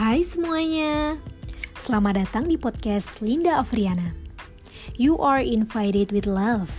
Hai 0.00 0.24
semuanya, 0.24 1.20
selamat 1.76 2.24
datang 2.24 2.48
di 2.48 2.56
podcast 2.56 3.20
Linda 3.20 3.60
Afriana. 3.60 4.16
You 4.96 5.20
are 5.20 5.44
invited 5.44 6.08
with 6.08 6.24
love. 6.24 6.72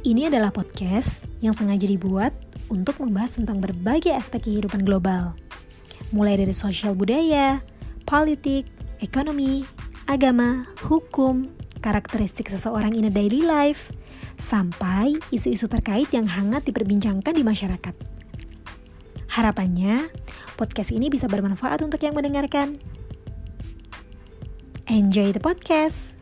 Ini 0.00 0.32
adalah 0.32 0.56
podcast 0.56 1.28
yang 1.44 1.52
sengaja 1.52 1.84
dibuat 1.84 2.32
untuk 2.72 2.96
membahas 2.96 3.36
tentang 3.36 3.60
berbagai 3.60 4.08
aspek 4.08 4.40
kehidupan 4.40 4.88
global, 4.88 5.36
mulai 6.16 6.40
dari 6.40 6.56
sosial 6.56 6.96
budaya, 6.96 7.60
politik, 8.08 8.72
ekonomi, 9.04 9.68
agama, 10.08 10.64
hukum, 10.88 11.52
karakteristik 11.84 12.48
seseorang 12.48 12.96
in 12.96 13.04
a 13.04 13.12
daily 13.12 13.44
life, 13.44 13.92
sampai 14.40 15.12
isu-isu 15.28 15.68
terkait 15.68 16.08
yang 16.16 16.24
hangat 16.24 16.64
diperbincangkan 16.64 17.36
di 17.36 17.44
masyarakat. 17.44 18.11
Harapannya, 19.32 20.12
podcast 20.60 20.92
ini 20.92 21.08
bisa 21.08 21.24
bermanfaat 21.24 21.80
untuk 21.80 22.04
yang 22.04 22.12
mendengarkan. 22.12 22.76
Enjoy 24.92 25.32
the 25.32 25.40
podcast! 25.40 26.12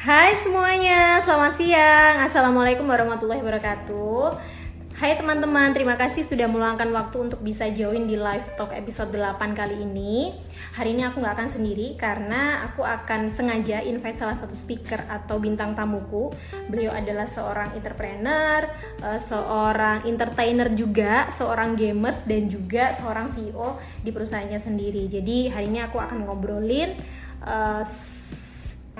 Hai 0.00 0.40
semuanya, 0.40 1.20
selamat 1.20 1.52
siang. 1.60 2.14
Assalamualaikum 2.24 2.88
warahmatullahi 2.88 3.44
wabarakatuh. 3.44 4.57
Hai 4.98 5.14
teman-teman, 5.14 5.70
terima 5.70 5.94
kasih 5.94 6.26
sudah 6.26 6.50
meluangkan 6.50 6.90
waktu 6.90 7.30
untuk 7.30 7.38
bisa 7.38 7.70
join 7.70 8.10
di 8.10 8.18
live 8.18 8.58
talk 8.58 8.74
episode 8.74 9.14
8 9.14 9.54
kali 9.54 9.86
ini. 9.86 10.34
Hari 10.74 10.90
ini 10.90 11.06
aku 11.06 11.22
nggak 11.22 11.38
akan 11.38 11.50
sendiri 11.54 11.94
karena 11.94 12.66
aku 12.66 12.82
akan 12.82 13.30
sengaja 13.30 13.78
invite 13.86 14.18
salah 14.18 14.34
satu 14.34 14.58
speaker 14.58 14.98
atau 15.06 15.38
bintang 15.38 15.78
tamuku. 15.78 16.34
Beliau 16.66 16.90
adalah 16.90 17.30
seorang 17.30 17.78
entrepreneur, 17.78 18.66
eh, 18.98 19.22
seorang 19.22 20.02
entertainer 20.02 20.66
juga, 20.74 21.30
seorang 21.30 21.78
gamers 21.78 22.26
dan 22.26 22.50
juga 22.50 22.90
seorang 22.90 23.30
CEO 23.30 23.78
di 24.02 24.10
perusahaannya 24.10 24.58
sendiri. 24.58 25.06
Jadi 25.06 25.46
hari 25.46 25.70
ini 25.70 25.78
aku 25.78 26.02
akan 26.02 26.26
ngobrolin 26.26 26.98
uh, 27.46 27.86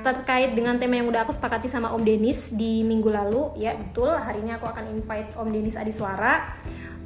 terkait 0.00 0.54
dengan 0.54 0.78
tema 0.78 0.98
yang 0.98 1.08
udah 1.10 1.26
aku 1.26 1.34
sepakati 1.34 1.66
sama 1.66 1.90
Om 1.94 2.02
Denis 2.02 2.50
di 2.54 2.86
minggu 2.86 3.10
lalu. 3.10 3.54
Ya 3.58 3.74
betul. 3.74 4.10
Hari 4.10 4.40
ini 4.42 4.54
aku 4.54 4.66
akan 4.66 4.84
invite 4.92 5.34
Om 5.34 5.48
Denis 5.50 5.74
Adiswara. 5.74 6.54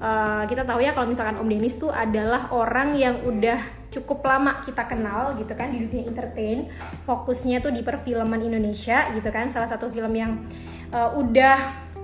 Uh, 0.02 0.42
kita 0.50 0.66
tahu 0.66 0.82
ya 0.82 0.90
kalau 0.92 1.06
misalkan 1.06 1.38
Om 1.38 1.48
Denis 1.48 1.78
tuh 1.78 1.94
adalah 1.94 2.50
orang 2.50 2.98
yang 2.98 3.22
udah 3.22 3.84
cukup 3.92 4.24
lama 4.24 4.64
kita 4.64 4.88
kenal 4.88 5.36
gitu 5.36 5.52
kan 5.52 5.70
di 5.70 5.84
dunia 5.84 6.08
entertain. 6.08 6.72
Fokusnya 7.08 7.60
tuh 7.60 7.70
di 7.70 7.84
perfilman 7.84 8.40
Indonesia 8.40 9.10
gitu 9.14 9.28
kan. 9.32 9.48
Salah 9.48 9.70
satu 9.70 9.88
film 9.88 10.12
yang 10.12 10.42
uh, 10.90 11.14
udah 11.16 11.58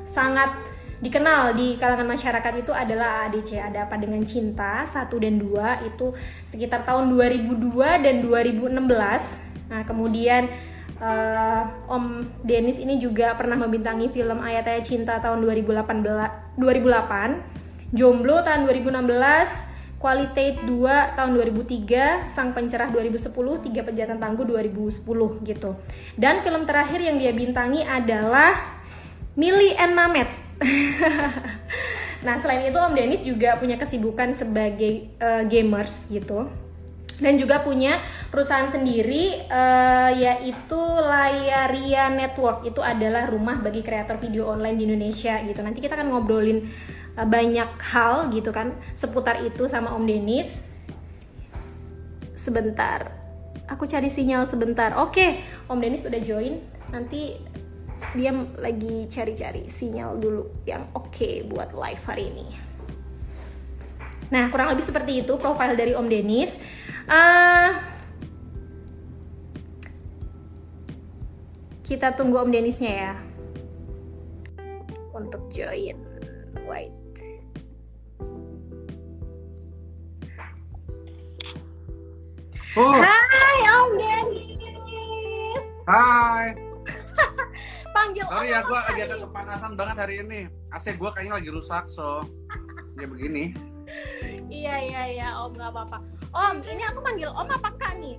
sangat 0.09 0.55
dikenal 0.99 1.55
di 1.55 1.79
kalangan 1.79 2.11
masyarakat 2.11 2.53
itu 2.59 2.75
adalah 2.75 3.31
ADC 3.31 3.55
ada 3.55 3.87
apa 3.87 3.95
dengan 3.99 4.25
cinta 4.27 4.83
satu 4.89 5.21
dan 5.21 5.39
dua. 5.39 5.83
Itu 5.85 6.17
sekitar 6.49 6.83
tahun 6.89 7.13
2002 7.13 8.05
dan 8.05 8.25
2016 8.25 9.49
nah 9.69 9.85
kemudian 9.85 10.49
uh, 11.03 11.63
Om 11.91 12.27
Denis 12.43 12.79
ini 12.79 12.99
juga 12.99 13.35
pernah 13.35 13.59
membintangi 13.59 14.11
film 14.11 14.39
Ayat 14.43 14.67
Ayat 14.67 14.85
Cinta 14.87 15.19
tahun 15.19 15.43
2018 15.43 16.59
2008 16.59 17.95
Jomblo 17.95 18.45
tahun 18.45 18.69
2016 18.69 19.69
Qualitate 19.99 20.63
2 20.63 21.19
tahun 21.19 21.35
2003, 21.35 22.31
Sang 22.31 22.55
Pencerah 22.55 22.87
2010, 22.87 23.35
Tiga 23.67 23.83
Penjatan 23.83 24.23
Tangguh 24.23 24.47
2010 24.47 25.03
gitu. 25.43 25.75
Dan 26.15 26.47
film 26.47 26.71
terakhir 26.71 27.03
yang 27.03 27.19
dia 27.19 27.35
bintangi 27.35 27.83
adalah 27.83 28.79
Millie 29.35 29.75
and 29.75 29.99
Mamet. 29.99 30.31
nah, 32.27 32.39
selain 32.39 32.71
itu 32.71 32.79
Om 32.79 32.95
Denis 32.95 33.27
juga 33.27 33.59
punya 33.59 33.75
kesibukan 33.75 34.31
sebagai 34.39 35.11
uh, 35.19 35.43
gamers 35.51 36.07
gitu 36.07 36.47
dan 37.19 37.35
juga 37.35 37.67
punya 37.67 37.99
perusahaan 38.31 38.71
sendiri 38.71 39.51
uh, 39.51 40.11
yaitu 40.15 40.79
Layaria 41.03 42.11
Network. 42.11 42.63
Itu 42.67 42.81
adalah 42.83 43.27
rumah 43.27 43.59
bagi 43.59 43.83
kreator 43.83 44.23
video 44.23 44.47
online 44.47 44.79
di 44.79 44.85
Indonesia 44.87 45.43
gitu. 45.43 45.59
Nanti 45.63 45.83
kita 45.83 45.99
akan 45.99 46.15
ngobrolin 46.15 46.71
uh, 47.19 47.27
banyak 47.27 47.71
hal 47.91 48.31
gitu 48.31 48.55
kan 48.55 48.75
seputar 48.95 49.43
itu 49.43 49.67
sama 49.67 49.91
Om 49.95 50.07
Denis. 50.07 50.63
Sebentar. 52.39 53.13
Aku 53.69 53.85
cari 53.85 54.09
sinyal 54.09 54.47
sebentar. 54.47 54.95
Oke 54.97 55.43
Om 55.67 55.79
Denis 55.83 56.07
udah 56.07 56.23
join. 56.23 56.63
Nanti 56.95 57.37
dia 58.15 58.31
lagi 58.57 59.11
cari-cari 59.11 59.67
sinyal 59.67 60.23
dulu 60.23 60.63
yang 60.65 60.87
oke 60.95 61.11
okay 61.11 61.43
buat 61.43 61.75
live 61.75 62.03
hari 62.07 62.31
ini. 62.31 62.47
Nah, 64.29 64.53
kurang 64.53 64.69
lebih 64.73 64.85
seperti 64.85 65.25
itu 65.25 65.35
profil 65.41 65.73
dari 65.75 65.97
Om 65.97 66.07
Denis. 66.07 66.53
Uh, 67.09 67.73
kita 71.81 72.13
tunggu 72.13 72.37
Om 72.45 72.53
Denisnya 72.53 72.93
ya 72.93 73.15
untuk 75.17 75.41
join. 75.49 75.97
Wait. 76.69 76.93
Oh. 82.77 82.93
Hai 83.01 83.59
Om 83.73 83.91
Denis. 83.97 85.65
Hai. 85.89 86.47
Panggil 87.97 88.25
Sorry 88.29 88.53
ya, 88.53 88.61
gue 88.61 88.79
lagi 88.85 89.01
agak 89.09 89.19
kepanasan 89.25 89.73
banget 89.81 89.97
hari 89.97 90.15
ini. 90.21 90.41
AC 90.77 90.93
gue 90.93 91.11
kayaknya 91.17 91.41
lagi 91.41 91.49
rusak, 91.49 91.89
so 91.89 92.21
ya 93.01 93.09
begini. 93.09 93.68
Iya 94.49 94.75
iya 94.81 95.03
iya 95.13 95.29
Om 95.45 95.55
nggak 95.57 95.71
apa-apa. 95.71 95.99
Om, 96.33 96.57
ini 96.65 96.85
aku 96.85 96.99
manggil 97.05 97.31
Om 97.33 97.49
apa 97.49 97.69
Kak 97.77 97.93
nih? 98.01 98.17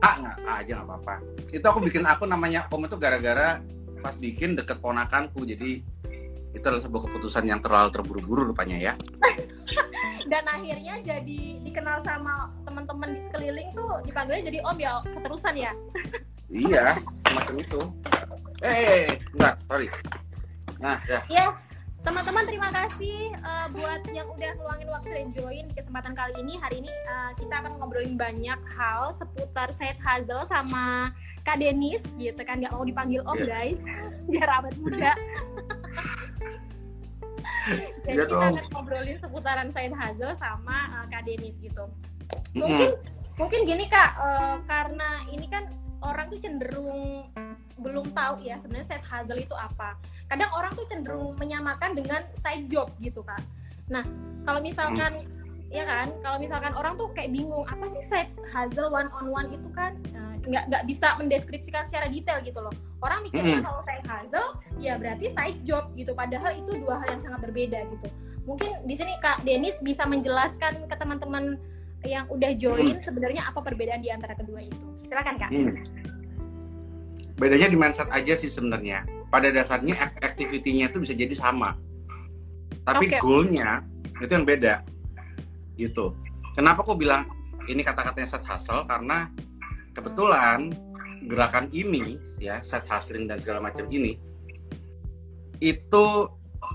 Kak 0.00 0.14
nggak, 0.20 0.36
kak 0.44 0.56
aja 0.64 0.72
nggak 0.80 0.88
apa-apa. 0.88 1.14
Itu 1.48 1.64
aku 1.64 1.80
bikin 1.84 2.04
akun 2.04 2.28
namanya 2.28 2.68
Om 2.68 2.88
itu 2.88 2.96
gara-gara 3.00 3.60
pas 4.04 4.14
bikin 4.20 4.52
deket 4.52 4.84
ponakanku, 4.84 5.48
jadi 5.48 5.80
itu 6.54 6.62
adalah 6.62 6.84
sebuah 6.84 7.02
keputusan 7.10 7.44
yang 7.50 7.58
terlalu 7.58 7.88
terburu-buru 7.90 8.52
rupanya 8.52 8.78
ya. 8.78 8.92
Dan 10.30 10.44
akhirnya 10.46 11.02
jadi 11.02 11.40
dikenal 11.64 12.04
sama 12.06 12.52
teman-teman 12.62 13.16
di 13.16 13.20
sekeliling 13.26 13.68
tuh 13.74 13.90
dipanggilnya 14.06 14.44
jadi 14.52 14.58
Om 14.62 14.78
ya 14.78 14.92
keterusan 15.02 15.54
ya? 15.58 15.72
iya, 16.52 16.94
semacam 17.26 17.54
itu. 17.58 17.80
Eh, 18.62 18.70
eh, 18.70 18.86
eh, 18.86 19.06
enggak, 19.34 19.54
sorry. 19.66 19.88
Nah, 20.78 20.98
ya. 21.08 21.20
Iya, 21.26 21.44
teman-teman 22.04 22.44
terima 22.44 22.68
kasih 22.68 23.32
uh, 23.40 23.66
buat 23.72 24.04
yang 24.12 24.28
udah 24.28 24.52
ngeluangin 24.60 24.88
waktu 24.92 25.08
dan 25.16 25.28
join 25.32 25.64
di 25.72 25.74
kesempatan 25.74 26.12
kali 26.12 26.36
ini. 26.36 26.60
Hari 26.60 26.84
ini 26.84 26.92
uh, 27.08 27.32
kita 27.40 27.64
akan 27.64 27.80
ngobrolin 27.80 28.20
banyak 28.20 28.60
hal 28.76 29.16
seputar 29.16 29.72
side 29.72 29.96
hustle 30.04 30.44
sama 30.44 31.16
Kak 31.48 31.64
Denis 31.64 32.04
gitu 32.20 32.36
kan. 32.44 32.60
Nggak 32.60 32.76
mau 32.76 32.84
dipanggil 32.84 33.24
om 33.24 33.40
yeah. 33.40 33.48
guys. 33.48 33.80
Biar 34.28 34.48
awet 34.52 34.76
muda. 34.76 35.16
Jadi 38.04 38.20
yeah, 38.20 38.28
kita 38.28 38.44
akan 38.52 38.68
ngobrolin 38.76 39.16
seputaran 39.16 39.72
side 39.72 39.96
hustle 39.96 40.36
sama 40.36 40.92
uh, 41.00 41.06
Kak 41.08 41.24
Denis 41.24 41.56
gitu. 41.56 41.88
Mungkin 42.52 43.00
mm. 43.00 43.40
mungkin 43.40 43.60
gini 43.64 43.88
Kak 43.88 44.12
uh, 44.20 44.56
karena 44.68 45.24
ini 45.32 45.48
kan 45.48 45.72
orang 46.04 46.28
tuh 46.28 46.36
cenderung 46.36 47.32
belum 47.80 48.14
tahu 48.14 48.44
ya 48.44 48.58
sebenarnya 48.62 48.86
side 48.94 49.06
hustle 49.06 49.40
itu 49.40 49.54
apa. 49.54 49.98
Kadang 50.30 50.50
orang 50.54 50.72
tuh 50.74 50.86
cenderung 50.86 51.34
menyamakan 51.36 51.94
dengan 51.98 52.22
side 52.42 52.70
job 52.70 52.90
gitu 53.02 53.20
kan 53.22 53.42
nah 53.88 54.04
kalau 54.44 54.60
misalkan 54.60 55.12
hmm. 55.12 55.72
ya 55.72 55.84
kan? 55.88 56.12
Kalau 56.20 56.38
misalkan 56.38 56.72
orang 56.76 56.94
tuh 57.00 57.08
kayak 57.16 57.32
bingung 57.32 57.64
apa 57.64 57.88
sih 57.90 58.02
side 58.04 58.30
hustle 58.52 58.92
one 58.92 59.08
on 59.10 59.32
one 59.32 59.48
itu 59.50 59.68
kan? 59.72 59.96
Nah, 60.12 60.36
nggak 60.44 60.64
nggak 60.68 60.84
bisa 60.84 61.16
mendeskripsikan 61.16 61.88
secara 61.88 62.06
detail 62.12 62.44
gitu 62.44 62.60
loh. 62.60 62.72
Orang 63.00 63.24
mikirnya 63.24 63.58
hmm. 63.60 63.66
kalau 63.66 63.80
side 63.88 64.04
hustle 64.04 64.50
ya 64.76 65.00
berarti 65.00 65.32
side 65.32 65.60
job 65.64 65.88
gitu. 65.96 66.12
Padahal 66.12 66.52
itu 66.54 66.76
dua 66.76 67.00
hal 67.00 67.16
yang 67.16 67.22
sangat 67.24 67.40
berbeda 67.48 67.88
gitu. 67.88 68.08
Mungkin 68.44 68.84
di 68.84 68.94
sini 68.94 69.16
kak 69.24 69.40
Denis 69.48 69.80
bisa 69.80 70.04
menjelaskan 70.04 70.84
ke 70.84 70.94
teman-teman 71.00 71.56
yang 72.04 72.28
udah 72.28 72.52
join 72.60 73.00
hmm. 73.00 73.02
sebenarnya 73.02 73.48
apa 73.48 73.64
perbedaan 73.64 74.04
di 74.04 74.12
antara 74.12 74.36
kedua 74.36 74.60
itu. 74.60 74.86
Silakan 75.08 75.40
kak. 75.40 75.50
Hmm. 75.50 75.72
Bedanya 77.34 77.66
di 77.66 77.76
mindset 77.78 78.08
aja 78.14 78.38
sih 78.38 78.50
sebenarnya 78.50 79.02
pada 79.28 79.50
dasarnya 79.50 80.14
activity-nya 80.22 80.94
itu 80.94 81.02
bisa 81.02 81.14
jadi 81.18 81.34
sama. 81.34 81.74
Tapi 82.86 83.10
okay. 83.10 83.18
goalnya 83.18 83.82
itu 84.22 84.30
yang 84.30 84.46
beda. 84.46 84.86
Gitu. 85.74 86.14
Kenapa 86.54 86.86
aku 86.86 86.94
bilang 86.94 87.26
ini 87.66 87.82
kata-katanya 87.82 88.28
set 88.30 88.46
hustle? 88.46 88.86
Karena 88.86 89.26
kebetulan 89.90 90.70
gerakan 91.26 91.66
ini 91.72 92.20
ya 92.36 92.60
set 92.60 92.84
hustling 92.86 93.24
dan 93.26 93.40
segala 93.40 93.58
macam 93.64 93.88
ini 93.88 94.20
itu 95.62 96.06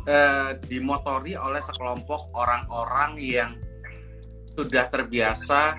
eh, 0.10 0.58
dimotori 0.66 1.38
oleh 1.38 1.62
sekelompok 1.62 2.34
orang-orang 2.34 3.20
yang 3.22 3.52
sudah 4.58 4.90
terbiasa 4.90 5.78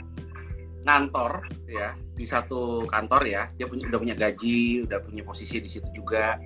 ngantor 0.86 1.44
ya 1.66 1.92
di 2.20 2.28
satu 2.28 2.84
kantor 2.84 3.22
ya 3.24 3.42
dia 3.56 3.64
punya 3.64 3.88
udah 3.88 3.96
punya 3.96 4.12
gaji 4.12 4.84
udah 4.84 5.00
punya 5.00 5.24
posisi 5.24 5.56
di 5.56 5.72
situ 5.72 5.88
juga 5.96 6.36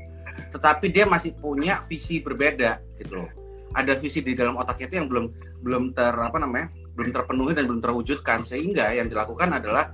tetapi 0.55 0.87
dia 0.95 1.03
masih 1.03 1.35
punya 1.35 1.83
visi 1.91 2.23
berbeda 2.23 2.79
gitu 2.95 3.19
loh 3.19 3.31
ada 3.75 3.99
visi 3.99 4.23
di 4.23 4.39
dalam 4.39 4.55
otaknya 4.55 4.87
itu 4.87 4.97
yang 5.03 5.09
belum 5.11 5.27
belum 5.67 5.85
ter 5.91 6.15
apa 6.15 6.39
namanya 6.39 6.71
belum 6.95 7.11
terpenuhi 7.11 7.59
dan 7.59 7.67
belum 7.67 7.83
terwujudkan 7.83 8.47
sehingga 8.47 8.95
yang 8.95 9.11
dilakukan 9.11 9.51
adalah 9.51 9.91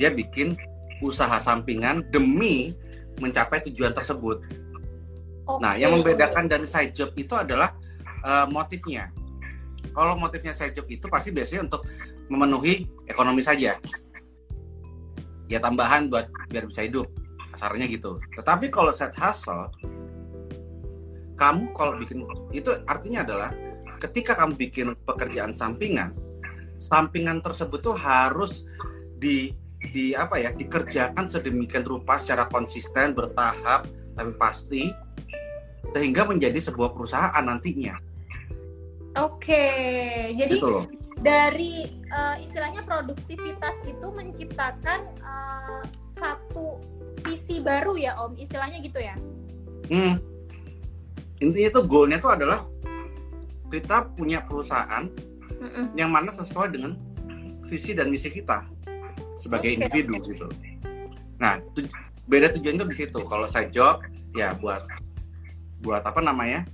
dia 0.00 0.08
bikin 0.08 0.56
usaha 1.04 1.36
sampingan 1.36 2.08
demi 2.08 2.72
mencapai 3.20 3.60
tujuan 3.68 3.92
tersebut. 3.92 4.40
Okay. 5.44 5.60
Nah, 5.60 5.76
yang 5.76 5.92
membedakan 5.92 6.48
dari 6.48 6.64
side 6.64 6.96
job 6.96 7.12
itu 7.20 7.36
adalah 7.36 7.76
uh, 8.24 8.48
motifnya. 8.48 9.12
Kalau 9.92 10.16
motifnya 10.16 10.56
side 10.56 10.72
job 10.72 10.88
itu 10.88 11.04
pasti 11.12 11.28
biasanya 11.28 11.68
untuk 11.68 11.84
memenuhi 12.32 12.88
ekonomi 13.04 13.44
saja 13.44 13.76
ya 15.50 15.58
tambahan 15.58 16.06
buat 16.06 16.30
biar 16.48 16.70
bisa 16.70 16.86
hidup. 16.86 17.10
Kasarnya 17.50 17.90
gitu. 17.90 18.22
Tetapi 18.38 18.70
kalau 18.70 18.94
set 18.94 19.12
hustle 19.18 19.68
kamu 21.34 21.72
kalau 21.72 21.96
bikin 21.96 22.22
itu 22.52 22.68
artinya 22.84 23.24
adalah 23.24 23.50
ketika 23.96 24.36
kamu 24.36 24.60
bikin 24.60 24.92
pekerjaan 25.08 25.56
sampingan 25.56 26.12
sampingan 26.76 27.40
tersebut 27.40 27.80
tuh 27.80 27.96
harus 27.96 28.68
di 29.16 29.56
di 29.80 30.12
apa 30.12 30.36
ya 30.36 30.52
dikerjakan 30.52 31.24
sedemikian 31.24 31.88
rupa 31.88 32.20
secara 32.20 32.44
konsisten 32.52 33.16
bertahap 33.16 33.88
tapi 34.12 34.36
pasti 34.36 34.92
sehingga 35.96 36.28
menjadi 36.28 36.60
sebuah 36.60 36.92
perusahaan 36.92 37.42
nantinya. 37.42 37.96
Oke, 39.18 39.66
jadi 40.38 40.54
gitu 40.54 40.99
dari 41.20 42.00
uh, 42.08 42.36
istilahnya 42.40 42.80
produktivitas 42.88 43.76
itu 43.84 44.06
menciptakan 44.08 45.04
uh, 45.20 45.84
satu 46.16 46.80
visi 47.20 47.60
baru 47.60 47.96
ya 48.00 48.16
Om, 48.16 48.40
istilahnya 48.40 48.80
gitu 48.80 48.98
ya? 49.00 49.16
Hmm. 49.92 50.16
Intinya 51.40 51.68
itu 51.72 51.80
goalnya 51.84 52.18
itu 52.20 52.28
adalah 52.28 52.64
kita 53.70 54.12
punya 54.16 54.44
perusahaan 54.44 55.08
Mm-mm. 55.60 55.94
yang 55.94 56.10
mana 56.10 56.32
sesuai 56.32 56.72
dengan 56.72 56.96
visi 57.68 57.94
dan 57.94 58.10
misi 58.10 58.32
kita 58.32 58.66
sebagai 59.36 59.72
okay. 59.72 59.76
individu 59.78 60.20
gitu. 60.26 60.46
Nah, 61.40 61.60
tu- 61.72 61.88
beda 62.28 62.52
tujuannya 62.52 62.84
di 62.88 62.96
situ. 62.96 63.20
Kalau 63.24 63.48
saya 63.48 63.68
job 63.72 64.04
ya 64.36 64.52
buat 64.56 64.84
buat 65.80 66.04
apa 66.04 66.20
namanya? 66.20 66.64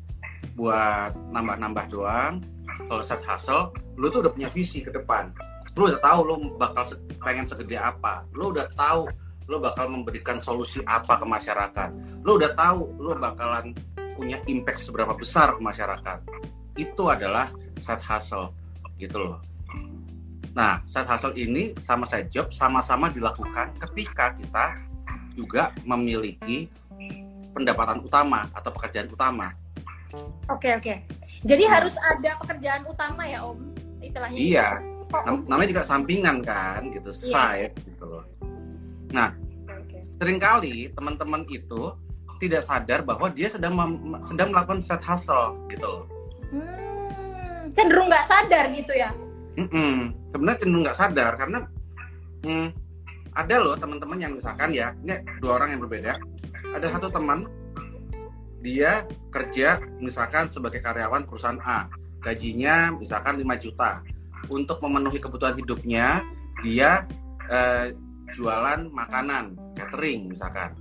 Buat 0.59 1.15
nambah-nambah 1.31 1.85
doang 1.91 2.43
kalau 2.85 3.01
set 3.01 3.25
hustle 3.25 3.73
lu 3.97 4.13
tuh 4.13 4.21
udah 4.25 4.33
punya 4.33 4.49
visi 4.53 4.85
ke 4.85 4.93
depan. 4.93 5.33
Lu 5.77 5.89
udah 5.89 6.01
tahu 6.01 6.21
lu 6.25 6.35
bakal 6.57 6.85
se 6.85 6.97
pengen 7.21 7.49
segede 7.49 7.77
apa. 7.77 8.25
Lu 8.37 8.53
udah 8.53 8.69
tahu 8.77 9.09
lu 9.47 9.57
bakal 9.63 9.87
memberikan 9.89 10.37
solusi 10.43 10.83
apa 10.85 11.17
ke 11.17 11.27
masyarakat. 11.27 11.91
Lu 12.27 12.37
udah 12.37 12.53
tahu 12.53 12.93
lu 12.99 13.15
bakalan 13.17 13.73
punya 14.17 14.41
impact 14.49 14.81
seberapa 14.81 15.13
besar 15.13 15.55
ke 15.57 15.61
masyarakat. 15.63 16.19
Itu 16.77 17.09
adalah 17.09 17.53
set 17.81 18.01
hustle 18.03 18.53
gitu 18.97 19.21
loh. 19.21 19.39
Nah 20.57 20.81
set 20.89 21.05
hustle 21.05 21.37
ini 21.37 21.77
sama 21.77 22.09
side 22.09 22.33
job 22.33 22.49
sama-sama 22.53 23.13
dilakukan 23.13 23.77
ketika 23.77 24.33
kita 24.33 24.67
juga 25.37 25.71
memiliki 25.85 26.73
pendapatan 27.53 28.01
utama 28.05 28.49
atau 28.53 28.73
pekerjaan 28.73 29.09
utama 29.13 29.53
Oke 30.51 30.75
oke. 30.77 30.95
Jadi 31.47 31.65
hmm. 31.67 31.73
harus 31.73 31.95
ada 31.99 32.31
pekerjaan 32.43 32.83
utama 32.89 33.23
ya 33.27 33.45
Om 33.45 33.59
istilahnya. 34.03 34.39
Iya. 34.39 34.69
Oh, 35.15 35.23
Nam 35.23 35.37
namanya 35.47 35.69
juga 35.71 35.85
sampingan 35.87 36.43
kan 36.43 36.91
gitu, 36.91 37.11
iya. 37.15 37.31
side 37.31 37.75
gitu 37.79 38.05
loh. 38.11 38.25
Nah, 39.15 39.31
okay. 39.71 40.03
sering 40.19 40.43
kali 40.43 40.91
teman-teman 40.91 41.47
itu 41.47 41.95
tidak 42.43 42.67
sadar 42.67 43.01
bahwa 43.07 43.31
dia 43.31 43.47
sedang 43.47 43.79
sedang 44.27 44.51
melakukan 44.51 44.83
side 44.83 45.05
hustle 45.07 45.55
gitu 45.71 45.87
loh. 45.87 46.05
Hmm, 46.51 47.71
cenderung 47.71 48.11
nggak 48.11 48.27
sadar 48.27 48.65
gitu 48.75 48.93
ya? 48.99 49.11
Mm 49.57 49.69
-mm. 49.71 49.97
Sebenarnya 50.35 50.59
cenderung 50.59 50.83
nggak 50.85 50.99
sadar 50.99 51.33
karena 51.39 51.59
mm, 52.45 52.69
ada 53.37 53.55
loh 53.63 53.75
teman-teman 53.79 54.19
yang 54.19 54.33
misalkan 54.35 54.75
ya, 54.75 54.91
ini 55.07 55.23
dua 55.39 55.63
orang 55.63 55.77
yang 55.77 55.81
berbeda. 55.87 56.19
Ada 56.75 56.99
satu 56.99 57.09
teman 57.15 57.47
dia 58.67 59.07
kerja 59.31 59.79
misalkan 60.03 60.51
sebagai 60.51 60.83
karyawan 60.83 61.23
perusahaan 61.23 61.63
A 61.63 61.87
gajinya 62.19 62.91
misalkan 62.99 63.39
5 63.39 63.63
juta 63.63 64.03
untuk 64.51 64.83
memenuhi 64.83 65.23
kebutuhan 65.23 65.55
hidupnya 65.55 66.27
dia 66.67 67.07
eh, 67.47 67.95
jualan 68.35 68.91
makanan 68.91 69.55
catering 69.79 70.35
misalkan 70.35 70.75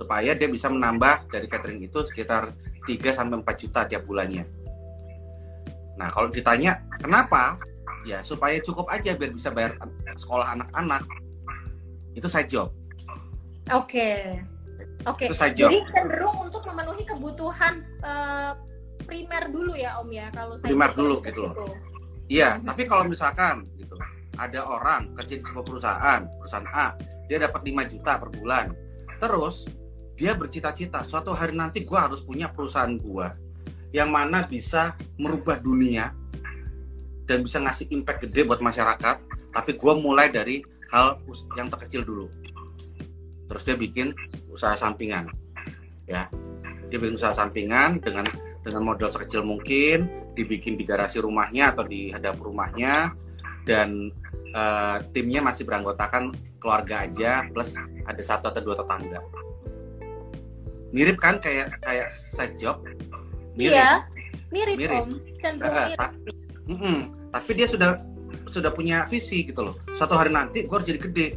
supaya 0.00 0.32
dia 0.32 0.48
bisa 0.48 0.72
menambah 0.72 1.28
dari 1.28 1.44
catering 1.44 1.84
itu 1.84 2.00
sekitar 2.08 2.56
3 2.88 3.16
sampai 3.16 3.36
4 3.40 3.62
juta 3.64 3.80
tiap 3.88 4.04
bulannya. 4.04 4.44
Nah, 5.96 6.12
kalau 6.12 6.28
ditanya 6.28 6.84
kenapa? 7.00 7.56
Ya 8.04 8.20
supaya 8.20 8.60
cukup 8.60 8.86
aja 8.92 9.16
biar 9.16 9.32
bisa 9.32 9.48
bayar 9.50 9.74
sekolah 10.14 10.52
anak-anak. 10.52 11.02
Itu 12.12 12.28
side 12.28 12.52
job. 12.52 12.70
Oke. 13.72 13.88
Okay. 13.98 14.55
Oke. 15.06 15.30
Okay. 15.30 15.54
Jadi 15.54 15.78
cenderung 15.94 16.36
untuk 16.42 16.66
memenuhi 16.66 17.06
kebutuhan 17.06 17.86
uh, 18.02 18.58
primer 19.06 19.46
dulu 19.54 19.78
ya 19.78 20.02
Om 20.02 20.10
ya 20.10 20.26
kalau 20.34 20.58
saya 20.58 20.68
primer 20.68 20.90
dulu 20.98 21.22
gitu 21.22 21.46
loh. 21.46 21.54
Iya, 22.26 22.58
hmm. 22.58 22.66
tapi 22.66 22.82
kalau 22.90 23.06
misalkan 23.06 23.70
gitu 23.78 23.94
ada 24.36 24.60
orang 24.66 25.14
kerja 25.14 25.34
di 25.38 25.44
sebuah 25.46 25.64
perusahaan, 25.64 26.20
perusahaan 26.42 26.68
A, 26.74 26.86
dia 27.30 27.38
dapat 27.38 27.62
5 27.62 27.92
juta 27.94 28.12
per 28.18 28.28
bulan. 28.34 28.66
Terus 29.16 29.70
dia 30.18 30.34
bercita-cita 30.34 31.06
suatu 31.06 31.32
hari 31.32 31.54
nanti 31.54 31.86
gue 31.86 31.98
harus 31.98 32.20
punya 32.20 32.50
perusahaan 32.50 32.90
gue 32.90 33.26
yang 33.94 34.10
mana 34.10 34.44
bisa 34.44 34.98
merubah 35.16 35.56
dunia 35.62 36.10
dan 37.30 37.46
bisa 37.46 37.62
ngasih 37.62 37.88
impact 37.94 38.26
gede 38.26 38.42
buat 38.42 38.58
masyarakat. 38.58 39.16
Tapi 39.54 39.70
gue 39.78 39.92
mulai 39.96 40.28
dari 40.28 40.66
hal 40.90 41.22
yang 41.54 41.70
terkecil 41.70 42.02
dulu. 42.02 42.26
Terus 43.46 43.62
dia 43.62 43.76
bikin 43.78 44.10
usaha 44.56 44.74
sampingan 44.74 45.28
ya. 46.08 46.32
Dia 46.88 46.98
bikin 47.02 47.18
usaha 47.18 47.34
sampingan 47.36 48.00
dengan 48.00 48.24
dengan 48.64 48.82
modal 48.82 49.12
sekecil 49.12 49.44
mungkin 49.46 50.10
dibikin 50.34 50.74
di 50.74 50.82
garasi 50.82 51.22
rumahnya 51.22 51.76
atau 51.76 51.84
di 51.86 52.10
hadap 52.10 52.40
rumahnya 52.40 53.14
dan 53.66 54.10
uh, 54.54 55.02
timnya 55.12 55.42
masih 55.42 55.66
beranggotakan 55.66 56.34
keluarga 56.58 57.06
aja 57.06 57.46
plus 57.50 57.76
ada 58.06 58.22
satu 58.22 58.48
atau 58.50 58.62
dua 58.62 58.76
tetangga. 58.78 59.20
Mirip 60.94 61.18
kan 61.20 61.38
kayak 61.42 61.76
kayak 61.82 62.08
side 62.10 62.56
job? 62.56 62.80
Mirip. 63.58 63.76
Iya 63.76 64.06
mirip, 64.50 64.76
mirip. 64.78 65.02
om. 65.02 65.10
Uh, 65.42 65.88
Ta 65.94 66.06
mm 66.66 66.76
-mm. 66.76 66.98
tapi 67.30 67.50
dia 67.54 67.66
sudah 67.70 68.02
sudah 68.50 68.70
punya 68.74 69.06
visi 69.06 69.46
gitu 69.46 69.62
loh. 69.62 69.74
Suatu 69.94 70.14
hari 70.14 70.30
nanti 70.30 70.64
gue 70.66 70.74
harus 70.74 70.86
jadi 70.86 71.00
gede. 71.02 71.28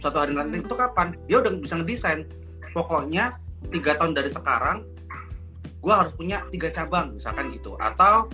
Suatu 0.00 0.20
hari 0.20 0.36
nanti 0.36 0.60
hmm. 0.60 0.64
itu 0.68 0.74
kapan? 0.76 1.16
Dia 1.24 1.40
udah 1.40 1.52
bisa 1.56 1.74
ngedesain 1.80 2.28
pokoknya 2.74 3.38
tiga 3.70 3.96
tahun 3.96 4.12
dari 4.12 4.28
sekarang 4.34 4.84
gue 5.78 5.94
harus 5.94 6.12
punya 6.18 6.42
tiga 6.50 6.68
cabang 6.74 7.14
misalkan 7.14 7.54
gitu. 7.54 7.78
Atau 7.78 8.28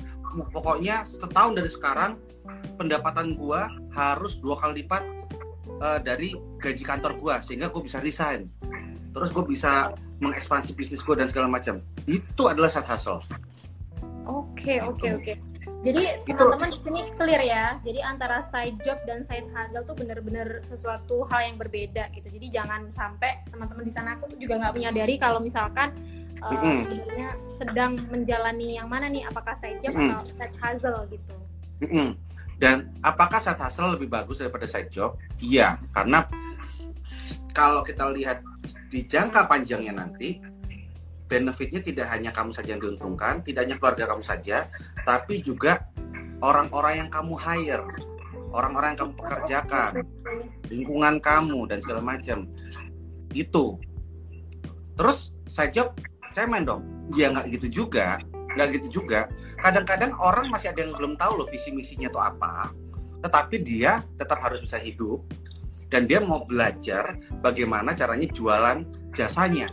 pokoknya 0.51 1.05
setahun 1.05 1.53
dari 1.53 1.69
sekarang 1.71 2.17
pendapatan 2.81 3.37
gue 3.37 3.61
harus 3.93 4.41
dua 4.41 4.57
kali 4.57 4.83
lipat 4.83 5.03
uh, 5.85 6.01
dari 6.01 6.33
gaji 6.57 6.83
kantor 6.83 7.21
gue 7.21 7.35
sehingga 7.45 7.69
gue 7.69 7.83
bisa 7.85 8.01
resign. 8.01 8.49
Terus 9.11 9.29
gue 9.35 9.45
bisa 9.45 9.93
mengekspansi 10.23 10.73
bisnis 10.73 11.05
gue 11.05 11.15
dan 11.19 11.29
segala 11.29 11.51
macam. 11.51 11.85
Itu 12.09 12.49
adalah 12.49 12.73
side 12.73 12.89
hustle. 12.89 13.21
Oke 14.25 14.79
oke 14.81 15.07
oke 15.21 15.50
jadi 15.81 16.21
teman-teman 16.29 16.77
di 16.77 16.81
sini 16.85 17.01
clear 17.17 17.41
ya. 17.41 17.81
Jadi 17.81 18.01
antara 18.05 18.45
side 18.53 18.77
job 18.85 19.01
dan 19.09 19.25
side 19.25 19.49
hustle 19.57 19.85
tuh 19.89 19.97
bener-bener 19.97 20.61
sesuatu 20.61 21.25
hal 21.33 21.53
yang 21.53 21.57
berbeda 21.57 22.13
gitu. 22.13 22.29
Jadi 22.29 22.47
jangan 22.53 22.93
sampai 22.93 23.41
teman-teman 23.49 23.89
di 23.89 23.93
sana 23.93 24.21
aku 24.21 24.29
tuh 24.29 24.39
juga 24.39 24.61
nggak 24.61 24.77
menyadari 24.77 25.17
kalau 25.17 25.41
misalkan 25.41 25.97
uh, 26.45 26.53
mm 26.53 26.59
-hmm. 26.61 26.77
sebenarnya 26.85 27.31
sedang 27.57 27.93
menjalani 28.13 28.77
yang 28.77 28.93
mana 28.93 29.09
nih, 29.09 29.25
apakah 29.25 29.57
side 29.57 29.81
job 29.81 29.97
mm 29.97 30.01
-hmm. 30.05 30.13
atau 30.21 30.25
side 30.37 30.57
hustle 30.61 31.01
gitu. 31.09 31.37
Mm 31.81 31.89
-hmm. 31.89 32.09
Dan 32.61 32.77
apakah 33.01 33.41
side 33.41 33.57
hustle 33.57 33.97
lebih 33.97 34.13
bagus 34.13 34.45
daripada 34.45 34.69
side 34.69 34.93
job? 34.93 35.17
Iya, 35.41 35.81
karena 35.97 36.29
kalau 37.57 37.81
kita 37.81 38.13
lihat 38.13 38.45
di 38.93 39.09
jangka 39.09 39.49
panjangnya 39.49 39.97
nanti 39.97 40.45
benefitnya 41.31 41.79
tidak 41.79 42.11
hanya 42.11 42.35
kamu 42.35 42.51
saja 42.51 42.75
yang 42.75 42.83
diuntungkan, 42.83 43.47
tidak 43.47 43.71
hanya 43.71 43.79
keluarga 43.79 44.05
kamu 44.11 44.23
saja, 44.27 44.67
tapi 45.07 45.39
juga 45.39 45.87
orang-orang 46.43 47.07
yang 47.07 47.11
kamu 47.15 47.39
hire, 47.39 47.87
orang-orang 48.51 48.99
yang 48.99 49.01
kamu 49.07 49.13
pekerjakan, 49.15 49.93
lingkungan 50.67 51.15
kamu 51.23 51.71
dan 51.71 51.79
segala 51.79 52.03
macam. 52.03 52.51
Itu. 53.31 53.79
Terus 54.99 55.31
saya 55.47 55.71
jawab, 55.71 55.95
saya 56.35 56.51
main 56.51 56.67
dong. 56.67 56.83
Ya 57.15 57.31
nggak 57.31 57.47
gitu 57.63 57.87
juga, 57.87 58.19
nggak 58.59 58.83
gitu 58.83 59.03
juga. 59.03 59.31
Kadang-kadang 59.63 60.11
orang 60.19 60.51
masih 60.51 60.75
ada 60.75 60.83
yang 60.83 60.93
belum 60.99 61.15
tahu 61.15 61.43
loh 61.43 61.47
visi 61.47 61.71
misinya 61.71 62.11
itu 62.11 62.19
apa, 62.19 62.75
tetapi 63.23 63.63
dia 63.63 64.03
tetap 64.19 64.43
harus 64.43 64.63
bisa 64.63 64.83
hidup, 64.83 65.23
dan 65.91 66.11
dia 66.11 66.19
mau 66.19 66.43
belajar 66.43 67.19
bagaimana 67.43 67.95
caranya 67.95 68.27
jualan 68.31 68.83
jasanya. 69.15 69.71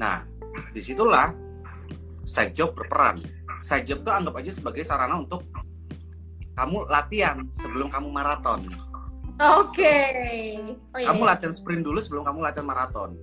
Nah, 0.00 0.24
di 0.72 0.80
situlah 0.80 1.28
side 2.24 2.56
job 2.56 2.72
berperan. 2.72 3.20
Side 3.60 3.84
job 3.84 4.00
tuh 4.00 4.16
anggap 4.16 4.40
aja 4.40 4.56
sebagai 4.56 4.80
sarana 4.88 5.20
untuk 5.20 5.44
kamu 6.56 6.88
latihan 6.88 7.44
sebelum 7.52 7.92
kamu 7.92 8.08
maraton. 8.08 8.64
Oke. 9.40 9.80
Okay. 9.80 10.56
Oh, 10.92 10.98
iya, 11.00 11.12
kamu 11.12 11.22
iya. 11.24 11.30
latihan 11.36 11.54
sprint 11.56 11.84
dulu 11.84 12.00
sebelum 12.00 12.24
kamu 12.24 12.40
latihan 12.40 12.68
maraton. 12.68 13.20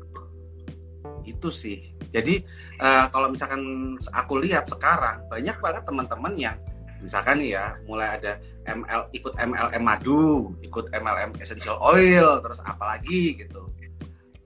Itu 1.26 1.50
sih. 1.50 1.98
Jadi 2.14 2.46
uh, 2.82 3.10
kalau 3.10 3.34
misalkan 3.34 3.94
aku 4.14 4.42
lihat 4.42 4.70
sekarang 4.70 5.26
banyak 5.28 5.58
banget 5.60 5.84
teman-teman 5.86 6.34
yang 6.38 6.58
misalkan 6.98 7.38
nih 7.38 7.54
ya 7.54 7.78
mulai 7.86 8.18
ada 8.18 8.42
ML 8.66 9.14
ikut 9.14 9.34
MLM 9.38 9.84
madu, 9.86 10.58
ikut 10.66 10.90
MLM 10.90 11.38
essential 11.38 11.78
oil, 11.82 12.42
terus 12.42 12.58
apalagi 12.66 13.38
gitu. 13.38 13.70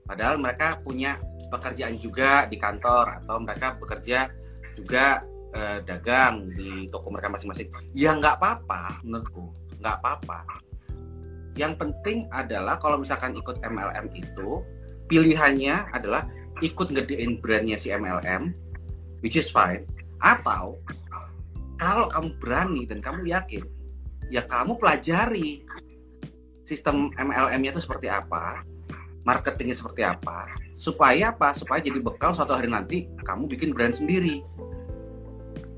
Padahal 0.04 0.36
mereka 0.36 0.76
punya 0.84 1.16
pekerjaan 1.52 2.00
juga 2.00 2.48
di 2.48 2.56
kantor 2.56 3.20
atau 3.20 3.36
mereka 3.36 3.76
bekerja 3.76 4.32
juga 4.72 5.20
uh, 5.52 5.78
dagang 5.84 6.48
di 6.56 6.88
toko 6.88 7.12
mereka 7.12 7.28
masing-masing. 7.28 7.68
Ya 7.92 8.16
nggak 8.16 8.40
apa-apa 8.40 9.04
menurutku, 9.04 9.52
nggak 9.76 9.94
apa-apa. 10.00 10.48
Yang 11.52 11.76
penting 11.76 12.32
adalah 12.32 12.80
kalau 12.80 12.96
misalkan 12.96 13.36
ikut 13.36 13.60
MLM 13.60 14.08
itu 14.16 14.64
pilihannya 15.12 15.92
adalah 15.92 16.24
ikut 16.64 16.88
ngedein 16.88 17.44
brandnya 17.44 17.76
si 17.76 17.92
MLM 17.92 18.56
which 19.20 19.36
is 19.36 19.52
fine. 19.52 19.84
Atau 20.24 20.80
kalau 21.76 22.08
kamu 22.08 22.28
berani 22.40 22.82
dan 22.88 23.04
kamu 23.04 23.28
yakin 23.28 23.68
ya 24.32 24.40
kamu 24.48 24.80
pelajari 24.80 25.60
sistem 26.64 27.12
MLM-nya 27.18 27.76
itu 27.76 27.84
seperti 27.84 28.08
apa 28.08 28.64
marketingnya 29.26 29.76
seperti 29.76 30.06
apa 30.06 30.48
supaya 30.82 31.30
apa? 31.30 31.54
Supaya 31.54 31.78
jadi 31.78 32.02
bekal 32.02 32.34
suatu 32.34 32.58
hari 32.58 32.66
nanti 32.66 33.06
kamu 33.22 33.46
bikin 33.46 33.70
brand 33.70 33.94
sendiri. 33.94 34.42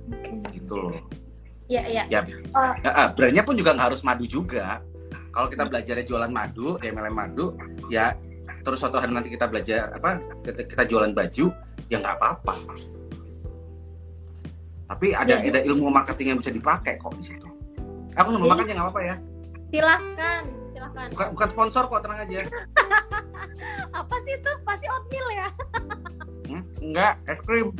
Okay. 0.04 0.36
gitu 0.56 0.80
loh. 0.80 0.96
Ya 1.68 1.80
ya 1.88 2.04
ya, 2.12 2.20
uh, 2.52 2.72
ya 2.80 3.08
brandnya 3.12 3.40
pun 3.44 3.56
juga 3.56 3.76
nggak 3.76 3.92
harus 3.92 4.00
madu 4.00 4.24
juga. 4.24 4.80
Kalau 5.28 5.48
kita 5.52 5.68
belajar 5.68 6.00
jualan 6.00 6.32
madu 6.32 6.80
di 6.80 6.88
MLM 6.88 7.12
madu 7.12 7.56
ya 7.92 8.16
terus 8.64 8.80
suatu 8.80 8.96
hari 8.96 9.12
nanti 9.12 9.32
kita 9.32 9.48
belajar 9.48 9.92
apa 9.92 10.20
kita, 10.44 10.60
kita 10.64 10.82
jualan 10.88 11.12
baju 11.12 11.52
ya 11.88 11.96
nggak 12.00 12.16
apa-apa. 12.20 12.54
Tapi 14.84 15.16
ada 15.16 15.40
ya, 15.40 15.52
ada 15.52 15.60
ilmu 15.64 15.88
marketing 15.88 16.36
yang 16.36 16.38
bisa 16.40 16.52
dipakai 16.52 17.00
kok 17.00 17.16
di 17.16 17.24
situ. 17.32 17.48
Aku 18.14 18.28
sama 18.32 18.44
makan 18.56 18.68
ya 18.68 18.72
nggak 18.76 18.86
apa-apa 18.88 19.02
ya. 19.04 19.16
Silahkan 19.72 20.63
silahkan 20.94 21.10
bukan 21.10 21.28
bukan 21.34 21.48
sponsor 21.50 21.82
kok 21.90 22.02
tenang 22.06 22.20
aja. 22.22 22.40
Apa 23.98 24.14
sih 24.22 24.32
itu? 24.38 24.52
Pasti 24.62 24.86
oatmeal 24.86 25.28
ya? 25.34 25.48
Hmm? 26.46 26.62
enggak 26.78 27.14
es 27.26 27.40
krim. 27.42 27.74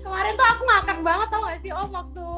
Kemarin 0.00 0.32
tuh 0.34 0.46
aku 0.48 0.62
makan 0.66 0.98
banget 1.04 1.28
tau 1.30 1.42
gak 1.44 1.60
sih 1.62 1.72
om 1.74 1.90
waktu 1.92 2.28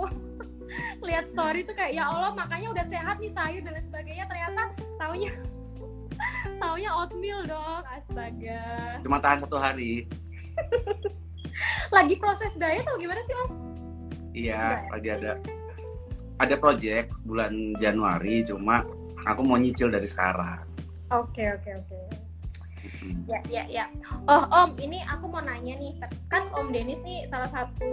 lihat 1.06 1.24
story 1.30 1.60
tuh 1.64 1.76
kayak 1.76 1.94
ya 1.94 2.08
Allah 2.08 2.32
makanya 2.34 2.72
udah 2.74 2.84
sehat 2.90 3.16
nih 3.22 3.30
sayur 3.32 3.62
dan 3.62 3.72
lain 3.78 3.86
sebagainya. 3.86 4.24
Ternyata 4.26 4.62
taunya 4.98 5.30
taunya 6.62 6.90
oatmeal 6.90 7.40
dong 7.46 7.84
astaga. 7.86 8.98
Cuma 9.06 9.22
tahan 9.22 9.46
satu 9.46 9.56
hari. 9.60 10.10
Lagi 11.94 12.14
proses 12.18 12.50
diet 12.58 12.82
atau 12.82 12.98
gimana 12.98 13.22
sih 13.22 13.34
om? 13.46 13.48
Iya 14.34 14.82
lagi 14.90 15.08
ada 15.14 15.38
ada 16.42 16.54
project 16.58 17.14
bulan 17.22 17.78
Januari 17.78 18.42
cuma 18.42 18.82
aku 19.24 19.40
mau 19.44 19.56
nyicil 19.56 19.88
dari 19.90 20.08
sekarang 20.08 20.64
oke 21.12 21.32
okay, 21.32 21.48
oke 21.52 21.62
okay, 21.62 21.72
oke 21.80 21.88
okay. 21.88 22.24
Ya, 23.28 23.40
ya, 23.48 23.64
ya. 23.68 23.84
Oh, 24.28 24.44
Om, 24.48 24.76
ini 24.80 25.00
aku 25.04 25.28
mau 25.28 25.40
nanya 25.40 25.76
nih. 25.76 25.96
Kan 26.28 26.48
Om 26.52 26.72
Denis 26.72 27.00
nih 27.04 27.28
salah 27.28 27.48
satu 27.48 27.92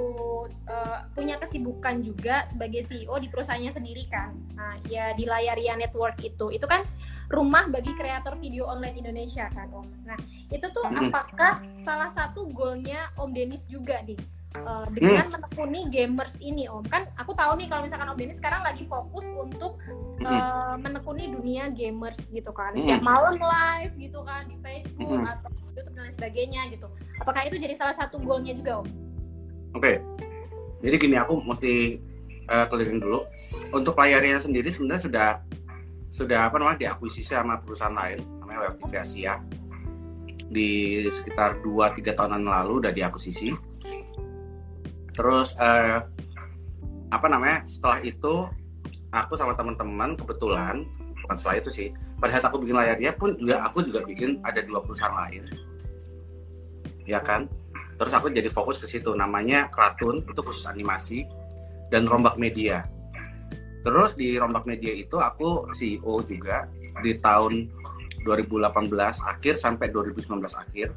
uh, 0.67 1.07
punya 1.15 1.39
kesibukan 1.39 2.03
juga 2.03 2.47
sebagai 2.47 2.87
CEO 2.87 3.15
di 3.19 3.27
perusahaannya 3.31 3.71
sendiri 3.71 4.07
kan. 4.11 4.35
Nah, 4.55 4.79
ya 4.87 5.11
di 5.15 5.27
Layaria 5.27 5.75
Network 5.75 6.19
itu. 6.23 6.51
Itu 6.51 6.67
kan 6.67 6.83
rumah 7.31 7.67
bagi 7.71 7.95
kreator 7.95 8.39
video 8.39 8.67
online 8.67 8.99
Indonesia 8.99 9.47
kan, 9.51 9.71
Om. 9.71 9.87
Nah, 10.07 10.19
itu 10.51 10.67
tuh 10.71 10.83
apakah 10.87 11.63
salah 11.83 12.11
satu 12.11 12.51
goalnya 12.51 13.11
Om 13.19 13.31
Denis 13.31 13.63
juga 13.67 14.03
nih? 14.03 14.19
Uh, 14.59 14.85
dengan 14.91 15.27
hmm. 15.27 15.33
menekuni 15.37 15.81
gamers 15.87 16.35
ini 16.43 16.67
om 16.67 16.83
kan 16.83 17.07
aku 17.15 17.31
tahu 17.31 17.55
nih 17.55 17.67
kalau 17.71 17.87
misalkan 17.87 18.07
om 18.11 18.17
Denny 18.17 18.35
sekarang 18.35 18.61
lagi 18.65 18.83
fokus 18.87 19.25
untuk 19.31 19.79
uh, 20.25 20.75
menekuni 20.79 21.31
dunia 21.31 21.71
gamers 21.71 22.19
gitu 22.31 22.51
kan 22.51 22.75
setiap 22.75 22.99
hmm. 22.99 23.07
malam 23.07 23.35
live 23.39 23.93
gitu 23.95 24.19
kan 24.27 24.47
di 24.47 24.57
Facebook 24.59 25.19
hmm. 25.21 25.31
atau 25.31 25.49
YouTube 25.51 25.87
dan 25.95 26.01
lain 26.07 26.15
sebagainya 26.15 26.61
gitu 26.73 26.87
apakah 27.23 27.41
itu 27.47 27.55
jadi 27.61 27.75
salah 27.77 27.95
satu 27.95 28.19
goalnya 28.19 28.57
juga 28.57 28.83
om? 28.83 28.87
Oke 29.71 29.79
okay. 29.79 29.95
jadi 30.83 30.95
gini 30.99 31.15
aku 31.15 31.39
mesti 31.39 32.01
uh, 32.51 32.65
keliling 32.67 32.99
dulu 32.99 33.23
untuk 33.71 33.95
layarnya 33.95 34.43
sendiri 34.43 34.67
sebenarnya 34.67 35.03
sudah 35.03 35.27
sudah 36.11 36.51
apa 36.51 36.59
namanya 36.59 36.91
diakuisisi 36.91 37.31
sama 37.31 37.63
perusahaan 37.63 37.95
lain 37.95 38.19
namanya 38.43 38.67
Web 38.67 38.83
TV 38.83 38.93
Asia 38.99 39.39
di 40.51 40.99
sekitar 41.07 41.63
2-3 41.63 42.03
tahunan 42.11 42.43
lalu 42.43 42.83
udah 42.83 42.91
diakuisisi 42.91 43.55
terus 45.11 45.53
uh, 45.59 46.07
apa 47.11 47.27
namanya 47.27 47.67
setelah 47.67 47.99
itu 48.01 48.47
aku 49.11 49.35
sama 49.35 49.53
teman-teman 49.59 50.15
kebetulan 50.15 50.87
bukan 51.21 51.35
setelah 51.35 51.57
itu 51.59 51.69
sih 51.69 51.87
pada 52.21 52.37
saat 52.37 52.45
aku 52.47 52.61
bikin 52.61 52.77
layarnya 52.77 53.11
pun 53.17 53.33
juga 53.35 53.65
aku 53.65 53.81
juga 53.81 54.05
bikin 54.05 54.39
ada 54.45 54.61
dua 54.61 54.85
perusahaan 54.85 55.13
lain. 55.25 55.41
Ya 57.03 57.17
kan? 57.17 57.49
Terus 57.97 58.13
aku 58.13 58.29
jadi 58.29 58.45
fokus 58.49 58.77
ke 58.77 58.85
situ 58.85 59.13
namanya 59.17 59.73
Kratun 59.73 60.21
itu 60.21 60.41
khusus 60.45 60.69
animasi 60.69 61.25
dan 61.89 62.05
Rombak 62.05 62.37
Media. 62.37 62.85
Terus 63.81 64.13
di 64.13 64.37
Rombak 64.37 64.69
Media 64.69 64.93
itu 64.93 65.17
aku 65.17 65.73
CEO 65.73 66.21
juga 66.21 66.69
di 67.01 67.17
tahun 67.17 67.73
2018 68.21 68.69
akhir 69.25 69.57
sampai 69.57 69.89
2019 69.89 70.45
akhir. 70.53 70.93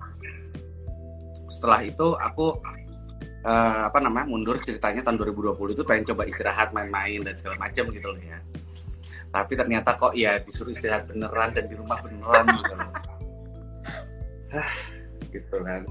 Setelah 1.49 1.80
itu 1.88 2.12
aku 2.21 2.61
uh, 3.44 3.92
apa 3.92 3.98
namanya 4.00 4.26
mundur 4.26 4.56
ceritanya 4.58 5.04
tahun 5.04 5.20
2020 5.20 5.76
itu 5.76 5.82
pengen 5.84 6.04
coba 6.10 6.22
istirahat 6.24 6.72
main-main 6.72 7.20
dan 7.22 7.36
segala 7.36 7.60
macam 7.60 7.84
gitu 7.92 8.08
loh 8.10 8.20
ya. 8.20 8.40
Tapi 9.30 9.52
ternyata 9.54 9.94
kok 9.98 10.16
ya 10.16 10.40
disuruh 10.40 10.72
istirahat 10.72 11.06
beneran 11.06 11.52
dan 11.52 11.64
di 11.68 11.74
rumah 11.76 11.98
beneran 12.00 12.44
gitu 12.56 12.72
loh. 12.74 12.90
Gitu 15.30 15.56
kan. 15.60 15.82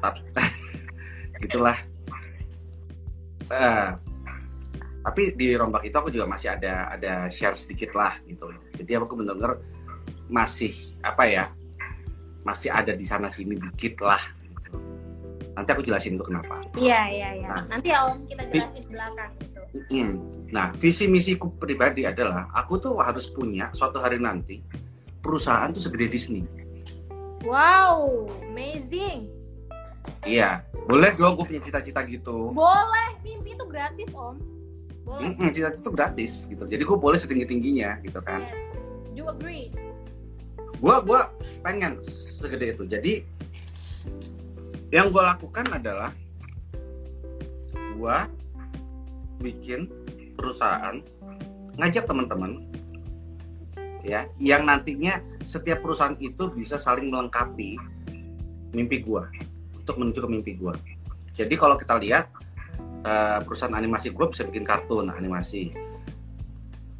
Tapi 0.00 0.20
gitulah. 1.44 1.78
Uh, 3.50 3.98
tapi 5.00 5.34
di 5.34 5.56
rombak 5.58 5.82
itu 5.88 5.96
aku 5.96 6.12
juga 6.12 6.28
masih 6.28 6.54
ada 6.54 6.92
ada 6.94 7.26
share 7.32 7.56
sedikit 7.58 7.96
lah 7.98 8.14
gitu 8.28 8.46
loh. 8.46 8.62
Jadi 8.78 8.90
aku 8.94 9.18
bener-bener 9.18 9.58
masih 10.30 10.70
apa 11.02 11.26
ya 11.26 11.44
masih 12.46 12.70
ada 12.70 12.94
di 12.94 13.02
sana 13.02 13.26
sini 13.26 13.58
dikit 13.58 14.00
lah 14.00 14.39
Nanti 15.54 15.68
aku 15.74 15.82
jelasin 15.82 16.14
itu 16.16 16.24
kenapa. 16.24 16.62
Iya, 16.78 17.00
iya, 17.10 17.28
iya. 17.42 17.48
Nah, 17.50 17.62
Nanti 17.66 17.88
ya 17.90 17.98
Om 18.06 18.18
kita 18.26 18.42
jelasin 18.48 18.84
belakang 18.86 19.30
gitu. 19.42 19.60
Nah, 20.50 20.66
visi 20.74 21.04
misiku 21.06 21.46
pribadi 21.54 22.06
adalah 22.06 22.50
aku 22.54 22.78
tuh 22.78 22.94
harus 22.98 23.26
punya 23.30 23.70
suatu 23.74 23.98
hari 24.02 24.18
nanti 24.18 24.62
perusahaan 25.20 25.70
tuh 25.70 25.82
segede 25.82 26.10
Disney. 26.10 26.42
Wow, 27.42 28.28
amazing. 28.46 29.30
Iya, 30.24 30.64
boleh 30.84 31.16
dong 31.16 31.40
gue 31.40 31.46
punya 31.48 31.62
cita-cita 31.62 32.04
gitu. 32.04 32.52
Boleh, 32.52 33.16
mimpi 33.24 33.56
itu 33.56 33.64
gratis 33.64 34.08
Om. 34.12 34.36
Boleh. 35.04 35.32
Mm 35.32 35.32
-mm, 35.36 35.48
cita-cita 35.50 35.80
itu 35.80 35.92
gratis 35.92 36.32
gitu. 36.46 36.64
Jadi 36.68 36.82
gue 36.84 36.98
boleh 36.98 37.16
setinggi 37.16 37.46
tingginya 37.48 37.96
gitu 38.04 38.20
kan. 38.20 38.44
Yes. 38.44 38.70
You 39.10 39.26
agree? 39.26 39.74
Gua 40.80 41.04
gua 41.04 41.28
pengen 41.60 42.00
segede 42.00 42.72
itu. 42.72 42.88
Jadi 42.88 43.12
yang 44.90 45.10
gue 45.10 45.22
lakukan 45.22 45.66
adalah 45.70 46.10
gue 47.74 48.16
bikin 49.40 49.90
perusahaan 50.34 51.00
ngajak 51.78 52.04
teman-teman 52.04 52.66
ya 54.02 54.26
yang 54.36 54.66
nantinya 54.66 55.22
setiap 55.46 55.80
perusahaan 55.80 56.16
itu 56.20 56.50
bisa 56.52 56.76
saling 56.76 57.08
melengkapi 57.08 57.78
mimpi 58.74 59.02
gue 59.02 59.22
untuk 59.78 59.96
menuju 59.96 60.18
ke 60.24 60.28
mimpi 60.28 60.52
gue 60.58 60.74
jadi 61.34 61.54
kalau 61.54 61.78
kita 61.78 61.96
lihat 61.96 62.28
uh, 63.04 63.38
perusahaan 63.44 63.72
animasi 63.72 64.12
gue 64.12 64.26
bisa 64.28 64.42
bikin 64.46 64.64
kartun 64.66 65.08
animasi. 65.08 65.72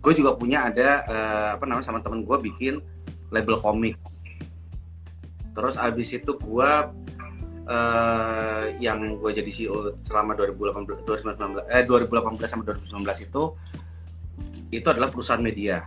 Gue 0.00 0.12
juga 0.16 0.32
punya 0.38 0.70
ada 0.72 1.04
uh, 1.04 1.48
apa 1.60 1.64
namanya 1.68 1.86
sama 1.92 2.00
temen 2.00 2.24
gue 2.24 2.36
bikin 2.40 2.80
label 3.28 3.60
komik. 3.60 4.00
Terus 5.52 5.76
abis 5.76 6.16
itu 6.16 6.32
gue 6.40 6.70
uh, 7.66 8.64
yang 8.80 9.18
gue 9.20 9.30
jadi 9.36 9.50
CEO 9.50 9.96
selama 10.04 10.36
2018 10.38 11.36
2019 11.36 11.68
eh 11.68 11.84
2018 11.84 12.46
sampai 12.46 12.66
2019 12.72 13.26
itu 13.26 13.42
itu 14.70 14.86
adalah 14.86 15.10
perusahaan 15.10 15.42
media. 15.42 15.84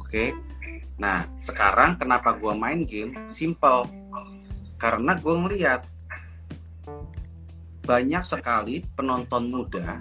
Oke. 0.00 0.32
Nah, 0.96 1.28
sekarang 1.38 1.96
kenapa 2.00 2.34
gue 2.34 2.52
main 2.56 2.82
game? 2.88 3.30
Simple. 3.30 3.86
Karena 4.80 5.12
gue 5.14 5.34
ngeliat 5.36 5.84
banyak 7.84 8.22
sekali 8.24 8.84
penonton 8.96 9.50
muda 9.50 10.00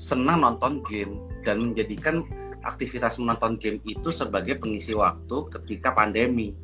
senang 0.00 0.40
nonton 0.40 0.80
game 0.80 1.20
dan 1.44 1.60
menjadikan 1.60 2.24
aktivitas 2.64 3.20
menonton 3.20 3.60
game 3.60 3.84
itu 3.84 4.08
sebagai 4.08 4.56
pengisi 4.56 4.96
waktu 4.96 5.36
ketika 5.52 5.92
pandemi. 5.92 6.56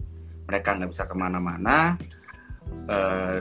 Mereka 0.47 0.79
nggak 0.79 0.91
bisa 0.91 1.05
ke 1.11 1.15
mana-mana, 1.19 1.99
uh, 2.87 3.39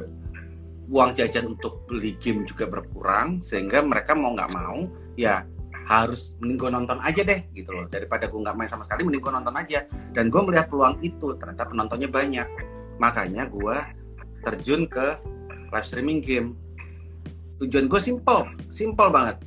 uang 0.90 1.12
jajan 1.18 1.58
untuk 1.58 1.86
beli 1.90 2.18
game 2.18 2.46
juga 2.46 2.70
berkurang, 2.70 3.42
sehingga 3.42 3.82
mereka 3.82 4.14
mau 4.14 4.34
nggak 4.34 4.52
mau 4.54 4.86
ya 5.18 5.46
harus 5.86 6.34
mending 6.42 6.58
gue 6.58 6.70
nonton 6.74 6.98
aja 6.98 7.22
deh 7.22 7.46
gitu 7.54 7.70
loh. 7.70 7.86
Daripada 7.86 8.26
gue 8.26 8.40
nggak 8.42 8.58
main 8.58 8.70
sama 8.70 8.84
sekali 8.90 9.06
mending 9.06 9.22
gue 9.22 9.34
nonton 9.34 9.56
aja. 9.56 9.80
Dan 10.18 10.34
gue 10.34 10.42
melihat 10.42 10.68
peluang 10.70 10.98
itu 11.06 11.38
ternyata 11.38 11.70
penontonnya 11.70 12.10
banyak. 12.10 12.48
Makanya 12.98 13.46
gue 13.50 13.78
terjun 14.42 14.90
ke 14.90 15.14
live 15.70 15.86
streaming 15.86 16.22
game. 16.26 16.58
Tujuan 17.62 17.86
gue 17.86 18.02
simple 18.02 18.50
simple 18.74 19.10
banget. 19.14 19.38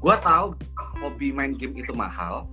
Gue 0.00 0.16
tahu 0.24 0.56
hobi 1.04 1.36
main 1.36 1.52
game 1.52 1.76
itu 1.76 1.92
mahal. 1.92 2.48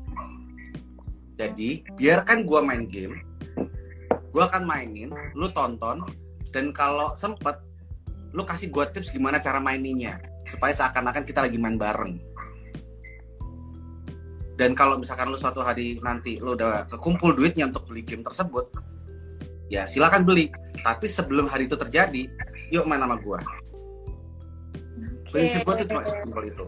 Jadi 1.40 1.88
biarkan 1.96 2.44
gue 2.44 2.60
main 2.66 2.84
game 2.84 3.27
gue 4.38 4.46
akan 4.46 4.70
mainin 4.70 5.10
lu 5.34 5.50
tonton 5.50 6.06
dan 6.54 6.70
kalau 6.70 7.18
sempet 7.18 7.58
lu 8.38 8.46
kasih 8.46 8.70
gue 8.70 8.86
tips 8.94 9.10
gimana 9.10 9.42
cara 9.42 9.58
maininya 9.58 10.22
supaya 10.46 10.78
seakan-akan 10.78 11.26
kita 11.26 11.42
lagi 11.42 11.58
main 11.58 11.74
bareng. 11.74 12.22
Dan 14.62 14.78
kalau 14.78 15.02
misalkan 15.02 15.34
lu 15.34 15.42
suatu 15.42 15.66
hari 15.66 15.98
nanti 16.06 16.38
lu 16.38 16.54
udah 16.54 16.86
kekumpul 16.86 17.34
duitnya 17.34 17.66
untuk 17.66 17.90
beli 17.90 18.06
game 18.06 18.22
tersebut 18.22 18.70
ya 19.74 19.90
silakan 19.90 20.22
beli. 20.22 20.54
Tapi 20.86 21.10
sebelum 21.10 21.50
hari 21.50 21.66
itu 21.66 21.74
terjadi 21.74 22.30
yuk 22.70 22.86
main 22.86 23.02
sama 23.02 23.18
gua. 23.18 23.42
Okay. 25.26 25.50
prinsip 25.50 25.66
gua 25.66 25.82
tuh 25.82 25.88
cuma 25.90 26.06
simpel 26.06 26.44
itu. 26.46 26.66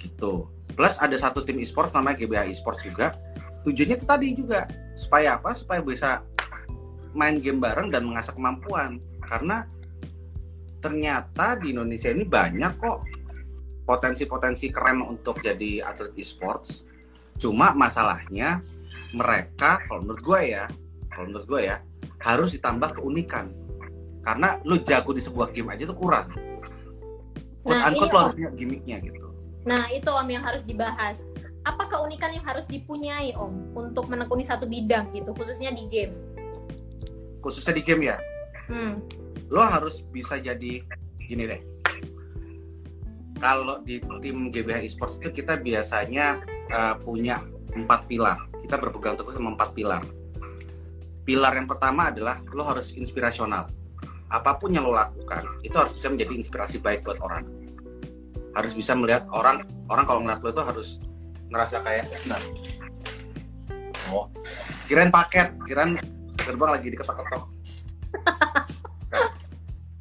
Gitu. 0.00 0.32
Plus 0.72 0.96
ada 0.96 1.16
satu 1.20 1.44
tim 1.44 1.60
e-sports 1.60 1.92
namanya 1.92 2.24
GBH 2.24 2.56
e-sports 2.56 2.88
juga 2.88 3.20
tujuannya 3.66 3.96
itu 3.96 4.06
tadi 4.06 4.26
juga 4.34 4.66
supaya 4.98 5.38
apa 5.38 5.54
supaya 5.56 5.80
bisa 5.80 6.22
main 7.12 7.38
game 7.38 7.60
bareng 7.60 7.92
dan 7.92 8.08
mengasah 8.08 8.34
kemampuan 8.34 8.98
karena 9.24 9.68
ternyata 10.82 11.56
di 11.62 11.70
Indonesia 11.70 12.10
ini 12.10 12.26
banyak 12.26 12.72
kok 12.76 13.06
potensi-potensi 13.86 14.70
keren 14.70 15.02
untuk 15.02 15.42
jadi 15.42 15.86
atlet 15.86 16.14
e-sports. 16.18 16.86
Cuma 17.38 17.74
masalahnya 17.74 18.62
mereka 19.14 19.82
kalau 19.86 20.06
menurut 20.06 20.22
gue 20.22 20.40
ya, 20.54 20.64
kalau 21.12 21.30
menurut 21.30 21.46
gue 21.46 21.60
ya 21.70 21.76
harus 22.22 22.54
ditambah 22.54 22.98
keunikan. 22.98 23.50
Karena 24.22 24.58
lu 24.62 24.78
jago 24.82 25.10
di 25.10 25.22
sebuah 25.22 25.50
game 25.50 25.74
aja 25.74 25.86
tuh 25.90 25.98
kurang. 25.98 26.30
Quote 27.62 27.78
nah, 27.78 27.90
unquote 27.90 28.12
lo 28.14 28.18
harus 28.26 28.34
punya 28.38 28.50
gimmicknya 28.54 28.96
gitu. 29.02 29.28
Nah 29.66 29.86
itu 29.90 30.10
om 30.10 30.26
yang 30.30 30.42
harus 30.46 30.62
dibahas. 30.62 31.22
Apa 31.62 31.86
keunikan 31.86 32.34
yang 32.34 32.42
harus 32.42 32.66
dipunyai 32.66 33.34
om 33.38 33.70
untuk 33.78 34.10
menekuni 34.10 34.42
satu 34.42 34.66
bidang 34.66 35.14
gitu, 35.14 35.30
khususnya 35.34 35.70
di 35.70 35.86
game? 35.86 36.14
Khususnya 37.38 37.78
di 37.78 37.82
game 37.86 38.02
ya. 38.10 38.16
Hmm. 38.66 38.98
Lo 39.46 39.62
harus 39.62 40.02
bisa 40.10 40.38
jadi 40.42 40.82
gini 41.22 41.44
deh 41.46 41.72
kalau 43.42 43.82
di 43.82 43.98
tim 44.22 44.54
GBH 44.54 44.86
Esports 44.86 45.18
itu 45.18 45.42
kita 45.42 45.58
biasanya 45.58 46.38
uh, 46.70 46.94
punya 47.02 47.42
empat 47.74 48.06
pilar. 48.06 48.46
Kita 48.62 48.78
berpegang 48.78 49.18
teguh 49.18 49.34
sama 49.34 49.58
empat 49.58 49.74
pilar. 49.74 50.06
Pilar 51.26 51.52
yang 51.58 51.66
pertama 51.66 52.14
adalah 52.14 52.38
lo 52.54 52.62
harus 52.62 52.94
inspirasional. 52.94 53.66
Apa 54.30 54.62
pun 54.62 54.70
yang 54.70 54.86
lo 54.86 54.94
lakukan 54.94 55.58
itu 55.66 55.74
harus 55.74 55.90
bisa 55.98 56.06
menjadi 56.06 56.38
inspirasi 56.38 56.78
baik 56.78 57.02
buat 57.02 57.18
orang. 57.18 57.50
Harus 58.54 58.78
bisa 58.78 58.94
melihat 58.94 59.26
orang 59.34 59.66
orang 59.90 60.04
kalau 60.06 60.22
ngeliat 60.22 60.40
lo 60.46 60.50
itu 60.54 60.62
harus 60.62 60.88
ngerasa 61.52 61.76
kayak 61.84 62.08
nah. 62.24 62.40
Oh, 64.10 64.28
kirain 64.88 65.12
paket, 65.12 65.52
kirain 65.68 66.00
gerbang 66.40 66.70
lagi 66.72 66.86
diketok-ketok. 66.96 67.44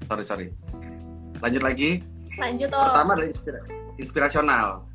sorry 0.07 0.23
sorry. 0.23 0.47
Lanjut 1.43 1.63
lagi 1.63 2.01
Lanjut 2.39 2.69
oh. 2.71 2.85
Pertama 2.87 3.09
adalah 3.17 3.29
inspira 3.29 3.59
inspirasional. 3.99 4.87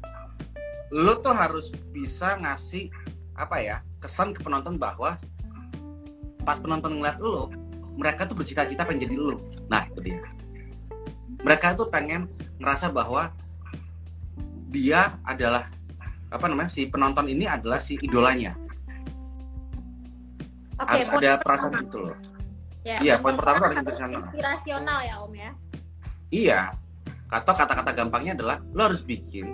Lo 0.90 1.20
tuh 1.20 1.34
harus 1.34 1.68
bisa 1.92 2.38
ngasih 2.40 2.88
apa 3.36 3.60
ya 3.60 3.76
kesan 4.00 4.32
ke 4.32 4.40
penonton 4.40 4.80
bahwa 4.80 5.20
pas 6.46 6.56
penonton 6.56 6.96
ngeliat 6.96 7.18
lo, 7.20 7.50
mereka 7.98 8.24
tuh 8.24 8.38
bercita-cita 8.38 8.86
pengen 8.86 9.10
jadi 9.10 9.16
lo. 9.18 9.42
Nah 9.68 9.84
itu 9.90 10.00
dia. 10.00 10.22
Mereka 11.42 11.76
tuh 11.76 11.90
pengen 11.90 12.30
ngerasa 12.56 12.88
bahwa 12.88 13.34
dia 14.70 15.18
adalah 15.22 15.68
apa 16.30 16.44
namanya 16.50 16.70
si 16.70 16.88
penonton 16.90 17.26
ini 17.30 17.44
adalah 17.46 17.78
si 17.78 17.98
idolanya. 18.00 18.58
Okay, 20.76 21.06
harus 21.06 21.08
ada 21.08 21.40
perasaan 21.40 21.72
pertama. 21.72 21.88
itu 21.88 21.98
loh. 21.98 22.16
Ya, 22.86 22.96
iya, 23.02 23.14
poin 23.18 23.34
pertama 23.34 23.66
harus 23.66 23.76
inspirasional. 23.80 24.20
Inspirasional 24.22 24.98
ya 25.02 25.14
Om 25.24 25.32
ya. 25.34 25.50
Iya, 26.26 26.60
atau 27.30 27.52
kata-kata 27.54 27.90
gampangnya 27.90 28.32
adalah 28.38 28.56
lo 28.70 28.82
harus 28.86 29.02
bikin 29.02 29.50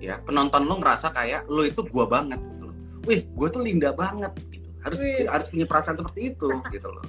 ya 0.00 0.20
penonton 0.24 0.64
lo 0.64 0.80
ngerasa 0.80 1.12
kayak 1.12 1.48
lo 1.48 1.64
itu 1.64 1.84
gua 1.88 2.08
banget 2.08 2.40
gitu 2.52 2.68
wih 3.04 3.28
gua 3.36 3.48
tuh 3.52 3.60
Linda 3.64 3.92
banget 3.92 4.32
gitu 4.48 4.68
harus 4.80 4.98
Wih. 5.02 5.28
harus 5.28 5.46
punya 5.52 5.66
perasaan 5.68 5.96
seperti 6.00 6.32
itu 6.32 6.48
gitu 6.72 6.88
loh 6.88 7.04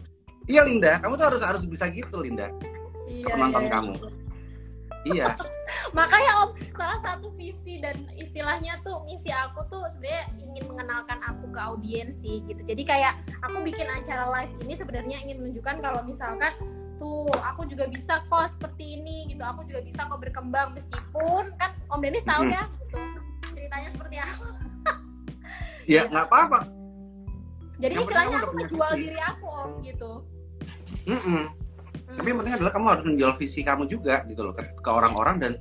iya 0.47 0.67
Linda 0.67 0.99
kamu 0.99 1.15
tuh 1.15 1.25
harus 1.31 1.41
harus 1.43 1.63
bisa 1.63 1.87
gitu 1.91 2.19
Linda 2.19 2.51
iya, 3.07 3.23
ke 3.23 3.27
penonton 3.31 3.63
iya, 3.63 3.71
kamu 3.71 3.93
iya 3.95 4.16
makanya 5.97 6.31
om 6.45 6.49
salah 6.75 6.99
satu 7.03 7.31
visi 7.35 7.79
dan 7.81 8.07
istilahnya 8.17 8.79
tuh 8.85 9.01
misi 9.07 9.31
aku 9.33 9.65
tuh 9.71 9.83
sebenarnya 9.95 10.25
ingin 10.37 10.63
mengenalkan 10.69 11.19
aku 11.25 11.49
ke 11.51 11.59
audiens 11.59 12.15
sih 12.21 12.43
gitu. 12.45 12.59
Jadi 12.63 12.83
kayak 12.85 13.17
aku 13.41 13.61
bikin 13.65 13.87
acara 13.87 14.29
live 14.33 14.53
ini 14.65 14.73
sebenarnya 14.77 15.17
ingin 15.23 15.37
menunjukkan 15.41 15.75
kalau 15.81 16.01
misalkan 16.05 16.53
tuh 16.97 17.29
aku 17.45 17.69
juga 17.69 17.85
bisa 17.89 18.25
kok 18.29 18.53
seperti 18.57 18.97
ini 18.99 19.29
gitu. 19.29 19.41
Aku 19.45 19.65
juga 19.69 19.85
bisa 19.85 20.05
kok 20.05 20.19
berkembang 20.21 20.73
meskipun 20.73 21.53
kan 21.61 21.71
Om 21.89 22.01
Denis 22.01 22.25
tahu 22.25 22.45
hmm. 22.45 22.53
ya 22.53 22.63
gitu 22.81 22.97
ceritanya 23.57 23.89
seperti 23.93 24.17
apa. 24.21 24.47
Ya 25.87 26.03
nggak 26.03 26.27
apa-apa. 26.27 26.67
Jadi 27.79 27.95
yang 27.95 28.03
istilahnya 28.03 28.37
aku 28.43 28.53
menjual 28.59 28.91
diri 28.99 29.19
aku 29.23 29.45
Om 29.47 29.71
gitu. 29.87 30.11
Mm 31.07 31.19
-mm. 31.23 31.43
Tapi 32.17 32.33
yang 32.33 32.41
penting 32.41 32.55
adalah 32.57 32.71
kamu 32.73 32.85
harus 32.89 33.05
menjual 33.05 33.33
visi 33.37 33.61
kamu 33.61 33.83
juga 33.85 34.25
gitu 34.25 34.41
loh 34.41 34.53
ke, 34.57 34.89
orang-orang 34.89 35.37
dan 35.37 35.51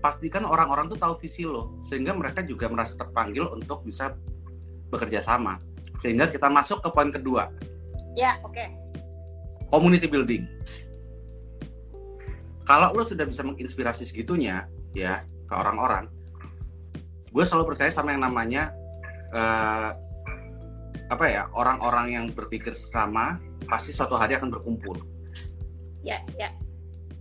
pastikan 0.00 0.48
orang-orang 0.48 0.88
tuh 0.88 0.96
tahu 0.96 1.14
visi 1.20 1.44
lo 1.44 1.76
sehingga 1.84 2.16
mereka 2.16 2.40
juga 2.44 2.72
merasa 2.72 2.96
terpanggil 2.96 3.44
untuk 3.52 3.84
bisa 3.84 4.16
bekerja 4.88 5.20
sama 5.20 5.60
sehingga 6.00 6.28
kita 6.32 6.48
masuk 6.48 6.80
ke 6.80 6.88
poin 6.88 7.12
kedua 7.12 7.52
ya 8.16 8.40
oke 8.40 8.52
okay 8.52 8.84
community 9.74 10.06
building. 10.06 10.46
Kalau 12.64 12.94
lo 12.94 13.02
sudah 13.02 13.26
bisa 13.26 13.42
menginspirasi 13.42 14.06
segitunya, 14.06 14.70
ya 14.94 15.26
ke 15.44 15.52
orang-orang, 15.52 16.08
gue 17.28 17.44
selalu 17.44 17.74
percaya 17.74 17.90
sama 17.92 18.14
yang 18.16 18.24
namanya 18.24 18.72
uh, 19.34 19.90
apa 21.12 21.24
ya 21.28 21.44
orang-orang 21.52 22.06
yang 22.16 22.24
berpikir 22.32 22.72
sama 22.72 23.36
pasti 23.68 23.92
suatu 23.92 24.16
hari 24.16 24.38
akan 24.38 24.48
berkumpul. 24.48 24.96
Ya, 26.04 26.20
ya. 26.36 26.52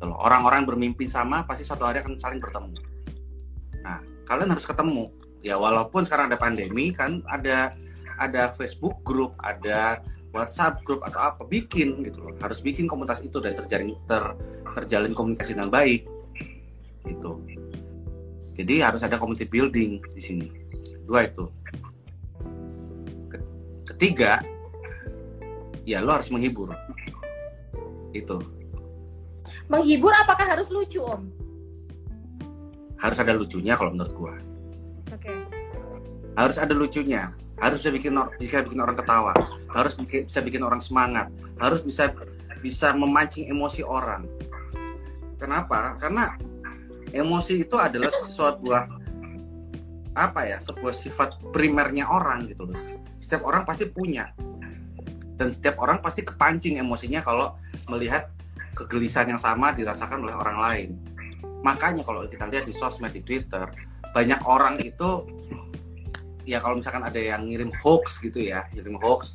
Orang-orang 0.03 0.67
bermimpi 0.67 1.07
sama 1.07 1.47
pasti 1.47 1.63
suatu 1.63 1.87
hari 1.87 2.03
akan 2.03 2.19
saling 2.19 2.43
bertemu. 2.43 2.75
Nah, 3.79 4.03
kalian 4.27 4.51
harus 4.51 4.67
ketemu. 4.67 5.07
Ya 5.43 5.55
walaupun 5.59 6.03
sekarang 6.03 6.31
ada 6.31 6.39
pandemi 6.39 6.91
kan 6.91 7.23
ada 7.27 7.75
ada 8.19 8.51
Facebook 8.55 8.99
group, 9.03 9.35
ada 9.43 10.03
WhatsApp 10.35 10.83
grup 10.83 11.03
atau 11.07 11.19
apa 11.19 11.43
bikin 11.47 12.03
gitu 12.03 12.19
loh. 12.23 12.35
Harus 12.39 12.59
bikin 12.59 12.87
komunitas 12.87 13.23
itu 13.23 13.39
dan 13.39 13.55
terjalin 13.55 13.95
ter, 14.07 14.23
terjalin 14.75 15.15
komunikasi 15.15 15.55
dengan 15.55 15.71
baik. 15.71 16.07
Gitu. 17.07 17.31
Jadi 18.53 18.75
harus 18.79 19.01
ada 19.03 19.19
community 19.19 19.47
building 19.47 19.99
di 20.11 20.21
sini. 20.21 20.47
Dua 21.07 21.27
itu. 21.27 21.47
Ketiga 23.83 24.43
ya 25.83 25.99
lo 25.99 26.15
harus 26.15 26.31
menghibur. 26.31 26.71
Itu 28.15 28.62
menghibur 29.73 30.13
apakah 30.13 30.45
harus 30.45 30.69
lucu 30.69 31.01
om? 31.01 31.25
Harus 33.01 33.17
ada 33.17 33.33
lucunya 33.33 33.73
kalau 33.73 33.89
menurut 33.89 34.13
gua. 34.13 34.35
Oke. 35.09 35.25
Okay. 35.25 35.37
harus 36.33 36.57
ada 36.57 36.73
lucunya. 36.77 37.33
Harus 37.57 37.81
bisa 37.81 37.91
bikin 37.93 38.13
bisa 38.37 38.61
bikin 38.61 38.81
orang 38.81 38.97
ketawa. 38.97 39.33
Harus 39.73 39.97
bisa 39.97 40.39
bikin 40.45 40.61
orang 40.61 40.81
semangat. 40.81 41.29
Harus 41.57 41.81
bisa 41.81 42.13
bisa 42.61 42.93
memancing 42.93 43.49
emosi 43.49 43.81
orang. 43.81 44.25
Kenapa? 45.37 45.97
Karena 45.99 46.33
emosi 47.11 47.65
itu 47.65 47.75
adalah 47.77 48.09
sesuatu 48.09 48.73
apa 50.13 50.41
ya 50.45 50.61
sebuah 50.61 50.93
sifat 50.93 51.41
primernya 51.53 52.09
orang 52.09 52.49
gitu 52.49 52.69
loh. 52.69 52.77
Setiap 53.17 53.45
orang 53.45 53.65
pasti 53.65 53.89
punya. 53.89 54.33
Dan 55.33 55.49
setiap 55.49 55.81
orang 55.81 55.99
pasti 55.99 56.21
kepancing 56.21 56.77
emosinya 56.77 57.19
kalau 57.25 57.57
melihat 57.89 58.29
kegelisahan 58.73 59.33
yang 59.33 59.41
sama 59.41 59.71
dirasakan 59.71 60.25
oleh 60.25 60.35
orang 60.35 60.57
lain. 60.59 60.89
Makanya 61.63 62.03
kalau 62.03 62.25
kita 62.27 62.49
lihat 62.49 62.67
di 62.67 62.73
sosmed 62.75 63.13
di 63.13 63.23
Twitter 63.23 63.69
banyak 64.13 64.41
orang 64.45 64.77
itu 64.83 65.25
ya 66.43 66.59
kalau 66.59 66.77
misalkan 66.77 67.07
ada 67.07 67.17
yang 67.17 67.47
ngirim 67.47 67.71
hoax 67.81 68.19
gitu 68.19 68.51
ya 68.51 68.67
ngirim 68.75 68.99
hoax 68.99 69.31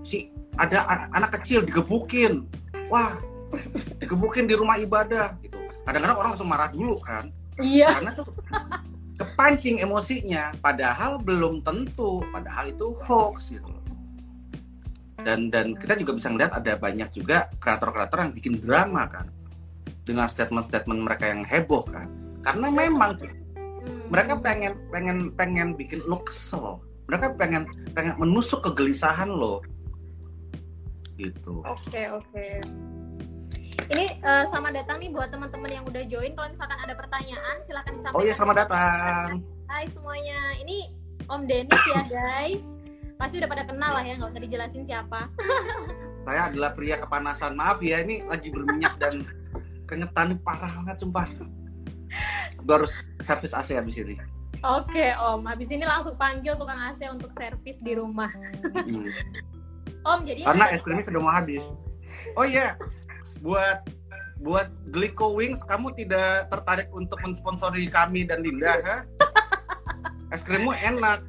si 0.00 0.32
ada 0.56 0.88
an 0.88 0.98
anak 1.12 1.42
kecil 1.42 1.62
digebukin. 1.62 2.48
Wah 2.88 3.20
digebukin 4.00 4.48
di 4.48 4.54
rumah 4.56 4.80
ibadah 4.80 5.36
gitu. 5.44 5.58
Kadang-kadang 5.84 6.16
orang 6.16 6.30
langsung 6.34 6.48
marah 6.48 6.72
dulu 6.72 6.96
kan. 7.02 7.28
Iya. 7.60 8.00
Karena 8.00 8.10
tuh 8.16 8.26
kepancing 9.16 9.80
emosinya 9.80 10.52
padahal 10.60 11.16
belum 11.20 11.64
tentu 11.64 12.20
padahal 12.28 12.68
itu 12.68 12.92
hoax 13.04 13.52
gitu 13.52 13.75
dan 15.24 15.48
dan 15.48 15.72
kita 15.76 15.96
juga 15.96 16.12
bisa 16.18 16.28
melihat 16.28 16.52
ada 16.58 16.76
banyak 16.76 17.08
juga 17.12 17.48
kreator-kreator 17.62 18.18
yang 18.28 18.32
bikin 18.36 18.54
drama 18.60 19.08
kan 19.08 19.26
dengan 20.04 20.28
statement-statement 20.28 21.00
mereka 21.02 21.24
yang 21.32 21.42
heboh 21.46 21.82
kan 21.88 22.08
karena 22.44 22.68
memang 22.68 23.16
Hmm. 23.86 24.10
mereka 24.10 24.34
pengen 24.42 24.74
pengen 24.90 25.30
pengen 25.38 25.68
bikin 25.78 26.02
lo 26.10 26.18
kesel 26.26 26.82
mereka 27.06 27.30
pengen 27.38 27.62
pengen 27.94 28.18
menusuk 28.18 28.58
kegelisahan 28.58 29.30
lo 29.30 29.62
gitu 31.14 31.62
Oke 31.62 32.02
oke. 32.10 32.46
Ini 33.86 34.18
eh, 34.18 34.44
selamat 34.50 34.82
datang 34.82 34.98
nih 34.98 35.14
buat 35.14 35.30
teman-teman 35.30 35.70
yang 35.70 35.84
udah 35.86 36.02
join. 36.10 36.34
Kalau 36.34 36.50
misalkan 36.50 36.78
ada 36.82 36.94
pertanyaan, 36.98 37.56
silahkan 37.64 37.92
disampaikan. 37.94 38.18
oh 38.18 38.26
iya 38.26 38.34
selamat 38.34 38.56
datang 38.66 39.28
Hai 39.70 39.84
semuanya. 39.94 40.38
Ini 40.66 40.78
Om 41.30 41.42
Denis 41.46 41.82
ya 41.94 42.02
guys. 42.10 42.62
Pasti 43.16 43.40
udah 43.40 43.48
pada 43.48 43.64
kenal 43.64 43.92
lah 43.96 44.04
ya, 44.04 44.14
nggak 44.20 44.30
usah 44.32 44.42
dijelasin 44.44 44.84
siapa. 44.84 45.32
saya 46.26 46.50
adalah 46.50 46.74
pria 46.74 46.98
kepanasan 46.98 47.54
maaf 47.54 47.78
ya 47.78 48.02
ini 48.02 48.26
lagi 48.26 48.50
berminyak 48.50 48.98
dan 48.98 49.22
kengetan 49.86 50.34
parah 50.42 50.74
banget 50.82 50.98
sumpah 50.98 51.22
gue 52.66 52.74
harus 52.74 53.14
servis 53.22 53.54
AC 53.54 53.78
habis 53.78 54.02
ini 54.02 54.18
Oke 54.66 55.14
Om, 55.14 55.46
habis 55.46 55.70
ini 55.70 55.86
langsung 55.86 56.18
panggil 56.18 56.58
tukang 56.58 56.80
AC 56.80 56.98
untuk 57.12 57.30
servis 57.38 57.78
di 57.78 57.92
rumah. 57.94 58.32
Hmm. 58.74 59.06
Om 60.02 60.20
jadi 60.26 60.42
karena 60.42 60.64
es 60.74 60.82
krimnya 60.82 61.06
sudah 61.06 61.22
mau 61.22 61.30
habis 61.30 61.62
oh 62.34 62.46
iya 62.46 62.78
buat 63.42 63.86
buat 64.42 64.70
Glico 64.90 65.34
Wings 65.34 65.62
kamu 65.66 65.94
tidak 65.98 66.50
tertarik 66.50 66.90
untuk 66.94 67.18
mensponsori 67.22 67.86
kami 67.90 68.22
dan 68.22 68.42
Linda 68.42 68.78
ha? 68.86 68.96
es 70.34 70.46
krimmu 70.46 70.70
enak 70.74 71.22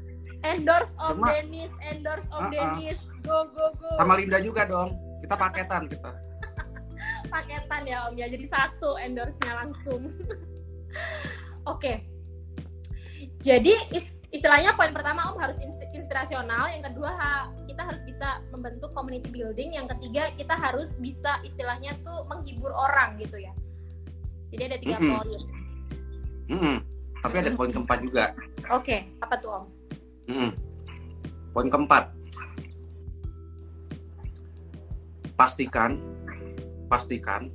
endorse 0.48 0.92
Om 0.96 1.10
Cuma- 1.14 1.32
Denis, 1.32 1.72
endorse 1.84 2.28
Om 2.28 2.40
Uh-uh. 2.40 2.52
Denis. 2.52 3.00
Go 3.22 3.38
go 3.52 3.66
go. 3.76 3.90
sama 3.96 4.16
Linda 4.16 4.40
juga 4.40 4.64
dong 4.64 4.96
kita 5.20 5.36
paketan 5.36 5.86
kita 5.86 6.16
paketan 7.34 7.82
ya 7.84 8.08
Om 8.08 8.16
ya. 8.16 8.28
Jadi 8.28 8.46
satu 8.46 8.96
endorse-nya 8.96 9.54
langsung. 9.58 10.08
Oke. 11.68 12.08
Jadi 13.38 13.74
is- 13.92 14.16
istilahnya 14.30 14.74
poin 14.74 14.92
pertama 14.92 15.30
Om 15.30 15.38
harus 15.38 15.58
ins- 15.58 15.84
inspirasional, 15.92 16.68
yang 16.68 16.84
kedua 16.84 17.14
kita 17.66 17.84
harus 17.84 18.02
bisa 18.02 18.40
membentuk 18.50 18.92
community 18.92 19.30
building, 19.30 19.76
yang 19.76 19.86
ketiga 19.88 20.32
kita 20.34 20.54
harus 20.54 20.96
bisa 20.96 21.38
istilahnya 21.42 21.94
tuh 22.02 22.26
menghibur 22.26 22.72
orang 22.72 23.20
gitu 23.20 23.38
ya. 23.38 23.54
Jadi 24.48 24.64
ada 24.64 24.78
tiga 24.80 24.98
Mm-mm. 24.98 25.12
poin. 25.14 25.42
Mm-mm. 26.48 26.78
tapi 27.18 27.36
ada 27.38 27.52
poin 27.52 27.68
keempat 27.68 28.00
juga 28.00 28.32
Oke, 28.72 29.04
apa 29.20 29.36
tuh 29.36 29.52
Om? 29.52 29.64
Mm-mm. 30.28 30.52
poin 31.56 31.68
keempat. 31.72 32.12
Pastikan 35.38 36.02
pastikan 36.88 37.52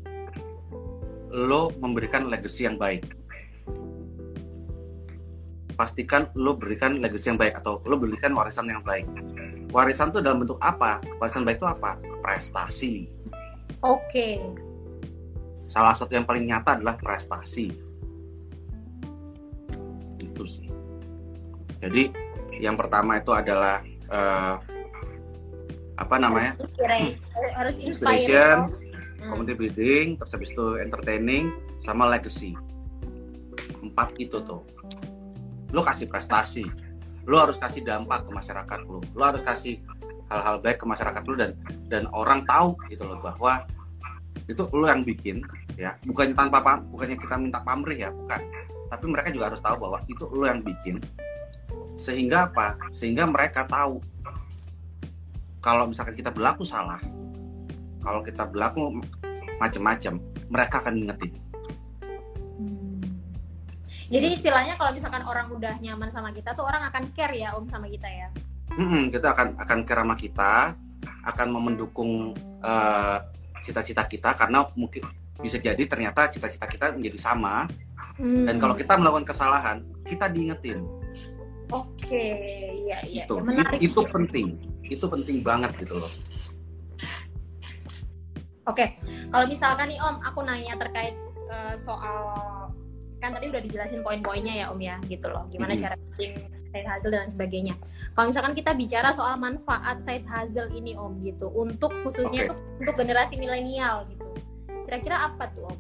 lo 1.33 1.73
memberikan 1.81 2.29
legacy 2.29 2.69
yang 2.69 2.77
baik. 2.77 3.09
Pastikan 5.73 6.29
lo 6.37 6.53
berikan 6.55 7.01
legacy 7.01 7.33
yang 7.33 7.41
baik 7.41 7.57
atau 7.57 7.81
lo 7.89 7.97
berikan 7.97 8.37
warisan 8.37 8.69
yang 8.69 8.85
baik. 8.85 9.09
Warisan 9.73 10.13
itu 10.13 10.21
dalam 10.21 10.45
bentuk 10.45 10.61
apa? 10.61 11.01
Warisan 11.17 11.49
baik 11.49 11.57
itu 11.57 11.69
apa? 11.69 11.97
Prestasi. 12.21 13.09
Oke. 13.83 14.39
salah 15.73 15.97
satu 15.97 16.13
yang 16.13 16.29
paling 16.29 16.45
nyata 16.45 16.77
adalah 16.77 17.01
prestasi. 17.01 17.73
Itu 20.21 20.45
sih. 20.45 20.69
Jadi 21.81 22.13
yang 22.63 22.79
pertama 22.79 23.19
itu 23.19 23.35
adalah 23.35 23.83
eh, 24.07 24.55
apa 25.99 26.17
namanya? 26.17 26.55
Harus 27.59 27.77
Inspiration, 27.83 28.71
inspiring. 28.71 28.81
Om. 28.83 28.91
Hmm. 29.23 29.31
community 29.31 29.55
building 29.55 30.07
terus 30.19 30.35
habis 30.35 30.51
itu 30.51 30.67
entertaining 30.83 31.55
sama 31.83 32.11
legacy. 32.11 32.59
Empat 33.83 34.15
itu 34.19 34.43
tuh. 34.43 34.67
Lo 35.71 35.87
kasih 35.87 36.11
prestasi. 36.11 36.67
Lo 37.27 37.39
harus 37.39 37.55
kasih 37.55 37.87
dampak 37.87 38.27
ke 38.27 38.31
masyarakat 38.35 38.79
lo 38.83 38.99
lo 38.99 39.23
harus 39.23 39.43
kasih 39.47 39.79
hal-hal 40.27 40.59
baik 40.59 40.83
ke 40.83 40.87
masyarakat 40.91 41.23
lo 41.23 41.35
dan 41.39 41.51
dan 41.87 42.03
orang 42.11 42.43
tahu 42.51 42.75
gitu 42.91 43.07
loh 43.07 43.23
bahwa 43.23 43.63
itu 44.51 44.67
lo 44.75 44.91
yang 44.91 45.07
bikin 45.07 45.39
ya. 45.79 45.95
Bukannya 46.03 46.35
tanpa 46.35 46.59
pam 46.59 46.83
bukannya 46.91 47.15
kita 47.15 47.39
minta 47.39 47.63
pamrih 47.63 47.99
ya 48.03 48.11
bukan. 48.11 48.43
Tapi 48.91 49.05
mereka 49.07 49.31
juga 49.31 49.55
harus 49.55 49.63
tahu 49.63 49.87
bahwa 49.87 50.03
itu 50.11 50.27
lo 50.35 50.45
yang 50.51 50.67
bikin 50.67 50.99
sehingga 52.03 52.51
apa? 52.51 52.75
Sehingga 52.91 53.31
mereka 53.31 53.63
tahu. 53.71 54.03
Kalau 55.63 55.87
misalkan 55.87 56.19
kita 56.19 56.35
berlaku 56.35 56.67
salah 56.67 56.99
kalau 58.03 58.21
kita 58.21 58.43
berlaku 58.51 58.99
macam-macam 59.63 60.19
mereka 60.51 60.83
akan 60.83 60.93
ngingetin. 60.99 61.33
Hmm. 62.59 63.01
Jadi 64.11 64.27
istilahnya 64.37 64.75
kalau 64.75 64.91
misalkan 64.93 65.23
orang 65.23 65.49
udah 65.55 65.79
nyaman 65.79 66.11
sama 66.11 66.35
kita 66.35 66.53
tuh 66.53 66.67
orang 66.67 66.83
akan 66.91 67.15
care 67.15 67.33
ya 67.39 67.55
Om 67.55 67.71
sama 67.71 67.87
kita 67.89 68.11
ya. 68.11 68.29
Mm-mm, 68.77 69.15
kita 69.15 69.33
akan 69.33 69.57
akan 69.57 69.79
care 69.87 70.03
sama 70.03 70.15
kita 70.19 70.53
akan 71.23 71.47
mendukung 71.55 72.35
eh, 72.61 73.19
cita-cita 73.63 74.05
kita 74.11 74.35
karena 74.35 74.67
mungkin 74.75 75.07
bisa 75.39 75.57
jadi 75.63 75.81
ternyata 75.87 76.29
cita-cita 76.29 76.67
kita 76.67 76.93
menjadi 76.93 77.19
sama. 77.23 77.71
Dan 78.23 78.61
kalau 78.61 78.77
kita 78.77 79.01
melakukan 79.01 79.25
kesalahan 79.25 79.81
kita 80.05 80.29
diingetin 80.29 80.85
Oke, 81.73 82.25
iya 82.79 82.99
iya. 83.03 83.25
itu 83.25 83.35
Ya, 83.35 83.43
menarik. 83.43 83.79
itu 83.81 84.01
penting 84.07 84.47
itu 84.85 85.07
penting 85.07 85.37
banget 85.41 85.73
gitu 85.79 85.97
loh 85.97 86.13
Oke, 88.63 88.95
kalau 89.27 89.45
misalkan 89.45 89.91
nih 89.91 89.99
Om, 89.99 90.23
aku 90.23 90.39
nanya 90.41 90.79
terkait 90.79 91.19
eh, 91.49 91.75
soal 91.75 92.19
kan 93.19 93.35
tadi 93.35 93.51
udah 93.51 93.59
dijelasin 93.59 94.01
poin-poinnya 94.01 94.55
ya 94.57 94.67
Om 94.71 94.79
ya, 94.79 94.97
gitu 95.05 95.27
loh. 95.27 95.43
Gimana 95.49 95.75
Mhm. 95.75 95.81
cara 95.81 95.95
bikin 95.99 96.31
side 96.69 96.87
hustle 96.87 97.11
dan 97.11 97.27
sebagainya. 97.27 97.75
Kalau 98.13 98.27
misalkan 98.29 98.53
kita 98.53 98.71
bicara 98.73 99.11
soal 99.11 99.35
manfaat 99.37 99.99
side 100.01 100.23
hustle 100.25 100.71
ini 100.71 100.95
Om 100.95 101.23
gitu, 101.23 101.51
untuk 101.51 101.91
khususnya 102.03 102.47
Oke. 102.47 102.49
tuh 102.49 102.59
untuk 102.79 102.95
generasi 102.97 103.35
milenial 103.35 104.07
gitu. 104.09 104.31
Kira-kira 104.85 105.27
apa 105.27 105.51
tuh 105.51 105.67
Om? 105.67 105.79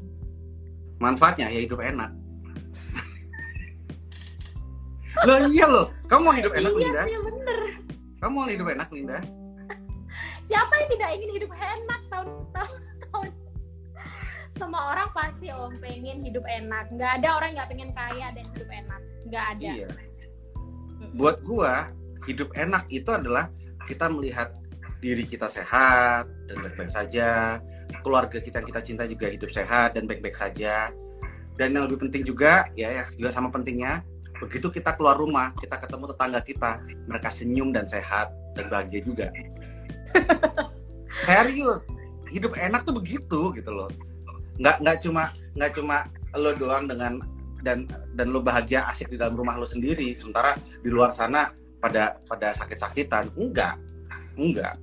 manfaatnya 0.98 1.46
ya 1.48 1.60
hidup 1.60 1.78
enak 1.78 2.14
loh 5.20 5.38
iya 5.52 5.66
loh. 5.68 5.86
Kamu 6.08 6.20
mau 6.24 6.34
hidup 6.34 6.52
enak 6.56 6.72
iya 6.72 6.80
Linda? 6.80 7.02
sih 7.04 7.16
bener. 7.20 7.60
kamu 8.22 8.32
mau 8.38 8.46
hidup 8.48 8.66
enak 8.70 8.88
Linda? 8.94 9.18
Siapa 10.48 10.72
yang 10.78 10.88
tidak 10.94 11.10
ingin 11.18 11.30
hidup 11.36 11.52
enak 11.52 12.00
tahun 12.08 12.28
tahun 12.54 12.80
tahun? 13.08 13.28
Semua 14.52 14.82
orang 14.94 15.08
pasti 15.16 15.48
om 15.50 15.74
pengen 15.80 16.22
hidup 16.22 16.44
enak. 16.46 16.86
Nggak 16.94 17.10
ada 17.20 17.28
orang 17.40 17.50
nggak 17.58 17.68
pengen 17.68 17.90
kaya 17.96 18.26
dan 18.30 18.44
hidup 18.56 18.68
enak. 18.70 19.00
Nggak 19.26 19.44
ada. 19.58 19.70
Iya. 19.74 19.88
Buat 21.18 21.36
gua, 21.42 21.90
hidup 22.28 22.54
enak 22.54 22.86
itu 22.88 23.10
adalah 23.10 23.50
kita 23.84 24.06
melihat 24.06 24.54
diri 25.02 25.26
kita 25.26 25.50
sehat 25.50 26.30
dan 26.46 26.62
baik-baik 26.62 26.94
saja, 26.94 27.58
keluarga 28.06 28.38
kita 28.38 28.62
yang 28.62 28.68
kita 28.70 28.80
cinta 28.86 29.04
juga 29.10 29.26
hidup 29.26 29.50
sehat 29.50 29.98
dan 29.98 30.06
baik-baik 30.06 30.38
saja. 30.38 30.94
Dan 31.58 31.74
yang 31.74 31.90
lebih 31.90 32.06
penting 32.06 32.22
juga, 32.22 32.70
ya, 32.78 33.02
ya 33.02 33.02
juga 33.18 33.34
sama 33.34 33.50
pentingnya, 33.50 34.06
begitu 34.42 34.66
kita 34.74 34.98
keluar 34.98 35.14
rumah, 35.14 35.54
kita 35.54 35.78
ketemu 35.78 36.04
tetangga 36.10 36.40
kita, 36.42 36.70
mereka 37.06 37.28
senyum 37.30 37.70
dan 37.70 37.86
sehat 37.86 38.34
dan 38.58 38.66
bahagia 38.66 39.00
juga. 39.06 39.30
Serius, 41.24 41.86
hidup 42.34 42.58
enak 42.58 42.82
tuh 42.82 42.98
begitu 42.98 43.54
gitu 43.54 43.70
loh. 43.70 43.88
Nggak 44.58 44.76
nggak 44.82 44.96
cuma 45.06 45.30
nggak 45.54 45.72
cuma 45.78 45.96
lo 46.34 46.50
doang 46.58 46.90
dengan 46.90 47.22
dan 47.62 47.86
dan 48.18 48.34
lo 48.34 48.42
bahagia 48.42 48.84
asik 48.90 49.14
di 49.14 49.16
dalam 49.16 49.38
rumah 49.38 49.54
lo 49.54 49.64
sendiri 49.64 50.10
sementara 50.12 50.58
di 50.82 50.90
luar 50.90 51.14
sana 51.14 51.54
pada 51.78 52.18
pada 52.26 52.50
sakit-sakitan 52.58 53.30
enggak 53.38 53.78
enggak 54.34 54.74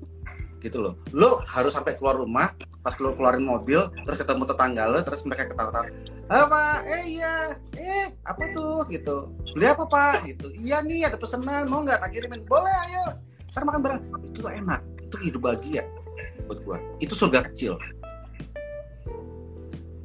gitu 0.60 0.78
loh. 0.84 0.94
Lo 1.16 1.40
harus 1.48 1.74
sampai 1.74 1.96
keluar 1.96 2.20
rumah 2.20 2.52
pas 2.80 2.96
lo 3.00 3.12
keluarin 3.12 3.44
mobil 3.44 3.80
terus 4.08 4.20
ketemu 4.20 4.44
tetangga 4.48 4.88
lo 4.88 5.00
terus 5.04 5.24
mereka 5.28 5.52
ketawa-tawa 5.52 5.92
apa 6.30 6.86
eh 6.86 7.04
iya 7.20 7.58
eh 7.74 8.08
apa 8.22 8.44
tuh? 8.54 8.86
Gitu. 8.88 9.34
Beli 9.58 9.66
apa 9.66 9.84
pak? 9.90 10.30
Gitu. 10.30 10.48
Iya 10.62 10.86
nih 10.86 11.10
ada 11.10 11.18
pesanan 11.18 11.66
mau 11.66 11.82
nggak 11.82 12.00
tak 12.06 12.10
kirimin? 12.14 12.46
Boleh 12.46 12.76
ayo 12.88 13.18
ntar 13.50 13.66
makan 13.66 13.82
bareng. 13.82 14.02
Itu 14.30 14.46
enak 14.46 14.82
itu 15.10 15.16
hidup 15.26 15.42
bahagia 15.42 15.84
buat 16.46 16.60
gua. 16.62 16.78
Itu 17.02 17.18
surga 17.18 17.50
kecil. 17.50 17.74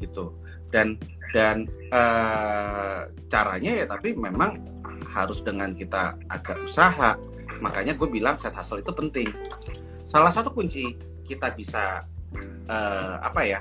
Gitu. 0.01 0.25
Dan 0.73 0.97
dan 1.37 1.69
uh, 1.93 3.05
caranya 3.29 3.85
ya 3.85 3.85
tapi 3.85 4.17
memang 4.17 4.57
harus 5.13 5.45
dengan 5.45 5.77
kita 5.77 6.17
agak 6.33 6.57
usaha. 6.65 7.21
Makanya 7.61 7.95
gue 7.95 8.09
bilang 8.11 8.35
set 8.41 8.57
hustle 8.57 8.83
itu 8.83 8.91
penting 8.91 9.31
salah 10.05 10.33
satu 10.33 10.53
kunci 10.53 10.95
kita 11.25 11.53
bisa 11.57 12.05
uh, 12.69 13.15
apa 13.21 13.41
ya 13.45 13.61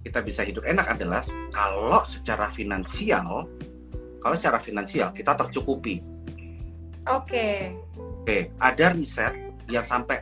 kita 0.00 0.24
bisa 0.24 0.42
hidup 0.42 0.64
enak 0.64 0.96
adalah 0.96 1.22
kalau 1.52 2.02
secara 2.08 2.48
finansial 2.48 3.46
kalau 4.20 4.36
secara 4.36 4.60
finansial 4.60 5.12
kita 5.16 5.32
tercukupi. 5.32 6.04
Oke. 7.08 7.24
Okay. 7.24 7.56
oke 7.96 8.24
okay, 8.28 8.42
ada 8.60 8.92
riset 8.92 9.32
yang 9.72 9.84
sampai 9.84 10.20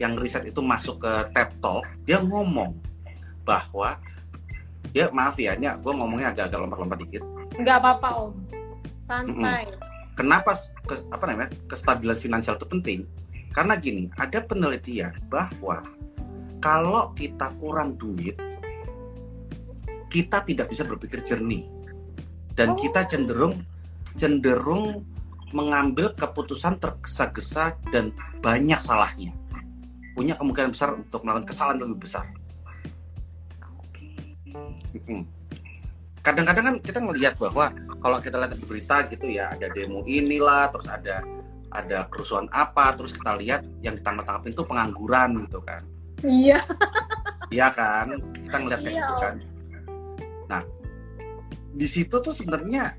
yang 0.00 0.16
riset 0.16 0.48
itu 0.48 0.64
masuk 0.64 1.02
ke 1.04 1.12
TED 1.36 1.50
Talk 1.60 1.84
dia 2.08 2.18
ngomong 2.24 2.72
bahwa 3.44 4.00
ya 4.96 5.12
maaf 5.12 5.36
ya 5.36 5.54
ini 5.58 5.68
gue 5.68 5.92
ngomongnya 5.92 6.32
agak-agak 6.32 6.58
lompat-lompat 6.64 6.98
dikit. 7.04 7.22
Nggak 7.60 7.76
apa-apa 7.84 8.08
om. 8.28 8.32
Santai. 9.04 9.68
Mm 9.68 9.76
-mm. 9.76 10.16
kenapa 10.16 10.56
ke, 10.88 10.94
apa 11.12 11.24
namanya 11.28 11.50
kestabilan 11.68 12.16
finansial 12.16 12.56
itu 12.56 12.64
penting 12.64 13.00
karena 13.54 13.78
gini 13.78 14.10
ada 14.18 14.42
penelitian 14.42 15.14
bahwa 15.30 15.86
kalau 16.58 17.14
kita 17.14 17.54
kurang 17.62 17.94
duit 17.94 18.34
kita 20.14 20.46
tidak 20.46 20.70
bisa 20.70 20.86
berpikir 20.86 21.22
jernih. 21.26 21.66
Dan 22.54 22.74
oh. 22.74 22.78
kita 22.78 23.02
cenderung 23.10 23.66
cenderung 24.14 25.02
mengambil 25.50 26.14
keputusan 26.14 26.78
tergesa-gesa 26.78 27.74
dan 27.90 28.14
banyak 28.38 28.78
salahnya. 28.78 29.34
Punya 30.14 30.38
kemungkinan 30.38 30.70
besar 30.70 30.94
untuk 30.94 31.26
melakukan 31.26 31.50
kesalahan 31.50 31.82
lebih 31.82 32.06
besar. 32.06 32.26
Kadang-kadang 36.22 36.64
kan 36.64 36.76
kita 36.78 36.98
ngelihat 37.02 37.34
bahwa 37.42 37.74
kalau 37.98 38.22
kita 38.22 38.38
lihat 38.38 38.54
di 38.54 38.66
berita 38.66 38.96
gitu 39.10 39.26
ya 39.26 39.50
ada 39.50 39.66
demo 39.74 40.06
inilah 40.06 40.70
terus 40.70 40.86
ada 40.86 41.26
ada 41.74 42.06
kerusuhan 42.06 42.46
apa 42.54 42.94
terus 42.94 43.10
kita 43.10 43.34
lihat 43.42 43.66
yang 43.82 43.98
ditangkap-tangkap 43.98 44.46
itu 44.46 44.62
pengangguran 44.62 45.30
gitu 45.44 45.60
kan 45.66 45.82
iya 46.22 46.62
iya 47.50 47.68
kan 47.74 48.14
kita 48.46 48.56
ngelihat 48.62 48.80
kayak 48.80 48.94
iya. 48.94 49.02
gitu 49.02 49.14
kan 49.18 49.34
nah 50.46 50.62
di 51.74 51.86
situ 51.90 52.16
tuh 52.22 52.30
sebenarnya 52.30 52.94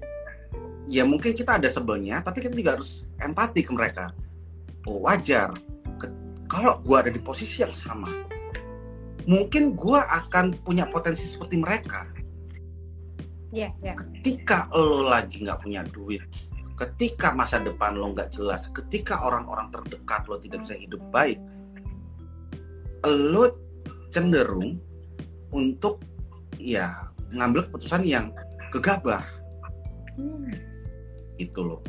ya 0.91 1.07
mungkin 1.07 1.31
kita 1.31 1.57
ada 1.57 1.71
sebelnya 1.71 2.19
tapi 2.19 2.43
kita 2.43 2.53
juga 2.53 2.75
harus 2.77 3.07
empati 3.17 3.63
ke 3.63 3.71
mereka 3.71 4.11
oh 4.85 4.99
wajar 5.07 5.55
kalau 6.45 6.77
gue 6.83 6.97
ada 6.99 7.09
di 7.09 7.17
posisi 7.23 7.65
yang 7.65 7.73
sama 7.73 8.25
mungkin 9.25 9.73
gue 9.73 9.99
akan 9.99 10.61
punya 10.61 10.85
potensi 10.85 11.25
seperti 11.25 11.57
mereka. 11.57 12.05
Yeah, 13.49 13.73
yeah. 13.81 13.97
Ketika 13.97 14.69
lo 14.73 15.05
lagi 15.05 15.41
nggak 15.41 15.59
punya 15.63 15.81
duit, 15.89 16.21
ketika 16.75 17.31
masa 17.31 17.63
depan 17.63 17.95
lo 17.95 18.11
nggak 18.11 18.35
jelas, 18.35 18.67
ketika 18.71 19.23
orang-orang 19.23 19.71
terdekat 19.71 20.27
lo 20.27 20.35
tidak 20.35 20.63
bisa 20.67 20.75
hidup 20.75 21.01
baik, 21.09 21.39
lo 23.07 23.55
cenderung 24.11 24.79
untuk 25.55 26.03
ya 26.59 27.07
ngambil 27.31 27.67
keputusan 27.71 28.03
yang 28.03 28.25
gegabah. 28.71 29.23
Hmm. 30.19 30.51
Itu 31.39 31.63
loh. 31.63 31.81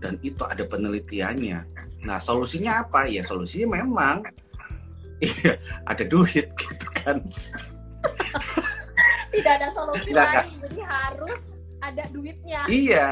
Dan 0.00 0.16
itu 0.24 0.40
ada 0.48 0.64
penelitiannya. 0.64 1.60
Nah, 2.08 2.16
solusinya 2.16 2.88
apa? 2.88 3.04
Ya 3.04 3.20
solusinya 3.20 3.84
memang 3.84 4.24
iya 5.24 5.60
ada 5.84 6.04
duit 6.04 6.48
gitu 6.60 6.88
kan 6.96 7.20
tidak 9.30 9.52
ada 9.60 9.68
solusi 9.76 10.10
lain 10.10 10.56
jadi 10.64 10.80
harus 10.84 11.40
ada 11.84 12.04
duitnya 12.08 12.60
iya 12.66 13.08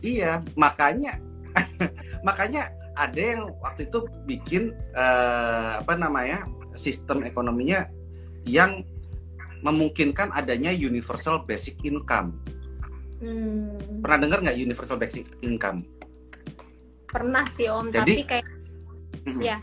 iya 0.00 0.42
makanya 0.56 1.20
makanya 2.26 2.72
ada 2.96 3.20
yang 3.20 3.52
waktu 3.60 3.88
itu 3.88 4.08
bikin 4.24 4.72
uh, 4.96 5.80
apa 5.84 5.96
namanya 5.96 6.48
sistem 6.76 7.24
ekonominya 7.24 7.88
yang 8.48 8.84
memungkinkan 9.64 10.32
adanya 10.36 10.70
universal 10.70 11.42
basic 11.44 11.80
income. 11.84 12.36
Hmm. 13.20 13.76
Pernah 14.04 14.18
dengar 14.20 14.38
nggak 14.44 14.56
universal 14.60 15.00
basic 15.00 15.28
income? 15.40 15.84
Pernah 17.08 17.44
sih 17.48 17.68
om, 17.68 17.88
Jadi, 17.88 18.22
tapi 18.22 18.28
kayak 18.28 18.46
ya 19.42 19.58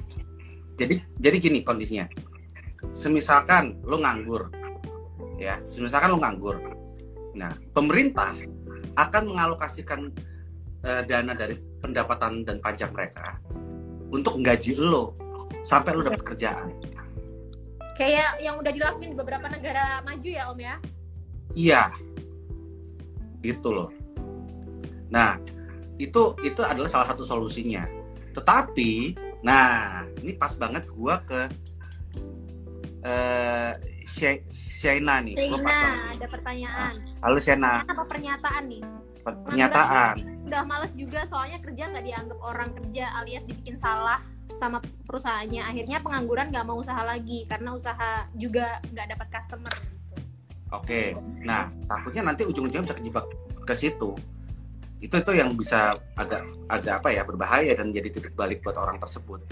jadi 0.76 1.00
jadi 1.22 1.36
gini 1.40 1.60
kondisinya 1.64 2.06
semisalkan 2.92 3.80
lo 3.88 4.02
nganggur 4.04 4.52
ya 5.40 5.56
semisalkan 5.72 6.12
lo 6.12 6.20
nganggur 6.20 6.60
nah 7.34 7.54
pemerintah 7.72 8.36
akan 8.96 9.34
mengalokasikan 9.34 10.14
uh, 10.86 11.02
dana 11.06 11.34
dari 11.34 11.58
pendapatan 11.82 12.46
dan 12.48 12.58
pajak 12.62 12.94
mereka 12.94 13.40
untuk 14.14 14.38
menggaji 14.40 14.78
lo 14.78 15.18
sampai 15.66 15.98
lo 15.98 16.02
dapat 16.06 16.22
kerjaan. 16.22 16.70
Kayak 17.94 18.42
yang 18.42 18.58
udah 18.58 18.72
dilakuin 18.74 19.14
di 19.14 19.18
beberapa 19.18 19.46
negara 19.50 20.02
maju 20.02 20.30
ya 20.30 20.44
om 20.50 20.60
ya? 20.60 20.76
Iya. 21.54 21.84
Gitu 23.42 23.70
loh. 23.70 23.90
Nah 25.14 25.38
itu 26.02 26.34
itu 26.42 26.62
adalah 26.66 26.90
salah 26.90 27.14
satu 27.14 27.22
solusinya. 27.22 27.86
Tetapi 28.34 29.14
Nah, 29.44 30.08
ini 30.24 30.40
pas 30.40 30.56
banget 30.56 30.88
gua 30.96 31.20
ke 31.20 31.52
uh, 33.04 33.74
Shaina 34.06 35.24
nih. 35.24 35.36
Shaina, 35.36 35.80
ada 36.14 36.28
pertanyaan. 36.28 36.94
Halo 37.24 37.38
Shaina. 37.40 37.84
Apa 37.88 38.04
pernyataan 38.08 38.64
nih? 38.70 38.82
Pernyataan. 39.24 40.16
Udah, 40.20 40.48
udah 40.48 40.62
males 40.68 40.94
juga 40.94 41.24
soalnya 41.24 41.60
kerja 41.64 41.90
nggak 41.92 42.06
dianggap 42.06 42.40
orang 42.44 42.70
kerja 42.76 43.10
alias 43.24 43.44
dibikin 43.48 43.80
salah 43.80 44.20
sama 44.60 44.84
perusahaannya. 45.08 45.64
Akhirnya 45.64 45.98
pengangguran 46.04 46.52
nggak 46.52 46.66
mau 46.68 46.78
usaha 46.80 47.00
lagi 47.02 47.48
karena 47.48 47.74
usaha 47.74 48.28
juga 48.36 48.84
nggak 48.92 49.08
dapat 49.16 49.28
customer. 49.32 49.74
Gitu. 49.74 50.16
Oke, 50.74 51.02
nah 51.46 51.70
takutnya 51.88 52.28
nanti 52.28 52.44
ujung-ujungnya 52.44 52.90
bisa 52.90 52.98
kejebak 52.98 53.26
ke 53.64 53.74
situ 53.78 54.18
itu 55.04 55.20
itu 55.20 55.32
yang 55.36 55.52
bisa 55.60 56.00
agak 56.16 56.48
agak 56.72 57.04
apa 57.04 57.10
ya 57.12 57.28
berbahaya 57.28 57.76
dan 57.76 57.92
jadi 57.92 58.08
titik 58.08 58.40
balik 58.40 58.64
buat 58.64 58.80
orang 58.80 58.96
tersebut. 59.04 59.44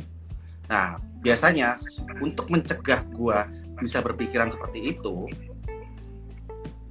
Nah 0.72 0.96
biasanya 1.20 1.76
untuk 2.24 2.48
mencegah 2.48 3.04
gue 3.12 3.40
bisa 3.84 4.00
berpikiran 4.00 4.48
seperti 4.48 4.96
itu, 4.96 5.28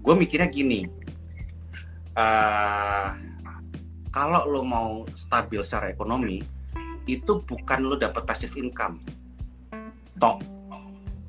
gue 0.04 0.14
mikirnya 0.14 0.52
gini, 0.52 0.84
uh, 2.14 3.16
kalau 4.12 4.44
lo 4.44 4.60
mau 4.60 5.08
stabil 5.16 5.64
secara 5.64 5.88
ekonomi, 5.88 6.44
itu 7.08 7.40
bukan 7.48 7.88
lo 7.88 7.96
dapat 7.96 8.22
passive 8.28 8.54
income. 8.60 9.00
Tok, 10.20 10.44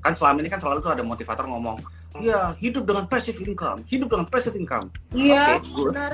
kan 0.03 0.11
selama 0.11 0.43
ini 0.43 0.49
kan 0.51 0.59
selalu 0.59 0.83
tuh 0.83 0.91
ada 0.91 1.01
motivator 1.01 1.47
ngomong, 1.47 1.79
ya 2.19 2.51
hidup 2.59 2.83
dengan 2.83 3.07
passive 3.07 3.39
income, 3.39 3.81
hidup 3.87 4.11
dengan 4.11 4.27
passive 4.27 4.59
income. 4.59 4.91
Iya, 5.15 5.57
okay, 5.63 5.81
benar 5.87 6.13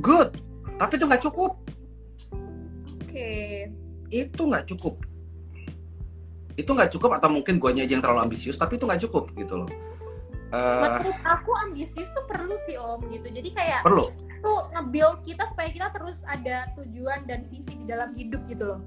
good 0.00 0.32
tapi 0.80 0.96
itu 0.96 1.04
nggak 1.04 1.22
cukup 1.28 1.52
oke 2.32 3.04
okay. 3.04 3.68
Itu 4.10 4.42
nggak 4.42 4.66
cukup 4.70 4.98
itu 6.58 6.70
nggak 6.70 6.90
cukup 6.92 7.16
atau 7.16 7.32
mungkin 7.32 7.56
guanya 7.56 7.86
aja 7.86 7.96
yang 7.96 8.04
terlalu 8.04 8.28
ambisius 8.28 8.60
tapi 8.60 8.76
itu 8.76 8.84
nggak 8.84 9.02
cukup 9.08 9.32
gitu 9.38 9.64
loh 9.64 9.70
uh, 10.52 11.00
menurut 11.00 11.20
aku 11.24 11.50
ambisius 11.64 12.10
tuh 12.12 12.24
perlu 12.28 12.54
sih 12.68 12.76
om 12.76 13.00
gitu 13.08 13.30
jadi 13.30 13.48
kayak 13.54 13.80
perlu 13.86 14.12
tuh 14.40 14.60
nge-build 14.76 15.24
kita 15.24 15.44
supaya 15.48 15.68
kita 15.72 15.88
terus 15.94 16.20
ada 16.28 16.68
tujuan 16.76 17.24
dan 17.28 17.48
visi 17.48 17.72
di 17.76 17.86
dalam 17.88 18.12
hidup 18.12 18.44
gitu 18.44 18.76
loh 18.76 18.80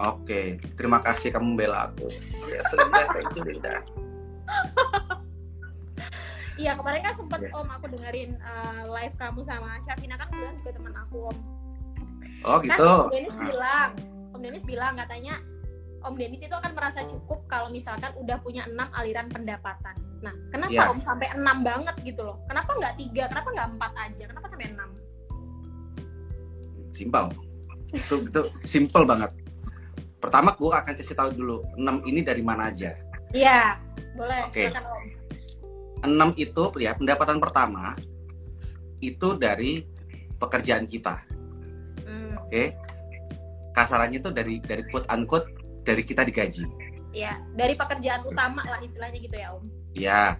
oke 0.00 0.26
okay. 0.26 0.58
terima 0.74 0.98
kasih 1.04 1.30
kamu 1.30 1.54
bela 1.54 1.92
aku 1.92 2.08
ya 2.48 2.60
sudah 2.72 2.88
kayak 2.90 3.24
itu 3.30 3.40
Linda 3.46 3.76
Iya 6.60 6.76
kemarin 6.76 7.00
kan 7.00 7.14
sempet 7.16 7.40
yeah. 7.48 7.56
om 7.56 7.68
aku 7.72 7.88
dengerin 7.88 8.36
uh, 8.44 8.84
live 8.92 9.16
kamu 9.16 9.40
sama 9.48 9.80
Syafina 9.88 10.20
kan 10.20 10.28
bilang 10.28 10.60
juga 10.60 10.70
teman 10.76 10.92
aku 10.92 11.32
om. 11.32 11.36
Oh 12.44 12.60
kan 12.60 12.68
gitu. 12.68 12.92
Kan 13.08 13.24
ah. 13.32 13.40
bilang, 13.48 13.90
Om 14.40 14.48
Denis 14.48 14.64
bilang 14.64 14.96
katanya 14.96 15.36
Om 16.00 16.16
Denis 16.16 16.40
itu 16.40 16.56
akan 16.56 16.72
merasa 16.72 17.04
cukup 17.04 17.44
kalau 17.44 17.68
misalkan 17.68 18.08
udah 18.16 18.40
punya 18.40 18.64
enam 18.64 18.88
aliran 18.96 19.28
pendapatan. 19.28 19.92
Nah, 20.24 20.32
kenapa 20.48 20.72
yeah. 20.72 20.88
Om 20.88 20.96
sampai 21.04 21.28
enam 21.36 21.60
banget 21.60 21.92
gitu 22.00 22.24
loh? 22.24 22.40
Kenapa 22.48 22.72
nggak 22.72 22.96
tiga? 22.96 23.28
Kenapa 23.28 23.52
nggak 23.52 23.68
empat 23.76 23.92
aja? 24.00 24.24
Kenapa 24.24 24.46
sampai 24.48 24.72
enam? 24.72 24.88
Simpel. 26.96 27.24
itu 27.92 28.14
itu 28.24 28.40
simple 28.64 29.04
banget. 29.04 29.28
Pertama 30.24 30.56
gue 30.56 30.72
akan 30.72 30.94
kasih 30.96 31.20
tahu 31.20 31.36
dulu 31.36 31.60
enam 31.76 32.00
ini 32.08 32.24
dari 32.24 32.40
mana 32.40 32.72
aja. 32.72 32.96
Iya, 33.36 33.76
boleh. 34.16 34.48
Oke. 34.48 34.72
Om. 34.72 35.04
Enam 36.00 36.32
itu 36.40 36.64
ya 36.80 36.96
pendapatan 36.96 37.36
pertama 37.36 37.92
itu 39.04 39.36
dari 39.36 39.84
pekerjaan 40.40 40.88
kita. 40.88 41.28
Hmm, 42.08 42.40
Oke. 42.40 42.72
Kasarannya 43.90 44.22
itu 44.22 44.30
dari 44.30 44.62
dari 44.62 44.86
quote 44.86 45.10
unquote 45.10 45.50
dari 45.82 46.06
kita 46.06 46.22
digaji. 46.22 46.62
Iya, 47.10 47.42
dari 47.58 47.74
pekerjaan 47.74 48.22
utama 48.22 48.62
lah 48.62 48.78
istilahnya 48.86 49.18
gitu 49.18 49.34
ya, 49.34 49.50
Om. 49.50 49.66
Ya. 49.98 50.38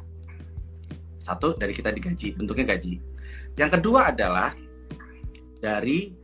Satu 1.18 1.58
dari 1.58 1.74
kita 1.74 1.90
digaji, 1.90 2.38
bentuknya 2.38 2.78
gaji. 2.78 3.02
Yang 3.58 3.70
kedua 3.74 4.14
adalah 4.14 4.54
dari 5.58 6.14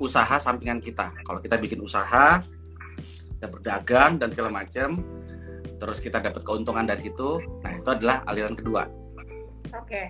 usaha 0.00 0.40
sampingan 0.40 0.80
kita. 0.80 1.12
Kalau 1.28 1.44
kita 1.44 1.60
bikin 1.60 1.84
usaha, 1.84 2.40
kita 3.36 3.46
berdagang 3.52 4.16
dan 4.16 4.32
segala 4.32 4.48
macam, 4.48 5.04
terus 5.76 6.00
kita 6.00 6.24
dapat 6.24 6.40
keuntungan 6.40 6.88
dari 6.88 7.04
situ, 7.04 7.36
nah 7.60 7.76
itu 7.76 7.88
adalah 7.92 8.24
aliran 8.24 8.56
kedua. 8.56 8.88
Oke. 9.76 10.08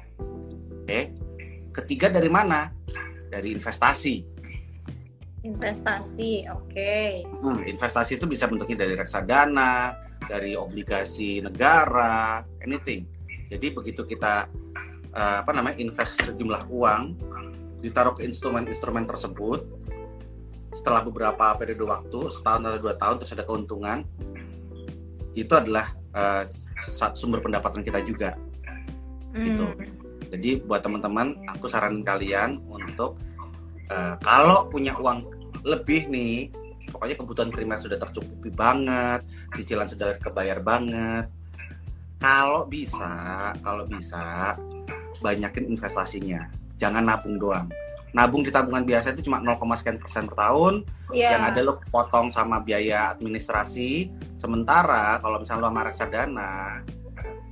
Oke. 0.86 1.10
Ketiga 1.74 2.06
dari 2.06 2.30
mana? 2.30 2.70
Dari 3.34 3.50
investasi. 3.50 4.33
Investasi, 5.44 6.48
oke. 6.48 6.96
Hmm, 7.28 7.60
investasi 7.68 8.16
itu 8.16 8.24
bisa 8.24 8.48
bentuknya 8.48 8.88
dari 8.88 8.96
reksadana, 8.96 9.92
dari 10.24 10.56
obligasi 10.56 11.44
negara, 11.44 12.40
anything. 12.64 13.04
Jadi 13.52 13.76
begitu 13.76 14.08
kita 14.08 14.48
eh, 15.12 15.36
apa 15.44 15.52
namanya 15.52 15.76
invest 15.76 16.24
sejumlah 16.24 16.64
uang, 16.72 17.02
ditaruh 17.84 18.16
ke 18.16 18.24
instrumen-instrumen 18.24 19.04
tersebut, 19.04 19.68
setelah 20.72 21.04
beberapa 21.04 21.52
periode 21.60 21.84
waktu, 21.84 22.32
setahun 22.32 22.64
atau 22.64 22.80
dua 22.80 22.96
tahun 22.96 23.20
terus 23.20 23.36
ada 23.36 23.44
keuntungan, 23.44 24.00
itu 25.36 25.52
adalah 25.52 25.92
sat- 26.80 27.18
sumber 27.18 27.44
pendapatan 27.44 27.84
kita 27.84 28.00
juga. 28.00 28.38
Gitu. 29.34 29.66
Hmm, 29.66 29.92
Jadi 30.30 30.62
buat 30.62 30.80
teman-teman, 30.80 31.36
aku 31.50 31.66
saranin 31.68 32.06
kalian 32.06 32.62
untuk 32.70 33.18
eh, 33.94 34.14
kalau 34.18 34.66
punya 34.66 34.98
uang 34.98 35.30
lebih 35.62 36.10
nih, 36.10 36.50
pokoknya 36.90 37.14
kebutuhan 37.16 37.50
primer 37.54 37.78
sudah 37.78 37.96
tercukupi 37.96 38.50
banget, 38.50 39.22
cicilan 39.54 39.86
sudah 39.86 40.18
kebayar 40.18 40.58
banget. 40.60 41.30
Kalau 42.18 42.66
bisa, 42.66 43.52
kalau 43.62 43.84
bisa 43.86 44.56
banyakin 45.20 45.70
investasinya. 45.70 46.48
Jangan 46.80 47.04
nabung 47.04 47.36
doang. 47.38 47.68
Nabung 48.14 48.46
di 48.46 48.50
tabungan 48.54 48.86
biasa 48.86 49.10
itu 49.10 49.26
cuma 49.26 49.42
0, 49.42 49.74
sekian 49.74 49.98
persen 49.98 50.30
per 50.30 50.38
tahun, 50.38 50.86
Iya. 51.10 51.34
yang 51.34 51.42
ada 51.50 51.60
lo 51.66 51.82
potong 51.90 52.30
sama 52.30 52.62
biaya 52.62 53.10
administrasi. 53.10 54.06
Sementara 54.38 55.18
kalau 55.18 55.42
misalnya 55.42 55.66
lo 55.66 55.68
sama 55.74 55.82
reksadana, 55.82 56.52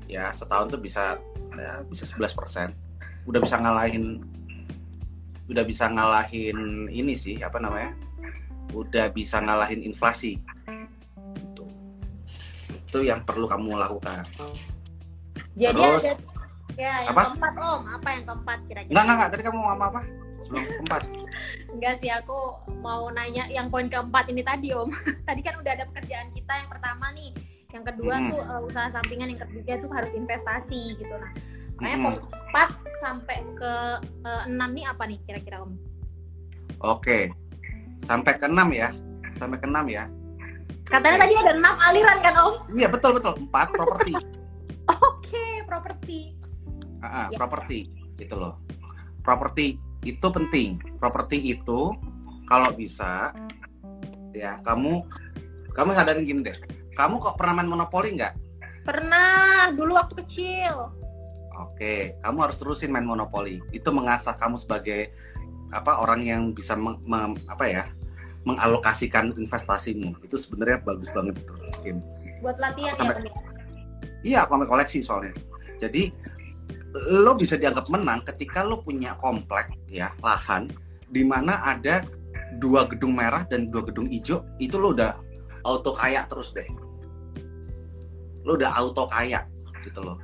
ya 0.06 0.30
setahun 0.30 0.70
tuh 0.70 0.80
bisa 0.80 1.18
ya, 1.58 1.82
bisa 1.90 2.06
11 2.06 2.30
persen. 2.30 2.68
Udah 3.26 3.42
bisa 3.42 3.58
ngalahin, 3.58 4.22
udah 5.50 5.64
bisa 5.66 5.90
ngalahin 5.90 6.86
ini 6.90 7.14
sih 7.18 7.40
apa 7.42 7.58
namanya? 7.58 7.96
Udah 8.72 9.10
bisa 9.10 9.42
ngalahin 9.42 9.82
inflasi. 9.82 10.38
Itu, 11.36 11.64
itu 12.72 12.98
yang 13.04 13.26
perlu 13.26 13.50
kamu 13.50 13.74
lakukan. 13.76 14.22
Jadi 15.52 15.80
Terus, 15.80 16.04
ada 16.08 16.12
ya 16.80 16.94
yang 17.04 17.12
apa? 17.12 17.22
keempat 17.32 17.54
Om, 17.60 17.82
apa 18.00 18.08
yang 18.08 18.24
keempat 18.24 18.58
kira-kira? 18.64 18.90
Enggak 18.92 19.02
enggak 19.04 19.16
enggak. 19.16 19.30
Tadi 19.30 19.42
kamu 19.44 19.56
mau 19.58 19.66
ngomong 19.72 19.88
apa? 19.92 20.02
Sebelum 20.42 20.64
keempat. 20.64 21.02
Enggak 21.72 21.94
sih, 22.00 22.10
aku 22.10 22.38
mau 22.80 23.02
nanya 23.12 23.44
yang 23.52 23.68
poin 23.68 23.86
keempat 23.92 24.24
ini 24.32 24.42
tadi 24.42 24.72
Om. 24.72 24.88
tadi 25.28 25.40
kan 25.44 25.54
udah 25.60 25.72
ada 25.76 25.84
pekerjaan 25.92 26.28
kita 26.32 26.52
yang 26.56 26.68
pertama 26.72 27.06
nih, 27.12 27.30
yang 27.72 27.84
kedua 27.84 28.14
Mm-mm. 28.16 28.30
tuh 28.32 28.40
uh, 28.48 28.60
usaha 28.64 28.88
sampingan, 28.88 29.28
yang 29.36 29.40
ketiga 29.44 29.72
tuh 29.84 29.90
harus 29.92 30.12
investasi 30.16 30.96
gitu. 30.96 31.14
Nah, 31.14 31.32
makanya 31.78 31.96
Mm-mm. 31.98 32.04
poin 32.04 32.18
empat 32.52 32.68
sampai 33.00 33.36
ke 33.56 33.72
uh, 34.22 34.42
enam 34.46 34.70
nih 34.72 34.84
apa 34.86 35.02
nih 35.08 35.18
kira-kira 35.24 35.64
Om? 35.64 35.72
Oke. 36.82 37.32
Sampai 38.02 38.34
ke 38.36 38.46
6 38.46 38.54
ya. 38.74 38.90
Sampai 39.38 39.58
ke 39.58 39.66
6 39.66 39.86
ya. 39.88 40.04
Katanya 40.84 41.24
tadi 41.26 41.34
ada 41.38 41.52
enam 41.54 41.74
aliran 41.78 42.18
kan 42.20 42.34
Om? 42.36 42.54
Iya, 42.74 42.88
betul 42.90 43.18
betul. 43.18 43.34
4 43.48 43.50
properti. 43.72 44.12
Oke, 45.08 45.44
properti. 45.64 46.18
Ah, 47.02 47.06
ah, 47.06 47.26
Ya. 47.30 47.38
properti 47.38 47.90
gitu 48.18 48.34
loh. 48.38 48.58
Properti 49.22 49.78
itu 50.02 50.26
penting. 50.30 50.78
Properti 50.98 51.38
itu 51.40 51.94
kalau 52.46 52.70
bisa 52.74 53.30
ya 54.34 54.58
kamu 54.62 55.02
kamu 55.72 55.90
sadarin 55.94 56.26
gini 56.26 56.42
deh. 56.46 56.56
Kamu 56.92 57.18
kok 57.18 57.38
pernah 57.40 57.62
main 57.62 57.70
monopoli 57.70 58.14
nggak? 58.14 58.34
Pernah 58.84 59.70
dulu 59.72 59.94
waktu 59.96 60.14
kecil. 60.26 61.01
Oke, 61.60 62.16
kamu 62.24 62.38
harus 62.48 62.56
terusin 62.56 62.88
main 62.88 63.04
monopoli. 63.04 63.60
Itu 63.74 63.92
mengasah 63.92 64.36
kamu 64.36 64.56
sebagai 64.56 65.12
apa 65.72 66.00
orang 66.00 66.24
yang 66.24 66.42
bisa 66.52 66.76
meng- 66.76 67.00
mem- 67.04 67.40
apa 67.48 67.64
ya 67.68 67.84
mengalokasikan 68.44 69.36
investasimu. 69.36 70.16
Itu 70.24 70.40
sebenarnya 70.40 70.80
bagus 70.80 71.12
banget 71.12 71.40
itu. 71.44 71.54
Kim. 71.84 71.96
Buat 72.40 72.56
latihan 72.58 72.96
ya 72.96 72.98
Sampai- 72.98 73.22
ya? 73.22 73.32
Iya, 74.22 74.38
aku 74.46 74.50
sampai 74.54 74.68
koleksi 74.70 74.98
soalnya. 75.02 75.34
Jadi 75.82 76.02
lo 77.22 77.32
bisa 77.34 77.56
dianggap 77.56 77.88
menang 77.88 78.20
ketika 78.28 78.62
lo 78.62 78.84
punya 78.84 79.16
komplek 79.16 79.72
ya 79.88 80.12
lahan 80.20 80.68
di 81.08 81.24
mana 81.24 81.58
ada 81.64 82.04
dua 82.60 82.84
gedung 82.84 83.16
merah 83.16 83.48
dan 83.48 83.72
dua 83.72 83.80
gedung 83.88 84.04
hijau 84.12 84.44
itu 84.60 84.76
lo 84.76 84.92
udah 84.92 85.16
auto 85.64 85.92
kaya 85.96 86.24
terus 86.28 86.52
deh. 86.52 86.66
Lo 88.44 88.58
udah 88.58 88.74
auto 88.76 89.06
kaya 89.08 89.46
gitu 89.82 90.02
loh. 90.02 90.18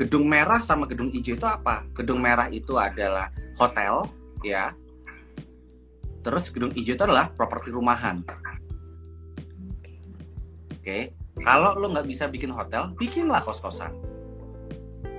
Gedung 0.00 0.24
merah 0.24 0.64
sama 0.64 0.88
gedung 0.88 1.12
hijau 1.12 1.36
itu 1.36 1.44
apa? 1.44 1.84
Gedung 1.92 2.24
merah 2.24 2.48
itu 2.48 2.80
adalah 2.80 3.28
hotel 3.60 4.08
ya. 4.40 4.72
Terus 6.24 6.48
gedung 6.48 6.72
hijau 6.72 6.96
itu 6.96 7.04
adalah 7.04 7.28
properti 7.36 7.68
rumahan. 7.68 8.24
Oke, 10.80 11.12
kalau 11.44 11.76
lo 11.76 11.92
nggak 11.92 12.08
bisa 12.08 12.24
bikin 12.32 12.48
hotel, 12.48 12.96
bikinlah 12.96 13.44
kos-kosan. 13.44 13.92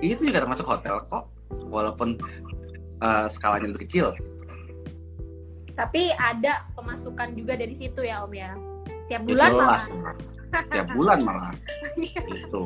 Itu 0.02 0.26
juga 0.26 0.42
termasuk 0.42 0.66
hotel 0.66 0.98
kok, 1.06 1.30
walaupun 1.70 2.18
eh, 2.98 3.26
skalanya 3.30 3.70
lebih 3.70 3.86
kecil. 3.86 4.10
Tapi 5.78 6.10
ada 6.18 6.66
pemasukan 6.74 7.38
juga 7.38 7.54
dari 7.54 7.78
situ 7.78 8.02
ya 8.02 8.26
Om 8.26 8.34
ya. 8.34 8.58
Setiap 9.06 9.22
bulan 9.30 9.50
jelas, 9.54 9.82
malah. 9.94 10.16
tiap 10.74 10.88
bulan 10.90 11.18
malah. 11.22 11.54
Itu, 12.34 12.62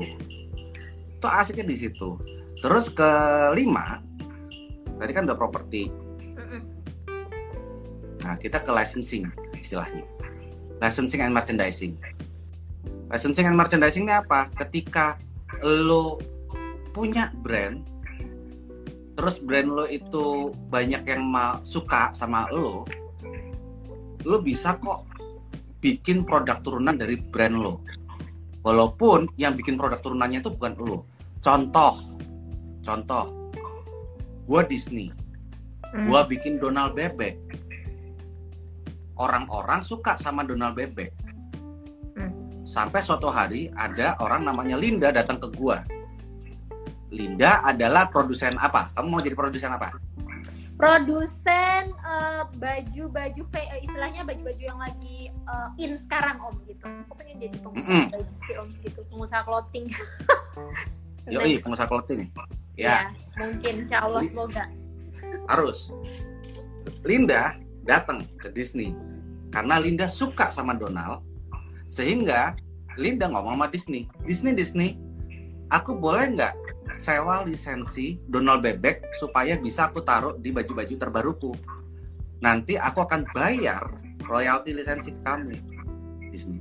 itu 1.26 1.34
asiknya 1.34 1.66
di 1.66 1.74
situ. 1.76 2.14
Terus 2.62 2.86
kelima, 2.94 3.98
tadi 4.94 5.10
kan 5.10 5.26
udah 5.26 5.34
properti. 5.34 5.90
Nah, 8.22 8.38
kita 8.38 8.62
ke 8.62 8.70
licensing 8.70 9.26
istilahnya. 9.58 10.06
Licensing 10.78 11.26
and 11.26 11.34
merchandising. 11.34 11.98
Licensing 13.10 13.50
and 13.50 13.58
merchandising 13.58 14.06
ini 14.06 14.14
apa? 14.14 14.54
Ketika 14.54 15.18
lo 15.66 16.22
punya 16.94 17.34
brand, 17.42 17.82
terus 19.18 19.42
brand 19.42 19.66
lo 19.66 19.84
itu 19.90 20.54
banyak 20.70 21.02
yang 21.10 21.26
ma- 21.26 21.58
suka 21.66 22.14
sama 22.14 22.46
lo, 22.54 22.86
lo 24.22 24.36
bisa 24.42 24.78
kok 24.78 25.06
bikin 25.82 26.22
produk 26.22 26.62
turunan 26.62 26.94
dari 26.94 27.18
brand 27.18 27.58
lo. 27.58 27.82
Walaupun 28.62 29.30
yang 29.38 29.54
bikin 29.54 29.74
produk 29.78 29.98
turunannya 30.02 30.42
itu 30.42 30.50
bukan 30.54 30.74
lo. 30.78 31.15
Contoh, 31.46 31.94
contoh, 32.82 33.30
gua 34.50 34.66
Disney, 34.66 35.14
Hmm. 35.94 36.10
gua 36.10 36.26
bikin 36.26 36.58
Donald 36.58 36.98
Bebek. 36.98 37.38
Orang-orang 39.14 39.78
suka 39.86 40.18
sama 40.18 40.42
Donald 40.42 40.74
Bebek. 40.74 41.14
Hmm. 42.18 42.34
Sampai 42.66 42.98
suatu 42.98 43.30
hari 43.30 43.70
ada 43.78 44.18
orang 44.18 44.42
namanya 44.42 44.74
Linda 44.74 45.14
datang 45.14 45.38
ke 45.38 45.46
gua. 45.54 45.86
Linda 47.14 47.62
adalah 47.62 48.10
produsen 48.10 48.58
apa? 48.58 48.90
Kamu 48.98 49.06
mau 49.06 49.22
jadi 49.22 49.38
produsen 49.38 49.70
apa? 49.70 49.94
produsen 50.76 51.88
eh, 51.88 52.42
baju-baju 52.60 53.42
eh, 53.56 53.80
istilahnya 53.80 54.28
baju-baju 54.28 54.60
yang 54.60 54.76
lagi 54.76 55.32
eh, 55.32 55.68
in 55.80 55.96
sekarang 55.96 56.36
om 56.44 56.52
gitu 56.68 56.84
aku 56.84 57.16
pengen 57.16 57.48
jadi 57.48 57.56
pengusaha 57.64 57.96
Mm-mm. 57.96 58.12
baju 58.12 58.32
sih, 58.44 58.54
om 58.60 58.68
gitu 58.84 59.00
pengusaha 59.08 59.40
clothing 59.48 59.88
Yoi, 61.26 61.58
pengusaha 61.58 61.90
clothing. 61.90 62.30
ya 62.78 63.10
Ya, 63.10 63.10
mungkin 63.34 63.74
insya 63.86 63.98
Allah 64.06 64.22
semoga 64.26 64.64
harus. 65.50 65.90
Linda 67.02 67.58
datang 67.82 68.26
ke 68.38 68.50
Disney 68.52 68.94
karena 69.50 69.80
Linda 69.82 70.06
suka 70.06 70.50
sama 70.54 70.76
Donald, 70.76 71.22
sehingga 71.90 72.54
Linda 72.94 73.26
ngomong 73.30 73.58
sama 73.58 73.66
Disney, 73.70 74.06
Disney 74.22 74.52
Disney, 74.54 75.00
aku 75.70 75.98
boleh 75.98 76.30
nggak 76.36 76.54
sewa 76.94 77.42
lisensi 77.42 78.22
Donald 78.30 78.62
Bebek 78.62 79.02
supaya 79.18 79.58
bisa 79.58 79.90
aku 79.90 80.02
taruh 80.06 80.38
di 80.38 80.54
baju-baju 80.54 80.94
terbaruku. 80.94 81.52
Nanti 82.38 82.78
aku 82.78 83.02
akan 83.02 83.26
bayar 83.34 83.82
royalti 84.26 84.76
lisensi 84.76 85.10
ke 85.10 85.20
kamu, 85.24 85.56
Disney. 86.30 86.60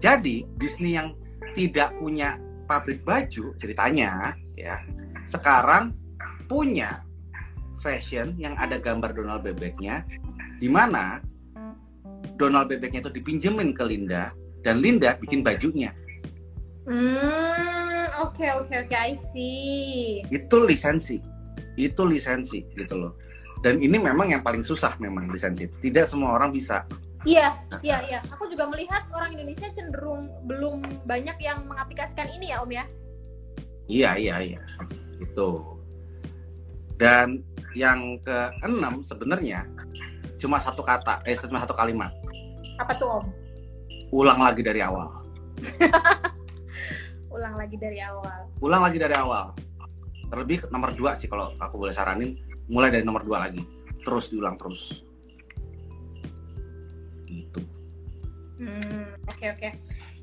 Jadi 0.00 0.48
Disney 0.56 0.96
yang 0.96 1.12
tidak 1.52 1.92
punya 2.00 2.40
pabrik 2.70 3.02
baju 3.02 3.50
ceritanya 3.58 4.38
ya 4.54 4.78
sekarang 5.26 5.90
punya 6.46 7.02
fashion 7.82 8.38
yang 8.38 8.54
ada 8.54 8.78
gambar 8.78 9.10
Donald 9.10 9.42
bebeknya 9.42 10.06
di 10.62 10.70
mana 10.70 11.18
Donald 12.38 12.70
bebeknya 12.70 13.02
itu 13.02 13.10
dipinjemin 13.10 13.74
ke 13.74 13.82
Linda 13.82 14.30
dan 14.62 14.80
Linda 14.80 15.16
bikin 15.16 15.40
bajunya. 15.40 15.92
Hmm, 16.84 18.08
oke 18.20 18.44
oke 18.64 18.74
oke, 18.86 18.96
I 18.96 19.12
see. 19.16 20.24
Itu 20.28 20.64
lisensi. 20.64 21.20
Itu 21.76 22.04
lisensi 22.08 22.64
gitu 22.76 22.96
loh. 22.96 23.12
Dan 23.60 23.76
ini 23.80 24.00
memang 24.00 24.32
yang 24.32 24.40
paling 24.40 24.64
susah 24.64 24.96
memang 25.00 25.28
lisensi. 25.28 25.68
Tidak 25.68 26.04
semua 26.08 26.36
orang 26.36 26.52
bisa. 26.52 26.84
Iya, 27.28 27.52
iya, 27.84 27.96
iya. 28.08 28.18
Aku 28.32 28.48
juga 28.48 28.64
melihat 28.72 29.04
orang 29.12 29.36
Indonesia 29.36 29.68
cenderung 29.76 30.32
belum 30.48 31.04
banyak 31.04 31.36
yang 31.44 31.68
mengaplikasikan 31.68 32.32
ini 32.32 32.48
ya, 32.48 32.64
Om 32.64 32.72
ya. 32.72 32.84
Iya, 33.90 34.10
iya, 34.16 34.36
iya. 34.40 34.60
Itu. 35.20 35.76
Dan 36.96 37.44
yang 37.76 38.16
keenam 38.24 39.04
sebenarnya 39.04 39.68
cuma 40.40 40.56
satu 40.56 40.80
kata, 40.80 41.20
eh 41.28 41.36
cuma 41.36 41.60
satu 41.60 41.76
kalimat. 41.76 42.08
Apa 42.80 42.96
tuh, 42.96 43.20
Om? 43.20 43.24
Ulang 44.16 44.40
lagi 44.40 44.64
dari 44.64 44.80
awal. 44.80 45.12
Ulang 47.36 47.54
lagi 47.60 47.76
dari 47.76 48.00
awal. 48.00 48.48
Ulang 48.64 48.80
lagi 48.80 48.96
dari 48.96 49.14
awal. 49.14 49.52
Terlebih 50.32 50.72
nomor 50.72 50.96
dua 50.96 51.12
sih 51.20 51.28
kalau 51.28 51.52
aku 51.60 51.76
boleh 51.76 51.92
saranin, 51.92 52.32
mulai 52.72 52.88
dari 52.88 53.04
nomor 53.04 53.28
dua 53.28 53.44
lagi. 53.44 53.60
Terus 54.00 54.32
diulang 54.32 54.56
terus. 54.56 55.09
Hmm, 58.60 59.16
oke 59.24 59.46
oke. 59.56 59.68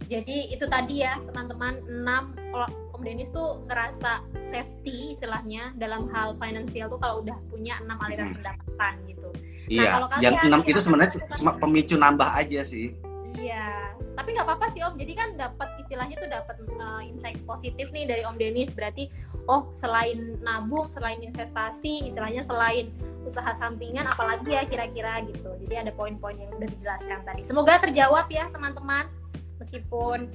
Jadi 0.05 0.53
itu 0.53 0.65
tadi 0.69 1.01
ya 1.01 1.17
teman-teman 1.25 1.81
6 1.89 2.53
kalau 2.53 2.69
Om 2.93 3.01
Denis 3.01 3.33
tuh 3.33 3.65
ngerasa 3.65 4.21
safety 4.53 5.17
istilahnya 5.17 5.73
dalam 5.77 6.05
hal 6.13 6.38
finansial 6.38 6.85
tuh 6.89 7.01
kalau 7.01 7.25
udah 7.25 7.38
punya 7.49 7.81
enam 7.81 7.97
aliran 7.97 8.29
Hmm. 8.31 8.38
pendapatan 8.38 8.93
gitu. 9.09 9.29
Iya, 9.67 9.89
kalau 9.89 10.07
kalian 10.07 10.23
yang 10.23 10.35
enam 10.47 10.61
itu 10.63 10.79
sebenarnya 10.79 11.11
cuma 11.35 11.51
pemicu 11.57 11.95
nambah 11.97 12.29
aja 12.29 12.61
sih. 12.61 12.93
Iya, 13.36 13.91
tapi 14.15 14.34
nggak 14.34 14.47
apa-apa 14.47 14.71
sih 14.71 14.82
Om. 14.82 14.95
Jadi 14.95 15.13
kan 15.13 15.30
dapat 15.36 15.69
istilahnya 15.84 16.15
tuh 16.17 16.30
dapat 16.32 16.55
uh, 16.80 17.03
insight 17.03 17.38
positif 17.43 17.91
nih 17.91 18.07
dari 18.07 18.23
Om 18.23 18.39
Denis. 18.39 18.71
Berarti 18.71 19.11
oh 19.51 19.67
selain 19.75 20.39
nabung, 20.39 20.88
selain 20.88 21.19
investasi, 21.19 22.07
istilahnya 22.07 22.47
selain 22.47 22.89
usaha 23.28 23.51
sampingan, 23.53 24.07
apalagi 24.07 24.55
ya 24.55 24.63
kira-kira 24.63 25.21
gitu. 25.28 25.53
Jadi 25.67 25.75
ada 25.75 25.91
poin-poin 25.91 26.39
yang 26.39 26.49
udah 26.55 26.69
dijelaskan 26.71 27.28
tadi. 27.28 27.43
Semoga 27.43 27.78
terjawab 27.84 28.32
ya 28.32 28.47
teman-teman. 28.49 29.11
Meskipun 29.59 30.32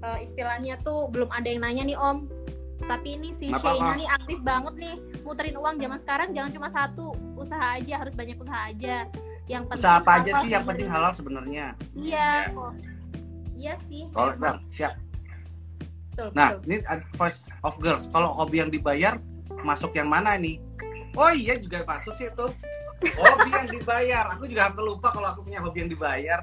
uh, 0.00 0.18
istilahnya 0.22 0.80
tuh 0.80 1.10
belum 1.12 1.28
ada 1.30 1.46
yang 1.46 1.60
nanya 1.62 1.84
nih 1.84 1.98
Om. 1.98 2.18
Tapi 2.80 3.20
ini 3.20 3.36
si 3.36 3.52
Shayna 3.52 3.92
nih 3.92 4.08
aktif 4.08 4.40
banget 4.40 4.74
nih 4.80 4.96
muterin 5.20 5.54
uang 5.60 5.76
zaman 5.76 5.98
sekarang 6.00 6.28
jangan 6.32 6.50
cuma 6.50 6.68
satu 6.72 7.12
usaha 7.36 7.76
aja 7.76 8.00
harus 8.00 8.16
banyak 8.16 8.40
usaha 8.40 8.72
aja 8.72 9.04
yang 9.50 9.66
penting 9.66 9.82
Usaha 9.82 9.98
apa 9.98 10.10
aja 10.22 10.30
sih 10.40 10.48
yang 10.48 10.62
penting 10.62 10.86
halal 10.86 11.10
sebenarnya. 11.10 11.74
Iya, 11.92 12.54
kok. 12.54 12.72
Iya 13.58 13.74
sih. 13.90 14.02
Kalau 14.14 14.32
bang, 14.38 14.58
siap. 14.70 14.94
Betul, 16.14 16.28
Nah, 16.32 16.48
betul. 16.54 16.66
ini 16.70 16.76
ad- 16.86 17.06
voice 17.18 17.40
of 17.60 17.74
girls. 17.82 18.06
Kalau 18.08 18.30
hobi 18.30 18.62
yang 18.62 18.70
dibayar, 18.70 19.18
masuk 19.66 19.90
yang 19.92 20.06
mana 20.06 20.38
nih? 20.38 20.62
Oh 21.18 21.34
iya 21.34 21.58
juga 21.58 21.82
masuk 21.82 22.14
sih 22.14 22.30
itu. 22.30 22.46
Hobi 23.18 23.50
yang 23.50 23.68
dibayar. 23.68 24.24
Aku 24.38 24.46
juga 24.46 24.70
hampir 24.70 24.86
lupa 24.86 25.10
kalau 25.10 25.26
aku 25.26 25.42
punya 25.42 25.58
hobi 25.58 25.82
yang 25.82 25.90
dibayar. 25.90 26.40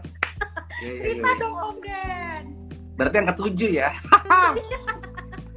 Ya, 0.83 0.89
ya, 0.91 1.01
cerita 1.15 1.31
dong 1.39 1.55
Om 1.55 1.77
Den. 1.79 2.43
Berarti 2.99 3.15
yang 3.15 3.27
ketujuh 3.31 3.69
ya. 3.71 3.89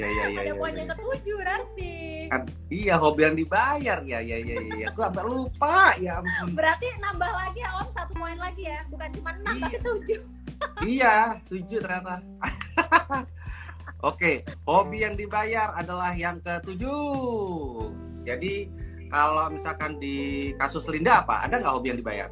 ya, 0.01 0.09
ya, 0.09 0.25
ya, 0.33 0.41
Ada 0.41 0.49
ya, 0.49 0.55
poin 0.57 0.73
ya. 0.73 0.79
yang 0.81 0.89
ketujuh 0.91 1.37
berarti. 1.37 1.93
Kan, 2.31 2.43
Iya, 2.71 2.95
hobi 2.97 3.21
yang 3.27 3.37
dibayar. 3.37 3.99
Ya, 4.01 4.19
ya, 4.23 4.39
ya, 4.41 4.57
ya. 4.57 4.87
Aku 4.89 5.01
hampir 5.03 5.25
lupa. 5.27 5.93
Ya 5.99 6.23
ampun. 6.23 6.55
Berarti 6.57 6.87
nambah 6.97 7.31
lagi 7.31 7.61
ya 7.61 7.71
Om 7.77 7.89
satu 7.91 8.13
poin 8.15 8.39
lagi 8.39 8.63
ya, 8.65 8.81
bukan 8.89 9.09
cuma 9.13 9.31
enam 9.35 9.55
Iya. 9.59 9.67
tapi 9.67 9.79
tujuh. 9.83 10.21
Iya, 10.81 11.15
tujuh 11.49 11.79
ternyata. 11.81 12.15
Oke, 14.01 14.49
hobi 14.65 15.05
yang 15.05 15.13
dibayar 15.13 15.77
adalah 15.77 16.17
yang 16.17 16.41
ketujuh. 16.41 17.93
Jadi 18.25 18.69
kalau 19.11 19.51
misalkan 19.53 20.01
di 20.01 20.17
kasus 20.57 20.89
Linda 20.89 21.21
apa? 21.21 21.45
Ada 21.45 21.61
nggak 21.61 21.75
hobi 21.75 21.87
yang 21.93 22.01
dibayar? 22.01 22.29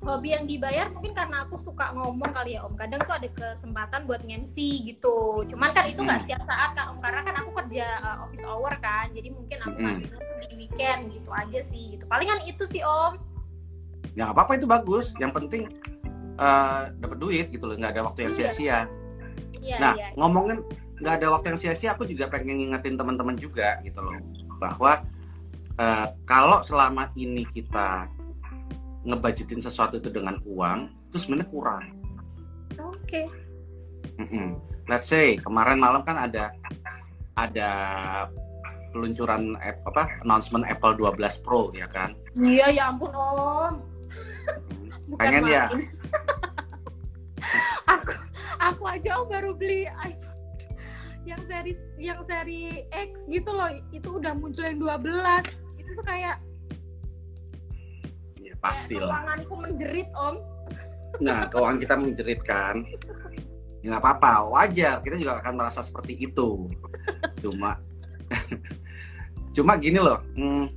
Hobi 0.00 0.32
yang 0.32 0.48
dibayar 0.48 0.88
mungkin 0.88 1.12
karena 1.12 1.44
aku 1.44 1.60
suka 1.60 1.92
ngomong 1.92 2.32
kali 2.32 2.56
ya 2.56 2.64
Om. 2.64 2.72
Kadang 2.72 3.04
tuh 3.04 3.14
ada 3.20 3.28
kesempatan 3.28 4.08
buat 4.08 4.24
MC 4.24 4.56
gitu. 4.88 5.44
Cuman 5.44 5.76
kan 5.76 5.84
itu 5.92 6.00
nggak 6.00 6.24
Hmm. 6.24 6.24
setiap 6.24 6.42
saat 6.48 6.72
kan 6.72 6.96
Om, 6.96 6.98
karena 7.04 7.20
kan 7.20 7.34
aku 7.36 7.50
kerja 7.52 7.86
uh, 8.00 8.16
office 8.24 8.44
hour 8.48 8.72
kan. 8.80 9.12
Jadi 9.12 9.28
mungkin 9.28 9.58
aku 9.60 9.76
Hmm. 9.76 10.00
ngambil 10.00 10.46
di 10.48 10.56
weekend 10.56 11.00
gitu 11.12 11.30
aja 11.30 11.60
sih. 11.60 11.84
Gitu. 11.94 12.04
Palingan 12.08 12.40
itu 12.48 12.64
sih 12.64 12.80
Om. 12.80 13.20
Ya 14.16 14.24
nggak 14.24 14.34
apa-apa 14.34 14.52
itu 14.56 14.66
bagus. 14.66 15.12
Yang 15.20 15.32
penting 15.36 15.62
eh, 16.40 16.82
dapat 16.96 17.20
duit 17.20 17.52
gitu 17.52 17.68
loh, 17.68 17.76
nggak 17.76 17.92
ada 17.92 18.02
waktu 18.02 18.24
yang 18.24 18.32
Iya. 18.32 18.38
sia-sia. 18.48 18.78
Iya, 19.60 19.76
Nah, 19.76 19.92
iya. 19.92 20.08
ngomongin 20.16 20.64
nggak 20.96 21.20
ada 21.20 21.26
waktu 21.30 21.52
yang 21.52 21.60
sia-sia, 21.60 21.92
aku 21.92 22.08
juga 22.08 22.32
pengen 22.32 22.56
ngingetin 22.56 22.96
teman-teman 22.96 23.36
juga 23.36 23.76
gitu 23.84 24.00
loh, 24.00 24.16
bahwa 24.56 25.04
eh, 25.76 26.06
kalau 26.24 26.60
selama 26.60 27.12
ini 27.12 27.44
kita 27.44 28.08
ngebudgetin 29.04 29.60
sesuatu 29.60 29.96
itu 29.96 30.12
dengan 30.12 30.36
uang, 30.44 30.92
itu 31.08 31.16
sebenarnya 31.16 31.48
kurang. 31.48 31.84
Oke. 32.76 33.24
Mm-mm. 34.20 34.60
Let's 34.88 35.08
say 35.08 35.40
kemarin 35.40 35.80
malam 35.80 36.04
kan 36.04 36.20
ada 36.20 36.52
ada 37.38 37.70
peluncuran 38.90 39.54
app, 39.62 39.80
apa 39.86 40.20
announcement 40.26 40.66
Apple 40.66 40.98
12 40.98 41.44
Pro 41.46 41.70
ya 41.72 41.86
kan. 41.88 42.12
Iya 42.36 42.66
ya 42.74 42.82
ampun 42.92 43.10
Om. 43.14 43.74
Pengen 45.16 45.46
ya? 45.46 45.70
aku 47.92 48.12
aku 48.60 48.82
aja 48.84 49.10
Om 49.22 49.26
baru 49.30 49.50
beli 49.54 49.86
iPhone 49.88 50.30
yang 51.24 51.40
seri 51.46 51.72
yang 51.96 52.20
seri 52.26 52.84
X 52.90 53.10
gitu 53.30 53.50
loh. 53.54 53.70
Itu 53.94 54.18
udah 54.18 54.34
muncul 54.36 54.66
yang 54.66 54.82
12. 54.82 55.80
Itu 55.80 55.90
tuh 55.96 56.04
Ya 56.04 56.08
kayak 56.08 56.36
pastilah. 58.60 59.08
keuanganku 59.10 59.54
menjerit 59.56 60.08
Om. 60.12 60.36
Nah 61.20 61.48
keuangan 61.50 61.78
kita 61.80 61.94
menjerit 61.98 62.40
kan. 62.44 62.84
Ya 63.80 63.96
nggak 63.96 64.04
apa-apa, 64.04 64.32
wajar. 64.52 65.00
Kita 65.00 65.16
juga 65.16 65.40
akan 65.40 65.52
merasa 65.56 65.80
seperti 65.80 66.16
itu. 66.20 66.68
Cuma 67.40 67.80
cuma 69.56 69.72
gini 69.80 69.98
loh. 69.98 70.20
hmm, 70.36 70.68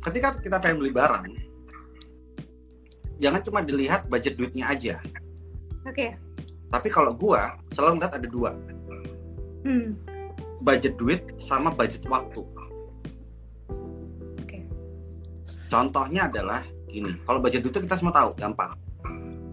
ketika 0.00 0.38
kita 0.38 0.56
pengen 0.62 0.78
beli 0.80 0.94
barang, 0.94 1.26
jangan 3.18 3.40
cuma 3.42 3.60
dilihat 3.60 4.06
budget 4.06 4.38
duitnya 4.38 4.70
aja. 4.70 4.96
Oke. 5.84 6.14
Tapi 6.70 6.88
kalau 6.90 7.12
gua 7.14 7.58
selalu 7.70 7.98
ngeliat 8.00 8.14
ada 8.16 8.28
dua, 8.30 8.50
Hmm. 9.64 9.96
budget 10.60 10.96
duit 11.00 11.24
sama 11.40 11.72
budget 11.72 12.04
waktu. 12.04 12.40
Oke. 14.40 14.58
Contohnya 15.68 16.28
adalah 16.28 16.62
gini, 16.94 17.10
kalau 17.26 17.42
budget 17.42 17.66
itu 17.66 17.78
kita 17.82 17.98
semua 17.98 18.14
tahu, 18.14 18.30
gampang. 18.38 18.72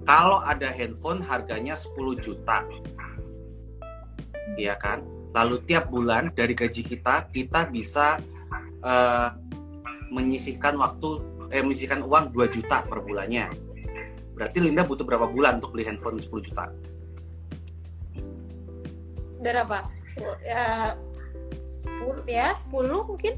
Kalau 0.05 0.41
ada 0.41 0.69
handphone 0.69 1.21
harganya 1.21 1.73
10 1.73 2.17
juta, 2.17 2.61
iya 4.55 4.77
kan? 4.77 5.01
Lalu 5.31 5.63
tiap 5.63 5.87
bulan 5.87 6.29
dari 6.33 6.51
gaji 6.53 6.81
kita, 6.83 7.25
kita 7.29 7.65
bisa 7.67 8.21
eh, 8.81 9.29
menyisihkan 10.11 10.75
waktu, 10.75 11.21
eh 11.49 11.63
menyisihkan 11.63 12.03
uang 12.03 12.33
2 12.35 12.49
juta 12.51 12.83
per 12.83 12.99
bulannya. 12.99 13.47
Berarti 14.35 14.57
Linda 14.59 14.81
butuh 14.81 15.05
berapa 15.05 15.29
bulan 15.29 15.61
untuk 15.61 15.71
beli 15.71 15.85
handphone 15.85 16.17
10 16.17 16.27
juta? 16.41 16.65
Berapa? 19.39 19.87
Ya 20.43 20.97
10 21.69 22.25
ya, 22.27 22.51
10 22.57 23.07
mungkin. 23.07 23.33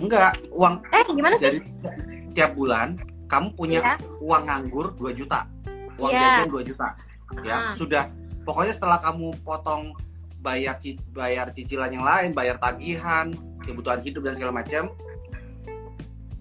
Enggak, 0.00 0.34
uang 0.50 0.82
Eh, 0.90 1.02
gimana 1.06 1.34
sih? 1.36 1.44
dari 1.44 1.58
tiap 2.32 2.56
bulan 2.56 2.96
kamu 3.32 3.48
punya 3.56 3.80
Iya. 3.80 3.94
uang 4.20 4.44
nganggur 4.44 4.92
2 4.92 5.16
juta. 5.16 5.48
Uang 5.96 6.12
Iya. 6.12 6.20
jajan 6.20 6.48
2 6.52 6.62
juta. 6.62 6.88
Ya, 7.40 7.56
Ah. 7.56 7.72
sudah. 7.72 8.04
Pokoknya 8.44 8.76
setelah 8.76 9.00
kamu 9.00 9.40
potong 9.40 9.96
bayar 10.44 10.76
bayar 11.16 11.48
cicilan 11.48 11.88
yang 11.88 12.04
lain, 12.04 12.36
bayar 12.36 12.60
tagihan, 12.60 13.32
kebutuhan 13.64 14.04
hidup 14.04 14.28
dan 14.28 14.36
segala 14.36 14.60
macam, 14.60 14.92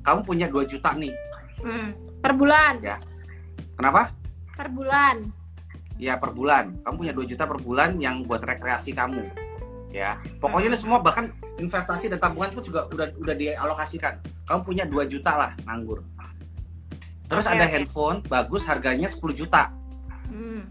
kamu 0.04 0.20
punya 0.26 0.46
2 0.52 0.68
juta 0.68 0.92
nih. 0.98 1.14
Hmm. 1.62 1.94
Per 2.20 2.34
bulan, 2.36 2.82
Kenapa? 3.78 4.12
per 4.58 4.68
bulan. 4.70 5.32
Ya 6.02 6.18
per 6.18 6.34
bulan. 6.34 6.82
Kamu 6.82 6.96
punya 6.98 7.14
2 7.14 7.26
juta 7.26 7.46
per 7.46 7.62
bulan 7.62 8.02
yang 8.02 8.26
buat 8.26 8.42
rekreasi 8.42 8.92
kamu. 8.92 9.22
Ya. 9.94 10.18
Pokoknya 10.42 10.74
ini 10.74 10.78
semua 10.82 10.98
bahkan 11.00 11.30
investasi 11.62 12.10
dan 12.10 12.18
tabungan 12.18 12.50
pun 12.50 12.66
juga 12.66 12.90
udah 12.90 13.14
udah 13.22 13.36
dialokasikan. 13.38 14.18
Kamu 14.50 14.62
punya 14.66 14.84
2 14.90 15.06
juta 15.06 15.38
lah 15.38 15.52
nganggur. 15.62 16.02
Terus 17.32 17.46
Oke, 17.48 17.54
ada 17.56 17.64
oke. 17.64 17.72
handphone 17.72 18.18
bagus 18.28 18.64
harganya 18.68 19.08
10 19.08 19.24
juta. 19.32 19.72
Hmm. 20.28 20.68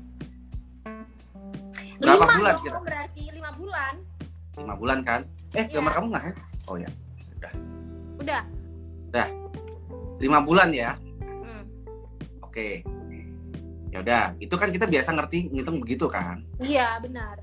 Berapa 1.97 2.21
lima 2.21 2.37
bulan 2.37 2.53
dong, 2.53 2.65
kira? 2.65 2.79
berarti 2.81 3.23
lima 3.33 3.51
bulan. 3.57 3.95
Lima 4.57 4.75
bulan 4.77 4.99
kan? 5.01 5.21
Eh, 5.51 5.65
Iya. 5.65 5.73
gambar 5.75 5.93
kamu 5.97 6.07
nggak 6.13 6.25
ya? 6.25 6.35
Oh 6.67 6.77
ya, 6.77 6.89
sudah. 7.25 7.53
Udah. 8.21 8.43
Lima 10.21 10.45
bulan 10.45 10.69
ya? 10.71 10.93
Hmm. 11.19 11.65
Oke. 12.45 12.85
Ya 13.89 14.05
udah, 14.05 14.37
itu 14.37 14.53
kan 14.55 14.69
kita 14.69 14.85
biasa 14.85 15.17
ngerti 15.17 15.49
ngitung 15.49 15.81
begitu 15.81 16.07
kan? 16.07 16.45
Iya 16.61 17.01
benar. 17.01 17.41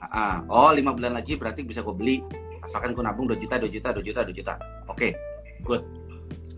Ah, 0.00 0.40
oh 0.46 0.70
lima 0.70 0.94
bulan 0.94 1.12
lagi 1.12 1.34
berarti 1.34 1.60
bisa 1.60 1.82
gue 1.82 1.92
beli. 1.92 2.22
Asalkan 2.62 2.94
gue 2.94 3.02
nabung 3.02 3.26
2 3.26 3.34
juta, 3.34 3.58
2 3.58 3.66
juta, 3.66 3.90
2 3.90 4.00
juta, 4.00 4.22
2 4.22 4.30
juta. 4.32 4.54
Oke, 4.86 5.12
good. 5.60 5.82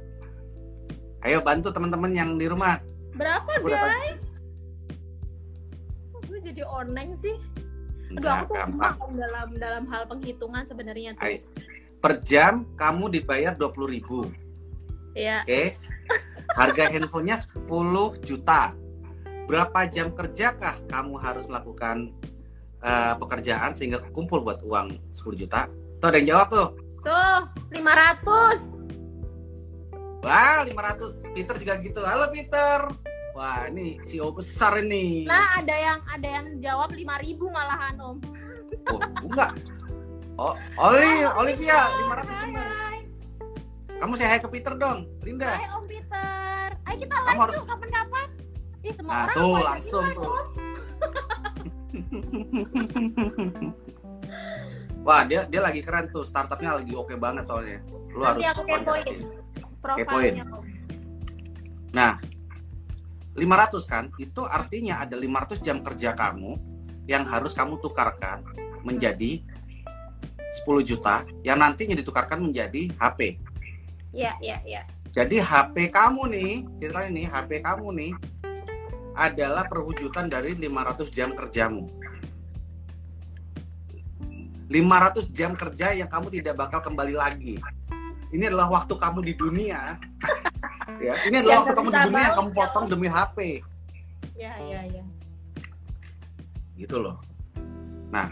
Ayo 1.23 1.39
bantu 1.39 1.71
teman-teman 1.71 2.11
yang 2.11 2.35
di 2.35 2.51
rumah. 2.51 2.83
Berapa 3.15 3.47
Aku 3.59 3.71
guys? 3.71 4.23
Kok 6.11 6.21
gue 6.27 6.39
jadi 6.43 6.63
online 6.67 7.15
sih? 7.19 7.35
Aduh 8.09 8.19
Enggak, 8.19 8.35
aku 8.41 8.51
tuh 8.51 8.57
gampang. 8.57 8.95
dalam 9.15 9.47
dalam 9.59 9.83
hal 9.87 10.03
penghitungan 10.11 10.63
sebenarnya 10.67 11.15
tuh. 11.15 11.23
Ayo. 11.23 11.39
Per 11.99 12.23
jam 12.23 12.63
kamu 12.79 13.11
dibayar 13.11 13.51
20.000 13.59 14.47
Iya. 15.19 15.43
Oke. 15.43 15.75
Harga 16.55 16.87
handphonenya 16.89 17.43
10 17.43 17.67
juta. 18.23 18.71
Berapa 19.49 19.89
jam 19.89 20.13
kerjakah 20.13 20.77
kamu 20.87 21.17
harus 21.19 21.49
melakukan 21.49 22.13
eh, 22.79 23.13
pekerjaan 23.19 23.75
sehingga 23.75 23.99
kumpul 24.15 24.39
buat 24.45 24.63
uang 24.63 24.95
10 25.11 25.35
juta? 25.35 25.67
Tuh 25.99 26.07
ada 26.07 26.15
yang 26.21 26.37
jawab 26.37 26.47
tuh. 26.53 26.69
Tuh, 27.03 27.39
500. 27.75 28.63
Wah, 30.23 30.63
500. 30.63 31.35
Peter 31.35 31.55
juga 31.59 31.75
gitu. 31.83 31.99
Halo 32.03 32.31
Peter. 32.31 32.87
Wah, 33.35 33.67
ini 33.71 33.99
CEO 34.03 34.35
besar 34.35 34.83
ini. 34.83 35.23
Nah, 35.23 35.63
ada 35.63 35.71
yang 35.71 36.03
ada 36.11 36.27
yang 36.27 36.59
jawab 36.59 36.91
5000 36.91 37.39
malahan 37.47 37.95
om. 37.99 38.19
Oh, 38.91 38.99
enggak. 39.23 39.55
Oh, 40.39 40.55
Oli, 40.79 41.27
Olivia, 41.35 41.91
500 41.99 42.23
Hai, 42.23 42.47
bener. 42.47 42.63
hai. 42.63 43.03
Kamu 43.99 44.15
saya 44.15 44.31
hai 44.31 44.39
ke 44.39 44.47
Peter 44.47 44.71
dong, 44.73 45.03
Linda. 45.19 45.51
Hai 45.51 45.67
Om 45.69 45.83
Peter. 45.83 46.67
Ayo 46.81 46.95
kita 46.97 47.11
Kamu 47.11 47.27
live 47.27 47.37
harus- 47.37 47.53
tuh 47.53 47.67
kapan-kapan. 47.67 48.27
Ih, 48.79 48.95
semua 48.95 49.11
Nah, 49.11 49.19
orang 49.19 49.35
tuh, 49.35 49.59
langsung 49.59 50.05
tuh. 50.15 50.29
Wah, 55.03 55.21
dia 55.23 55.43
dia 55.43 55.59
lagi 55.59 55.83
keren 55.83 56.07
tuh. 56.07 56.23
Startupnya 56.23 56.73
lagi 56.73 56.95
oke 56.95 57.15
banget 57.15 57.43
soalnya. 57.43 57.79
Lu 58.09 58.23
Nanti 58.23 58.43
harus 58.47 58.55
aku 58.55 58.63
kepoin 59.91 60.33
Om. 60.39 60.63
Nah, 61.91 62.13
500 63.35 63.83
kan? 63.83 64.07
Itu 64.15 64.43
artinya 64.43 65.03
ada 65.03 65.15
500 65.15 65.59
jam 65.59 65.83
kerja 65.83 66.15
kamu 66.15 66.55
yang 67.11 67.23
harus 67.25 67.51
kamu 67.51 67.79
tukarkan 67.79 68.43
menjadi 68.79 69.43
10 70.63 70.81
juta 70.81 71.25
yang 71.45 71.61
nantinya 71.61 71.93
ditukarkan 71.93 72.41
menjadi 72.41 72.89
HP. 72.97 73.37
Iya, 74.13 74.33
iya, 74.41 74.57
iya. 74.65 74.81
Jadi 75.09 75.41
HP 75.41 75.89
kamu 75.89 76.21
nih, 76.29 76.51
ceritanya 76.81 77.09
nih, 77.13 77.25
HP 77.29 77.51
kamu 77.65 77.87
nih 77.97 78.11
adalah 79.17 79.65
perwujudan 79.65 80.29
dari 80.29 80.53
500 80.57 81.09
jam 81.13 81.33
kerjamu. 81.33 81.89
500 84.69 85.33
jam 85.33 85.57
kerja 85.57 85.97
yang 85.97 86.09
kamu 86.09 86.29
tidak 86.29 86.55
bakal 86.61 86.79
kembali 86.79 87.17
lagi. 87.17 87.57
Ini 88.29 88.53
adalah 88.53 88.69
waktu 88.69 88.93
kamu 88.93 89.25
di 89.25 89.33
dunia. 89.33 89.97
ya, 91.05 91.13
ini 91.25 91.41
adalah 91.41 91.53
Yang 91.57 91.61
waktu 91.65 91.73
kamu 91.73 91.89
di 91.89 91.99
dunia 92.05 92.21
yang 92.21 92.37
kamu 92.37 92.49
ya, 92.49 92.57
potong 92.61 92.85
demi 92.85 93.07
HP. 93.09 93.37
Iya, 94.37 94.53
iya, 94.61 94.79
iya. 94.93 95.03
Gitu 96.77 96.95
loh. 97.01 97.17
Nah, 98.13 98.29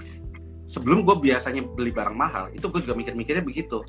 sebelum 0.68 1.07
gue 1.07 1.15
biasanya 1.18 1.63
beli 1.63 1.95
barang 1.95 2.13
mahal, 2.13 2.51
itu 2.51 2.68
gue 2.68 2.84
juga 2.84 2.93
mikir-mikirnya 2.93 3.41
begitu. 3.41 3.82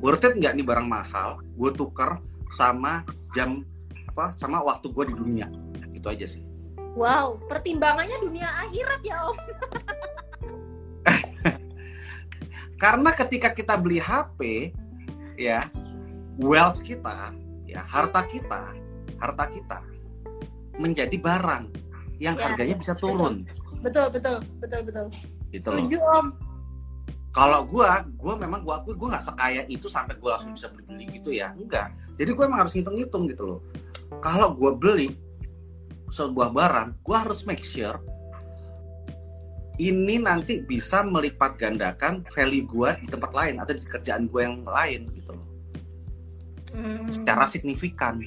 Worth 0.00 0.24
it 0.24 0.40
nggak 0.40 0.56
nih 0.56 0.66
barang 0.66 0.88
mahal? 0.88 1.38
Gue 1.54 1.70
tuker 1.70 2.18
sama 2.50 3.04
jam 3.36 3.62
apa? 4.10 4.32
Sama 4.40 4.64
waktu 4.64 4.90
gue 4.90 5.04
di 5.12 5.14
dunia. 5.14 5.46
Itu 5.92 6.08
aja 6.08 6.24
sih. 6.24 6.42
Wow, 6.96 7.38
pertimbangannya 7.46 8.16
dunia 8.22 8.48
akhirat 8.66 9.00
ya 9.04 9.18
Om. 9.28 9.38
Karena 12.82 13.10
ketika 13.14 13.54
kita 13.54 13.78
beli 13.78 13.98
HP, 13.98 14.70
ya, 15.38 15.66
wealth 16.38 16.82
kita, 16.86 17.34
ya, 17.66 17.82
harta 17.82 18.22
kita, 18.26 18.74
harta 19.18 19.44
kita 19.50 19.80
menjadi 20.78 21.18
barang 21.18 21.70
yang 22.22 22.38
Ya, 22.38 22.46
harganya 22.46 22.78
bisa 22.78 22.94
turun. 22.94 23.42
Betul, 23.82 24.06
betul, 24.14 24.38
betul, 24.62 24.80
betul. 24.86 25.06
Gitu 25.54 25.70
loh. 25.70 25.78
Setuju 25.86 25.98
Om. 26.02 26.26
kalau 27.30 27.62
gua 27.66 28.02
gua 28.18 28.34
memang 28.34 28.66
gua 28.66 28.82
akui 28.82 28.98
gua 28.98 29.14
nggak 29.14 29.26
sekaya 29.26 29.62
itu 29.70 29.86
sampai 29.86 30.18
gua 30.18 30.34
langsung 30.34 30.54
bisa 30.54 30.66
beli 30.70 30.82
beli 30.86 31.04
gitu 31.18 31.30
ya 31.30 31.54
enggak 31.54 31.94
jadi 32.18 32.30
gua 32.34 32.46
emang 32.46 32.66
harus 32.66 32.74
ngitung 32.74 32.94
ngitung 32.98 33.24
gitu 33.30 33.42
loh 33.46 33.60
kalau 34.18 34.54
gua 34.54 34.74
beli 34.74 35.14
sebuah 36.10 36.50
barang 36.54 37.02
gua 37.02 37.26
harus 37.26 37.42
make 37.46 37.62
sure 37.62 37.98
ini 39.82 40.22
nanti 40.22 40.62
bisa 40.62 41.02
melipat 41.02 41.58
gandakan 41.58 42.22
value 42.30 42.66
gua 42.70 42.94
di 42.98 43.10
tempat 43.10 43.30
lain 43.34 43.58
atau 43.58 43.74
di 43.74 43.82
kerjaan 43.82 44.30
gua 44.30 44.40
yang 44.46 44.62
lain 44.62 45.10
gitu 45.14 45.30
loh 45.34 45.46
Hmm. 46.74 47.06
secara 47.06 47.46
signifikan 47.46 48.18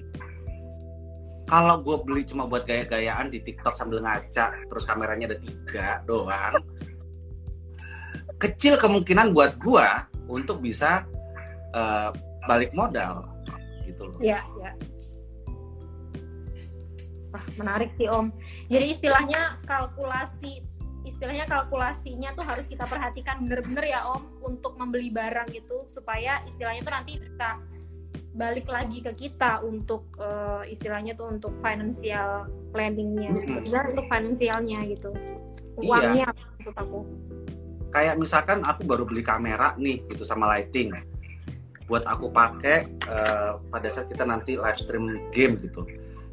kalau 1.52 1.84
gue 1.84 2.00
beli 2.08 2.24
cuma 2.24 2.48
buat 2.48 2.64
gaya-gayaan 2.64 3.28
di 3.28 3.44
TikTok 3.44 3.76
sambil 3.76 4.00
ngaca 4.00 4.56
terus 4.72 4.88
kameranya 4.88 5.36
ada 5.36 5.38
tiga 5.44 6.00
doang 6.08 6.56
kecil 8.38 8.78
kemungkinan 8.78 9.34
buat 9.34 9.58
gue 9.58 9.88
untuk 10.30 10.62
bisa 10.62 11.06
eh, 11.74 12.10
balik 12.46 12.72
modal 12.78 13.26
gitu 13.84 14.08
loh 14.08 14.20
Iya, 14.22 14.42
iya. 14.62 14.72
Wah, 17.28 17.44
menarik 17.60 17.92
sih 18.00 18.08
Om. 18.08 18.32
Jadi 18.72 18.86
istilahnya 18.96 19.60
kalkulasi 19.68 20.64
istilahnya 21.08 21.48
kalkulasinya 21.48 22.36
tuh 22.36 22.44
harus 22.44 22.68
kita 22.68 22.84
perhatikan 22.84 23.40
bener-bener 23.48 23.96
ya 23.96 24.04
Om 24.12 24.44
untuk 24.44 24.76
membeli 24.76 25.08
barang 25.08 25.48
gitu 25.56 25.88
supaya 25.88 26.44
istilahnya 26.46 26.84
tuh 26.84 26.94
nanti 26.94 27.12
bisa 27.16 27.58
balik 28.38 28.70
lagi 28.70 29.02
ke 29.02 29.12
kita 29.18 29.66
untuk 29.66 30.14
eh, 30.22 30.70
istilahnya 30.70 31.18
tuh 31.18 31.34
untuk 31.34 31.58
financial 31.64 32.46
planningnya, 32.70 33.34
Mm-mm. 33.34 33.66
benar 33.66 33.84
untuk 33.96 34.06
finansialnya 34.12 34.80
gitu. 34.94 35.12
Iya. 35.82 35.90
Uangnya 35.90 36.28
maksud 36.36 36.76
aku. 36.78 37.00
Kayak 37.92 38.20
misalkan 38.20 38.64
aku 38.64 38.84
baru 38.84 39.08
beli 39.08 39.24
kamera 39.24 39.74
nih 39.80 40.04
gitu 40.12 40.28
sama 40.28 40.48
lighting 40.56 40.92
buat 41.88 42.04
aku 42.04 42.30
pakai 42.30 42.84
eh, 43.08 43.52
pada 43.72 43.88
saat 43.88 44.12
kita 44.12 44.28
nanti 44.28 44.60
live 44.60 44.80
stream 44.80 45.32
game 45.32 45.56
gitu. 45.64 45.88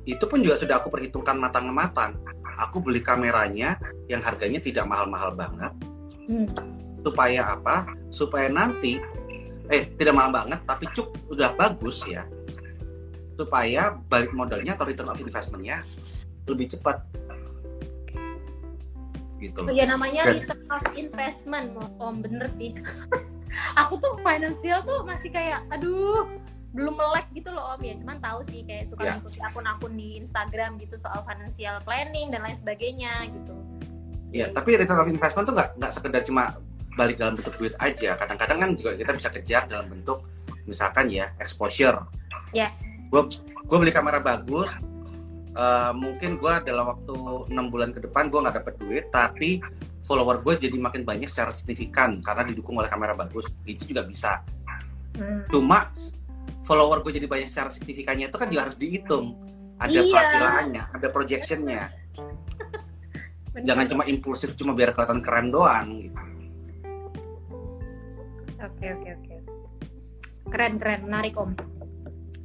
Itu 0.04 0.26
pun 0.26 0.42
juga 0.42 0.58
sudah 0.58 0.82
aku 0.82 0.90
perhitungkan 0.90 1.38
matang-matang. 1.38 2.18
Aku 2.58 2.82
beli 2.82 3.00
kameranya 3.00 3.78
yang 4.10 4.20
harganya 4.20 4.60
tidak 4.60 4.84
mahal-mahal 4.84 5.32
banget. 5.34 5.72
Hmm. 6.24 6.48
supaya 7.04 7.52
apa? 7.52 7.84
Supaya 8.08 8.48
nanti 8.48 8.96
eh 9.68 9.84
tidak 10.00 10.16
mahal 10.16 10.32
banget 10.32 10.60
tapi 10.64 10.88
cuk 10.96 11.12
udah 11.28 11.52
bagus 11.52 12.00
ya. 12.08 12.24
Supaya 13.36 13.92
balik 14.08 14.32
modalnya 14.32 14.72
atau 14.72 14.88
return 14.88 15.12
of 15.12 15.20
investmentnya 15.20 15.84
lebih 16.48 16.72
cepat 16.72 17.04
gitu 19.44 19.60
Oh 19.60 19.68
loh 19.68 19.74
ya 19.76 19.84
namanya 19.84 20.28
Dan- 20.28 20.40
return 20.40 20.62
of 20.72 20.94
investment, 20.96 21.66
Om 22.00 22.14
bener 22.24 22.46
sih. 22.48 22.72
aku 23.80 24.00
tuh 24.00 24.18
financial 24.24 24.82
tuh 24.82 25.06
masih 25.06 25.30
kayak, 25.30 25.62
aduh, 25.70 26.26
belum 26.74 26.98
melek 26.98 27.30
gitu 27.38 27.54
loh 27.54 27.78
om 27.78 27.80
ya 27.86 27.94
cuman 28.02 28.18
tahu 28.18 28.42
sih 28.50 28.66
kayak 28.66 28.90
suka 28.90 29.06
yeah. 29.06 29.14
ngikutin 29.14 29.42
akun-akun 29.46 29.94
di 29.94 30.18
Instagram 30.18 30.74
gitu 30.82 30.98
soal 30.98 31.22
financial 31.22 31.78
planning 31.86 32.34
dan 32.34 32.42
lain 32.42 32.58
sebagainya 32.58 33.30
gitu 33.30 33.54
Iya, 34.34 34.50
tapi 34.50 34.74
return 34.74 34.98
of 34.98 35.06
investment 35.06 35.46
tuh 35.46 35.54
nggak 35.54 35.70
nggak 35.78 35.92
sekedar 35.94 36.26
cuma 36.26 36.58
balik 36.98 37.22
dalam 37.22 37.38
bentuk 37.38 37.54
duit 37.54 37.74
aja. 37.78 38.18
Kadang-kadang 38.18 38.58
kan 38.58 38.70
juga 38.74 38.98
kita 38.98 39.14
bisa 39.14 39.30
kejar 39.30 39.62
dalam 39.70 39.86
bentuk 39.86 40.26
misalkan 40.66 41.06
ya 41.06 41.30
exposure. 41.38 42.02
Ya. 42.50 42.66
Yeah. 42.66 42.70
Gue 43.14 43.30
gue 43.38 43.78
beli 43.78 43.94
kamera 43.94 44.18
bagus, 44.18 44.74
uh, 45.54 45.92
mungkin 45.94 46.36
gue 46.36 46.54
dalam 46.66 46.84
waktu 46.86 47.14
enam 47.50 47.70
bulan 47.70 47.90
ke 47.94 48.02
depan 48.02 48.28
gue 48.28 48.38
nggak 48.42 48.56
dapet 48.62 48.74
duit, 48.78 49.04
tapi 49.10 49.58
follower 50.04 50.44
gue 50.44 50.68
jadi 50.68 50.76
makin 50.76 51.02
banyak 51.02 51.32
secara 51.32 51.48
signifikan 51.54 52.20
karena 52.20 52.44
didukung 52.46 52.76
oleh 52.76 52.90
kamera 52.90 53.16
bagus. 53.16 53.48
Itu 53.64 53.88
juga 53.88 54.04
bisa. 54.04 54.44
Hmm. 55.16 55.46
Cuma 55.48 55.88
follower 56.66 57.00
gue 57.06 57.22
jadi 57.22 57.26
banyak 57.30 57.48
secara 57.48 57.70
signifikannya 57.72 58.28
itu 58.28 58.36
kan 58.36 58.48
juga 58.50 58.68
harus 58.68 58.76
dihitung. 58.76 59.38
Ada 59.74 60.00
iya. 60.00 60.12
perkiraannya, 60.14 60.82
ada 60.94 61.08
projectionnya. 61.10 61.82
Jangan 63.54 63.86
cuma 63.86 64.02
impulsif 64.10 64.58
cuma 64.58 64.74
biar 64.74 64.90
kelihatan 64.90 65.22
keren 65.22 65.54
doang 65.54 65.86
gitu. 66.02 66.20
Oke 68.64 68.86
oke 68.90 69.08
oke. 69.14 69.34
Keren 70.50 70.74
keren, 70.78 71.00
menarik 71.06 71.34
om. 71.38 71.54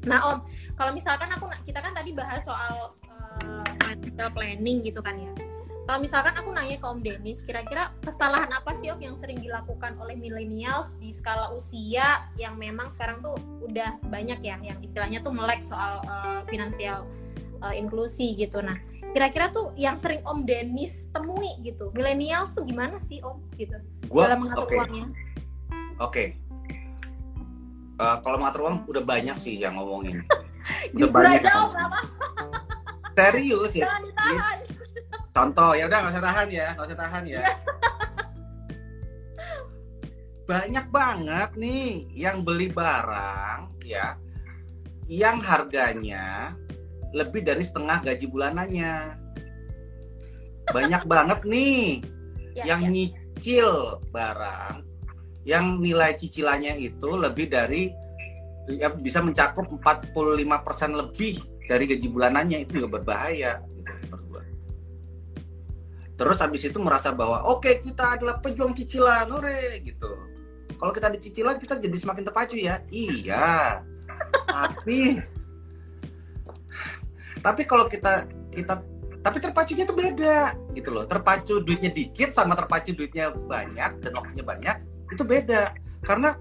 Nah 0.06 0.20
om, 0.32 0.38
kalau 0.78 0.92
misalkan 0.94 1.32
aku 1.34 1.50
kita 1.66 1.80
kan 1.82 1.92
tadi 1.96 2.14
bahas 2.14 2.46
soal 2.46 2.94
uh, 3.50 4.32
planning 4.32 4.86
gitu 4.86 5.02
kan 5.02 5.18
ya. 5.18 5.32
Kalau 5.90 6.06
misalkan 6.06 6.38
aku 6.38 6.54
nanya 6.54 6.78
ke 6.78 6.86
Om 6.86 7.02
Denis, 7.02 7.42
kira-kira 7.42 7.90
kesalahan 8.06 8.54
apa 8.54 8.78
sih 8.78 8.94
Om 8.94 9.02
yang 9.02 9.18
sering 9.18 9.42
dilakukan 9.42 9.98
oleh 9.98 10.14
millennials 10.14 10.94
di 11.02 11.10
skala 11.10 11.50
usia 11.50 12.30
yang 12.38 12.62
memang 12.62 12.94
sekarang 12.94 13.26
tuh 13.26 13.42
udah 13.66 13.98
banyak 14.06 14.38
ya, 14.46 14.62
yang 14.62 14.78
istilahnya 14.86 15.26
tuh 15.26 15.34
melek 15.34 15.66
soal 15.66 16.06
uh, 16.06 16.46
finansial 16.46 17.10
uh, 17.66 17.74
inklusi 17.74 18.38
gitu. 18.38 18.62
Nah, 18.62 18.78
kira-kira 19.10 19.50
tuh 19.50 19.74
yang 19.74 19.98
sering 19.98 20.22
Om 20.22 20.46
Denis 20.46 20.94
temui 21.10 21.58
gitu 21.66 21.90
millennials 21.98 22.54
tuh 22.54 22.66
gimana 22.66 23.02
sih 23.02 23.22
Om 23.26 23.42
gitu 23.58 23.78
gua, 24.10 24.30
dalam 24.30 24.46
mengatur 24.46 24.70
okay. 24.70 24.78
uangnya 24.78 25.06
oke 25.06 25.14
okay. 25.98 26.28
uh, 27.98 28.22
kalau 28.22 28.38
mengatur 28.38 28.62
uang 28.70 28.78
udah 28.86 29.04
banyak 29.04 29.38
sih 29.42 29.58
yang 29.58 29.78
ngomongin 29.82 30.22
banyak 31.14 31.42
aja 31.42 31.66
Om 31.66 31.74
apa 31.74 32.00
serius 33.16 33.72
ya? 33.78 33.88
Contoh 35.30 35.72
ya 35.78 35.86
udah 35.88 35.98
nggak 36.04 36.14
usah 36.14 36.26
tahan 36.26 36.48
ya 36.50 36.68
nggak 36.76 36.88
usah 36.90 37.00
tahan 37.00 37.24
ya. 37.26 37.42
Banyak 40.50 40.86
banget 40.90 41.50
nih 41.56 42.10
yang 42.18 42.42
beli 42.42 42.74
barang 42.74 43.86
ya 43.86 44.18
yang 45.10 45.42
harganya 45.42 46.54
lebih 47.14 47.42
dari 47.42 47.66
setengah 47.66 48.02
gaji 48.06 48.26
bulanannya. 48.30 49.18
Banyak 50.70 51.04
banget 51.10 51.40
nih 51.50 52.06
ya, 52.54 52.76
yang 52.76 52.82
ya. 52.86 52.90
nyicil 52.94 53.98
barang 54.14 54.86
yang 55.48 55.82
nilai 55.82 56.14
cicilannya 56.14 56.78
itu 56.78 57.10
lebih 57.18 57.50
dari 57.50 57.90
ya 58.70 58.94
bisa 58.94 59.26
mencakup 59.26 59.66
45% 59.82 60.14
lebih 60.94 61.42
dari 61.70 61.86
gaji 61.86 62.08
bulanannya 62.10 62.66
itu 62.66 62.82
juga 62.82 62.98
berbahaya 62.98 63.62
gitu 63.78 63.94
Terus 66.20 66.36
habis 66.44 66.68
itu 66.68 66.76
merasa 66.84 67.16
bahwa 67.16 67.48
oke 67.48 67.64
okay, 67.64 67.74
kita 67.80 68.20
adalah 68.20 68.44
pejuang 68.44 68.76
cicilan, 68.76 69.32
ore 69.32 69.80
gitu. 69.88 70.12
Kalau 70.76 70.92
kita 70.92 71.08
dicicilan 71.16 71.56
kita 71.56 71.80
jadi 71.80 71.96
semakin 71.96 72.28
terpacu 72.28 72.60
ya. 72.60 72.84
Iya. 72.92 73.80
Tapi 74.52 75.16
tapi 77.40 77.62
kalau 77.64 77.88
kita 77.88 78.28
kita 78.52 78.84
tapi 79.24 79.38
terpacunya 79.40 79.88
tuh 79.88 79.96
beda 79.96 80.56
gitu 80.76 80.92
loh 80.92 81.08
terpacu 81.08 81.64
duitnya 81.64 81.92
dikit 81.92 82.36
sama 82.36 82.56
terpacu 82.56 82.92
duitnya 82.92 83.32
banyak 83.32 84.00
dan 84.04 84.12
waktunya 84.16 84.44
banyak 84.44 84.76
itu 85.12 85.24
beda 85.24 85.72
karena 86.04 86.36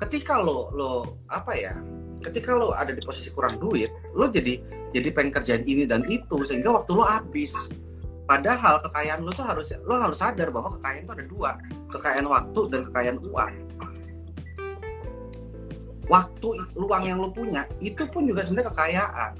ketika 0.00 0.40
lo 0.40 0.72
lo 0.72 1.20
apa 1.28 1.52
ya 1.56 1.74
ketika 2.20 2.56
lo 2.56 2.76
ada 2.76 2.92
di 2.92 3.02
posisi 3.02 3.32
kurang 3.32 3.56
duit 3.56 3.90
lo 4.12 4.28
jadi 4.28 4.60
jadi 4.90 5.08
pengen 5.14 5.32
kerjaan 5.32 5.62
ini 5.64 5.88
dan 5.88 6.04
itu 6.06 6.42
sehingga 6.44 6.72
waktu 6.72 6.92
lo 6.92 7.04
habis 7.04 7.54
padahal 8.28 8.78
kekayaan 8.84 9.20
lo 9.24 9.32
tuh 9.34 9.46
harus 9.46 9.72
lo 9.82 9.94
harus 9.98 10.18
sadar 10.20 10.52
bahwa 10.54 10.70
kekayaan 10.78 11.02
itu 11.04 11.12
ada 11.16 11.24
dua 11.26 11.50
kekayaan 11.90 12.26
waktu 12.28 12.60
dan 12.70 12.80
kekayaan 12.90 13.18
uang 13.24 13.52
waktu 16.10 16.48
luang 16.74 17.04
yang 17.06 17.18
lo 17.22 17.30
punya 17.30 17.64
itu 17.78 18.02
pun 18.10 18.26
juga 18.26 18.42
sebenarnya 18.42 18.70
kekayaan 18.74 19.32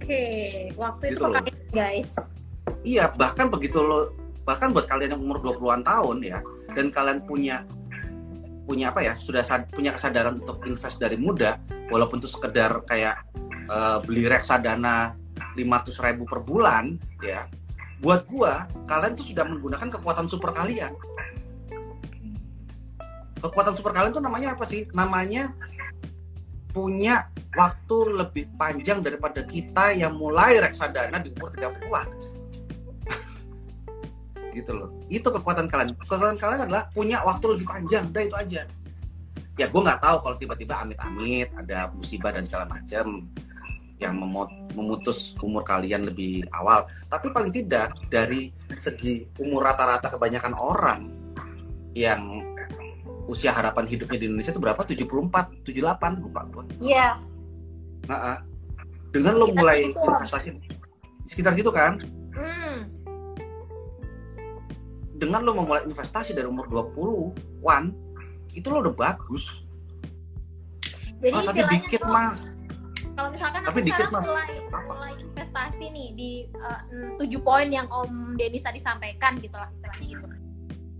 okay. 0.00 0.72
waktu 0.76 1.12
itu 1.12 1.20
gitu 1.20 1.32
pakai 1.32 1.54
guys. 1.74 2.10
Iya, 2.82 3.14
bahkan 3.14 3.46
begitu 3.50 3.78
lo 3.82 4.14
bahkan 4.46 4.70
buat 4.70 4.86
kalian 4.86 5.18
yang 5.18 5.22
umur 5.26 5.42
20-an 5.42 5.82
tahun 5.82 6.22
ya 6.22 6.38
dan 6.78 6.94
kalian 6.94 7.18
punya 7.26 7.66
punya 8.66 8.90
apa 8.90 9.00
ya 9.06 9.14
sudah 9.14 9.46
sad, 9.46 9.70
punya 9.70 9.94
kesadaran 9.94 10.42
untuk 10.42 10.60
invest 10.66 10.98
dari 10.98 11.14
muda 11.14 11.62
walaupun 11.88 12.18
itu 12.18 12.26
sekedar 12.26 12.82
kayak 12.84 13.22
uh, 13.70 14.02
beli 14.02 14.26
reksadana 14.26 15.14
500 15.54 15.94
ribu 16.02 16.26
per 16.26 16.42
bulan 16.42 16.98
ya 17.22 17.46
buat 18.02 18.26
gua 18.28 18.66
kalian 18.90 19.14
tuh 19.16 19.24
sudah 19.24 19.46
menggunakan 19.46 19.88
kekuatan 19.88 20.26
super 20.26 20.50
kalian 20.52 20.92
kekuatan 23.40 23.72
super 23.72 23.94
kalian 23.94 24.12
tuh 24.12 24.20
namanya 24.20 24.58
apa 24.58 24.66
sih 24.66 24.84
namanya 24.92 25.54
punya 26.76 27.32
waktu 27.56 27.96
lebih 28.12 28.52
panjang 28.60 29.00
daripada 29.00 29.40
kita 29.48 29.96
yang 29.96 30.20
mulai 30.20 30.60
reksadana 30.60 31.16
di 31.16 31.32
umur 31.32 31.48
30-an. 31.48 32.35
Gitu 34.56 34.72
loh. 34.72 34.88
Itu 35.12 35.28
kekuatan 35.28 35.68
kalian. 35.68 35.92
Kekuatan 36.00 36.40
kalian 36.40 36.64
adalah 36.64 36.88
punya 36.96 37.20
waktu 37.20 37.56
lebih 37.56 37.66
panjang. 37.68 38.08
Udah 38.08 38.22
itu 38.24 38.36
aja. 38.36 38.62
Ya 39.56 39.66
gue 39.68 39.80
nggak 39.80 40.00
tahu 40.00 40.16
kalau 40.24 40.36
tiba-tiba 40.36 40.74
amit-amit 40.80 41.48
ada 41.56 41.92
musibah 41.92 42.32
dan 42.32 42.44
segala 42.44 42.68
macam 42.68 43.24
yang 43.96 44.12
memutus 44.76 45.32
umur 45.40 45.64
kalian 45.64 46.08
lebih 46.08 46.44
awal. 46.52 46.84
Tapi 47.08 47.32
paling 47.32 47.52
tidak 47.52 47.96
dari 48.12 48.52
segi 48.76 49.24
umur 49.40 49.64
rata-rata 49.64 50.12
kebanyakan 50.12 50.52
orang 50.52 51.08
yang 51.96 52.44
usia 53.26 53.50
harapan 53.50 53.88
hidupnya 53.88 54.20
di 54.20 54.26
Indonesia 54.28 54.52
itu 54.52 54.62
berapa? 54.62 54.78
74, 54.84 55.64
78 55.64 56.22
lupa 56.22 56.40
gue. 56.52 56.64
Iya. 56.92 57.18
Nah, 58.06 58.38
dengan 59.10 59.34
lo 59.40 59.50
mulai 59.50 59.90
gitu. 59.90 59.98
investasi 59.98 60.48
sekitar 61.26 61.56
gitu 61.58 61.72
kan? 61.74 61.98
Hmm. 62.36 62.95
Dengan 65.16 65.40
lo 65.42 65.56
memulai 65.56 65.88
investasi 65.88 66.36
dari 66.36 66.44
umur 66.44 66.68
20-an, 66.68 67.92
itu 68.52 68.66
lo 68.68 68.84
udah 68.84 68.94
bagus. 68.94 69.48
Jadi 71.16 71.32
oh, 71.32 71.42
tapi 71.42 71.60
dikit 71.72 72.04
tuh, 72.04 72.12
mas. 72.12 72.40
Kalau 73.16 73.28
misalkan 73.32 73.60
tapi 73.64 73.80
aku 73.80 73.88
dikit, 73.88 74.06
mas. 74.12 74.24
Mulai, 74.28 74.50
mulai 74.68 75.12
investasi 75.16 75.84
nih 75.88 76.08
di 76.12 76.30
uh, 76.60 77.16
tujuh 77.16 77.40
poin 77.40 77.68
yang 77.72 77.88
Om 77.88 78.36
Denis 78.36 78.64
tadi 78.64 78.76
sampaikan 78.76 79.40
gitu 79.40 79.56
lah 79.56 79.72
istilahnya 79.72 80.06
gitu 80.12 80.26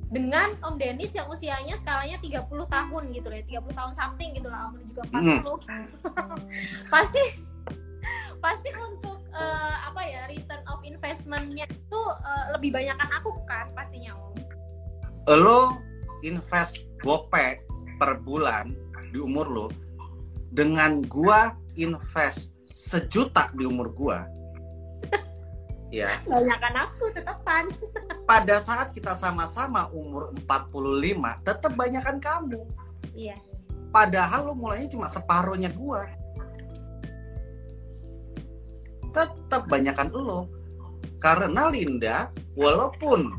dengan 0.07 0.55
Om 0.62 0.79
Denis 0.79 1.11
yang 1.12 1.27
usianya 1.27 1.75
skalanya 1.83 2.17
30 2.23 2.47
tahun 2.47 3.03
gitu 3.11 3.27
ya 3.27 3.43
30 3.61 3.75
tahun 3.75 3.93
something 3.99 4.31
gitu 4.39 4.49
lah 4.49 4.71
Om 4.71 4.75
juga 4.87 5.03
40 5.11 5.19
mm. 5.19 5.41
pasti 6.95 7.25
pasti 8.39 8.71
untuk 8.79 9.19
uh, 9.35 9.77
apa 9.91 10.01
ya 10.07 10.31
return 10.31 10.62
of 10.71 10.79
investmentnya 10.87 11.67
uh, 12.11 12.44
lebih 12.57 12.74
banyakkan 12.74 13.11
aku 13.20 13.34
kan 13.46 13.70
pastinya 13.74 14.14
Om. 14.14 14.34
Lo 15.42 15.78
invest 16.22 16.86
gope 17.02 17.61
per 17.98 18.20
bulan 18.22 18.72
di 19.11 19.18
umur 19.18 19.46
lo 19.48 19.66
dengan 20.52 21.02
gua 21.07 21.52
invest 21.76 22.52
sejuta 22.72 23.48
di 23.57 23.64
umur 23.66 23.90
gua. 23.92 24.20
Ya. 25.94 26.18
Banyakkan 26.26 26.74
aku 26.82 27.14
tetepan. 27.14 27.70
Pada 28.30 28.59
saat 28.59 28.90
kita 28.90 29.14
sama-sama 29.14 29.86
umur 29.94 30.34
45 30.44 31.46
tetap 31.46 31.72
banyakkan 31.78 32.18
kamu. 32.18 32.59
Iya. 33.14 33.38
Padahal 33.94 34.50
lo 34.50 34.52
mulainya 34.59 34.90
cuma 34.90 35.07
separuhnya 35.07 35.70
gua. 35.70 36.11
Tetap 39.14 39.70
banyakkan 39.70 40.11
lo 40.11 40.50
karena 41.19 41.69
Linda 41.73 42.31
walaupun 42.55 43.37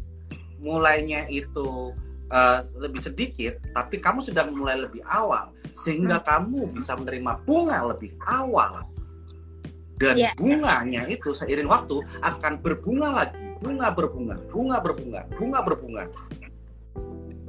mulainya 0.57 1.29
itu 1.29 1.93
uh, 2.33 2.59
lebih 2.77 3.01
sedikit 3.01 3.61
tapi 3.71 4.01
kamu 4.01 4.25
sudah 4.25 4.49
mulai 4.49 4.77
lebih 4.81 5.01
awal 5.05 5.53
sehingga 5.77 6.17
hmm. 6.17 6.25
kamu 6.25 6.59
bisa 6.73 6.97
menerima 6.97 7.31
bunga 7.45 7.77
lebih 7.85 8.17
awal. 8.25 8.89
Dan 9.97 10.13
yeah. 10.13 10.33
bunganya 10.37 11.09
itu 11.09 11.33
seiring 11.33 11.69
waktu 11.69 12.01
akan 12.21 12.61
berbunga 12.61 13.09
lagi. 13.13 13.37
Bunga 13.57 13.89
berbunga 13.89 14.37
bunga 14.53 14.77
berbunga 14.77 15.21
bunga 15.33 15.59
berbunga. 15.65 16.03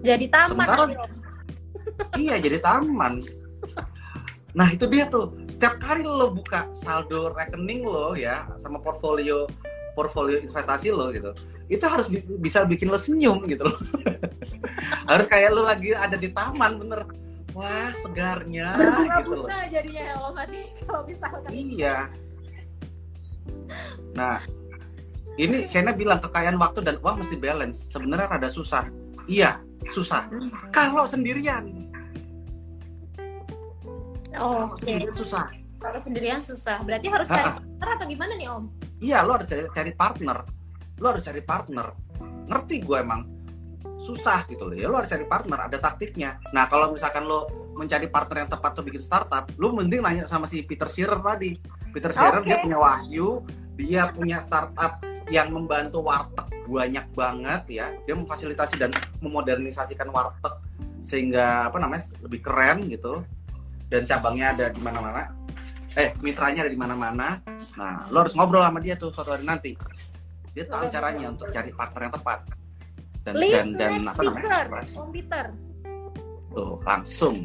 Jadi 0.00 0.26
taman 0.32 0.56
Sementara, 0.56 0.84
iya 2.22 2.40
jadi 2.40 2.56
taman. 2.64 3.20
Nah 4.56 4.68
itu 4.72 4.88
dia 4.88 5.04
tuh. 5.12 5.36
Setiap 5.44 5.76
kali 5.76 6.00
lo 6.06 6.32
buka 6.32 6.72
saldo 6.72 7.36
rekening 7.36 7.84
lo 7.84 8.16
ya 8.16 8.48
sama 8.56 8.80
portfolio 8.80 9.44
portfolio 9.98 10.38
investasi 10.38 10.94
lo 10.94 11.10
gitu 11.10 11.34
itu 11.66 11.82
harus 11.82 12.06
bi 12.06 12.22
bisa 12.38 12.62
bikin 12.62 12.86
lo 12.86 12.94
senyum 12.94 13.42
gitu 13.50 13.66
loh 13.66 13.78
harus 15.10 15.26
kayak 15.26 15.50
lo 15.50 15.66
lagi 15.66 15.90
ada 15.90 16.14
di 16.14 16.30
taman 16.30 16.78
bener 16.78 17.02
wah 17.50 17.90
segarnya 17.98 18.78
gitu 19.18 19.42
loh 19.42 19.50
jadinya 19.66 20.02
ya 20.06 20.14
lo 20.14 20.30
kalau 20.86 21.02
misalkan 21.02 21.50
iya 21.50 21.96
nah 24.14 24.38
ini 25.34 25.66
Shena 25.66 25.90
bilang 25.90 26.22
kekayaan 26.22 26.54
waktu 26.54 26.86
dan 26.86 27.02
uang 27.02 27.26
mesti 27.26 27.34
balance 27.34 27.90
sebenarnya 27.90 28.30
rada 28.30 28.46
susah 28.46 28.86
iya 29.26 29.58
susah 29.90 30.30
kalau 30.70 31.02
sendirian 31.10 31.88
Oh, 34.38 34.70
Oke. 34.70 34.86
Okay. 34.86 35.10
susah. 35.10 35.50
Kalau 35.78 35.98
sendirian 35.98 36.42
susah. 36.42 36.78
Berarti 36.86 37.06
harus 37.10 37.26
cari 37.26 37.42
partner 37.58 37.88
atau 37.98 38.06
gimana 38.06 38.32
nih 38.38 38.48
Om? 38.50 38.64
Iya, 38.98 39.22
lo 39.22 39.38
harus 39.38 39.46
cari, 39.46 39.62
cari 39.70 39.92
partner. 39.94 40.38
Lo 40.98 41.06
harus 41.14 41.22
cari 41.22 41.42
partner. 41.42 41.86
Ngerti 42.50 42.82
gue 42.82 42.98
emang 42.98 43.22
susah 43.98 44.46
gitu 44.50 44.70
loh. 44.70 44.76
Ya 44.78 44.86
lo 44.90 44.98
harus 44.98 45.10
cari 45.10 45.26
partner, 45.26 45.70
ada 45.70 45.78
taktiknya. 45.78 46.38
Nah, 46.54 46.66
kalau 46.66 46.94
misalkan 46.94 47.26
lo 47.26 47.46
mencari 47.78 48.10
partner 48.10 48.46
yang 48.46 48.50
tepat 48.50 48.70
untuk 48.78 48.94
bikin 48.94 49.02
startup, 49.02 49.50
lo 49.58 49.74
mending 49.74 50.02
nanya 50.02 50.24
sama 50.26 50.50
si 50.50 50.66
Peter 50.66 50.90
Shearer 50.90 51.22
tadi. 51.22 51.54
Peter 51.94 52.10
Shearer 52.10 52.42
okay. 52.42 52.54
dia 52.54 52.58
punya 52.62 52.78
wahyu, 52.78 53.28
dia 53.78 54.02
punya 54.10 54.38
startup 54.42 55.02
yang 55.30 55.54
membantu 55.54 56.02
warteg 56.02 56.46
banyak 56.66 57.06
banget 57.14 57.62
ya. 57.70 57.86
Dia 58.04 58.14
memfasilitasi 58.18 58.74
dan 58.82 58.90
memodernisasikan 59.22 60.10
warteg 60.10 60.54
sehingga 61.08 61.72
apa 61.72 61.80
namanya 61.80 62.04
lebih 62.20 62.44
keren 62.44 62.84
gitu 62.92 63.24
dan 63.88 64.04
cabangnya 64.04 64.52
ada 64.52 64.66
di 64.68 64.80
mana-mana 64.84 65.37
eh 65.98 66.14
mitranya 66.22 66.62
ada 66.62 66.70
di 66.70 66.78
mana-mana. 66.78 67.42
Nah 67.74 68.06
lo 68.14 68.22
harus 68.22 68.38
ngobrol 68.38 68.62
sama 68.62 68.78
dia 68.78 68.94
tuh 68.94 69.10
suatu 69.10 69.34
hari 69.34 69.42
nanti. 69.42 69.74
Dia 70.54 70.64
tahu 70.70 70.86
caranya 70.94 71.34
untuk 71.34 71.50
cari 71.50 71.74
partner 71.74 72.00
yang 72.06 72.14
tepat. 72.14 72.38
Dan 73.26 73.34
Please, 73.34 73.54
dan 73.58 73.66
dan 73.74 73.92
apa 74.06 74.20
namanya? 74.22 74.86
komputer 74.94 75.46
tuh 76.54 76.78
langsung. 76.86 77.36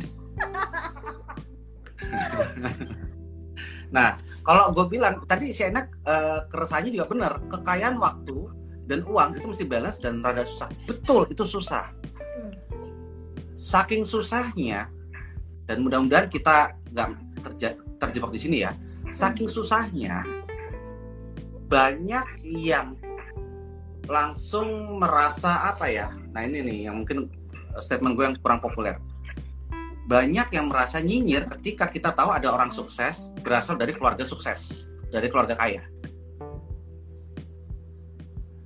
Nah 3.93 4.17
kalau 4.45 4.73
gue 4.73 4.85
bilang 4.97 5.21
tadi 5.25 5.49
si 5.53 5.65
enak 5.65 5.85
uh, 6.05 6.45
keresahannya 6.49 6.93
juga 6.93 7.05
benar 7.09 7.31
kekayaan 7.49 7.97
waktu 7.97 8.37
dan 8.89 8.99
uang 9.05 9.37
itu 9.37 9.45
mesti 9.49 9.65
balance 9.65 9.97
dan 9.97 10.21
rada 10.21 10.45
susah. 10.45 10.69
Betul 10.85 11.29
itu 11.33 11.43
susah. 11.43 11.89
Hmm. 12.13 12.53
saking 13.61 14.03
susahnya 14.03 14.89
dan 15.69 15.85
mudah-mudahan 15.85 16.27
kita 16.27 16.75
nggak 16.91 17.09
terja- 17.43 17.79
terjebak 18.07 18.31
di 18.35 18.39
sini 18.39 18.57
ya. 18.63 18.71
Saking 19.13 19.47
susahnya 19.47 20.25
banyak 21.69 22.43
yang 22.43 22.97
langsung 24.05 24.99
merasa 24.99 25.71
apa 25.71 25.87
ya? 25.89 26.11
Nah 26.35 26.43
ini 26.43 26.59
nih 26.61 26.79
yang 26.91 27.01
mungkin 27.01 27.31
statement 27.79 28.13
gue 28.19 28.25
yang 28.29 28.35
kurang 28.37 28.59
populer. 28.59 28.99
Banyak 30.03 30.51
yang 30.51 30.67
merasa 30.67 30.99
nyinyir 30.99 31.47
ketika 31.57 31.87
kita 31.87 32.11
tahu 32.11 32.35
ada 32.35 32.51
orang 32.51 32.69
sukses 32.69 33.31
berasal 33.39 33.79
dari 33.79 33.95
keluarga 33.95 34.27
sukses 34.27 34.85
dari 35.07 35.31
keluarga 35.31 35.55
kaya. 35.55 35.85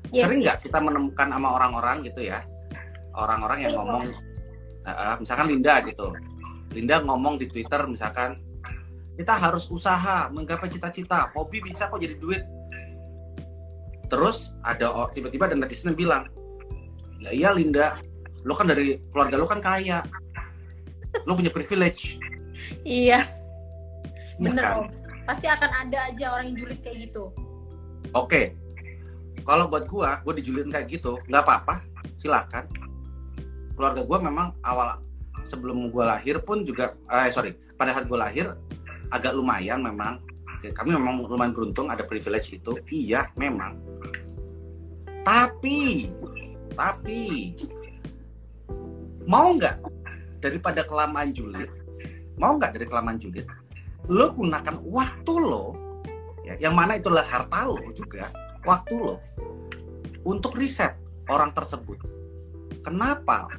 Yes. 0.08 0.24
sering 0.24 0.40
nggak 0.40 0.64
kita 0.64 0.80
menemukan 0.80 1.28
sama 1.28 1.50
orang-orang 1.52 2.00
gitu 2.08 2.24
ya? 2.24 2.40
Orang-orang 3.12 3.68
yang 3.68 3.74
iya. 3.76 3.80
ngomong 3.84 4.04
uh, 4.88 5.16
misalkan 5.20 5.48
Linda 5.52 5.84
gitu. 5.84 6.16
Linda 6.72 7.04
ngomong 7.04 7.36
di 7.36 7.46
Twitter 7.52 7.84
misalkan 7.86 8.40
kita 9.18 9.34
harus 9.34 9.66
usaha 9.74 10.30
menggapai 10.30 10.70
cita-cita. 10.70 11.34
Hobi 11.34 11.66
bisa 11.66 11.90
kok 11.90 11.98
jadi 11.98 12.16
duit. 12.22 12.46
Terus 14.08 14.54
ada 14.62 15.10
tiba-tiba 15.10 15.50
ada 15.50 15.58
netizen 15.58 15.92
yang 15.92 16.00
bilang 16.00 16.24
ya 17.18 17.34
iya 17.34 17.50
Linda 17.50 17.98
lo 18.46 18.54
kan 18.54 18.70
dari 18.70 19.02
keluarga 19.10 19.36
lo 19.42 19.50
kan 19.50 19.60
kaya. 19.60 20.06
Lo 21.26 21.34
punya 21.34 21.50
privilege. 21.50 22.22
Iya. 22.86 23.26
Ya 24.38 24.54
bener 24.54 24.64
kan? 24.64 24.94
pasti 25.26 25.50
akan 25.50 25.72
ada 25.90 26.14
aja 26.14 26.26
orang 26.38 26.54
yang 26.54 26.58
julid 26.62 26.80
kayak 26.86 27.10
gitu. 27.10 27.34
Oke. 28.14 28.30
Okay. 28.30 28.46
kalau 29.48 29.72
buat 29.72 29.88
gua 29.88 30.20
gua 30.28 30.36
dijulidin 30.36 30.70
kayak 30.70 30.88
gitu 30.94 31.18
nggak 31.26 31.42
apa-apa. 31.42 31.82
Silakan. 32.22 32.70
Keluarga 33.74 34.02
gua 34.06 34.18
memang 34.22 34.48
awal 34.62 35.08
sebelum 35.48 35.88
gue 35.88 36.04
lahir 36.04 36.44
pun 36.44 36.68
juga 36.68 36.96
eh 37.08 37.32
sorry 37.32 37.56
pada 37.80 37.96
saat 37.96 38.06
gue 38.10 38.20
lahir 38.20 38.52
agak 39.12 39.34
lumayan 39.36 39.84
memang. 39.84 40.20
Kami 40.58 40.90
memang 40.90 41.22
lumayan 41.24 41.54
beruntung 41.54 41.88
ada 41.88 42.04
privilege 42.04 42.52
itu. 42.56 42.76
Iya 42.90 43.30
memang. 43.38 43.78
Tapi 45.22 46.10
tapi 46.74 47.54
mau 49.28 49.54
nggak 49.54 49.76
daripada 50.40 50.86
kelamaan 50.86 51.34
julid? 51.34 51.70
Mau 52.38 52.58
nggak 52.58 52.78
dari 52.78 52.86
kelamaan 52.86 53.18
julid? 53.18 53.46
Lo 54.08 54.32
gunakan 54.32 54.82
waktu 54.88 55.34
lo 55.42 55.76
ya, 56.48 56.56
yang 56.64 56.74
mana 56.78 56.96
itulah 56.96 57.26
harta 57.28 57.68
lo 57.68 57.82
juga 57.92 58.32
waktu 58.64 58.94
lo 58.96 59.20
untuk 60.24 60.56
riset 60.56 60.96
orang 61.28 61.52
tersebut. 61.52 62.00
Kenapa 62.84 63.52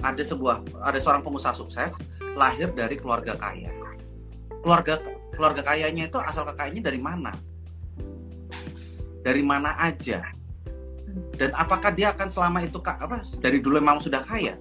ada 0.00 0.22
sebuah 0.22 0.64
ada 0.84 0.98
seorang 1.00 1.24
pengusaha 1.24 1.56
sukses 1.56 1.92
lahir 2.36 2.72
dari 2.72 2.96
keluarga 3.00 3.36
kaya. 3.36 3.85
Keluarga 4.66 4.98
keluarga 5.30 5.62
kayanya 5.62 6.10
itu 6.10 6.18
asal 6.18 6.42
kekayanya 6.42 6.90
dari 6.90 6.98
mana? 6.98 7.30
Dari 9.22 9.42
mana 9.46 9.78
aja? 9.78 10.26
Dan 11.38 11.54
apakah 11.54 11.94
dia 11.94 12.10
akan 12.10 12.26
selama 12.26 12.66
itu 12.66 12.82
apa 12.82 13.22
dari 13.38 13.62
dulu 13.62 13.78
memang 13.78 14.02
sudah 14.02 14.26
kaya? 14.26 14.58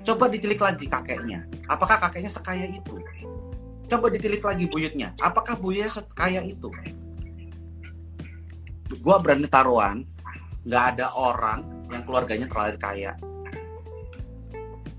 Coba 0.00 0.32
ditilik 0.32 0.56
lagi 0.56 0.88
kakeknya. 0.88 1.44
Apakah 1.68 2.00
kakeknya 2.00 2.32
sekaya 2.32 2.64
itu? 2.64 2.96
Coba 3.92 4.08
ditilik 4.08 4.40
lagi 4.40 4.64
buyutnya. 4.72 5.12
Apakah 5.20 5.60
buyutnya 5.60 5.92
sekaya 5.92 6.40
itu? 6.48 6.72
Gua 9.04 9.20
berani 9.20 9.52
taruhan, 9.52 10.08
nggak 10.64 10.96
ada 10.96 11.12
orang 11.12 11.60
yang 11.92 12.00
keluarganya 12.08 12.48
terlalu 12.48 12.80
kaya 12.80 13.12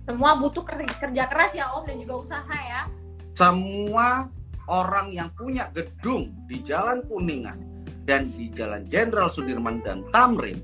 semua 0.03 0.35
butuh 0.35 0.67
kerja 0.67 1.23
keras 1.31 1.55
ya 1.55 1.71
Om 1.79 1.87
dan 1.87 1.95
juga 1.95 2.13
usaha 2.19 2.57
ya. 2.59 2.91
Semua 3.39 4.27
orang 4.71 5.11
yang 5.11 5.29
punya 5.35 5.67
gedung 5.71 6.31
di 6.47 6.63
Jalan 6.63 7.03
Kuningan 7.07 7.59
dan 8.07 8.31
di 8.31 8.51
Jalan 8.51 8.87
Jenderal 8.87 9.27
Sudirman 9.27 9.83
dan 9.83 10.03
Tamrin, 10.11 10.59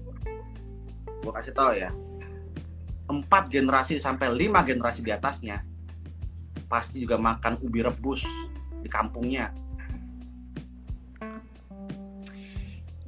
gue 1.20 1.32
kasih 1.32 1.56
tahu 1.56 1.72
ya, 1.76 1.92
empat 3.12 3.52
generasi 3.52 4.00
sampai 4.00 4.32
lima 4.32 4.64
generasi 4.64 5.04
di 5.04 5.12
atasnya 5.12 5.64
pasti 6.70 7.02
juga 7.02 7.18
makan 7.18 7.58
ubi 7.66 7.82
rebus 7.82 8.22
di 8.80 8.88
kampungnya. 8.88 9.50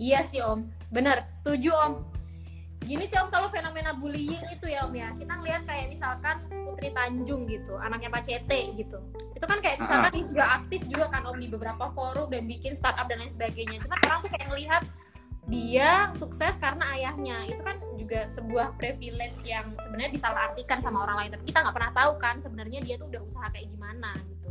Iya 0.02 0.26
sih 0.26 0.42
Om, 0.42 0.66
benar, 0.90 1.30
setuju 1.30 1.70
Om 1.78 2.11
gini 2.82 3.06
sih 3.06 3.18
om 3.22 3.30
kalau 3.30 3.48
fenomena 3.54 3.94
bullying 3.94 4.42
itu 4.50 4.66
ya 4.66 4.86
om 4.86 4.94
ya. 4.94 5.14
Kita 5.14 5.34
ngeliat 5.38 5.64
kayak 5.70 5.86
misalkan 5.94 6.36
Putri 6.66 6.90
Tanjung 6.92 7.46
gitu 7.46 7.78
anaknya 7.78 8.10
Pak 8.10 8.24
Cete 8.26 8.74
gitu. 8.74 8.98
Itu 9.38 9.46
kan 9.46 9.62
kayak 9.62 9.86
misalkan 9.86 10.12
dia 10.14 10.26
juga 10.26 10.46
aktif 10.62 10.82
juga 10.90 11.06
kan 11.14 11.22
om 11.30 11.38
di 11.38 11.48
beberapa 11.48 11.94
forum 11.94 12.28
dan 12.34 12.44
bikin 12.50 12.74
startup 12.74 13.06
dan 13.06 13.22
lain 13.22 13.32
sebagainya. 13.34 13.78
Cuma 13.86 13.96
orang 14.10 14.20
tuh 14.26 14.32
kayak 14.34 14.48
ngelihat 14.50 14.84
dia 15.50 16.10
sukses 16.18 16.54
karena 16.58 16.86
ayahnya. 16.98 17.38
Itu 17.50 17.62
kan 17.62 17.78
juga 17.96 18.26
sebuah 18.26 18.76
privilege 18.82 19.46
yang 19.46 19.72
sebenarnya 19.86 20.18
disalahartikan 20.18 20.82
sama 20.82 21.06
orang 21.06 21.18
lain. 21.26 21.32
Tapi 21.38 21.44
kita 21.48 21.62
nggak 21.62 21.76
pernah 21.78 21.94
tahu 21.94 22.12
kan 22.18 22.36
sebenarnya 22.42 22.80
dia 22.82 22.96
tuh 22.98 23.08
udah 23.14 23.22
usaha 23.22 23.48
kayak 23.54 23.70
gimana 23.70 24.18
gitu. 24.26 24.50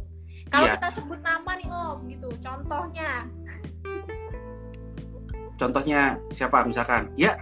Kalau 0.51 0.66
yeah. 0.66 0.74
kita 0.78 0.89
sebut 0.99 1.20
nama 1.22 1.51
nih 1.59 1.68
om 1.70 1.99
gitu 2.07 2.28
contohnya. 2.43 3.26
Contohnya 5.61 6.16
siapa 6.33 6.64
misalkan? 6.64 7.12
Ya 7.20 7.37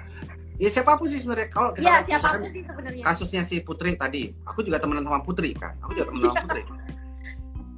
ya 0.58 0.68
siapa 0.68 0.98
pun 0.98 1.06
sih 1.06 1.22
sebenarnya. 1.22 1.48
Kalau 1.48 1.70
kita 1.72 1.86
ya, 1.86 1.96
siapa 2.04 2.28
pun 2.36 2.50
sih 2.50 2.62
sebenarnya. 2.66 3.02
kasusnya 3.06 3.42
si 3.46 3.62
Putri 3.62 3.94
tadi 3.94 4.34
aku 4.42 4.66
juga 4.66 4.82
temenan 4.82 5.06
sama 5.06 5.22
Putri 5.22 5.54
kan. 5.54 5.78
Aku 5.82 5.94
juga 5.94 6.10
temenan 6.10 6.34
sama 6.34 6.42
Putri. 6.44 6.62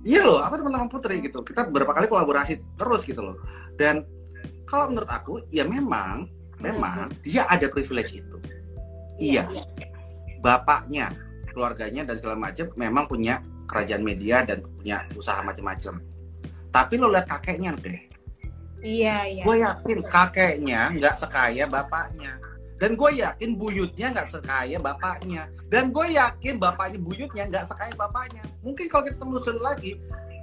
Iya 0.01 0.23
loh 0.25 0.41
aku 0.41 0.55
teman 0.65 0.73
sama 0.75 0.89
Putri 0.89 1.15
gitu. 1.21 1.39
Kita 1.45 1.69
beberapa 1.69 1.93
kali 1.93 2.09
kolaborasi 2.09 2.55
terus 2.81 3.05
gitu 3.05 3.21
loh. 3.21 3.37
Dan 3.77 4.09
kalau 4.65 4.89
menurut 4.89 5.11
aku 5.13 5.45
ya 5.53 5.69
memang 5.69 6.27
memang 6.61 7.13
hmm. 7.13 7.21
dia 7.21 7.45
ada 7.47 7.69
privilege 7.69 8.17
itu. 8.17 8.37
Iya, 9.21 9.45
iya. 9.53 9.65
iya. 9.77 9.89
bapaknya 10.41 11.13
keluarganya 11.53 12.09
dan 12.09 12.17
segala 12.17 12.41
macam 12.41 12.73
memang 12.73 13.05
punya 13.05 13.45
kerajaan 13.69 14.01
media 14.01 14.41
dan 14.49 14.65
punya 14.65 15.05
usaha 15.13 15.45
macam-macam 15.45 16.01
tapi 16.73 16.95
lo 16.97 17.13
lihat 17.13 17.29
kakeknya 17.29 17.77
deh 17.77 18.01
iya 18.81 19.29
iya. 19.29 19.45
Gue 19.45 19.61
yakin 19.61 20.01
kakeknya 20.09 20.97
nggak 20.97 21.15
sekaya 21.21 21.69
bapaknya 21.69 22.41
dan 22.81 22.97
gue 22.97 23.11
yakin 23.21 23.61
buyutnya 23.61 24.09
nggak 24.17 24.29
sekaya 24.33 24.81
bapaknya. 24.81 25.53
Dan 25.69 25.93
gue 25.93 26.17
yakin 26.17 26.57
bapaknya 26.57 26.97
buyutnya 26.97 27.45
nggak 27.53 27.69
sekaya 27.69 27.93
bapaknya. 27.93 28.41
Mungkin 28.65 28.89
kalau 28.89 29.05
kita 29.05 29.21
telusuri 29.21 29.61
lagi 29.61 29.93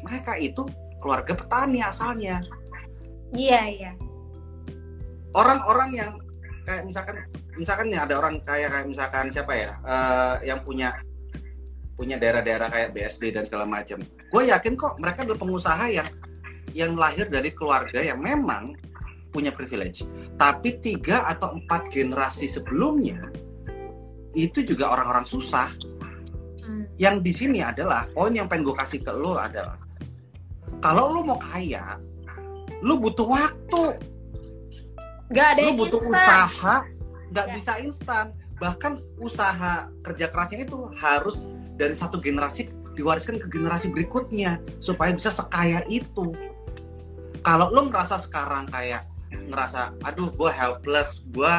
mereka 0.05 0.37
itu 0.37 0.61
keluarga 1.01 1.33
petani 1.33 1.81
asalnya. 1.81 2.45
Iya 3.33 3.61
iya. 3.73 3.91
Orang-orang 5.33 5.89
yang 5.97 6.11
kayak 6.69 6.85
misalkan 6.85 7.15
misalkan 7.57 7.89
ya 7.89 8.05
ada 8.05 8.21
orang 8.21 8.37
kayak 8.45 8.69
kayak 8.69 8.85
misalkan 8.85 9.25
siapa 9.33 9.53
ya 9.57 9.69
uh, 9.81 10.37
yang 10.45 10.61
punya 10.61 10.93
punya 11.97 12.21
daerah-daerah 12.21 12.69
kayak 12.69 12.93
BSD 12.93 13.33
dan 13.33 13.43
segala 13.49 13.65
macam. 13.65 13.97
Gue 14.29 14.53
yakin 14.53 14.77
kok 14.77 15.01
mereka 15.01 15.25
adalah 15.25 15.41
pengusaha 15.41 15.85
yang 15.89 16.05
yang 16.77 16.93
lahir 16.93 17.25
dari 17.25 17.49
keluarga 17.49 17.97
yang 17.97 18.21
memang 18.21 18.77
punya 19.29 19.51
privilege. 19.51 20.07
Tapi 20.35 20.79
tiga 20.79 21.27
atau 21.27 21.55
empat 21.55 21.91
generasi 21.91 22.47
sebelumnya 22.47 23.29
itu 24.37 24.61
juga 24.61 24.93
orang-orang 24.93 25.25
susah. 25.25 25.71
Hmm. 26.63 26.85
Yang 26.99 27.15
di 27.23 27.31
sini 27.33 27.59
adalah 27.63 28.05
poin 28.13 28.33
yang 28.33 28.45
pengen 28.45 28.69
gue 28.69 28.75
kasih 28.77 29.01
ke 29.01 29.11
lo 29.13 29.39
adalah 29.39 29.87
kalau 30.77 31.09
lo 31.09 31.25
mau 31.25 31.39
kaya, 31.41 31.97
lo 32.85 33.01
butuh 33.01 33.25
waktu. 33.25 33.83
Gak 35.33 35.47
ada 35.57 35.61
lo 35.67 35.71
butuh 35.75 35.99
instan. 35.99 36.13
usaha, 36.13 36.75
nggak 37.33 37.47
bisa 37.57 37.73
instan. 37.81 38.25
Bahkan 38.57 38.93
usaha 39.21 39.73
kerja 40.05 40.25
kerasnya 40.29 40.65
itu 40.65 40.77
harus 40.97 41.49
dari 41.77 41.93
satu 41.97 42.21
generasi 42.21 42.69
diwariskan 42.97 43.37
ke 43.37 43.47
generasi 43.49 43.89
berikutnya 43.93 44.61
supaya 44.81 45.13
bisa 45.13 45.33
sekaya 45.33 45.81
itu. 45.89 46.33
Kalau 47.41 47.69
lo 47.69 47.89
ngerasa 47.89 48.21
sekarang 48.21 48.69
kayak 48.69 49.05
ngerasa, 49.31 49.95
aduh 50.03 50.31
gue 50.31 50.49
helpless, 50.51 51.23
gue 51.31 51.53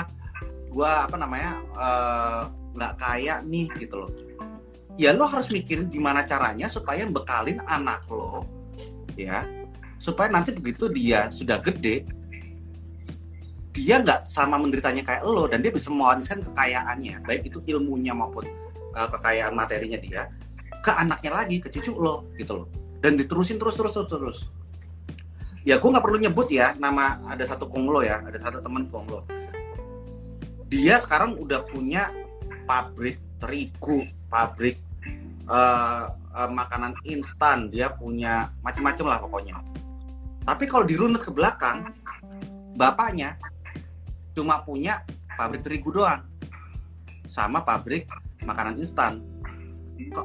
gue 0.69 0.91
apa 0.91 1.17
namanya 1.17 1.61
eh, 1.77 2.43
nggak 2.77 2.93
uh, 2.95 2.99
kaya 3.01 3.41
nih 3.45 3.69
gitu 3.81 4.05
loh. 4.05 4.13
Ya 4.99 5.15
lo 5.15 5.31
harus 5.31 5.49
mikirin 5.49 5.87
gimana 5.87 6.27
caranya 6.27 6.67
supaya 6.67 7.07
bekalin 7.07 7.63
anak 7.71 8.03
lo, 8.11 8.43
ya, 9.15 9.47
supaya 9.97 10.27
nanti 10.27 10.51
begitu 10.51 10.91
dia 10.91 11.31
sudah 11.31 11.63
gede, 11.63 12.03
dia 13.71 14.03
nggak 14.03 14.27
sama 14.27 14.59
menderitanya 14.59 15.07
kayak 15.07 15.23
lo 15.23 15.47
dan 15.47 15.63
dia 15.63 15.71
bisa 15.71 15.87
mewariskan 15.95 16.43
kekayaannya, 16.43 17.23
baik 17.23 17.47
itu 17.47 17.63
ilmunya 17.71 18.11
maupun 18.11 18.51
uh, 18.99 19.07
kekayaan 19.07 19.55
materinya 19.55 19.99
dia 20.03 20.27
ke 20.83 20.91
anaknya 20.91 21.31
lagi 21.31 21.63
ke 21.63 21.71
cucu 21.71 21.95
lo 21.95 22.27
gitu 22.35 22.65
loh. 22.65 22.69
Dan 22.99 23.15
diterusin 23.15 23.63
terus 23.63 23.79
terus 23.79 23.95
terus 23.95 24.11
terus 24.11 24.39
ya 25.69 25.77
gue 25.77 25.93
nggak 25.93 26.01
perlu 26.01 26.17
nyebut 26.17 26.49
ya 26.49 26.73
nama 26.81 27.21
ada 27.29 27.45
satu 27.45 27.69
konglo 27.69 28.01
ya 28.01 28.25
ada 28.25 28.41
satu 28.41 28.65
teman 28.65 28.89
konglo. 28.89 29.21
Dia 30.73 30.97
sekarang 30.97 31.37
udah 31.37 31.61
punya 31.69 32.09
pabrik 32.65 33.21
terigu 33.37 34.09
pabrik 34.33 34.81
uh, 35.45 36.09
uh, 36.33 36.49
makanan 36.49 36.97
instan. 37.05 37.69
Dia 37.69 37.93
punya 37.93 38.49
macam-macam 38.65 39.05
lah 39.13 39.19
pokoknya. 39.21 39.61
Tapi 40.49 40.65
kalau 40.65 40.89
dirunut 40.89 41.21
ke 41.21 41.29
belakang 41.29 41.93
bapaknya 42.73 43.37
cuma 44.33 44.65
punya 44.65 45.05
pabrik 45.37 45.61
terigu 45.61 45.93
doang 45.93 46.25
sama 47.29 47.61
pabrik 47.61 48.09
makanan 48.41 48.81
instan. 48.81 49.21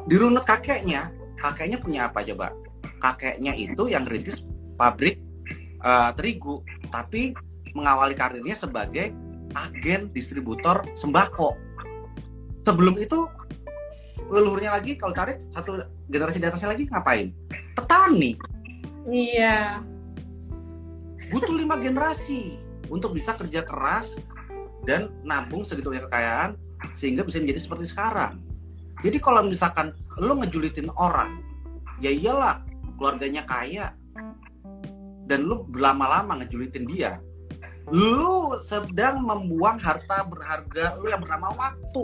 Dirunut 0.08 0.48
kakeknya? 0.48 1.12
Kakeknya 1.36 1.84
punya 1.84 2.08
apa 2.08 2.24
coba? 2.24 2.56
Kakeknya 3.04 3.52
itu 3.60 3.92
yang 3.92 4.08
rintis 4.08 4.40
pabrik 4.80 5.23
uh, 5.84 6.10
terigu 6.16 6.64
tapi 6.90 7.36
mengawali 7.76 8.16
karirnya 8.18 8.56
sebagai 8.56 9.12
agen 9.54 10.10
distributor 10.16 10.82
sembako. 10.98 11.54
Sebelum 12.64 12.96
itu 12.98 13.28
leluhurnya 14.32 14.74
lagi 14.74 14.96
kalau 14.96 15.14
tarik 15.14 15.44
satu 15.52 15.84
generasi 16.10 16.40
di 16.40 16.48
atasnya 16.48 16.74
lagi 16.74 16.88
ngapain? 16.90 17.36
Petani. 17.76 18.40
Iya. 19.06 19.84
Butuh 21.30 21.54
lima 21.54 21.76
generasi 21.78 22.56
untuk 22.88 23.18
bisa 23.18 23.36
kerja 23.36 23.66
keras 23.66 24.16
dan 24.88 25.12
nabung 25.26 25.68
segitu 25.68 25.92
banyak 25.92 26.08
kekayaan 26.08 26.56
sehingga 26.96 27.26
bisa 27.28 27.40
menjadi 27.42 27.62
seperti 27.64 27.86
sekarang. 27.90 28.40
Jadi 29.04 29.18
kalau 29.20 29.44
misalkan 29.44 29.92
lo 30.16 30.40
ngejulitin 30.40 30.88
orang, 30.96 31.44
ya 32.00 32.14
iyalah 32.14 32.64
keluarganya 32.96 33.44
kaya 33.44 33.92
dan 35.26 35.48
lo 35.48 35.64
berlama-lama 35.68 36.44
ngejulitin 36.44 36.86
dia, 36.88 37.20
lo 37.90 38.60
sedang 38.60 39.24
membuang 39.24 39.80
harta 39.80 40.28
berharga 40.28 41.00
lo 41.00 41.08
yang 41.08 41.22
bernama 41.24 41.52
waktu. 41.56 42.04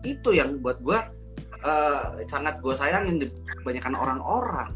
Itu 0.00 0.32
yang 0.32 0.62
buat 0.64 0.80
gue 0.80 0.98
uh, 1.66 2.04
sangat 2.24 2.62
gue 2.64 2.74
sayangin 2.74 3.16
di 3.20 3.26
kebanyakan 3.60 3.94
orang-orang. 3.98 4.70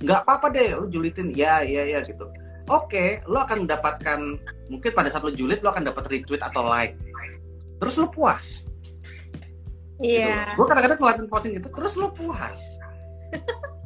Nggak 0.00 0.20
apa-apa 0.24 0.46
deh, 0.50 0.74
lo 0.80 0.88
julitin, 0.88 1.30
ya, 1.30 1.60
ya, 1.62 1.84
ya 1.84 2.00
gitu 2.02 2.26
oke 2.70 2.86
okay, 2.86 3.08
lo 3.26 3.42
akan 3.42 3.66
mendapatkan 3.66 4.18
mungkin 4.70 4.90
pada 4.94 5.10
saat 5.10 5.26
lo 5.26 5.34
julid 5.34 5.58
lo 5.60 5.74
akan 5.74 5.90
dapat 5.90 6.06
retweet 6.06 6.40
atau 6.40 6.62
like 6.62 6.94
terus 7.82 7.98
lo 7.98 8.06
puas 8.06 8.62
iya 9.98 10.22
yeah. 10.22 10.42
gitu. 10.54 10.62
gue 10.62 10.66
kadang-kadang 10.70 10.98
ngeliatin 11.02 11.26
posting 11.26 11.54
itu 11.58 11.68
terus 11.68 11.92
lo 11.98 12.14
puas 12.14 12.78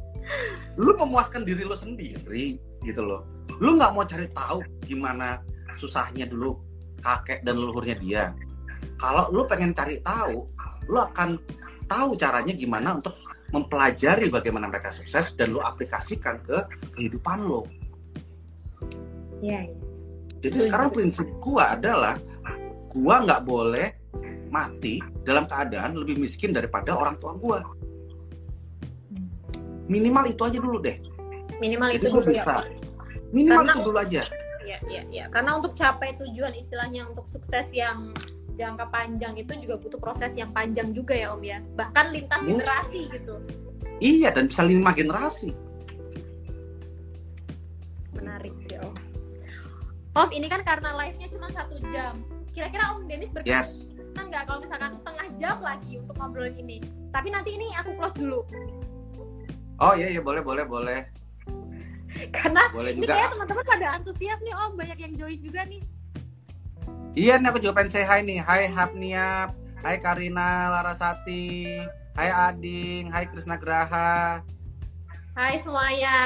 lo 0.79 0.91
memuaskan 0.97 1.45
diri 1.45 1.63
lo 1.63 1.75
sendiri 1.77 2.59
gitu 2.83 3.01
loh 3.01 3.25
lo 3.61 3.75
nggak 3.77 3.91
mau 3.95 4.05
cari 4.05 4.27
tahu 4.33 4.59
gimana 4.85 5.39
susahnya 5.75 6.27
dulu 6.27 6.57
kakek 7.03 7.45
dan 7.45 7.59
leluhurnya 7.59 7.95
dia 7.99 8.23
kalau 8.99 9.29
lo 9.31 9.45
pengen 9.45 9.75
cari 9.75 9.99
tahu 10.01 10.47
lo 10.89 10.99
akan 11.05 11.37
tahu 11.85 12.17
caranya 12.17 12.53
gimana 12.53 12.97
untuk 12.97 13.13
mempelajari 13.53 14.27
bagaimana 14.27 14.67
mereka 14.67 14.89
sukses 14.89 15.37
dan 15.37 15.53
lo 15.53 15.61
aplikasikan 15.61 16.41
ke 16.41 16.57
kehidupan 16.97 17.45
lo 17.45 17.63
Iya. 19.43 19.61
Ya. 19.67 19.73
Jadi 20.45 20.57
sekarang 20.69 20.93
prinsip 20.93 21.25
gua 21.41 21.73
adalah 21.73 22.21
gua 22.89 23.25
nggak 23.25 23.41
boleh 23.45 23.87
mati 24.53 25.01
dalam 25.25 25.49
keadaan 25.49 25.97
lebih 25.97 26.21
miskin 26.21 26.53
daripada 26.53 26.93
orang 26.93 27.17
tua 27.17 27.33
gua. 27.37 27.59
Minimal 29.85 30.33
itu 30.33 30.41
aja 30.41 30.57
dulu 30.57 30.77
deh. 30.81 30.97
Minimal 31.61 31.89
Jadi 31.95 31.99
itu 32.01 32.07
dulu 32.11 32.23
ya, 32.25 32.31
bisa. 32.33 32.55
ya. 32.61 32.85
Minimal 33.31 33.61
Karena, 33.61 33.73
itu 33.73 33.81
dulu 33.85 33.97
aja. 33.99 34.23
Iya, 34.65 34.77
iya, 34.89 35.01
iya. 35.13 35.25
Karena 35.29 35.51
untuk 35.61 35.71
capai 35.77 36.17
tujuan 36.17 36.53
istilahnya 36.57 37.05
untuk 37.05 37.29
sukses 37.29 37.69
yang 37.71 38.11
jangka 38.55 38.87
panjang 38.89 39.35
itu 39.35 39.51
juga 39.61 39.75
butuh 39.77 39.99
proses 39.99 40.31
yang 40.33 40.49
panjang 40.55 40.95
juga 40.95 41.13
ya 41.13 41.35
Om 41.35 41.43
ya. 41.43 41.59
Bahkan 41.75 42.05
lintas 42.11 42.39
iya. 42.41 42.49
generasi 42.49 43.01
gitu. 43.11 43.35
Iya, 44.01 44.29
dan 44.35 44.43
bisa 44.51 44.63
lima 44.65 44.91
generasi. 44.91 45.51
Menarik 48.15 48.55
ya 48.71 48.79
Om. 48.83 48.95
Om 50.15 50.29
ini 50.31 50.47
kan 50.47 50.63
karena 50.63 50.95
live-nya 50.95 51.27
cuma 51.29 51.47
satu 51.51 51.75
jam. 51.91 52.19
Kira-kira 52.55 52.95
Om 52.95 53.05
Denis 53.05 53.29
berkenan 53.35 53.61
yes. 53.61 53.83
nggak 54.15 54.47
kalau 54.47 54.63
misalkan 54.63 54.95
setengah 54.95 55.27
jam 55.35 55.57
lagi 55.59 55.99
untuk 55.99 56.15
ngobrol 56.15 56.47
ini? 56.47 56.79
Tapi 57.11 57.27
nanti 57.35 57.51
ini 57.55 57.67
aku 57.75 57.99
close 57.99 58.15
dulu. 58.15 58.47
Oh 59.75 59.93
iya 59.95 60.07
iya 60.07 60.21
boleh 60.23 60.39
boleh 60.39 60.63
boleh. 60.63 61.01
karena 62.31 62.71
boleh 62.71 62.95
ini 62.95 63.03
kayak 63.03 63.35
teman-teman 63.35 63.65
pada 63.67 63.87
antusias 63.99 64.39
nih 64.39 64.55
Om, 64.55 64.71
banyak 64.79 64.97
yang 65.03 65.13
join 65.19 65.39
juga 65.43 65.61
nih. 65.67 65.83
Iya 67.11 67.35
nih 67.43 67.47
aku 67.51 67.59
juga 67.59 67.75
pengen 67.75 67.91
say 67.91 68.07
hi 68.07 68.23
nih. 68.23 68.39
Hai 68.39 68.71
Hapniap, 68.71 69.51
hai 69.83 69.99
Karina 69.99 70.71
Larasati, 70.71 71.83
hai 72.15 72.29
Ading, 72.31 73.11
hai 73.11 73.27
Krisna 73.27 73.59
Graha. 73.59 74.39
Hai 75.35 75.59
semuanya. 75.59 76.19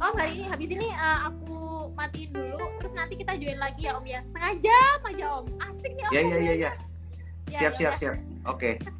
Om 0.00 0.14
hari 0.16 0.40
ini 0.40 0.44
habis 0.48 0.68
ini 0.72 0.88
uh, 0.96 1.28
aku 1.28 1.92
matiin 1.92 2.32
dulu. 2.32 2.64
Terus 2.80 2.92
nanti 2.96 3.20
kita 3.20 3.36
join 3.36 3.60
lagi 3.60 3.84
ya 3.84 4.00
om 4.00 4.04
ya. 4.08 4.24
Setengah 4.24 4.52
jam 4.64 4.96
aja 5.12 5.24
om. 5.28 5.44
Asik 5.60 5.92
nih 5.92 6.04
om. 6.08 6.12
Ya 6.16 6.20
ya 6.24 6.38
ya 6.40 6.54
ya 6.56 6.72
siap 7.52 7.74
siap 7.76 7.94
siap. 7.98 8.16
Oke. 8.46 8.78
makasih 8.80 8.96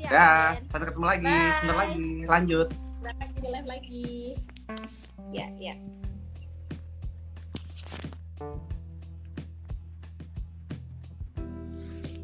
ya 0.00 0.08
dah 0.08 0.46
sampai 0.64 0.86
ketemu 0.88 1.06
lagi 1.06 1.28
Bye. 1.28 1.52
sebentar 1.60 1.76
lagi 1.76 2.08
lanjut 2.24 2.68
lagi 3.04 3.36
di 3.36 3.48
live 3.48 3.68
lagi 3.68 4.08
ya 5.30 5.46
ya 5.60 5.74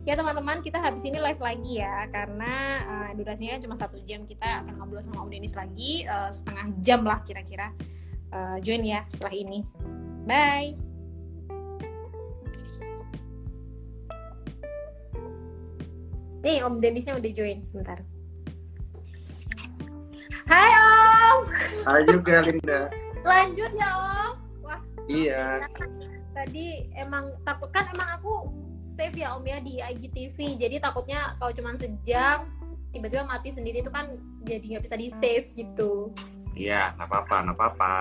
Ya 0.06 0.14
teman-teman, 0.14 0.62
kita 0.62 0.78
habis 0.78 1.02
ini 1.02 1.18
live 1.18 1.42
lagi 1.42 1.82
ya 1.82 2.06
karena 2.14 2.54
uh, 2.86 3.10
durasinya 3.18 3.58
cuma 3.58 3.74
satu 3.74 3.98
jam. 4.06 4.22
Kita 4.22 4.62
akan 4.62 4.78
ngobrol 4.78 5.02
sama 5.02 5.26
Om 5.26 5.34
Denis 5.34 5.58
lagi 5.58 6.06
uh, 6.06 6.30
setengah 6.30 6.70
jam 6.78 7.02
lah 7.02 7.26
kira-kira 7.26 7.74
uh, 8.30 8.54
join 8.62 8.86
ya 8.86 9.02
setelah 9.10 9.34
ini. 9.34 9.66
Bye. 10.22 10.85
Nih 16.46 16.62
Om 16.62 16.78
Denisnya 16.78 17.18
udah 17.18 17.30
join 17.34 17.58
sebentar. 17.66 17.98
Hai 20.46 20.70
Om. 20.78 21.38
Hai 21.82 22.00
juga 22.06 22.46
Linda. 22.46 22.86
Lanjut 23.26 23.70
ya 23.74 23.90
Om. 23.98 24.34
Wah 24.62 24.78
iya 25.10 25.66
tadi 26.36 26.92
emang 26.92 27.32
takut 27.48 27.72
kan 27.72 27.88
emang 27.96 28.20
aku 28.20 28.52
save 28.94 29.16
ya 29.16 29.32
om 29.32 29.44
ya 29.48 29.56
di 29.64 29.80
IGTV 29.80 30.60
jadi 30.60 30.76
takutnya 30.84 31.32
kalau 31.40 31.52
cuma 31.56 31.72
sejam 31.80 32.52
tiba-tiba 32.92 33.24
mati 33.24 33.48
sendiri 33.56 33.80
itu 33.80 33.88
kan 33.88 34.20
jadi 34.44 34.76
nggak 34.76 34.84
bisa 34.84 35.00
di 35.00 35.08
save 35.08 35.48
gitu 35.56 36.12
iya 36.52 36.92
nggak 37.00 37.08
apa-apa 37.08 37.36
nggak 37.48 37.56
apa-apa 37.56 37.94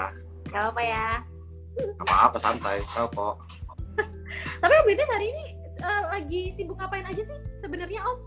nggak 0.52 0.66
apa 0.76 0.82
ya 0.84 1.10
nggak 1.80 2.08
apa-apa 2.12 2.38
santai 2.43 2.84
tahu 2.91 3.08
kok 3.08 3.36
tapi 4.62 4.74
om 4.84 4.88
Dennis 4.91 5.12
hari 5.16 5.26
ini 5.32 5.46
uh, 5.80 6.04
lagi 6.12 6.41
sibuk 6.60 6.76
ngapain 6.76 7.08
aja 7.08 7.24
sih 7.24 7.39
sebenarnya 7.64 8.04
om 8.04 8.20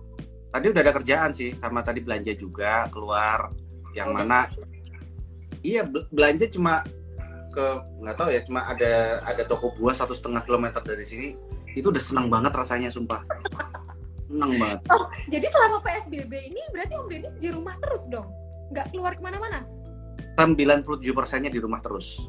tadi 0.49 0.67
udah 0.69 0.81
ada 0.81 0.93
kerjaan 0.93 1.31
sih 1.31 1.53
sama 1.55 1.81
tadi 1.81 2.01
belanja 2.01 2.33
juga 2.33 2.89
keluar. 2.89 3.53
Yang 3.93 4.09
Oh, 4.09 4.15
mana 4.15 4.41
iya 5.61 5.83
bel- 5.83 6.07
belanja 6.09 6.47
cuma 6.49 6.85
ke 7.49 7.65
nggak 7.99 8.17
tahu 8.17 8.29
ya 8.31 8.41
cuma 8.45 8.61
ada 8.65 9.19
ada 9.25 9.43
toko 9.43 9.73
buah 9.75 9.93
satu 9.93 10.13
setengah 10.13 10.45
kilometer 10.45 10.81
dari 10.81 11.05
sini. 11.05 11.29
Itu 11.73 11.89
udah 11.89 12.01
senang 12.01 12.29
banget 12.29 12.53
rasanya 12.53 12.89
sumpah. 12.89 13.23
Senang 14.29 14.53
banget. 14.57 14.81
Jadi 15.27 15.47
selama 15.49 15.79
PSBB 15.81 16.33
ini 16.49 16.63
berarti 16.71 16.95
om 16.95 17.09
Dennis 17.09 17.35
di 17.37 17.49
rumah 17.49 17.75
terus 17.81 18.05
dong? 18.07 18.29
Nggak 18.69 18.93
keluar 18.93 19.13
ke 19.13 19.23
mana-mana? 19.23 19.65
97 20.37 20.85
persennya 21.11 21.51
di 21.51 21.59
rumah 21.59 21.81
terus. 21.81 22.21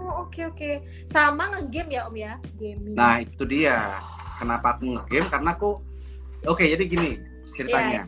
Oh 0.00 0.26
oke 0.26 0.48
oke. 0.48 0.70
Sama 1.06 1.52
ngegame 1.52 1.94
ya 1.94 2.08
om 2.08 2.16
ya? 2.16 2.40
Gaming. 2.56 2.96
Nah 2.96 3.20
itu 3.20 3.44
dia. 3.44 3.94
Kenapa 4.40 4.74
aku 4.74 4.96
ngegame? 4.96 5.28
Karena 5.28 5.50
aku 5.52 5.78
oke 6.42 6.64
jadi 6.64 6.80
gini 6.80 7.20
ceritanya 7.54 8.02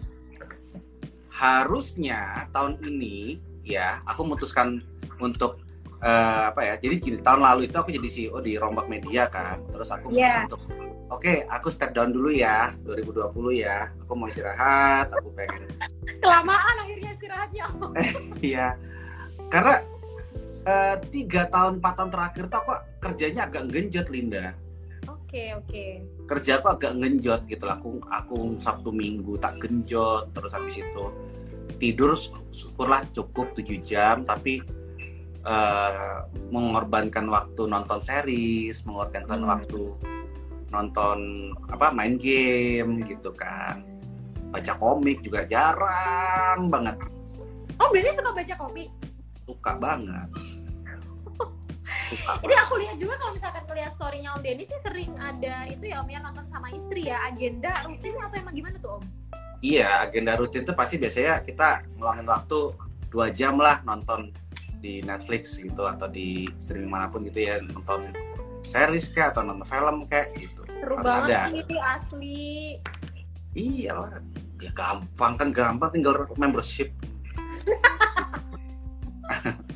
harusnya 1.33 2.47
tahun 2.53 2.79
ini 2.85 3.41
ya 3.65 3.99
aku 4.05 4.23
memutuskan 4.23 4.79
untuk 5.19 5.59
eh, 5.99 6.43
apa 6.51 6.61
ya 6.63 6.75
jadi 6.77 6.95
gini 6.99 7.17
tahun 7.23 7.41
lalu 7.41 7.71
itu 7.71 7.77
aku 7.79 7.91
jadi 7.91 8.09
CEO 8.09 8.39
di 8.39 8.59
Rombak 8.59 8.87
Media 8.87 9.27
kan 9.27 9.59
terus 9.71 9.89
aku 9.91 10.11
memutuskan 10.11 10.45
Iya. 10.45 10.47
untuk 10.51 10.63
oke 11.09 11.33
aku 11.49 11.69
step 11.71 11.95
down 11.95 12.13
dulu 12.13 12.31
ya 12.31 12.75
2020 12.85 13.63
ya 13.65 13.91
aku 14.03 14.13
mau 14.13 14.29
istirahat 14.29 15.09
aku 15.11 15.29
pengen 15.33 15.67
kelamaan 16.23 16.75
akhirnya 16.85 17.11
istirahatnya 17.17 17.65
Iya, 18.53 18.67
karena 19.49 19.75
eh, 20.63 20.97
tiga 21.11 21.47
tahun 21.49 21.79
empat 21.79 21.95
tahun 21.97 22.11
terakhir 22.11 22.45
tuh 22.51 22.59
aku 22.61 22.73
kerjanya 23.03 23.47
agak 23.47 23.67
genjot 23.71 24.07
Linda. 24.11 24.55
Oke 25.33 25.65
oke 25.65 25.87
Kerja 26.29 26.61
aku 26.61 26.69
agak 26.69 26.93
genjot 26.95 27.41
gitu 27.49 27.65
lah. 27.65 27.81
Aku 27.81 27.97
aku 28.05 28.37
Sabtu 28.57 28.93
Minggu 28.93 29.41
tak 29.41 29.57
genjot 29.59 30.29
terus 30.31 30.53
habis 30.53 30.77
itu 30.77 31.05
tidur 31.81 32.13
sy- 32.13 32.37
syukurlah 32.53 33.09
cukup 33.11 33.57
7 33.57 33.81
jam 33.81 34.23
tapi 34.23 34.61
eh, 35.43 36.19
mengorbankan 36.49 37.27
waktu 37.27 37.67
nonton 37.67 37.99
series, 37.99 38.85
mengorbankan 38.85 39.41
Hmm. 39.41 39.51
waktu 39.51 39.83
nonton 40.69 41.19
apa 41.67 41.91
main 41.91 42.15
game 42.15 43.03
gitu 43.03 43.33
kan. 43.33 43.83
Baca 44.53 44.73
komik 44.77 45.25
juga 45.25 45.43
jarang 45.43 46.69
banget. 46.69 47.01
om 47.75 47.89
Dennis 47.91 48.15
suka 48.15 48.31
baca 48.31 48.55
komik 48.55 48.93
Suka 49.43 49.73
banget. 49.75 50.29
Ini 52.45 52.55
aku 52.69 52.75
lihat 52.77 52.97
juga 53.01 53.17
kalau 53.17 53.33
misalkan 53.33 53.65
ngeliat 53.65 53.93
story-nya 53.97 54.37
Om 54.37 54.43
Dennis 54.45 54.69
sih 54.69 54.81
sering 54.85 55.13
ada 55.17 55.65
itu 55.69 55.85
ya 55.89 56.05
Om 56.05 56.09
ya 56.13 56.21
nonton 56.21 56.45
sama 56.53 56.69
istri 56.73 57.09
ya 57.09 57.25
agenda 57.25 57.73
rutin 57.89 58.13
atau 58.21 58.37
emang 58.37 58.55
gimana 58.55 58.77
tuh 58.81 59.01
Om? 59.01 59.05
Iya, 59.63 60.03
agenda 60.03 60.35
rutin 60.35 60.67
tuh 60.67 60.75
pasti 60.75 60.99
biasanya 60.99 61.39
kita 61.41 61.87
ngeluangin 61.97 62.27
waktu 62.27 62.75
dua 63.09 63.31
jam 63.31 63.55
lah 63.57 63.79
nonton 63.87 64.35
di 64.83 64.99
Netflix 65.07 65.63
gitu 65.63 65.87
atau 65.87 66.11
di 66.11 66.51
streaming 66.59 66.91
mana 66.91 67.07
pun 67.07 67.23
gitu 67.23 67.47
ya 67.47 67.63
nonton 67.63 68.11
series 68.67 69.15
kayak 69.15 69.39
atau 69.39 69.47
nonton 69.47 69.67
film 69.67 69.97
kayak 70.11 70.35
gitu. 70.35 70.67
Seru 70.67 70.99
Harus 70.99 71.07
banget 71.07 71.31
ada. 71.31 71.63
sih 71.63 71.79
asli. 71.79 72.43
Iyalah, 73.53 74.19
ya 74.59 74.73
gampang 74.75 75.33
kan 75.39 75.49
gampang 75.55 75.91
tinggal 75.95 76.27
membership. 76.35 76.91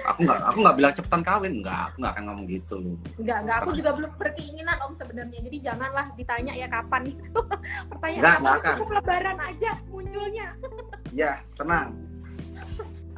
aku 0.00 0.18
nggak 0.22 0.38
aku 0.44 0.58
nggak 0.60 0.76
bilang 0.76 0.92
cepetan 0.92 1.22
kawin 1.22 1.54
nggak 1.58 1.80
aku 1.84 1.96
nggak 1.98 2.12
akan 2.12 2.24
ngomong 2.24 2.46
gitu 2.46 2.76
Enggak, 3.16 3.38
enggak 3.42 3.56
aku 3.58 3.70
juga 3.72 3.90
belum 3.94 4.12
berkeinginan 4.16 4.76
Om 4.78 4.92
sebenarnya. 4.94 5.38
Jadi 5.40 5.58
janganlah 5.60 6.06
ditanya 6.14 6.52
ya 6.54 6.66
kapan 6.66 7.02
itu. 7.06 7.40
Pertanyaan 7.90 8.18
Enggak, 8.18 8.34
kapan 8.34 8.40
enggak 8.40 8.56
akan. 8.58 8.74
cukup 8.74 8.90
lebaran 8.94 9.38
aja 9.40 9.70
munculnya. 9.88 10.48
ya 11.20 11.32
tenang 11.54 11.88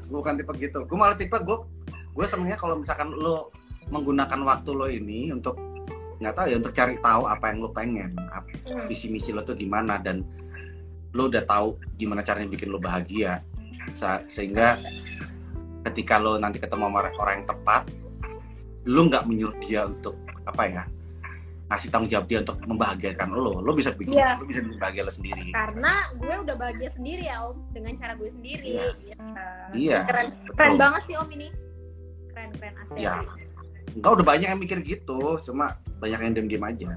gue 0.03 0.19
bukan 0.19 0.35
tipe 0.35 0.53
gitu 0.59 0.79
gue 0.83 0.97
malah 0.97 1.15
tipe 1.15 1.37
gue 1.37 1.57
gue 2.11 2.27
senengnya 2.27 2.55
kalau 2.55 2.75
misalkan 2.77 3.11
lo 3.13 3.55
menggunakan 3.89 4.43
waktu 4.43 4.71
lo 4.71 4.87
ini 4.87 5.31
untuk 5.31 5.55
nggak 6.19 6.35
tahu 6.35 6.47
ya 6.47 6.57
untuk 6.59 6.73
cari 6.73 6.99
tahu 6.99 7.23
apa 7.25 7.45
yang 7.49 7.59
lo 7.61 7.71
pengen 7.71 8.11
ap- 8.29 8.47
Hmm. 8.61 8.87
visi 8.87 9.07
misi 9.07 9.31
lo 9.31 9.41
tuh 9.41 9.55
gimana 9.55 9.99
dan 9.99 10.23
lo 11.11 11.27
udah 11.27 11.43
tahu 11.43 11.75
gimana 11.97 12.21
caranya 12.21 12.47
bikin 12.49 12.69
lo 12.69 12.79
bahagia 12.79 13.43
sehingga 14.27 14.79
ketika 15.89 16.21
lo 16.21 16.37
nanti 16.37 16.61
ketemu 16.61 16.89
sama 16.93 17.09
orang 17.17 17.35
yang 17.41 17.47
tepat 17.49 17.83
lo 18.85 19.01
nggak 19.07 19.25
menyuruh 19.25 19.57
dia 19.61 19.85
untuk 19.85 20.17
apa 20.45 20.63
ya 20.67 20.85
ngasih 21.71 21.89
tanggung 21.95 22.11
jawab 22.11 22.27
dia 22.27 22.43
untuk 22.43 22.59
membahagiakan 22.67 23.29
lo 23.31 23.63
lo 23.63 23.71
bisa 23.73 23.95
bikin 23.95 24.19
Iya. 24.19 24.43
lo 24.43 24.45
bisa 24.45 24.59
bahagia 24.77 25.07
lo 25.07 25.13
sendiri 25.15 25.55
Karena 25.55 25.93
gue 26.19 26.35
udah 26.43 26.57
bahagia 26.59 26.91
sendiri 26.99 27.23
ya 27.31 27.47
Om 27.47 27.57
dengan 27.71 27.93
cara 27.95 28.13
gue 28.19 28.27
sendiri. 28.27 28.67
Iya. 28.67 28.89
Iya. 28.99 29.17
Iya, 29.71 29.99
Keren, 30.03 30.27
betul. 30.35 30.55
keren 30.59 30.75
banget 30.75 31.03
sih 31.07 31.15
Om 31.15 31.29
ini. 31.31 31.49
Keren 32.35 32.51
keren 32.59 32.75
asli. 32.83 32.99
Iya. 32.99 33.15
asli. 33.23 33.43
Enggak 33.91 34.11
udah 34.19 34.27
banyak 34.27 34.49
yang 34.51 34.61
mikir 34.61 34.79
gitu, 34.83 35.21
cuma 35.47 35.67
banyak 36.03 36.19
yang 36.19 36.33
diem-diem 36.35 36.65
aja. 36.67 36.91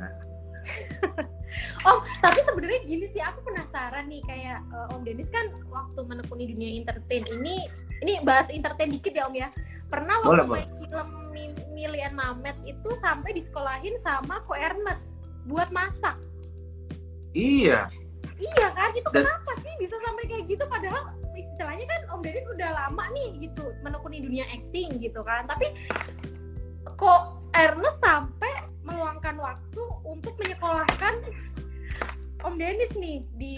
Om, 1.88 1.98
tapi 2.18 2.40
sebenarnya 2.42 2.82
gini 2.88 3.06
sih, 3.12 3.22
aku 3.22 3.46
penasaran 3.46 4.10
nih 4.10 4.24
kayak 4.26 4.60
eh, 4.64 4.94
Om 4.96 5.06
Dennis 5.06 5.30
kan 5.30 5.52
waktu 5.70 6.00
menekuni 6.02 6.50
dunia 6.50 6.82
entertain 6.82 7.24
ini, 7.30 7.68
ini 8.02 8.18
bahas 8.26 8.50
entertain 8.50 8.90
dikit 8.90 9.14
ya 9.14 9.30
Om 9.30 9.36
ya. 9.38 9.48
Pernah 9.92 10.24
waktu 10.26 10.48
Boleh, 10.50 10.66
main 10.66 10.72
film 10.80 11.10
Mi- 11.30 11.66
Milian 11.70 12.16
Mamet 12.16 12.58
itu 12.64 12.90
sampai 12.98 13.36
disekolahin 13.36 13.94
sama 14.02 14.42
Ko 14.44 14.58
Ernest 14.58 15.06
buat 15.46 15.70
masak. 15.70 16.18
Iya, 17.34 17.90
Iya 18.34 18.68
kan? 18.74 18.92
Itu 18.98 19.08
Dan- 19.14 19.24
kenapa 19.24 19.52
sih 19.62 19.74
bisa 19.78 19.96
sampai 20.04 20.26
kayak 20.26 20.50
gitu? 20.50 20.66
Padahal 20.68 21.16
istilahnya 21.38 21.86
kan 21.86 22.02
Om 22.12 22.22
Dennis 22.26 22.44
udah 22.50 22.70
lama 22.76 23.06
nih 23.14 23.40
gitu 23.40 23.72
menekuni 23.86 24.20
dunia 24.20 24.44
acting 24.50 24.98
gitu 25.00 25.22
kan. 25.22 25.46
Tapi 25.46 25.70
kok 27.04 27.22
Ernest 27.52 28.00
sampai 28.00 28.52
meluangkan 28.82 29.36
waktu 29.36 29.84
untuk 30.08 30.40
menyekolahkan 30.40 31.20
Om 32.44 32.54
Dennis 32.56 32.92
nih 32.96 33.28
di 33.36 33.56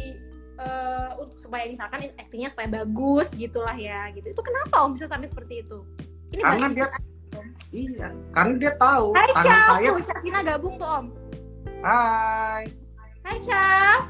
eh, 0.55 1.09
untuk 1.17 1.37
supaya 1.37 1.65
misalkan 1.65 2.09
actingnya 2.17 2.49
supaya 2.49 2.69
bagus 2.81 3.29
gitulah 3.33 3.73
ya 3.73 4.09
gitu. 4.13 4.33
Itu 4.33 4.41
kenapa 4.41 4.81
Om 4.81 4.97
bisa 4.97 5.05
sampai 5.05 5.29
seperti 5.29 5.61
itu? 5.61 5.85
Ini 6.33 6.41
Karena 6.41 6.67
dia- 6.73 6.91
iya. 7.69 8.07
Karena 8.31 8.53
dia 8.57 8.71
tahu 8.77 9.13
Hai 9.13 9.29
tangan 9.33 9.45
Chaf, 9.45 9.67
saya. 9.69 9.89
tuh 9.93 10.05
Syafina 10.05 10.39
gabung 10.41 10.75
tuh 10.77 10.89
Om. 10.89 11.05
Hai. 11.85 12.63
Hai 13.21 13.37
Chaf. 13.45 14.01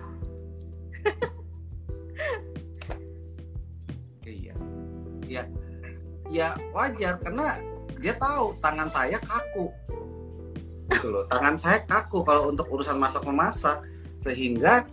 Iya. 4.26 4.54
Iya. 5.26 5.44
Ya 6.26 6.50
wajar 6.74 7.22
karena 7.22 7.62
dia 8.06 8.14
tahu 8.22 8.54
tangan 8.62 8.86
saya 8.86 9.18
kaku. 9.18 9.74
Gitu 10.94 11.10
loh. 11.10 11.26
Tangan 11.26 11.58
saya 11.58 11.82
kaku 11.90 12.22
kalau 12.22 12.54
untuk 12.54 12.70
urusan 12.70 13.02
masak 13.02 13.26
memasak 13.26 13.82
sehingga 14.22 14.86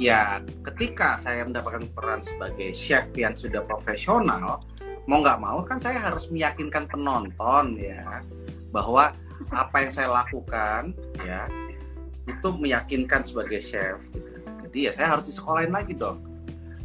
ya 0.00 0.40
ketika 0.72 1.20
saya 1.20 1.44
mendapatkan 1.44 1.84
peran 1.92 2.24
sebagai 2.24 2.72
chef 2.72 3.04
yang 3.12 3.36
sudah 3.36 3.60
profesional 3.62 4.64
mau 5.04 5.20
nggak 5.20 5.38
mau 5.38 5.60
kan 5.62 5.76
saya 5.78 6.00
harus 6.00 6.32
meyakinkan 6.32 6.88
penonton 6.88 7.76
ya 7.76 8.24
bahwa 8.72 9.12
apa 9.52 9.76
yang 9.84 9.92
saya 9.92 10.08
lakukan 10.10 10.96
ya 11.20 11.46
itu 12.24 12.48
meyakinkan 12.56 13.22
sebagai 13.22 13.60
chef 13.60 14.00
gitu. 14.10 14.40
jadi 14.66 14.78
ya 14.90 14.92
saya 14.96 15.08
harus 15.14 15.28
disekolahin 15.28 15.70
lagi 15.70 15.92
dong 15.94 16.24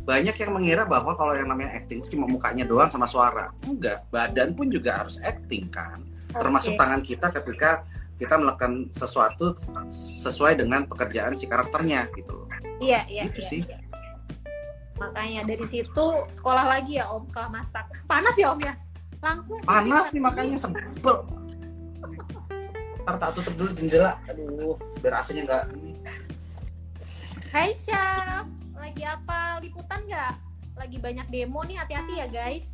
banyak 0.04 0.36
yang 0.36 0.52
mengira 0.52 0.84
bahwa 0.84 1.14
kalau 1.14 1.36
yang 1.36 1.48
namanya 1.48 1.76
acting 1.76 2.00
itu 2.02 2.18
cuma 2.18 2.26
mukanya 2.26 2.66
doang 2.66 2.90
sama 2.90 3.06
suara 3.06 3.52
enggak 3.64 4.04
badan 4.10 4.56
pun 4.56 4.68
juga 4.68 5.04
harus 5.04 5.20
acting 5.22 5.70
kan 5.70 6.02
termasuk 6.32 6.74
Oke. 6.74 6.80
tangan 6.80 7.02
kita 7.02 7.28
ketika 7.42 7.70
kita 8.20 8.36
melakukan 8.36 8.92
sesuatu 8.92 9.56
sesuai 10.20 10.60
dengan 10.60 10.84
pekerjaan 10.86 11.34
si 11.34 11.48
karakternya 11.48 12.10
gitu 12.16 12.46
Iya, 12.80 13.04
iya. 13.12 13.24
Gitu 13.28 13.44
iya, 13.44 13.50
sih. 13.52 13.62
iya. 13.68 13.78
Makanya 14.96 15.44
dari 15.44 15.68
situ 15.68 16.06
sekolah 16.32 16.64
lagi 16.64 16.96
ya 16.96 17.12
Om, 17.12 17.28
sekolah 17.28 17.52
masak. 17.52 17.84
Panas 18.08 18.36
ya 18.40 18.56
Om 18.56 18.60
ya? 18.64 18.72
Langsung. 19.20 19.60
panas 19.68 20.16
nih 20.16 20.24
makanya 20.24 20.56
sebel 20.56 21.28
ntar 23.04 23.16
tak 23.20 23.32
tutup 23.36 23.54
dulu 23.60 23.72
jendela 23.76 24.16
aduh 24.32 24.80
biar 25.04 25.20
AC-nya 25.20 25.44
nggak 25.44 25.64
ini 25.76 25.92
Hai 27.50 27.74
Syaf, 27.76 28.46
lagi 28.90 29.06
apa? 29.06 29.62
Liputan 29.62 30.02
nggak? 30.10 30.34
Lagi 30.74 30.98
banyak 30.98 31.28
demo 31.30 31.62
nih, 31.62 31.78
hati-hati 31.78 32.14
ya 32.18 32.26
guys. 32.26 32.66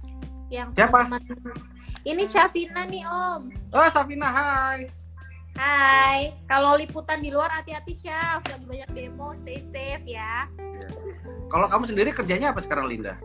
Yang 0.47 0.71
Siapa? 0.79 1.11
teman-teman- 1.11 1.59
Ini 2.07 2.23
Syafina 2.23 2.87
nih 2.87 3.03
Om. 3.03 3.41
Oh 3.75 3.87
Syafina, 3.91 4.31
hai. 4.31 4.87
Hai. 5.59 6.31
Kalau 6.47 6.79
liputan 6.79 7.19
di 7.19 7.35
luar 7.35 7.51
hati-hati 7.51 7.99
Syaf. 7.99 8.47
Lagi 8.47 8.63
banyak 8.63 8.89
demo, 8.95 9.35
stay 9.43 9.59
safe 9.75 10.07
ya. 10.07 10.47
Kalau 11.51 11.67
kamu 11.67 11.83
sendiri 11.83 12.09
kerjanya 12.15 12.55
apa 12.55 12.63
sekarang 12.63 12.87
Linda? 12.87 13.19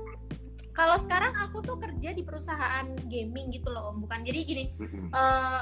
Kalau 0.75 0.99
sekarang 1.07 1.31
aku 1.39 1.63
tuh 1.63 1.79
kerja 1.79 2.11
di 2.11 2.27
perusahaan 2.27 2.91
gaming 3.07 3.55
gitu 3.55 3.71
loh 3.71 3.95
Om. 3.95 4.03
Bukan 4.03 4.27
jadi 4.27 4.39
gini. 4.43 4.65
Mm 4.83 4.89
-mm. 4.91 5.07
eh, 5.15 5.61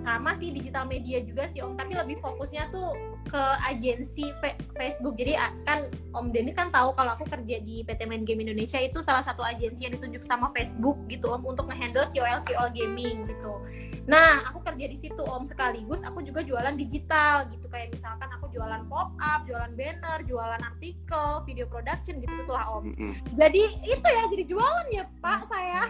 sama 0.00 0.34
sih 0.40 0.50
digital 0.50 0.88
media 0.88 1.20
juga 1.20 1.46
sih 1.52 1.60
Om, 1.60 1.76
tapi 1.76 1.92
lebih 1.94 2.18
fokusnya 2.24 2.72
tuh 2.72 2.96
ke 3.28 3.42
agensi 3.68 4.34
Facebook. 4.74 5.14
Jadi 5.14 5.38
kan 5.68 5.86
Om 6.16 6.34
Denny 6.34 6.50
kan 6.56 6.72
tahu 6.72 6.96
kalau 6.96 7.14
aku 7.14 7.28
kerja 7.28 7.62
di 7.62 7.86
PT 7.86 8.08
Main 8.08 8.26
Game 8.26 8.42
Indonesia 8.42 8.80
itu 8.82 8.98
salah 9.04 9.22
satu 9.22 9.46
agensi 9.46 9.86
yang 9.86 9.94
ditunjuk 9.94 10.26
sama 10.26 10.50
Facebook 10.56 10.98
gitu 11.06 11.30
Om 11.30 11.54
untuk 11.54 11.70
ngehandle 11.70 12.10
KOL 12.10 12.40
KOL 12.48 12.70
gaming 12.74 13.28
gitu. 13.28 13.62
Nah, 14.10 14.42
aku 14.50 14.64
kerja 14.66 14.90
di 14.90 14.98
situ 14.98 15.22
Om 15.22 15.46
sekaligus 15.46 16.02
aku 16.02 16.26
juga 16.26 16.42
jualan 16.42 16.74
digital 16.74 17.46
gitu 17.54 17.70
kayak 17.70 17.94
misalkan 17.94 18.26
aku 18.34 18.50
jualan 18.50 18.82
pop 18.90 19.14
up, 19.22 19.46
jualan 19.46 19.70
banner, 19.78 20.18
jualan 20.26 20.60
artikel, 20.60 21.46
video 21.46 21.70
production 21.70 22.18
gitu 22.18 22.32
gitulah 22.42 22.66
Om. 22.82 22.90
Jadi 23.38 23.62
itu 23.86 24.06
ya 24.08 24.24
jadi 24.26 24.44
jualan 24.50 24.86
ya 24.90 25.06
Pak 25.22 25.46
saya. 25.46 25.86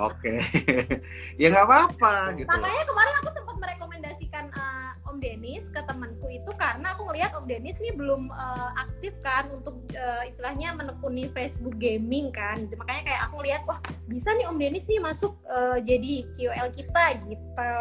Oke, 0.00 0.40
ya 1.40 1.46
nggak 1.52 1.66
apa-apa 1.68 2.32
gitu. 2.40 2.48
Makanya 2.48 2.84
kemarin 2.88 3.14
aku 3.20 3.28
sempat 3.36 3.56
merekomendasikan 3.60 4.44
uh, 4.56 4.92
Om 5.04 5.20
Denis 5.20 5.68
ke 5.68 5.84
temanku 5.84 6.32
itu 6.32 6.48
karena 6.56 6.96
aku 6.96 7.12
ngelihat 7.12 7.36
Om 7.36 7.44
Denis 7.44 7.76
nih 7.76 7.92
belum 7.92 8.32
uh, 8.32 8.72
aktif 8.80 9.12
kan 9.20 9.52
untuk 9.52 9.84
uh, 9.92 10.24
istilahnya 10.24 10.72
menekuni 10.72 11.28
Facebook 11.36 11.76
gaming 11.76 12.32
kan. 12.32 12.64
Gitu. 12.64 12.80
Makanya 12.80 13.02
kayak 13.04 13.20
aku 13.28 13.34
ngelihat 13.44 13.62
wah 13.68 13.78
bisa 14.08 14.32
nih 14.32 14.48
Om 14.48 14.56
Denis 14.56 14.88
nih 14.88 14.98
masuk 15.04 15.36
uh, 15.44 15.76
jadi 15.84 16.24
KOL 16.40 16.68
kita 16.72 17.04
gitu. 17.28 17.72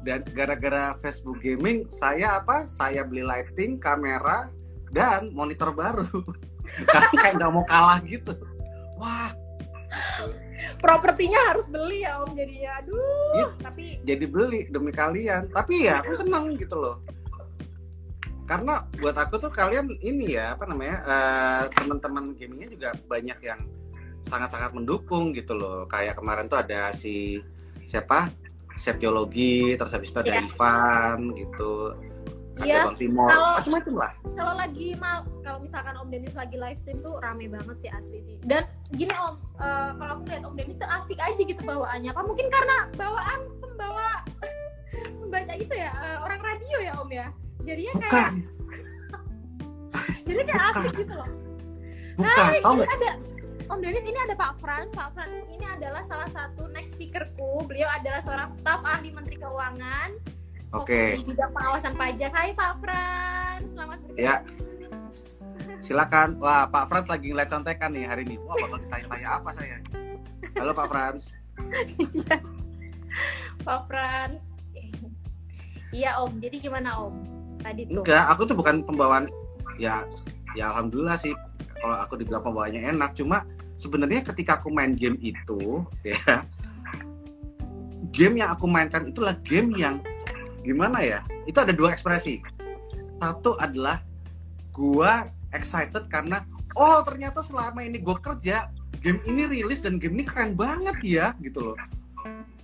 Dan 0.00 0.24
gara-gara 0.32 0.96
Facebook 1.04 1.42
Gaming, 1.42 1.86
saya 1.92 2.38
apa? 2.38 2.70
Saya 2.70 3.02
beli 3.02 3.26
lighting, 3.26 3.78
kamera, 3.78 4.50
dan 4.94 5.34
monitor 5.34 5.74
baru. 5.74 6.06
Karena 6.90 7.10
kayak 7.14 7.34
nggak 7.42 7.52
mau 7.52 7.66
kalah 7.66 7.98
gitu. 8.06 8.34
Wah, 8.96 9.30
gitu. 9.34 10.45
Propertinya 10.78 11.52
harus 11.52 11.66
beli 11.68 12.02
ya 12.02 12.22
Om 12.22 12.32
jadinya. 12.32 12.70
Aduh, 12.80 13.32
Iya. 13.34 13.46
tapi 13.60 13.84
jadi 14.02 14.24
beli 14.24 14.60
demi 14.68 14.90
kalian. 14.90 15.48
Tapi 15.50 15.88
ya 15.88 16.00
aku 16.00 16.12
senang 16.14 16.56
gitu 16.56 16.76
loh. 16.76 16.96
Karena 18.46 18.86
buat 19.02 19.16
aku 19.18 19.42
tuh 19.42 19.50
kalian 19.50 19.90
ini 20.00 20.38
ya 20.38 20.54
apa 20.54 20.70
namanya 20.70 20.96
eh, 21.02 21.62
teman-teman 21.74 22.30
gamingnya 22.38 22.68
juga 22.70 22.88
banyak 23.10 23.38
yang 23.42 23.60
sangat-sangat 24.22 24.70
mendukung 24.70 25.34
gitu 25.34 25.54
loh. 25.54 25.84
Kayak 25.86 26.18
kemarin 26.18 26.46
tuh 26.46 26.62
ada 26.62 26.94
si 26.94 27.42
siapa 27.86 28.30
Septiologi, 28.76 29.72
terus 29.80 29.88
habis 29.88 30.12
itu 30.12 30.20
ada 30.20 30.36
Iya. 30.36 30.44
Ivan 30.44 31.32
gitu, 31.32 31.96
Iya, 32.58 32.72
ada 32.78 32.86
Bang 32.86 32.96
Timor, 32.96 33.26
kalau- 33.26 33.54
macam-macam 33.54 33.94
lah. 33.94 34.12
kalau 34.32 34.54
lagi 34.54 34.86
mal 34.94 35.16
kalau 35.40 35.58
misalkan 35.60 35.94
Om 35.94 36.08
Denis 36.08 36.32
lagi 36.32 36.56
live 36.56 36.78
stream 36.78 36.98
tuh 36.98 37.14
rame 37.18 37.46
banget 37.46 37.76
sih 37.78 37.90
asli 37.90 38.18
sih. 38.22 38.36
Dan 38.42 38.64
gini 38.90 39.12
Om 39.12 39.34
eh, 39.56 39.90
kalau 39.94 40.12
aku 40.14 40.22
lihat 40.24 40.42
Om 40.42 40.54
Denis 40.54 40.76
tuh 40.76 40.88
asik 40.88 41.18
aja 41.18 41.36
gitu 41.38 41.60
bawaannya. 41.60 42.10
Apa 42.10 42.22
mungkin 42.22 42.46
karena 42.46 42.76
bawaan 42.92 43.40
pembawa 43.58 44.24
pembaca 45.20 45.54
itu 45.54 45.72
ya 45.72 45.90
eh, 45.92 46.18
orang 46.18 46.40
radio 46.40 46.78
ya 46.80 46.92
Om 46.96 47.10
ya? 47.10 47.26
Jadinya 47.60 47.92
kayak 47.98 48.10
Bukan, 48.10 48.32
jadi 50.28 50.40
kayak 50.42 50.62
bukan. 50.62 50.80
asik 50.80 50.92
gitu 50.96 51.12
loh. 51.12 51.28
Bukan, 52.16 52.50
tau 52.62 52.72
ini 52.72 52.88
ada 52.88 53.10
Om 53.66 53.80
Denis 53.82 54.04
ini 54.04 54.18
ada 54.22 54.32
Pak 54.32 54.52
Frans. 54.56 54.90
Pak 54.90 55.08
Frans 55.12 55.44
ini 55.46 55.66
adalah 55.66 56.00
salah 56.06 56.30
satu 56.30 56.70
next 56.70 56.94
speakerku. 56.94 57.66
Beliau 57.66 57.90
adalah 57.90 58.22
seorang 58.22 58.48
staf 58.54 58.80
ahli 58.80 59.10
Menteri 59.10 59.36
Keuangan 59.36 60.16
Oke, 60.76 61.16
di 61.16 61.24
bidang 61.24 61.52
pengawasan 61.56 61.92
pajak 61.96 62.32
Hai 62.36 62.50
Pak 62.52 62.72
Frans 62.84 63.64
selamat 63.72 63.98
bergabung 64.04 64.20
ya. 64.20 64.34
Silakan. 65.80 66.28
Wah, 66.42 66.68
Pak 66.68 66.84
Frans 66.92 67.08
lagi 67.08 67.32
ngeliat 67.32 67.48
contekan 67.48 67.90
nih 67.96 68.04
hari 68.04 68.22
ini. 68.28 68.36
Wah, 68.44 68.56
bakal 68.60 68.78
ditanya-tanya 68.84 69.28
apa 69.40 69.50
saya? 69.56 69.78
Halo 70.58 70.72
Pak 70.76 70.86
Frans. 70.92 71.22
Iya. 71.96 72.36
Pak 73.64 73.80
Frans. 73.88 74.40
Iya 75.96 76.10
Om, 76.20 76.32
jadi 76.44 76.56
gimana 76.60 76.92
Om? 77.00 77.14
Tadi 77.64 77.88
tuh. 77.88 78.04
Enggak, 78.04 78.24
aku 78.28 78.42
tuh 78.44 78.56
bukan 78.58 78.84
pembawaan 78.84 79.32
ya 79.76 80.04
ya 80.56 80.72
alhamdulillah 80.72 81.20
sih 81.20 81.36
kalau 81.78 81.96
aku 82.00 82.16
dibilang 82.16 82.40
pembawaannya 82.40 82.96
enak 82.96 83.12
cuma 83.12 83.44
sebenarnya 83.76 84.24
ketika 84.32 84.56
aku 84.56 84.72
main 84.72 84.96
game 84.96 85.20
itu 85.20 85.84
ya 86.00 86.16
game 88.16 88.40
yang 88.40 88.56
aku 88.56 88.64
mainkan 88.64 89.04
itulah 89.12 89.36
game 89.44 89.76
yang 89.76 90.00
gimana 90.66 90.98
ya? 91.06 91.22
Itu 91.46 91.62
ada 91.62 91.70
dua 91.70 91.94
ekspresi. 91.94 92.42
Satu 93.22 93.54
adalah 93.56 94.02
gua 94.74 95.30
excited 95.54 96.10
karena 96.10 96.42
oh 96.74 97.00
ternyata 97.06 97.40
selama 97.40 97.86
ini 97.86 98.02
gua 98.02 98.18
kerja 98.18 98.68
game 98.98 99.22
ini 99.30 99.46
rilis 99.46 99.80
dan 99.80 100.02
game 100.02 100.18
ini 100.18 100.24
keren 100.26 100.58
banget 100.58 100.98
ya 101.06 101.26
gitu 101.38 101.72
loh. 101.72 101.78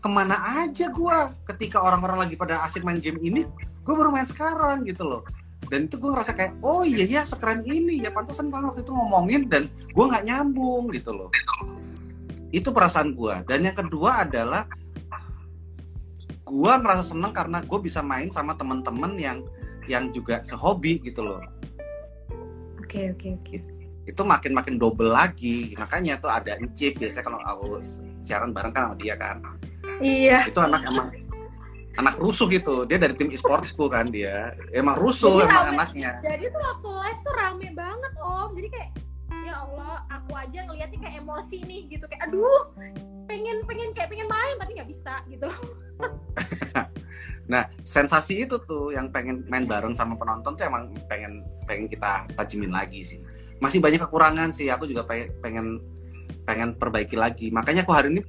Ke 0.02 0.08
mana 0.10 0.66
aja 0.66 0.90
gua 0.90 1.30
ketika 1.54 1.78
orang-orang 1.78 2.26
lagi 2.26 2.34
pada 2.34 2.66
asik 2.66 2.82
main 2.82 2.98
game 2.98 3.22
ini 3.22 3.46
gue 3.82 3.94
baru 3.94 4.14
main 4.14 4.26
sekarang 4.26 4.86
gitu 4.86 5.06
loh. 5.06 5.22
Dan 5.66 5.88
itu 5.88 5.96
gue 5.96 6.10
ngerasa 6.10 6.36
kayak 6.36 6.52
oh 6.62 6.84
iya 6.86 7.06
ya 7.06 7.22
sekeren 7.26 7.64
ini. 7.66 8.02
Ya 8.02 8.10
pantesan 8.14 8.50
kan 8.52 8.66
waktu 8.66 8.86
itu 8.86 8.92
ngomongin 8.94 9.50
dan 9.50 9.66
gue 9.70 10.04
nggak 10.04 10.24
nyambung 10.26 10.90
gitu 10.94 11.10
loh. 11.14 11.30
Itu 12.52 12.70
perasaan 12.70 13.16
gue 13.16 13.34
dan 13.48 13.64
yang 13.64 13.76
kedua 13.76 14.26
adalah 14.28 14.68
gue 16.52 16.72
ngerasa 16.76 17.04
seneng 17.08 17.32
karena 17.32 17.64
gue 17.64 17.78
bisa 17.80 18.04
main 18.04 18.28
sama 18.28 18.52
temen-temen 18.52 19.16
yang 19.16 19.38
yang 19.88 20.12
juga 20.12 20.44
sehobi 20.44 21.00
gitu 21.00 21.24
loh 21.24 21.40
Oke 22.78 23.08
oke 23.08 23.28
oke. 23.32 23.56
itu 24.04 24.22
makin 24.22 24.52
makin 24.52 24.76
double 24.76 25.08
lagi 25.08 25.72
makanya 25.74 26.20
tuh 26.20 26.28
ada 26.28 26.60
Encip 26.60 27.00
biasanya 27.00 27.24
kalau 27.24 27.40
aku 27.40 27.80
siaran 28.20 28.52
bareng 28.52 28.68
kan 28.70 28.92
sama 28.92 28.96
dia 28.96 29.16
kan 29.16 29.40
Iya. 29.96 30.44
itu 30.44 30.58
anak 30.58 30.82
emang 30.84 31.08
anak 31.94 32.14
rusuh 32.18 32.50
gitu 32.50 32.82
dia 32.84 32.98
dari 32.98 33.14
tim 33.14 33.30
e-sportsku 33.30 33.86
kan 33.86 34.10
dia 34.10 34.52
emang 34.70 34.98
rusuh 34.98 35.40
Jadi 35.40 35.46
emang 35.46 35.64
rame. 35.64 35.72
anaknya 35.72 36.10
Jadi 36.20 36.44
tuh 36.48 36.60
waktu 36.60 36.88
live 36.90 37.20
tuh 37.22 37.34
rame 37.34 37.68
banget 37.72 38.12
Om. 38.18 38.50
Jadi 38.52 38.68
kayak 38.68 38.90
ya 39.42 39.54
Allah, 39.58 39.94
aku 40.08 40.30
aja 40.34 40.58
ngeliatnya 40.62 40.98
kayak 40.98 41.16
emosi 41.20 41.56
nih 41.62 41.80
gitu 41.88 42.04
kayak 42.04 42.22
aduh 42.26 42.62
pengen 43.32 43.56
pengen 43.64 43.88
kayak 43.96 44.08
pengen 44.12 44.28
main 44.28 44.54
tapi 44.60 44.70
nggak 44.76 44.90
bisa 44.92 45.14
gitu. 45.32 45.48
Nah, 47.50 47.66
sensasi 47.82 48.46
itu 48.46 48.56
tuh 48.64 48.94
yang 48.94 49.10
pengen 49.10 49.42
main 49.50 49.66
bareng 49.66 49.92
sama 49.92 50.14
penonton 50.14 50.54
tuh 50.54 50.64
emang 50.64 50.94
pengen 51.10 51.42
pengen 51.66 51.90
kita 51.90 52.24
tajemin 52.38 52.70
lagi 52.70 53.02
sih. 53.02 53.18
Masih 53.58 53.82
banyak 53.82 53.98
kekurangan 53.98 54.54
sih. 54.54 54.70
Aku 54.70 54.86
juga 54.86 55.02
pe- 55.04 55.34
pengen 55.42 55.82
pengen 56.46 56.78
perbaiki 56.78 57.18
lagi. 57.18 57.50
Makanya 57.50 57.82
aku 57.82 57.92
hari 57.92 58.14
ini 58.14 58.22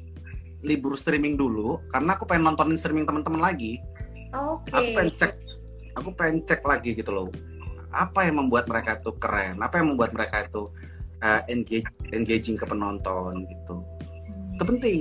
libur 0.66 0.98
streaming 0.98 1.38
dulu 1.38 1.80
karena 1.94 2.18
aku 2.18 2.26
pengen 2.26 2.52
nontonin 2.52 2.76
streaming 2.76 3.06
teman-teman 3.06 3.54
lagi. 3.54 3.80
Oke. 4.34 4.74
Aku 4.74 4.90
pengen 4.98 5.12
cek 5.16 5.32
aku 5.94 6.10
pengen 6.18 6.38
cek 6.44 6.62
lagi 6.66 6.98
gitu 6.98 7.14
loh. 7.14 7.30
Apa 7.94 8.26
yang 8.26 8.42
membuat 8.42 8.66
mereka 8.66 8.98
itu 8.98 9.14
keren? 9.22 9.62
Apa 9.62 9.78
yang 9.80 9.94
membuat 9.94 10.12
mereka 10.18 10.50
itu 10.50 10.74
uh, 11.22 11.42
engage 11.48 11.88
engaging 12.12 12.58
ke 12.58 12.66
penonton 12.66 13.46
gitu. 13.46 13.86
Itu 14.54 14.64
penting 14.64 15.00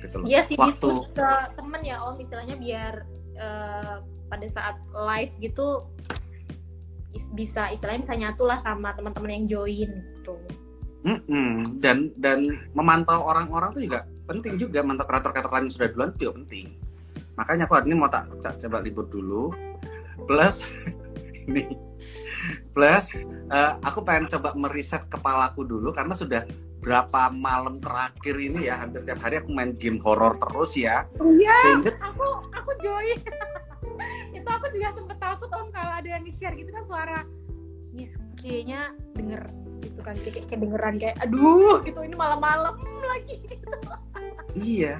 gitu 0.00 0.14
loh. 0.18 0.26
Iya 0.26 0.40
sih 0.44 0.54
Waktu 0.54 0.72
diskusi 0.82 1.14
ke 1.14 1.28
temen 1.54 1.80
ya 1.82 1.96
Om 2.02 2.16
istilahnya 2.18 2.56
biar 2.56 2.94
eh, 3.34 3.96
pada 4.26 4.46
saat 4.48 4.76
live 4.90 5.32
gitu 5.38 5.86
is- 7.12 7.30
bisa 7.30 7.68
istilahnya 7.68 8.02
bisa 8.02 8.16
nyatu 8.16 8.44
lah 8.44 8.56
sama 8.56 8.92
teman-teman 8.92 9.30
yang 9.30 9.44
join 9.46 9.90
gitu. 9.90 10.34
Mm-mm. 11.02 11.82
dan 11.82 12.14
dan 12.14 12.46
memantau 12.72 13.26
orang-orang 13.26 13.74
tuh 13.74 13.82
juga 13.82 14.06
penting 14.22 14.54
juga 14.54 14.86
mantau 14.86 15.02
kreator-kreator 15.02 15.50
lain 15.50 15.66
yang 15.66 15.74
sudah 15.74 15.88
duluan 15.90 16.08
itu 16.08 16.18
juga 16.22 16.34
penting 16.38 16.66
makanya 17.34 17.66
aku 17.66 17.74
hari 17.74 17.86
ini 17.90 17.96
mau 17.98 18.06
tak 18.06 18.30
co- 18.38 18.54
coba 18.54 18.78
libur 18.78 19.10
dulu 19.10 19.50
plus 20.30 20.62
ini 21.50 21.74
plus 22.70 23.18
eh, 23.50 23.72
aku 23.82 24.06
pengen 24.06 24.30
coba 24.30 24.54
meriset 24.54 25.02
kepalaku 25.10 25.66
dulu 25.66 25.90
karena 25.90 26.14
sudah 26.14 26.46
berapa 26.82 27.30
malam 27.30 27.78
terakhir 27.78 28.34
ini 28.34 28.66
ya 28.66 28.82
hampir 28.82 29.06
tiap 29.06 29.22
hari 29.22 29.38
aku 29.38 29.54
main 29.54 29.78
game 29.78 30.02
horor 30.02 30.34
terus 30.34 30.74
ya. 30.74 31.06
Iya, 31.22 31.54
sehingga 31.62 31.94
aku 32.02 32.26
aku 32.50 32.70
join. 32.82 33.18
itu 34.36 34.48
aku 34.50 34.66
juga 34.74 34.90
sempet 34.98 35.18
takut 35.22 35.46
Om 35.46 35.70
kalau 35.70 35.92
ada 35.94 36.08
yang 36.10 36.26
share 36.34 36.58
gitu 36.58 36.74
kan 36.74 36.84
suara 36.84 37.18
kayaknya 38.42 38.90
denger 39.14 39.42
gitu 39.86 40.00
kan. 40.02 40.18
Kayak 40.18 40.50
kayak 40.50 40.60
dengeran 40.66 40.94
kayak 40.98 41.16
aduh 41.22 41.78
gitu 41.86 42.02
ini 42.02 42.18
malam-malam 42.18 42.74
lagi. 43.06 43.38
Gitu. 43.46 43.66
iya. 44.74 44.98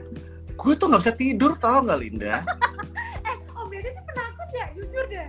Gue 0.55 0.79
tuh 0.79 0.87
nggak 0.87 1.03
bisa 1.03 1.15
tidur 1.19 1.53
tau 1.59 1.83
nggak 1.83 1.99
Linda? 1.99 2.47
Eh 3.27 3.37
Om 3.59 3.67
Dede 3.71 3.91
sih 3.91 4.05
penakut 4.07 4.49
ya 4.55 4.67
jujur 4.79 5.05
deh. 5.11 5.29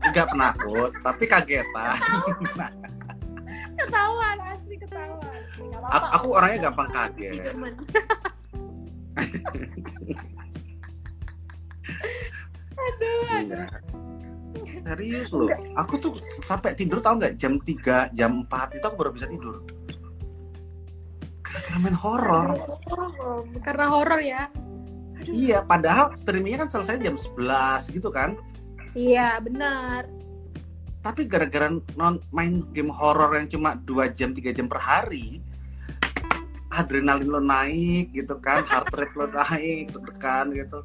Nggak 0.00 0.26
penakut 0.32 0.90
tapi 1.04 1.24
kagetan. 1.28 1.96
Ketahuan 3.78 4.38
asli 4.42 4.67
ketahuan 4.88 5.40
aku 6.16 6.26
orangnya 6.32 6.58
gampang 6.68 6.88
kaget 6.90 7.44
aduh 12.78 13.22
aduh 13.36 13.68
Iya. 14.48 14.80
Serius 14.80 15.28
loh, 15.36 15.52
aku 15.76 16.00
tuh 16.00 16.12
sampai 16.24 16.72
tidur 16.72 17.04
tau 17.04 17.20
nggak 17.20 17.36
jam 17.36 17.60
3, 17.60 18.08
jam 18.16 18.48
4 18.48 18.80
itu 18.80 18.84
aku 18.88 18.96
baru 18.96 19.12
bisa 19.12 19.28
tidur. 19.28 19.60
Karena 21.44 21.76
main 21.84 21.92
horor. 21.92 22.48
Karena 23.60 23.92
horor 23.92 24.20
ya 24.24 24.48
Aduh. 25.20 25.32
Iya, 25.36 25.60
padahal 25.68 26.16
streamingnya 26.16 26.64
kan 26.64 26.70
selesai 26.72 26.96
jam 27.04 27.14
11 27.20 27.92
gitu 27.92 28.08
kan. 28.08 28.40
iya 28.96 29.36
benar 29.44 30.08
Tapi 31.08 31.24
gara-gara 31.24 31.72
non 31.72 32.20
main 32.28 32.60
game 32.68 32.92
horor 32.92 33.32
yang 33.32 33.48
cuma 33.48 33.80
2 33.80 34.12
jam 34.12 34.36
3 34.36 34.52
jam 34.52 34.68
per 34.68 34.76
hari, 34.76 35.40
adrenalin 36.68 37.32
lo 37.32 37.40
naik 37.40 38.12
gitu 38.12 38.36
kan, 38.44 38.60
heart 38.68 38.92
rate 38.92 39.16
lo 39.16 39.24
naik, 39.32 39.88
deg-degan 39.88 40.52
gitu. 40.52 40.84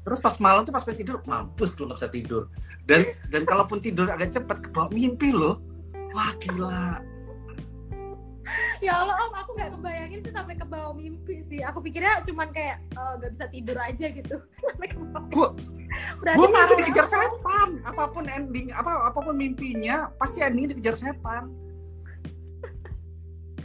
Terus 0.00 0.18
pas 0.24 0.40
malam 0.40 0.64
tuh 0.64 0.72
pas 0.72 0.80
pengen 0.80 1.04
tidur, 1.04 1.20
mampus 1.28 1.76
tuh 1.76 1.84
nggak 1.84 2.00
bisa 2.00 2.08
tidur. 2.08 2.42
Dan 2.88 3.04
dan 3.28 3.44
kalaupun 3.44 3.84
tidur 3.84 4.08
agak 4.08 4.32
cepat 4.32 4.64
kebawa 4.64 4.88
mimpi 4.88 5.28
lo. 5.28 5.60
Wah 6.16 6.32
gila. 6.40 7.04
Ya 8.84 8.92
Allah 9.00 9.16
om 9.24 9.32
aku 9.32 9.50
nggak 9.56 9.70
kebayangin 9.78 10.20
sih 10.20 10.32
sampai 10.32 10.54
ke 10.56 10.66
bawah 10.68 10.92
mimpi 10.92 11.40
sih 11.48 11.60
aku 11.64 11.80
pikirnya 11.80 12.20
cuman 12.28 12.48
kayak 12.52 12.80
eh, 12.92 13.12
nggak 13.20 13.30
bisa 13.32 13.46
tidur 13.48 13.76
aja 13.80 14.06
gitu 14.12 14.36
sampai 14.68 14.86
ke 14.92 14.96
bawah 15.00 15.24
Gua- 15.32 15.54
berarti 16.20 16.38
Gue 16.38 16.48
mimpi 16.50 16.58
parah 16.58 16.78
dikejar 16.82 17.06
setan. 17.06 17.68
Apa 17.86 18.04
pun 18.10 18.24
ending, 18.26 18.66
apa 18.74 19.06
apa 19.06 19.18
pun 19.22 19.34
mimpinya, 19.38 20.10
pasti 20.18 20.42
endingnya 20.42 20.74
dikejar 20.74 20.96
setan. 20.98 21.54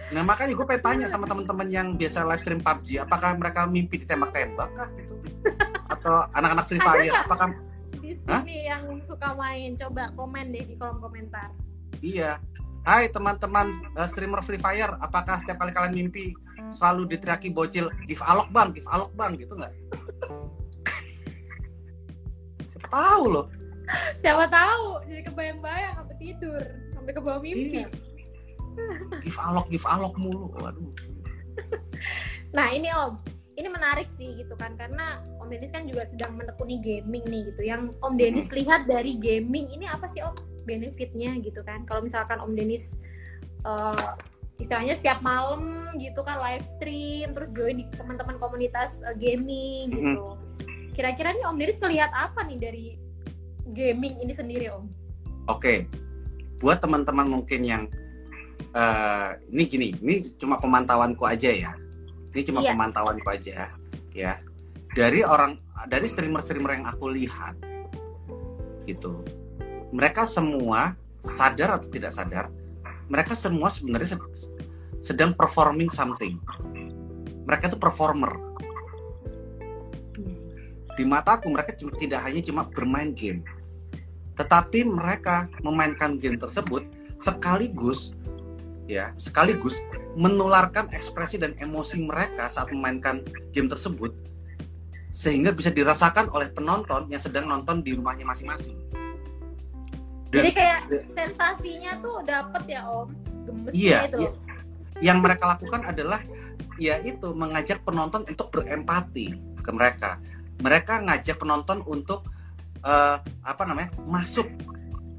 Nah 0.10 0.22
makanya 0.26 0.54
gue 0.54 0.66
pengen 0.66 0.84
tanya 0.86 1.06
sama 1.10 1.26
teman-teman 1.26 1.70
yang 1.70 1.88
biasa 1.94 2.26
live 2.26 2.42
stream 2.42 2.62
PUBG, 2.62 3.02
apakah 3.02 3.38
mereka 3.38 3.66
mimpi 3.66 4.02
ditembak-tembak 4.02 4.70
kah 4.74 4.90
gitu? 4.98 5.14
Atau 5.90 6.26
anak-anak 6.34 6.66
Free 6.66 6.82
Fire, 6.82 7.14
apakah 7.14 7.54
di 7.98 8.18
Hah? 8.26 8.42
sini 8.42 8.66
yang 8.66 8.82
suka 9.06 9.38
main 9.38 9.78
coba 9.78 10.10
komen 10.18 10.50
deh 10.50 10.66
di 10.66 10.74
kolom 10.78 10.98
komentar 10.98 11.54
iya? 12.02 12.42
Hai 12.90 13.06
teman-teman 13.14 13.70
eh, 13.70 14.10
streamer 14.10 14.42
Free 14.42 14.58
Fire, 14.58 14.98
apakah 14.98 15.38
setiap 15.38 15.62
kali 15.62 15.70
kalian 15.70 15.94
mimpi 15.94 16.34
selalu 16.74 17.06
diteriaki 17.06 17.54
bocil, 17.54 17.94
give 18.10 18.26
alok 18.26 18.50
bang, 18.50 18.74
give 18.74 18.90
alok 18.90 19.14
bang, 19.14 19.38
gitu 19.38 19.54
nggak? 19.54 19.70
Siapa 22.74 22.88
tahu 22.90 23.26
loh. 23.30 23.46
siapa 24.22 24.46
tahu 24.54 25.02
jadi 25.10 25.22
kebayang-bayang 25.26 25.98
sampai 25.98 26.16
tidur 26.22 26.62
sampai 26.94 27.10
ke 27.10 27.22
bawah 27.26 27.42
mimpi 27.42 27.86
Iya. 27.86 27.90
Give 29.22 29.38
alok, 29.38 29.66
give 29.70 29.86
alok 29.86 30.14
mulu. 30.18 30.50
Waduh. 30.58 30.90
Nah 32.58 32.74
ini 32.74 32.90
Om, 32.90 33.14
ini 33.54 33.70
menarik 33.70 34.10
sih 34.18 34.34
gitu 34.42 34.58
kan 34.58 34.74
karena 34.74 35.22
Om 35.38 35.54
Denis 35.54 35.70
kan 35.70 35.86
juga 35.86 36.10
sedang 36.10 36.34
menekuni 36.34 36.82
gaming 36.82 37.22
nih 37.30 37.54
gitu. 37.54 37.62
Yang 37.70 37.94
Om 38.02 38.14
Denis 38.18 38.50
lihat 38.50 38.90
dari 38.90 39.14
gaming 39.22 39.70
ini 39.70 39.86
apa 39.86 40.10
sih 40.10 40.26
Om 40.26 40.49
benefitnya 40.70 41.34
gitu 41.42 41.66
kan? 41.66 41.82
Kalau 41.90 42.06
misalkan 42.06 42.38
Om 42.38 42.54
Denis 42.54 42.94
eh, 43.66 44.10
istilahnya 44.62 44.94
setiap 44.94 45.24
malam 45.26 45.90
gitu 45.98 46.22
kan 46.22 46.38
live 46.38 46.68
stream 46.68 47.34
terus 47.34 47.50
join 47.58 47.82
di 47.82 47.86
teman-teman 47.98 48.38
komunitas 48.38 49.02
eh, 49.02 49.18
gaming 49.18 49.90
gitu. 49.90 50.38
Kira-kira 50.94 51.34
nih 51.34 51.50
Om 51.50 51.58
Denis 51.58 51.82
ngelihat 51.82 52.14
apa 52.14 52.46
nih 52.46 52.58
dari 52.62 52.86
gaming 53.74 54.22
ini 54.22 54.34
sendiri 54.38 54.70
Om? 54.70 54.86
Oke, 55.50 55.90
buat 56.62 56.78
teman-teman 56.78 57.26
mungkin 57.26 57.66
yang 57.66 57.84
eh, 58.70 59.30
ini 59.50 59.64
gini, 59.66 59.88
ini 59.98 60.30
cuma 60.38 60.62
pemantauanku 60.62 61.26
aja 61.26 61.50
ya. 61.50 61.74
Ini 62.30 62.42
cuma 62.46 62.62
Iya. 62.62 62.78
pemantauanku 62.78 63.26
aja, 63.26 63.74
ya. 64.14 64.38
Dari 64.94 65.26
orang, 65.26 65.58
dari 65.90 66.06
streamer-streamer 66.06 66.78
yang 66.78 66.86
aku 66.86 67.10
lihat, 67.10 67.58
gitu, 68.86 69.26
mereka 69.90 70.26
semua 70.26 70.96
sadar 71.20 71.76
atau 71.78 71.90
tidak 71.92 72.14
sadar, 72.16 72.50
mereka 73.10 73.34
semua 73.34 73.74
sebenarnya 73.74 74.16
sed- 74.16 74.52
sedang 75.02 75.34
performing 75.34 75.90
something. 75.90 76.38
Mereka 77.48 77.74
itu 77.74 77.78
performer. 77.80 78.30
Di 80.94 81.08
mataku 81.08 81.48
mereka 81.50 81.74
cuma 81.80 81.96
tidak 81.96 82.22
hanya 82.28 82.44
cuma 82.44 82.68
bermain 82.68 83.16
game, 83.16 83.42
tetapi 84.36 84.84
mereka 84.84 85.48
memainkan 85.64 86.20
game 86.20 86.36
tersebut 86.36 86.84
sekaligus 87.20 88.16
ya 88.90 89.14
sekaligus 89.20 89.78
menularkan 90.18 90.90
ekspresi 90.90 91.38
dan 91.38 91.54
emosi 91.62 92.02
mereka 92.02 92.50
saat 92.50 92.74
memainkan 92.74 93.22
game 93.54 93.70
tersebut 93.70 94.16
sehingga 95.14 95.54
bisa 95.54 95.70
dirasakan 95.70 96.34
oleh 96.34 96.50
penonton 96.50 97.06
yang 97.12 97.22
sedang 97.22 97.46
nonton 97.46 97.82
di 97.82 97.98
rumahnya 97.98 98.26
masing-masing. 98.26 98.78
Jadi 100.30 100.50
kayak 100.54 100.80
sensasinya 101.12 101.98
tuh 102.00 102.22
dapet 102.22 102.64
ya 102.70 102.82
Om, 102.86 103.10
gemesnya 103.50 103.74
Iya, 103.76 104.00
itu. 104.06 104.18
iya. 104.22 104.32
yang 105.00 105.24
mereka 105.24 105.48
lakukan 105.56 105.88
adalah 105.88 106.20
ya 106.76 107.00
itu 107.00 107.32
mengajak 107.32 107.82
penonton 107.82 108.28
untuk 108.28 108.52
berempati 108.52 109.32
ke 109.64 109.72
mereka. 109.72 110.20
Mereka 110.60 111.08
ngajak 111.08 111.40
penonton 111.40 111.80
untuk 111.88 112.28
eh, 112.84 113.18
apa 113.42 113.64
namanya 113.64 113.96
masuk 114.06 114.46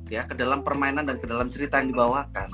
ya 0.07 0.29
ke 0.29 0.37
dalam 0.37 0.61
permainan 0.61 1.09
dan 1.09 1.17
ke 1.17 1.27
dalam 1.27 1.49
cerita 1.49 1.81
yang 1.81 1.97
dibawakan. 1.97 2.53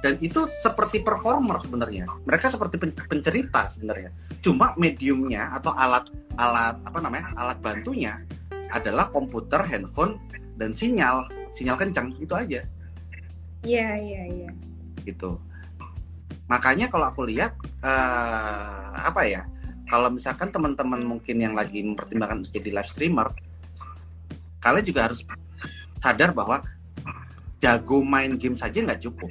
Dan 0.00 0.16
itu 0.24 0.48
seperti 0.48 1.04
performer 1.04 1.60
sebenarnya. 1.60 2.08
Mereka 2.24 2.48
seperti 2.48 2.80
pen- 2.80 2.96
pencerita 2.96 3.68
sebenarnya. 3.68 4.14
Cuma 4.40 4.72
mediumnya 4.80 5.52
atau 5.52 5.74
alat 5.76 6.08
alat 6.40 6.80
apa 6.80 6.98
namanya 7.04 7.34
alat 7.36 7.58
bantunya 7.60 8.16
adalah 8.70 9.10
komputer, 9.10 9.60
handphone, 9.66 10.16
dan 10.56 10.70
sinyal 10.70 11.26
sinyal 11.50 11.76
kencang 11.78 12.14
itu 12.18 12.34
aja 12.34 12.62
Iya 13.60 13.88
iya 14.00 14.22
iya. 14.24 14.50
gitu. 15.04 15.36
Makanya 16.48 16.88
kalau 16.88 17.12
aku 17.12 17.28
lihat 17.28 17.56
eh, 17.84 18.88
apa 18.96 19.22
ya, 19.28 19.44
kalau 19.84 20.08
misalkan 20.08 20.48
teman-teman 20.48 21.04
mungkin 21.04 21.36
yang 21.36 21.52
lagi 21.52 21.84
mempertimbangkan 21.84 22.40
untuk 22.40 22.52
jadi 22.56 22.80
live 22.80 22.88
streamer, 22.88 23.28
kalian 24.64 24.84
juga 24.84 25.12
harus 25.12 25.20
sadar 26.00 26.32
bahwa 26.32 26.64
jago 27.60 28.00
main 28.00 28.40
game 28.40 28.56
saja 28.56 28.80
nggak 28.80 29.02
cukup. 29.04 29.30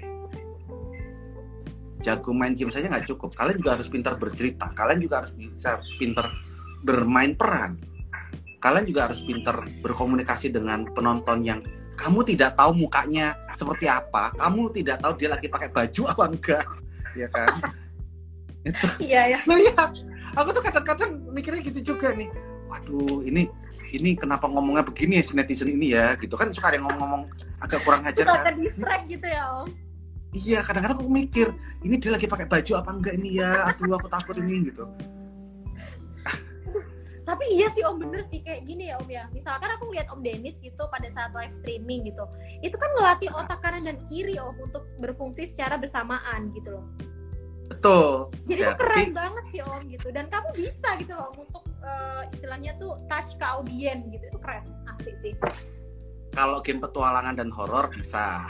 Jago 2.00 2.32
main 2.32 2.54
game 2.54 2.72
saja 2.72 2.88
nggak 2.88 3.10
cukup. 3.10 3.34
Kalian 3.34 3.58
juga 3.60 3.76
harus 3.76 3.90
pintar 3.90 4.16
bercerita. 4.16 4.72
Kalian 4.72 5.02
juga 5.04 5.26
harus 5.26 5.34
bisa 5.36 5.82
pintar 5.98 6.32
bermain 6.86 7.34
peran. 7.34 7.82
Kalian 8.62 8.86
juga 8.88 9.10
harus 9.10 9.20
pintar 9.26 9.60
berkomunikasi 9.84 10.54
dengan 10.54 10.88
penonton 10.96 11.44
yang 11.44 11.60
kamu 12.00 12.20
tidak 12.24 12.56
tahu 12.56 12.72
mukanya 12.72 13.36
seperti 13.52 13.92
apa, 13.92 14.32
kamu 14.40 14.72
tidak 14.72 15.04
tahu 15.04 15.14
dia 15.20 15.30
lagi 15.36 15.52
pakai 15.52 15.68
baju 15.68 16.02
apa 16.08 16.24
enggak, 16.32 16.66
ya 17.14 17.28
kan? 17.28 17.52
Iya 19.00 19.22
ya. 19.36 19.40
Nah 19.48 19.56
ya, 19.56 19.84
aku 20.36 20.52
tuh 20.52 20.62
kadang-kadang 20.62 21.16
mikirnya 21.32 21.64
gitu 21.64 21.96
juga 21.96 22.12
nih. 22.12 22.28
Waduh, 22.70 23.24
ini 23.26 23.48
ini 23.96 24.14
kenapa 24.14 24.46
ngomongnya 24.46 24.86
begini 24.86 25.18
ya 25.18 25.24
si 25.26 25.34
netizen 25.34 25.72
ini 25.74 25.96
ya, 25.96 26.14
gitu 26.20 26.36
kan 26.36 26.52
suka 26.54 26.70
ada 26.70 26.78
yang 26.78 26.86
ngomong-ngomong 26.86 27.24
agak 27.64 27.82
kurang 27.88 28.04
ajar 28.06 28.28
kan? 28.30 28.54
distract 28.60 29.04
gitu 29.10 29.26
ya 29.26 29.44
Om. 29.64 29.68
Iya, 30.30 30.60
kadang-kadang 30.62 31.02
aku 31.02 31.10
mikir, 31.10 31.48
ini 31.82 31.98
dia 31.98 32.14
lagi 32.14 32.30
pakai 32.30 32.46
baju 32.46 32.72
apa 32.78 32.90
enggak 32.94 33.16
ini 33.18 33.42
ya? 33.42 33.74
Aduh, 33.74 33.98
aku 33.98 34.06
takut 34.12 34.38
ini 34.38 34.70
gitu. 34.70 34.86
Tapi 37.30 37.46
iya 37.54 37.70
sih 37.70 37.86
Om 37.86 38.02
bener 38.02 38.26
sih 38.26 38.42
kayak 38.42 38.66
gini 38.66 38.90
ya 38.90 38.98
Om 38.98 39.06
ya. 39.06 39.30
Misalkan 39.30 39.70
aku 39.70 39.94
lihat 39.94 40.10
Om 40.10 40.26
Denis 40.26 40.58
gitu 40.58 40.90
pada 40.90 41.06
saat 41.14 41.30
live 41.30 41.54
streaming 41.54 42.10
gitu, 42.10 42.26
itu 42.60 42.74
kan 42.74 42.90
ngelatih 42.98 43.30
otak 43.30 43.62
kanan 43.62 43.86
dan 43.86 44.02
kiri 44.10 44.42
Om 44.42 44.58
untuk 44.58 44.90
berfungsi 44.98 45.46
secara 45.46 45.78
bersamaan 45.78 46.50
gitu 46.50 46.74
loh. 46.74 46.86
Betul. 47.70 48.34
Jadi 48.50 48.66
Ya, 48.66 48.74
itu 48.74 48.82
keren 48.82 48.98
tapi- 48.98 49.14
banget 49.14 49.46
sih 49.54 49.62
Om 49.62 49.82
gitu. 49.88 50.08
Dan 50.10 50.26
kamu 50.26 50.50
bisa 50.58 50.90
gitu 50.98 51.14
loh 51.14 51.30
Om, 51.30 51.38
untuk 51.46 51.64
eh, 51.80 52.24
istilahnya 52.34 52.74
tuh 52.76 52.98
touch 53.06 53.38
ke 53.38 53.46
audien 53.46 54.10
gitu. 54.10 54.26
Itu 54.26 54.40
keren 54.42 54.66
asli 54.90 55.14
sih. 55.16 55.34
Kalau 56.34 56.66
game 56.66 56.82
petualangan 56.82 57.38
dan 57.38 57.54
horor 57.54 57.94
bisa. 57.94 58.50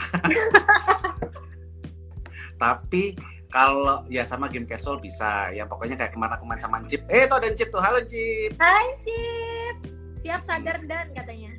Tapi 2.56 3.16
kalau 3.50 4.06
ya 4.06 4.22
sama 4.22 4.46
game 4.46 4.64
casual 4.64 5.02
bisa. 5.02 5.50
Ya 5.50 5.66
pokoknya 5.66 5.98
kayak 5.98 6.14
ke 6.14 6.18
mana 6.18 6.38
aku 6.38 6.46
main 6.46 6.62
sama 6.62 6.80
Cip. 6.86 7.02
Eh, 7.10 7.26
tuh 7.26 7.36
ada 7.42 7.50
Cip 7.50 7.68
tuh. 7.74 7.82
Halo 7.82 8.00
Cip. 8.06 8.54
Hai 8.56 8.86
Cip. 9.02 9.76
Siap 10.22 10.40
sadar 10.46 10.78
dan 10.86 11.10
katanya. 11.12 11.50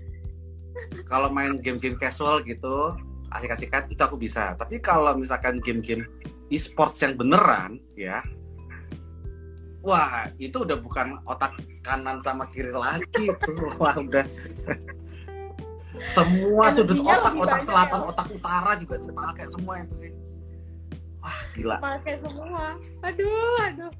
kalau 1.07 1.27
main 1.31 1.59
game-game 1.59 1.99
casual 1.99 2.43
gitu 2.47 2.95
asik-asikan 3.31 3.87
itu 3.87 4.01
aku 4.01 4.19
bisa 4.19 4.55
tapi 4.59 4.79
kalau 4.83 5.15
misalkan 5.15 5.63
game-game 5.63 6.07
e-sports 6.51 6.99
yang 6.99 7.15
beneran 7.15 7.79
ya 7.95 8.19
wah 9.81 10.27
itu 10.35 10.61
udah 10.61 10.77
bukan 10.77 11.19
otak 11.25 11.55
kanan 11.81 12.19
sama 12.21 12.45
kiri 12.51 12.71
lagi 12.75 13.31
tuh 13.39 13.55
wah 13.81 13.95
udah 13.95 14.25
semua 16.07 16.65
sudut 16.73 16.99
otak 17.03 17.33
otak 17.35 17.61
banyak 17.61 17.61
selatan 17.63 17.99
ya. 17.99 18.07
otak 18.09 18.27
utara 18.33 18.71
juga 18.79 18.95
terpakai 18.99 19.45
semua 19.47 19.73
itu 19.79 19.95
sih 20.07 20.11
wah 21.21 21.39
gila. 21.55 21.77
Pakai 21.79 22.15
semua. 22.19 22.75
Aduh 23.05 23.55
aduh. 23.61 23.91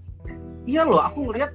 Iya 0.65 0.85
loh 0.85 1.02
aku 1.02 1.30
ngeliat 1.30 1.52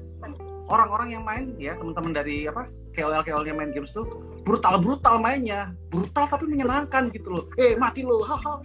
orang-orang 0.66 1.14
yang 1.14 1.22
main 1.22 1.54
ya 1.58 1.78
teman-teman 1.78 2.10
dari 2.10 2.50
apa 2.50 2.66
KOL 2.90 3.22
KOL 3.22 3.46
yang 3.46 3.58
main 3.58 3.70
games 3.70 3.94
tuh 3.94 4.06
brutal 4.42 4.78
brutal 4.78 5.18
mainnya. 5.18 5.74
Brutal 5.90 6.26
tapi 6.26 6.46
menyenangkan 6.46 7.10
gitu 7.10 7.38
loh. 7.38 7.44
Eh 7.58 7.74
mati 7.78 8.06
lo 8.06 8.22
haha 8.22 8.62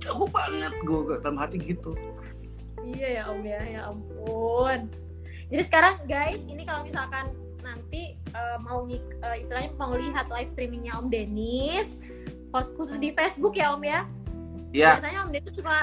jago 0.00 0.24
banget. 0.28 0.72
Gue 0.84 1.16
dalam 1.20 1.38
hati 1.40 1.56
gitu. 1.60 1.96
Iya 2.84 3.08
ya 3.20 3.22
om 3.32 3.42
ya. 3.44 3.60
Ya 3.64 3.80
ampun. 3.88 4.88
Jadi 5.46 5.62
sekarang 5.68 5.94
guys 6.10 6.40
ini 6.48 6.66
kalau 6.66 6.82
misalkan 6.84 7.32
nanti 7.66 8.14
uh, 8.30 8.58
mau 8.62 8.86
uh, 8.86 9.36
istilahnya 9.36 9.74
mau 9.74 9.94
lihat 9.94 10.30
live 10.30 10.50
streamingnya 10.54 10.94
om 10.94 11.10
Denis 11.10 11.90
post 12.54 12.70
khusus 12.78 13.02
di 13.02 13.10
Facebook 13.10 13.58
ya 13.58 13.74
om 13.74 13.82
ya 13.82 14.06
Iya. 14.74 14.98
biasanya 14.98 15.18
om 15.26 15.30
Denis 15.30 15.54
suka 15.54 15.78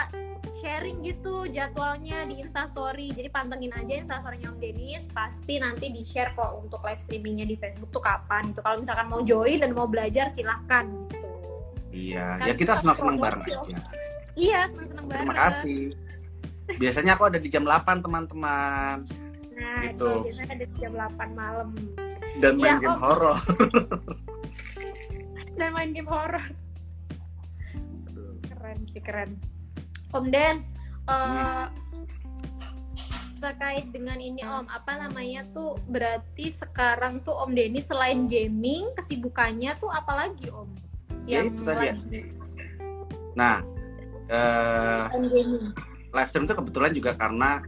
sharing 0.64 1.03
gitu 1.03 1.43
jadwalnya 1.51 2.23
di 2.23 2.39
instastory. 2.39 3.11
Jadi 3.11 3.27
pantengin 3.27 3.76
aja 3.76 3.99
instastorynya 3.99 4.55
Om 4.55 4.60
Denis 4.64 5.03
pasti 5.11 5.60
nanti 5.60 5.91
di 5.91 6.07
share 6.07 6.31
kok 6.39 6.64
untuk 6.64 6.80
live 6.88 7.03
streamingnya 7.03 7.43
di 7.43 7.60
Facebook 7.60 7.91
tuh 7.91 7.99
kapan 7.99 8.55
itu 8.55 8.64
kalau 8.64 8.80
misalkan 8.80 9.11
mau 9.11 9.19
join 9.27 9.60
dan 9.60 9.76
mau 9.76 9.91
belajar 9.91 10.31
silahkan 10.31 10.88
gitu. 11.11 11.27
Iya. 11.91 12.39
Sekarang 12.39 12.47
ya 12.47 12.53
kita 12.55 12.73
senang 12.80 12.97
senang 12.97 13.18
bareng 13.19 13.43
aja. 13.43 13.77
Iya 14.39 14.61
senang 14.72 14.88
senang 14.88 15.05
bareng. 15.11 15.27
Terima 15.27 15.35
kasih. 15.35 15.81
Biasanya 16.80 17.11
aku 17.19 17.23
ada 17.27 17.39
di 17.43 17.49
jam 17.51 17.68
8 17.68 17.99
teman-teman. 17.99 18.97
Nah 19.53 19.80
gitu. 19.84 20.07
itu 20.07 20.26
biasanya 20.31 20.51
ada 20.55 20.65
di 20.65 20.76
jam 20.80 20.91
8 20.95 21.27
malam. 21.35 21.69
Dan 22.39 22.57
main 22.57 22.80
ya, 22.80 22.81
game 22.81 22.97
horor 22.97 23.38
dan 25.60 25.69
main 25.69 25.93
game 25.93 26.10
horor 26.10 26.41
sih 28.89 29.03
keren 29.03 29.39
Om 30.14 30.30
Den, 30.30 30.61
uh, 31.10 31.68
terkait 33.43 33.91
dengan 33.91 34.15
ini 34.22 34.39
Om, 34.45 34.72
apa 34.72 34.95
namanya 35.03 35.43
tuh 35.51 35.76
berarti 35.89 36.53
sekarang 36.53 37.19
tuh 37.26 37.35
Om 37.35 37.51
Denny 37.51 37.84
selain 37.84 38.30
gaming 38.30 38.93
kesibukannya 38.95 39.76
tuh 39.81 39.91
apalagi 39.91 40.47
Om? 40.47 40.69
Ya 41.27 41.41
yang 41.43 41.51
itu 41.51 41.61
tadi. 41.65 41.91
Ya. 41.91 41.95
Nah, 43.34 43.55
uh, 44.30 45.10
live 46.14 46.30
stream 46.30 46.45
tuh 46.45 46.55
kebetulan 46.61 46.91
juga 46.93 47.11
karena 47.18 47.65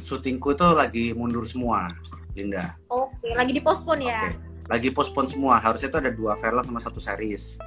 syutingku 0.00 0.54
tuh 0.54 0.76
lagi 0.76 1.12
mundur 1.12 1.44
semua, 1.44 1.90
Linda. 2.32 2.78
Oke, 2.88 3.32
lagi 3.34 3.52
dipospon 3.56 4.00
ya? 4.00 4.32
Lagi 4.70 4.88
pospon 4.92 5.26
semua. 5.26 5.58
Harusnya 5.58 5.88
itu 5.92 5.98
ada 5.98 6.12
dua 6.12 6.38
film 6.38 6.62
sama 6.62 6.80
satu 6.80 7.00
series. 7.02 7.60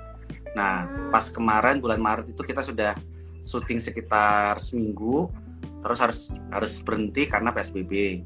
Nah, 0.58 0.86
hmm. 0.86 1.10
pas 1.14 1.26
kemarin 1.30 1.78
bulan 1.78 2.02
Maret 2.02 2.34
itu 2.34 2.42
kita 2.42 2.66
sudah 2.66 2.98
syuting 3.44 3.80
sekitar 3.80 4.60
seminggu 4.60 5.32
terus 5.80 6.00
harus 6.04 6.20
harus 6.52 6.74
berhenti 6.84 7.24
karena 7.28 7.56
PSBB. 7.56 8.24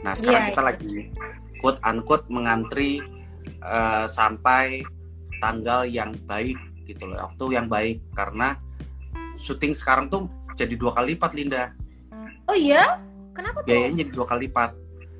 Nah 0.00 0.16
sekarang 0.16 0.48
yeah, 0.48 0.50
kita 0.52 0.60
yeah. 0.60 0.68
lagi 0.72 0.96
quote 1.60 1.80
unquote 1.84 2.26
mengantri 2.32 3.04
uh, 3.60 4.08
sampai 4.08 4.84
tanggal 5.40 5.84
yang 5.84 6.16
baik 6.24 6.56
gitu 6.88 7.04
loh, 7.04 7.20
waktu 7.20 7.44
yang 7.52 7.66
baik 7.68 8.00
karena 8.16 8.56
syuting 9.36 9.76
sekarang 9.76 10.08
tuh 10.08 10.30
jadi 10.56 10.72
dua 10.78 10.96
kali 10.96 11.14
lipat 11.14 11.36
Linda. 11.36 11.74
Oh 12.48 12.56
iya? 12.56 13.02
Kenapa 13.36 13.60
tuh? 13.60 13.68
Biayanya 13.68 14.06
jadi 14.06 14.10
dua 14.16 14.26
kali 14.26 14.48
lipat. 14.48 14.70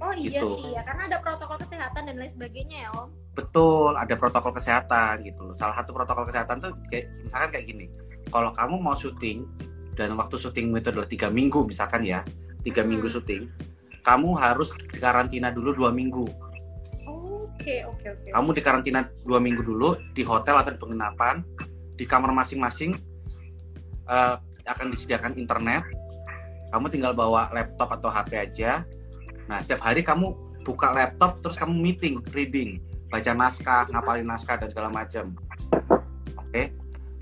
Oh 0.01 0.13
iya 0.13 0.41
gitu. 0.41 0.61
sih 0.61 0.73
ya, 0.77 0.81
karena 0.85 1.03
ada 1.09 1.19
protokol 1.21 1.57
kesehatan 1.61 2.03
dan 2.09 2.17
lain 2.17 2.33
sebagainya 2.33 2.89
ya 2.89 2.91
Om. 2.97 3.09
Betul, 3.37 3.93
ada 4.01 4.17
protokol 4.17 4.57
kesehatan 4.57 5.21
gitu 5.29 5.53
loh. 5.53 5.55
Salah 5.55 5.77
satu 5.77 5.93
protokol 5.93 6.25
kesehatan 6.25 6.57
tuh 6.59 6.73
kayak 6.89 7.13
misalkan 7.21 7.49
kayak 7.53 7.67
gini 7.69 7.87
kalau 8.31 8.51
kamu 8.53 8.77
mau 8.83 8.95
syuting 8.95 9.47
dan 9.97 10.13
waktu 10.19 10.37
syutingmu 10.37 10.79
itu 10.83 10.93
adalah 10.93 11.09
tiga 11.09 11.29
minggu 11.33 11.65
misalkan 11.65 12.05
ya 12.05 12.21
tiga 12.61 12.83
hmm. 12.85 12.89
minggu 12.95 13.07
syuting 13.09 13.49
kamu 14.05 14.37
harus 14.39 14.75
dikarantina 14.77 15.51
dulu 15.51 15.73
dua 15.73 15.91
minggu 15.91 16.27
oke 17.07 17.57
okay, 17.57 17.87
oke 17.87 17.97
okay, 17.99 18.09
oke 18.13 18.23
okay. 18.23 18.31
kamu 18.35 18.49
dikarantina 18.53 19.01
dua 19.25 19.39
minggu 19.41 19.63
dulu 19.65 19.97
di 20.13 20.23
hotel 20.27 20.61
atau 20.61 20.75
di 20.75 20.81
penginapan 20.81 21.43
di 21.97 22.05
kamar 22.05 22.31
masing-masing 22.37 22.93
uh, 24.05 24.37
akan 24.67 24.93
disediakan 24.93 25.39
internet 25.39 25.87
kamu 26.75 26.93
tinggal 26.93 27.17
bawa 27.17 27.49
laptop 27.55 27.95
atau 27.97 28.11
HP 28.13 28.37
aja 28.37 28.85
nah 29.47 29.63
setiap 29.63 29.87
hari 29.87 30.03
kamu 30.03 30.35
buka 30.67 30.91
laptop 30.93 31.39
terus 31.41 31.57
kamu 31.57 31.73
meeting 31.79 32.19
reading 32.35 32.83
baca 33.17 33.33
naskah 33.33 33.83
ngapalin 33.89 34.29
naskah 34.29 34.57
dan 34.61 34.69
segala 34.69 34.93
macam 34.93 35.33
oke 36.37 36.53
okay? 36.53 36.69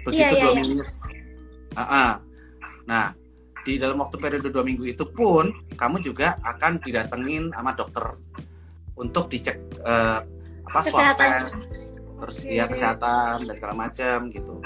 begitu 0.02 0.18
yeah, 0.18 0.30
yeah, 0.34 0.42
dua 0.42 0.50
yeah. 0.50 0.56
minggu 0.58 0.82
uh 0.82 1.82
-uh. 1.82 2.10
nah 2.84 3.14
di 3.64 3.80
dalam 3.80 3.96
waktu 4.02 4.16
periode 4.18 4.50
dua 4.50 4.66
minggu 4.66 4.84
itu 4.90 5.06
pun 5.08 5.54
kamu 5.78 6.02
juga 6.02 6.36
akan 6.42 6.82
didatengin 6.82 7.54
sama 7.54 7.72
dokter 7.72 8.04
untuk 8.98 9.30
dicek 9.30 9.56
uh, 9.86 10.20
apa 10.68 10.78
swab 10.90 11.14
test 11.16 11.88
terus 12.18 12.36
okay. 12.42 12.58
ya 12.58 12.66
kesehatan 12.66 13.46
dan 13.46 13.54
segala 13.54 13.74
macam 13.88 14.16
gitu 14.34 14.58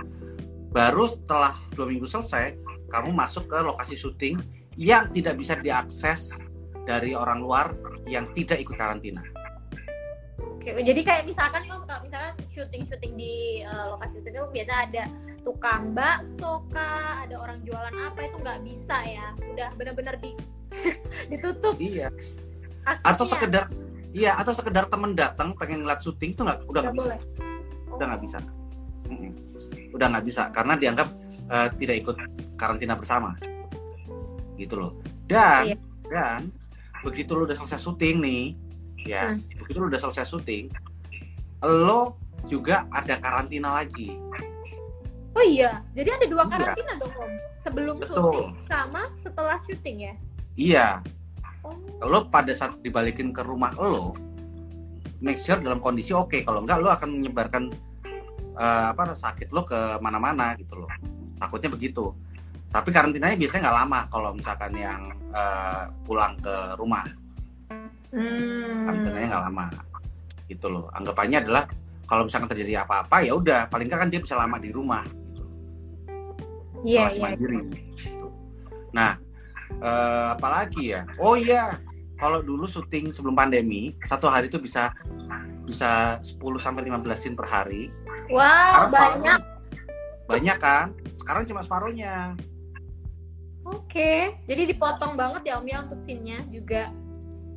baru 0.73 1.05
setelah 1.07 1.53
dua 1.77 1.87
minggu 1.87 2.09
selesai 2.09 2.57
kamu 2.89 3.13
masuk 3.13 3.47
ke 3.47 3.59
lokasi 3.61 3.95
syuting 3.95 4.41
yang 4.79 5.11
tidak 5.13 5.37
bisa 5.37 5.59
diakses 5.59 6.33
dari 6.89 7.13
orang 7.13 7.45
luar 7.45 7.67
yang 8.09 8.33
tidak 8.33 8.65
ikut 8.65 8.79
karantina. 8.79 9.21
Oke, 10.69 10.85
jadi 10.85 11.01
kayak 11.01 11.25
misalkan 11.25 11.65
kalau 11.65 11.81
misalkan 12.05 12.33
syuting-syuting 12.53 13.17
di 13.17 13.65
uh, 13.65 13.97
lokasi 13.97 14.21
itu 14.21 14.37
biasa 14.37 14.73
ada 14.85 15.09
tukang 15.41 15.97
bakso 15.97 16.61
kah? 16.69 17.25
Ada 17.25 17.41
orang 17.41 17.65
jualan 17.65 17.95
apa? 17.97 18.29
Itu 18.29 18.37
nggak 18.45 18.61
bisa 18.69 18.97
ya. 19.01 19.33
Udah 19.49 19.73
benar-benar 19.81 20.21
di 20.21 20.37
ditutup. 21.33 21.73
Iya. 21.81 22.13
Aksesnya. 22.85 23.09
atau 23.17 23.25
sekedar 23.25 23.65
iya 24.13 24.33
atau 24.37 24.53
sekedar 24.53 24.85
temen 24.93 25.17
datang 25.17 25.57
pengen 25.57 25.89
ngeliat 25.89 26.05
syuting 26.05 26.37
itu 26.37 26.41
nggak 26.45 26.61
udah 26.69 26.81
nggak 26.85 26.97
bisa. 27.01 27.13
oh. 27.17 27.97
udah 27.97 28.07
nggak 28.13 28.23
bisa. 28.29 28.39
Udah 29.97 30.07
nggak 30.13 30.25
bisa 30.29 30.43
karena 30.53 30.75
dianggap 30.77 31.09
uh, 31.49 31.69
tidak 31.81 31.97
ikut 32.05 32.17
karantina 32.61 32.93
bersama. 32.93 33.41
Gitu 34.61 34.77
loh. 34.77 35.01
Dan 35.25 35.73
iya. 35.73 35.77
dan 36.13 36.53
begitu 37.01 37.33
lo 37.33 37.49
udah 37.49 37.57
selesai 37.57 37.81
syuting 37.81 38.21
nih 38.21 38.68
ya 39.05 39.35
hmm. 39.35 39.63
begitu 39.63 39.79
lo 39.79 39.87
udah 39.91 40.01
selesai 40.01 40.27
syuting 40.27 40.73
lo 41.63 42.17
juga 42.47 42.87
ada 42.95 43.19
karantina 43.19 43.75
lagi 43.75 44.15
Oh 45.39 45.45
iya, 45.47 45.87
jadi 45.95 46.19
ada 46.19 46.27
dua 46.27 46.43
iya. 46.43 46.51
karantina 46.51 46.93
iya. 46.99 47.01
dong 47.03 47.15
Om. 47.15 47.33
Sebelum 47.63 47.97
Betul. 48.03 48.17
syuting 48.19 48.49
sama 48.67 49.03
setelah 49.23 49.57
syuting 49.63 49.97
ya? 50.03 50.15
Iya. 50.59 50.89
Oh. 51.63 51.79
Lo 52.03 52.27
pada 52.27 52.51
saat 52.51 52.75
dibalikin 52.83 53.31
ke 53.31 53.47
rumah 53.47 53.71
lo, 53.79 54.11
make 55.23 55.39
sure 55.39 55.63
dalam 55.63 55.79
kondisi 55.79 56.11
oke. 56.11 56.35
Okay. 56.35 56.41
Kalau 56.43 56.67
enggak 56.67 56.83
lo 56.83 56.91
akan 56.91 57.23
menyebarkan 57.23 57.71
uh, 58.59 58.91
apa 58.91 59.15
sakit 59.15 59.55
lo 59.55 59.63
ke 59.63 60.03
mana-mana 60.03 60.59
gitu 60.59 60.75
loh. 60.75 60.91
Takutnya 61.39 61.71
begitu. 61.71 62.11
Tapi 62.75 62.91
karantinanya 62.91 63.39
biasanya 63.39 63.71
nggak 63.71 63.79
lama 63.87 64.01
kalau 64.11 64.31
misalkan 64.35 64.73
yang 64.75 65.15
uh, 65.31 65.87
pulang 66.03 66.35
ke 66.43 66.75
rumah. 66.75 67.07
Hmm. 68.15 68.87
Karantinanya 68.89 69.27
nggak 69.29 69.45
lama. 69.51 69.65
Gitu 70.49 70.67
loh. 70.69 70.87
Anggapannya 70.93 71.39
adalah 71.45 71.65
kalau 72.09 72.25
misalkan 72.25 72.49
terjadi 72.49 72.89
apa-apa 72.89 73.21
ya 73.21 73.37
udah 73.37 73.69
paling 73.69 73.85
nggak 73.85 74.01
kan 74.01 74.09
dia 74.09 74.21
bisa 74.25 74.33
lama 74.33 74.57
di 74.57 74.73
rumah 74.73 75.05
yeah, 76.85 77.07
isolasi 77.09 77.19
yeah. 77.19 77.25
mandiri. 77.25 77.59
Gitu. 77.99 78.27
Nah, 78.95 79.11
uh, 79.83 80.29
apalagi 80.37 80.95
ya? 80.95 81.03
Oh 81.19 81.35
iya, 81.35 81.79
kalau 82.19 82.43
dulu 82.43 82.67
syuting 82.69 83.11
sebelum 83.11 83.35
pandemi 83.35 83.95
satu 84.05 84.31
hari 84.31 84.51
itu 84.51 84.59
bisa 84.61 84.93
bisa 85.69 86.17
10 86.25 86.41
sampai 86.57 86.89
15 86.89 87.05
scene 87.13 87.37
per 87.37 87.47
hari. 87.49 87.93
Wow, 88.33 88.89
Sekarang 88.89 88.93
banyak. 88.93 89.41
Banyak 90.29 90.59
kan? 90.61 90.87
Sekarang 91.17 91.45
cuma 91.45 91.61
separuhnya. 91.61 92.33
Oke, 93.69 94.33
jadi 94.49 94.65
dipotong 94.65 95.13
banget 95.13 95.53
ya 95.53 95.61
Om 95.61 95.69
ya 95.69 95.79
untuk 95.85 96.01
scene-nya 96.01 96.41
juga. 96.49 96.89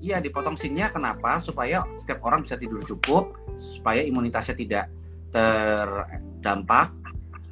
Iya, 0.02 0.18
dipotong 0.18 0.58
scene-nya 0.58 0.90
kenapa? 0.90 1.38
Supaya 1.38 1.86
setiap 1.94 2.26
orang 2.26 2.42
bisa 2.42 2.58
tidur 2.58 2.82
cukup, 2.82 3.38
supaya 3.62 4.02
imunitasnya 4.02 4.58
tidak 4.58 4.86
terdampak 5.30 6.90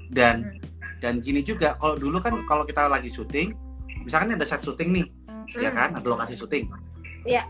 dan 0.09 0.57
hmm 0.57 0.69
dan 0.99 1.23
gini 1.23 1.41
juga 1.41 1.80
kalau 1.80 1.95
dulu 1.95 2.19
kan 2.19 2.35
kalau 2.43 2.67
kita 2.67 2.91
lagi 2.91 3.07
syuting 3.07 3.55
misalkan 4.03 4.35
ada 4.35 4.43
set 4.43 4.59
syuting 4.59 4.91
nih 4.91 5.05
hmm. 5.07 5.59
ya 5.63 5.71
kan 5.71 5.95
ada 5.95 6.07
lokasi 6.07 6.35
syuting 6.35 6.67
iya 7.23 7.47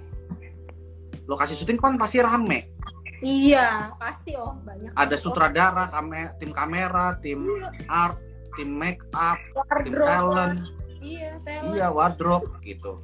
lokasi 1.26 1.57
syuting 1.57 1.81
kan 1.81 1.97
pasti 1.97 2.21
rame 2.21 2.69
iya 3.26 3.89
pasti 3.97 4.38
oh 4.38 4.53
banyak 4.61 4.93
ada 4.93 5.15
sutradara 5.17 5.89
kame, 5.89 6.38
tim 6.38 6.53
kamera 6.53 7.17
tim 7.19 7.41
iya. 7.41 7.69
art 7.89 8.17
tim 8.53 8.69
make 8.69 9.01
up 9.17 9.38
wardrobe. 9.57 9.84
tim 9.84 9.93
talent 9.97 10.57
iya 11.01 11.30
talent. 11.41 11.73
iya 11.73 11.88
wardrobe 11.89 12.47
gitu 12.61 13.01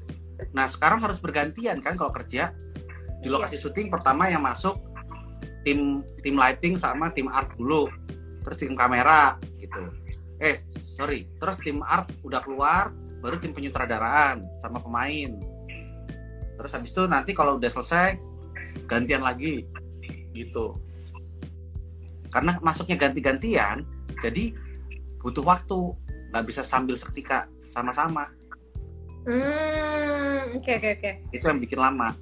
nah 0.52 0.68
sekarang 0.68 1.00
harus 1.04 1.20
bergantian 1.20 1.80
kan 1.80 1.96
kalau 1.96 2.12
kerja. 2.12 2.52
Di 3.22 3.28
iya. 3.28 3.34
lokasi 3.34 3.58
syuting 3.58 3.90
pertama 3.90 4.30
yang 4.30 4.44
masuk 4.44 4.78
tim 5.66 6.06
tim 6.22 6.36
lighting 6.38 6.78
sama 6.78 7.10
tim 7.12 7.32
art 7.32 7.50
dulu. 7.58 7.90
Terus 8.46 8.58
tim 8.62 8.76
kamera 8.78 9.40
gitu. 9.58 9.82
Eh 10.38 10.62
sorry. 10.70 11.26
Terus 11.40 11.56
tim 11.64 11.82
art 11.82 12.12
udah 12.22 12.44
keluar 12.44 12.94
baru 13.24 13.42
tim 13.42 13.56
penyutradaraan 13.56 14.46
sama 14.62 14.78
pemain. 14.78 15.34
Terus 16.56 16.72
habis 16.72 16.94
itu 16.94 17.04
nanti 17.10 17.34
kalau 17.34 17.58
udah 17.58 17.72
selesai 17.72 18.20
gantian 18.86 19.26
lagi 19.26 19.66
gitu. 20.36 20.78
Karena 22.30 22.60
masuknya 22.60 23.00
ganti-gantian 23.00 23.88
jadi 24.22 24.54
butuh 25.24 25.44
waktu. 25.44 25.98
Nggak 26.36 26.46
bisa 26.52 26.62
sambil 26.68 27.00
seketika 27.00 27.48
sama-sama 27.64 28.28
hmm 29.26 30.62
oke 30.62 30.72
oke 30.78 30.90
oke. 31.02 31.12
Itu 31.34 31.46
yang 31.50 31.60
bikin 31.62 31.80
lama. 31.82 32.14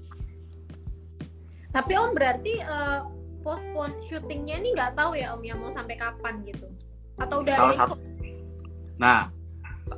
Tapi 1.74 1.94
om 1.98 2.14
berarti 2.14 2.62
uh, 2.64 3.10
postpone 3.44 3.98
syutingnya 4.08 4.62
ini 4.64 4.78
nggak 4.78 4.96
tahu 4.96 5.20
ya 5.20 5.36
om 5.36 5.44
ya 5.44 5.58
mau 5.58 5.74
sampai 5.74 6.00
kapan 6.00 6.46
gitu? 6.48 6.70
Atau 7.20 7.44
udah 7.44 7.56
salah 7.56 7.76
satu 7.76 7.96
nah 8.94 9.28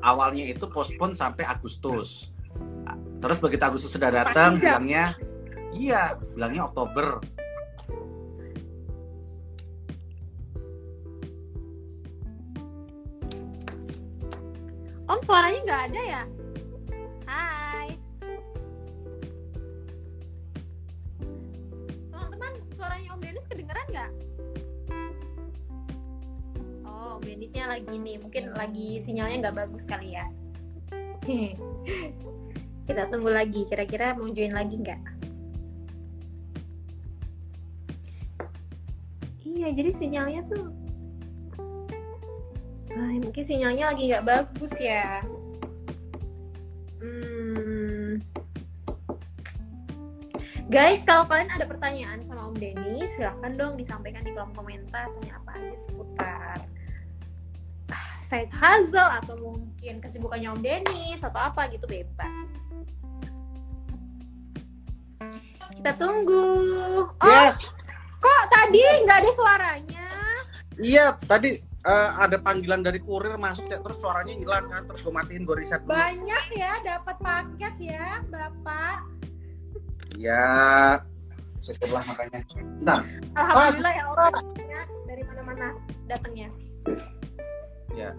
awalnya 0.02 0.50
itu 0.50 0.66
postpone 0.66 1.14
sampai 1.14 1.46
Agustus. 1.46 2.32
Terus 3.22 3.38
begitu 3.38 3.64
Agustus 3.64 3.94
sudah 3.94 4.10
datang 4.10 4.58
bilangnya 4.58 5.14
iya 5.76 6.16
bilangnya 6.34 6.66
Oktober. 6.72 7.22
Om 15.06 15.20
suaranya 15.22 15.60
nggak 15.70 15.84
ada 15.92 16.02
ya? 16.02 16.24
Suaranya 22.86 23.18
Om 23.18 23.22
Denis 23.26 23.46
kedengeran 23.50 23.86
nggak? 23.90 24.12
Oh, 26.86 27.18
Om 27.18 27.24
Denisnya 27.26 27.66
lagi 27.66 27.96
nih, 27.98 28.22
mungkin 28.22 28.54
lagi 28.54 29.02
sinyalnya 29.02 29.50
nggak 29.50 29.58
bagus 29.58 29.90
kali 29.90 30.14
ya. 30.14 30.30
Kita 32.86 33.10
tunggu 33.10 33.34
lagi, 33.34 33.66
kira-kira 33.66 34.14
mau 34.14 34.30
join 34.30 34.54
lagi 34.54 34.78
nggak? 34.78 35.02
Iya, 39.42 39.74
jadi 39.74 39.90
sinyalnya 39.90 40.46
tuh 40.46 40.70
Nah, 42.96 43.12
mungkin 43.18 43.44
sinyalnya 43.44 43.92
lagi 43.92 44.14
nggak 44.14 44.24
bagus 44.30 44.72
ya. 44.78 45.20
Hmm. 47.02 48.22
Guys, 50.70 51.00
kalau 51.08 51.24
kalian 51.30 51.48
ada 51.56 51.64
pertanyaan 51.70 52.20
sama 52.28 52.35
Om 52.56 52.64
Denny, 52.64 53.04
silahkan 53.20 53.52
dong 53.60 53.76
disampaikan 53.76 54.24
di 54.24 54.32
kolom 54.32 54.56
komentar. 54.56 55.12
Tanya 55.12 55.44
apa 55.44 55.60
aja 55.60 55.76
seputar 55.76 56.58
ah, 57.92 58.14
side 58.16 58.48
hustle 58.56 59.12
atau 59.12 59.36
mungkin 59.44 60.00
kesibukannya 60.00 60.56
Om 60.56 60.64
Denny 60.64 61.20
atau 61.20 61.36
apa 61.36 61.68
gitu 61.68 61.84
bebas. 61.84 62.32
Kita 65.76 66.00
tunggu. 66.00 66.48
Oh, 67.20 67.28
yes. 67.28 67.76
Kok 68.24 68.44
tadi 68.48 69.04
nggak 69.04 69.20
ada 69.20 69.32
suaranya? 69.36 70.08
Iya, 70.80 71.20
tadi 71.28 71.60
uh, 71.84 72.10
ada 72.24 72.40
panggilan 72.40 72.88
dari 72.88 73.04
kurir 73.04 73.36
masuk 73.36 73.68
ya 73.68 73.84
terus 73.84 74.00
suaranya 74.00 74.32
hilang 74.32 74.72
kan 74.72 74.88
terus 74.88 75.04
gue 75.04 75.12
matiin 75.12 75.44
gue 75.44 75.60
riset 75.60 75.84
dulu. 75.84 75.92
banyak 75.92 76.46
ya 76.56 76.80
dapat 76.88 77.16
paket 77.20 77.76
ya 77.80 78.24
bapak 78.28 78.98
ya 80.16 81.04
syukurlah 81.66 82.06
makanya. 82.06 82.46
Nah 82.86 83.02
alhamdulillah 83.34 83.94
ya 83.98 84.04
orang 84.14 84.46
dari 85.10 85.24
mana-mana 85.26 85.68
datangnya. 86.06 86.50
Ya. 87.96 88.12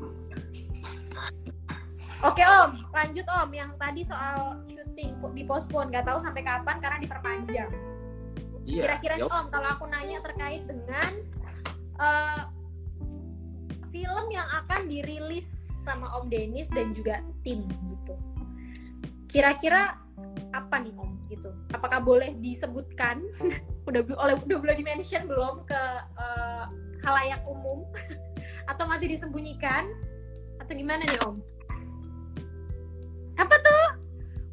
Oke 2.24 2.42
Om, 2.42 2.80
lanjut 2.90 3.26
Om. 3.28 3.50
Yang 3.52 3.70
tadi 3.76 4.02
soal 4.08 4.38
syuting 4.72 5.20
di 5.36 5.42
postpone 5.44 5.92
nggak 5.92 6.08
tahu 6.08 6.18
sampai 6.18 6.42
kapan 6.42 6.76
karena 6.80 6.98
diperpanjang. 6.98 7.70
Iya. 8.66 8.82
Kira-kira 8.98 9.14
Om 9.22 9.46
kalau 9.52 9.68
aku 9.78 9.84
nanya 9.86 10.18
terkait 10.24 10.66
dengan 10.66 11.10
uh, 12.02 12.50
film 13.92 14.26
yang 14.32 14.48
akan 14.64 14.90
dirilis 14.90 15.46
sama 15.86 16.10
Om 16.18 16.26
Denis 16.32 16.66
dan 16.74 16.90
juga 16.96 17.22
tim 17.46 17.68
gitu. 17.68 18.14
Kira-kira 19.30 20.05
apa 20.52 20.82
nih 20.82 20.94
Om 20.94 21.10
gitu? 21.30 21.50
Apakah 21.72 22.02
boleh 22.02 22.34
disebutkan? 22.38 23.24
udah 23.88 24.02
oleh 24.18 24.34
udah 24.38 24.58
boleh 24.58 24.76
dimention 24.76 25.26
belum 25.30 25.66
ke 25.66 25.82
uh, 26.18 26.70
halayak 27.06 27.42
umum 27.46 27.86
atau 28.70 28.84
masih 28.86 29.10
disembunyikan 29.10 29.86
atau 30.62 30.72
gimana 30.74 31.06
nih 31.06 31.20
Om? 31.22 31.36
Apa 33.38 33.56
tuh? 33.60 33.86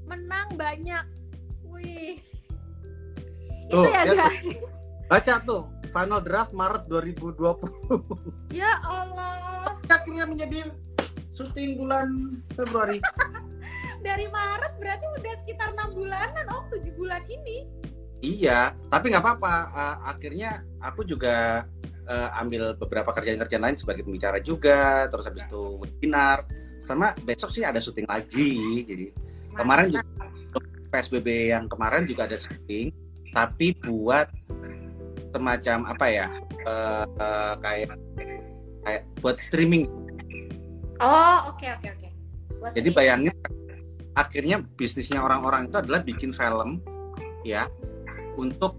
Menang 0.06 0.54
banyak. 0.60 1.06
Wih. 1.66 2.20
Tuh, 3.72 3.88
Itu 3.88 3.90
ya, 3.90 4.04
ya 4.06 4.14
guys. 4.14 4.72
Baca 5.08 5.34
tuh 5.46 5.64
final 5.94 6.20
draft 6.26 6.52
Maret 6.52 6.90
2020. 6.90 7.40
Ya 8.54 8.78
Allah. 8.86 9.66
Akhirnya 9.90 10.30
menjadi 10.30 10.70
syuting 11.34 11.82
bulan 11.82 12.38
Februari. 12.54 13.02
Dari 14.04 14.28
Maret 14.28 14.74
berarti 14.84 15.06
udah 15.08 15.34
sekitar 15.42 15.72
enam 15.72 15.96
bulanan, 15.96 16.46
oh 16.52 16.68
tujuh 16.68 16.92
bulan 17.00 17.24
ini. 17.32 17.64
Iya, 18.20 18.76
tapi 18.92 19.12
nggak 19.16 19.24
apa-apa. 19.24 19.56
Uh, 19.72 19.96
akhirnya 20.12 20.64
aku 20.84 21.08
juga 21.08 21.64
uh, 22.08 22.30
ambil 22.40 22.76
beberapa 22.76 23.16
kerjaan-kerjaan 23.16 23.64
lain 23.64 23.78
sebagai 23.80 24.04
pembicara 24.04 24.44
juga, 24.44 25.08
terus 25.08 25.24
habis 25.28 25.48
itu 25.48 25.80
webinar. 25.80 26.44
Sama 26.84 27.16
besok 27.24 27.52
sih 27.56 27.64
ada 27.64 27.80
syuting 27.80 28.08
lagi. 28.08 28.84
Jadi 28.84 29.06
Mantap. 29.16 29.56
kemarin 29.56 29.86
juga 29.88 30.04
PSBB 30.92 31.56
yang 31.56 31.66
kemarin 31.72 32.04
juga 32.04 32.28
ada 32.28 32.36
syuting, 32.36 32.92
tapi 33.32 33.72
buat 33.80 34.28
semacam 35.34 35.78
apa 35.90 36.06
ya 36.12 36.28
uh, 36.70 37.06
uh, 37.18 37.54
kayak 37.64 37.98
kayak 38.84 39.02
buat 39.24 39.40
streaming. 39.40 39.90
Oh 41.02 41.52
oke 41.52 41.60
okay, 41.60 41.72
oke 41.74 41.88
okay, 41.88 41.90
oke. 41.92 42.08
Okay. 42.08 42.72
Jadi 42.80 42.90
bayangin 42.96 43.36
akhirnya 44.14 44.62
bisnisnya 44.78 45.22
orang-orang 45.22 45.70
itu 45.70 45.78
adalah 45.82 46.02
bikin 46.06 46.32
film 46.34 46.82
ya 47.42 47.66
untuk 48.38 48.78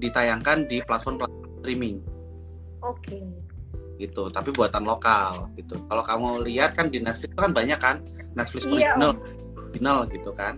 ditayangkan 0.00 0.66
di 0.66 0.80
platform-platform 0.82 1.60
streaming. 1.60 1.96
Oke. 2.80 3.20
Okay. 3.20 3.24
Gitu, 4.00 4.22
tapi 4.32 4.48
buatan 4.56 4.88
lokal 4.88 5.52
gitu. 5.60 5.76
Kalau 5.84 6.00
kamu 6.00 6.48
lihat 6.48 6.72
kan 6.72 6.88
di 6.88 7.04
Netflix 7.04 7.36
itu 7.36 7.40
kan 7.40 7.52
banyak 7.52 7.76
kan 7.76 8.00
Netflix 8.32 8.64
iya, 8.64 8.96
original, 8.96 9.12
original 9.68 9.98
gitu 10.08 10.30
kan. 10.32 10.56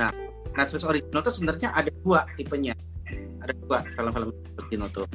Nah, 0.00 0.08
Netflix 0.56 0.82
original 0.88 1.20
itu 1.20 1.32
sebenarnya 1.36 1.68
ada 1.76 1.90
dua 2.00 2.24
tipenya 2.40 2.72
ada 3.42 3.52
dua 3.66 3.84
film-film 3.92 4.32
Tarantino 4.32 4.86
tuh. 4.88 5.08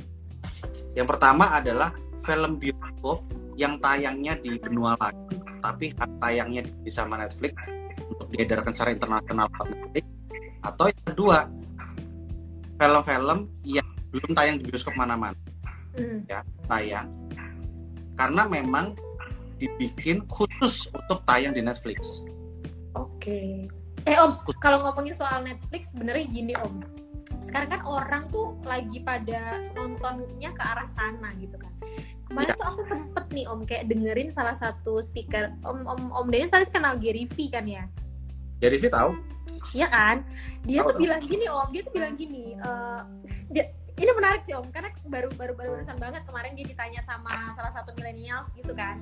Yang 0.93 1.07
pertama 1.15 1.49
adalah 1.55 1.89
film 2.21 2.59
bioskop 2.61 3.23
yang 3.57 3.79
tayangnya 3.81 4.37
di 4.37 4.59
benua 4.61 4.93
lain, 5.01 5.41
tapi 5.63 5.95
tayangnya 6.21 6.61
di 6.61 6.91
sama 6.91 7.17
Netflix 7.17 7.55
untuk 8.27 8.43
diedarkan 8.43 8.75
secara 8.75 8.91
internasional 8.91 9.47
Netflix. 9.47 10.05
Atau 10.59 10.91
yang 10.91 11.05
kedua, 11.07 11.37
film-film 12.75 13.39
yang 13.63 13.87
belum 14.11 14.31
tayang 14.35 14.55
di 14.59 14.63
bioskop 14.67 14.95
mana-mana, 14.99 15.39
hmm. 15.95 16.27
ya 16.27 16.43
tayang 16.67 17.07
karena 18.17 18.43
memang 18.49 18.97
dibikin 19.61 20.25
khusus 20.27 20.89
untuk 20.91 21.23
tayang 21.23 21.53
di 21.53 21.63
Netflix. 21.63 22.25
Oke. 22.97 23.07
Okay. 23.23 23.51
Eh 24.07 24.15
Om, 24.15 24.39
kalau 24.63 24.79
ngomongin 24.87 25.13
soal 25.13 25.43
Netflix, 25.43 25.91
sebenarnya 25.91 26.25
gini 26.31 26.53
Om 26.55 26.97
sekarang 27.47 27.69
kan 27.79 27.81
orang 27.87 28.23
tuh 28.27 28.59
lagi 28.67 28.99
pada 29.03 29.71
nontonnya 29.71 30.51
ke 30.51 30.63
arah 30.63 30.89
sana 30.91 31.31
gitu 31.39 31.55
kan 31.55 31.71
kemarin 32.27 32.51
ya. 32.51 32.59
tuh 32.59 32.67
aku 32.67 32.81
sempet 32.91 33.25
nih 33.31 33.47
om 33.47 33.63
kayak 33.63 33.87
dengerin 33.87 34.35
salah 34.35 34.55
satu 34.59 34.99
speaker 34.99 35.55
om 35.63 35.87
om 35.87 36.11
om 36.11 36.27
Dennis 36.27 36.51
pasti 36.51 36.67
kenal 36.75 36.99
Gary 36.99 37.23
V 37.23 37.47
kan 37.47 37.63
ya 37.63 37.87
Gary 38.57 38.77
V 38.81 38.89
tahu. 38.89 39.11
Iya 39.75 39.87
kan? 39.91 40.23
Dia 40.63 40.81
tau, 40.81 40.93
tuh 40.93 40.95
tahu. 40.95 41.03
bilang 41.03 41.21
gini 41.25 41.45
om. 41.51 41.67
Dia 41.73 41.81
tuh 41.83 41.93
bilang 41.93 42.13
gini 42.15 42.45
uh, 42.61 43.01
dia 43.51 43.69
ini 43.97 44.11
menarik 44.13 44.41
sih 44.45 44.53
om. 44.55 44.67
Karena 44.69 44.93
baru 45.09 45.29
baru 45.35 45.53
baru 45.57 45.71
barusan 45.79 45.97
banget 45.97 46.23
kemarin 46.25 46.53
dia 46.55 46.65
ditanya 46.65 47.01
sama 47.03 47.53
salah 47.53 47.73
satu 47.73 47.91
milenials 47.97 48.49
gitu 48.55 48.71
kan. 48.73 49.01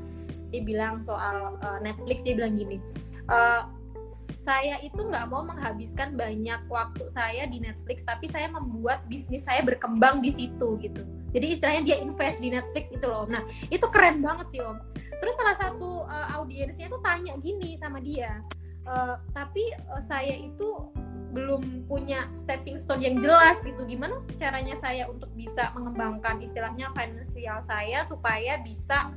Dia 0.50 0.62
bilang 0.64 1.04
soal 1.04 1.60
uh, 1.60 1.80
Netflix 1.84 2.24
dia 2.24 2.38
bilang 2.38 2.56
gini 2.56 2.80
uh, 3.30 3.68
saya 4.46 4.78
itu 4.86 5.02
nggak 5.02 5.26
mau 5.34 5.42
menghabiskan 5.42 6.14
banyak 6.14 6.62
waktu 6.70 7.04
saya 7.10 7.50
di 7.50 7.58
Netflix 7.58 8.06
tapi 8.06 8.30
saya 8.30 8.46
membuat 8.54 9.02
bisnis 9.10 9.42
saya 9.42 9.66
berkembang 9.66 10.22
di 10.22 10.30
situ 10.30 10.78
gitu. 10.78 11.02
Jadi 11.34 11.46
istilahnya 11.58 11.84
dia 11.84 11.98
invest 12.00 12.40
di 12.40 12.54
Netflix 12.54 12.94
itu 12.94 13.06
loh. 13.10 13.26
Nah 13.26 13.42
itu 13.74 13.84
keren 13.90 14.22
banget 14.22 14.46
sih 14.54 14.62
om. 14.62 14.78
Terus 15.18 15.34
salah 15.34 15.58
satu 15.58 16.06
uh, 16.06 16.28
audiensnya 16.38 16.88
tuh 16.94 17.02
tanya 17.02 17.34
gini 17.42 17.74
sama 17.82 17.98
dia 17.98 18.46
uh, 18.86 19.18
tapi 19.34 19.74
uh, 19.92 20.02
saya 20.06 20.34
itu 20.34 20.90
belum 21.36 21.84
punya 21.92 22.32
stepping 22.32 22.80
stone 22.80 23.04
yang 23.04 23.20
jelas 23.20 23.60
gitu. 23.68 23.84
Gimana 23.84 24.24
caranya 24.40 24.80
saya 24.80 25.12
untuk 25.12 25.28
bisa 25.36 25.68
mengembangkan 25.76 26.40
istilahnya 26.40 26.96
finansial 26.96 27.60
saya 27.68 28.08
supaya 28.08 28.64
bisa 28.64 29.12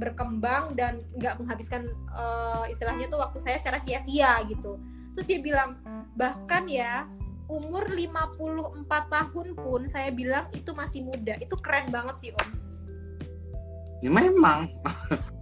berkembang 0.00 0.72
dan 0.72 1.04
nggak 1.20 1.36
menghabiskan 1.36 1.92
uh, 2.16 2.64
istilahnya 2.72 3.12
tuh 3.12 3.20
waktu 3.20 3.44
saya 3.44 3.60
secara 3.60 3.76
sia-sia 3.76 4.40
gitu. 4.48 4.80
Terus 5.12 5.26
dia 5.28 5.40
bilang 5.44 5.76
bahkan 6.16 6.64
ya 6.64 7.04
umur 7.50 7.84
54 7.92 8.88
tahun 8.88 9.48
pun 9.58 9.80
saya 9.84 10.08
bilang 10.08 10.48
itu 10.56 10.72
masih 10.72 11.04
muda. 11.04 11.36
Itu 11.44 11.60
keren 11.60 11.92
banget 11.92 12.16
sih 12.24 12.30
om. 12.32 12.48
Ya 14.00 14.08
memang. 14.08 14.72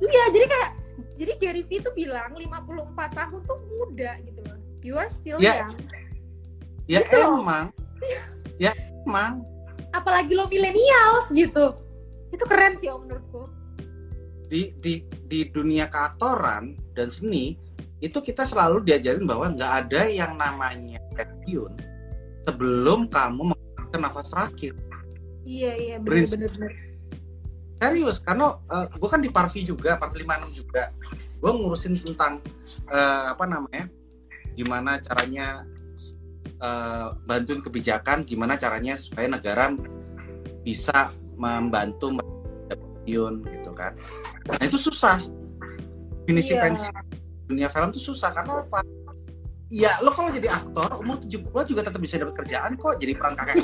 Iya 0.02 0.24
jadi 0.34 0.46
kayak 0.50 0.70
jadi 1.18 1.32
Gary 1.42 1.62
Vee 1.66 1.82
tuh 1.82 1.90
bilang 1.98 2.30
54 2.38 2.94
tahun 2.94 3.40
tuh 3.42 3.58
muda 3.66 4.22
gitu 4.22 4.40
loh. 4.46 4.58
You 4.86 4.94
are 4.94 5.10
still 5.10 5.42
ya, 5.42 5.66
young. 5.66 5.74
Ya 6.86 7.02
gitu 7.02 7.18
emang. 7.18 7.74
Ya 8.58 8.74
emang. 9.06 9.46
Apalagi 9.94 10.34
lo 10.34 10.50
millennials 10.50 11.30
gitu. 11.30 11.78
Itu 12.34 12.42
keren 12.46 12.78
sih 12.82 12.90
om 12.90 13.06
menurutku. 13.06 13.46
Di 14.50 14.74
di 14.82 15.06
di 15.30 15.46
dunia 15.46 15.86
keaktoran 15.86 16.74
dan 16.98 17.10
seni 17.10 17.54
itu 18.02 18.18
kita 18.18 18.46
selalu 18.46 18.82
diajarin 18.82 19.26
bahwa 19.26 19.50
nggak 19.54 19.72
ada 19.86 20.10
yang 20.10 20.34
namanya 20.38 20.98
pensiun 21.14 21.70
sebelum 22.46 23.06
kamu 23.10 23.54
mengeluarkan 23.54 24.00
nafas 24.02 24.30
terakhir. 24.30 24.74
Iya 25.46 25.72
iya 25.78 25.96
benar 26.02 26.34
benar 26.34 26.87
Serius, 27.78 28.18
karena 28.18 28.58
uh, 28.66 28.84
eh, 28.84 28.86
gue 28.90 29.08
kan 29.08 29.22
di 29.22 29.30
Parvi 29.30 29.62
juga, 29.62 29.94
Parvi 29.94 30.26
56 30.26 30.58
juga. 30.66 30.90
Gue 31.38 31.50
ngurusin 31.54 31.94
tentang 31.94 32.42
uh, 32.90 33.30
apa 33.30 33.46
namanya, 33.46 33.86
gimana 34.58 34.98
caranya 34.98 35.62
uh, 36.58 37.14
bantuin 37.22 37.62
kebijakan, 37.62 38.26
gimana 38.26 38.58
caranya 38.58 38.98
supaya 38.98 39.30
negara 39.30 39.70
bisa 40.66 41.14
membantu 41.38 42.18
pensiun 42.66 43.46
gitu 43.46 43.70
kan. 43.78 43.94
Nah 44.50 44.62
itu 44.66 44.74
susah. 44.74 45.22
Finisi 46.26 46.58
iya. 46.58 46.66
pensiun 46.66 47.08
dunia 47.48 47.68
film 47.72 47.88
itu 47.90 48.12
susah 48.12 48.30
karena 48.30 48.60
apa? 48.60 48.84
Ya 49.72 49.96
lo 50.04 50.12
kalau 50.12 50.28
jadi 50.28 50.52
aktor 50.52 51.00
umur 51.00 51.16
70 51.20 51.48
juga 51.64 51.80
tetap 51.88 52.00
bisa 52.00 52.20
dapat 52.20 52.44
kerjaan 52.44 52.76
kok 52.76 53.00
jadi 53.00 53.12
peran 53.16 53.34
kakek. 53.36 53.56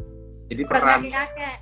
jadi 0.50 0.62
peran 0.64 1.02
kakek. 1.04 1.56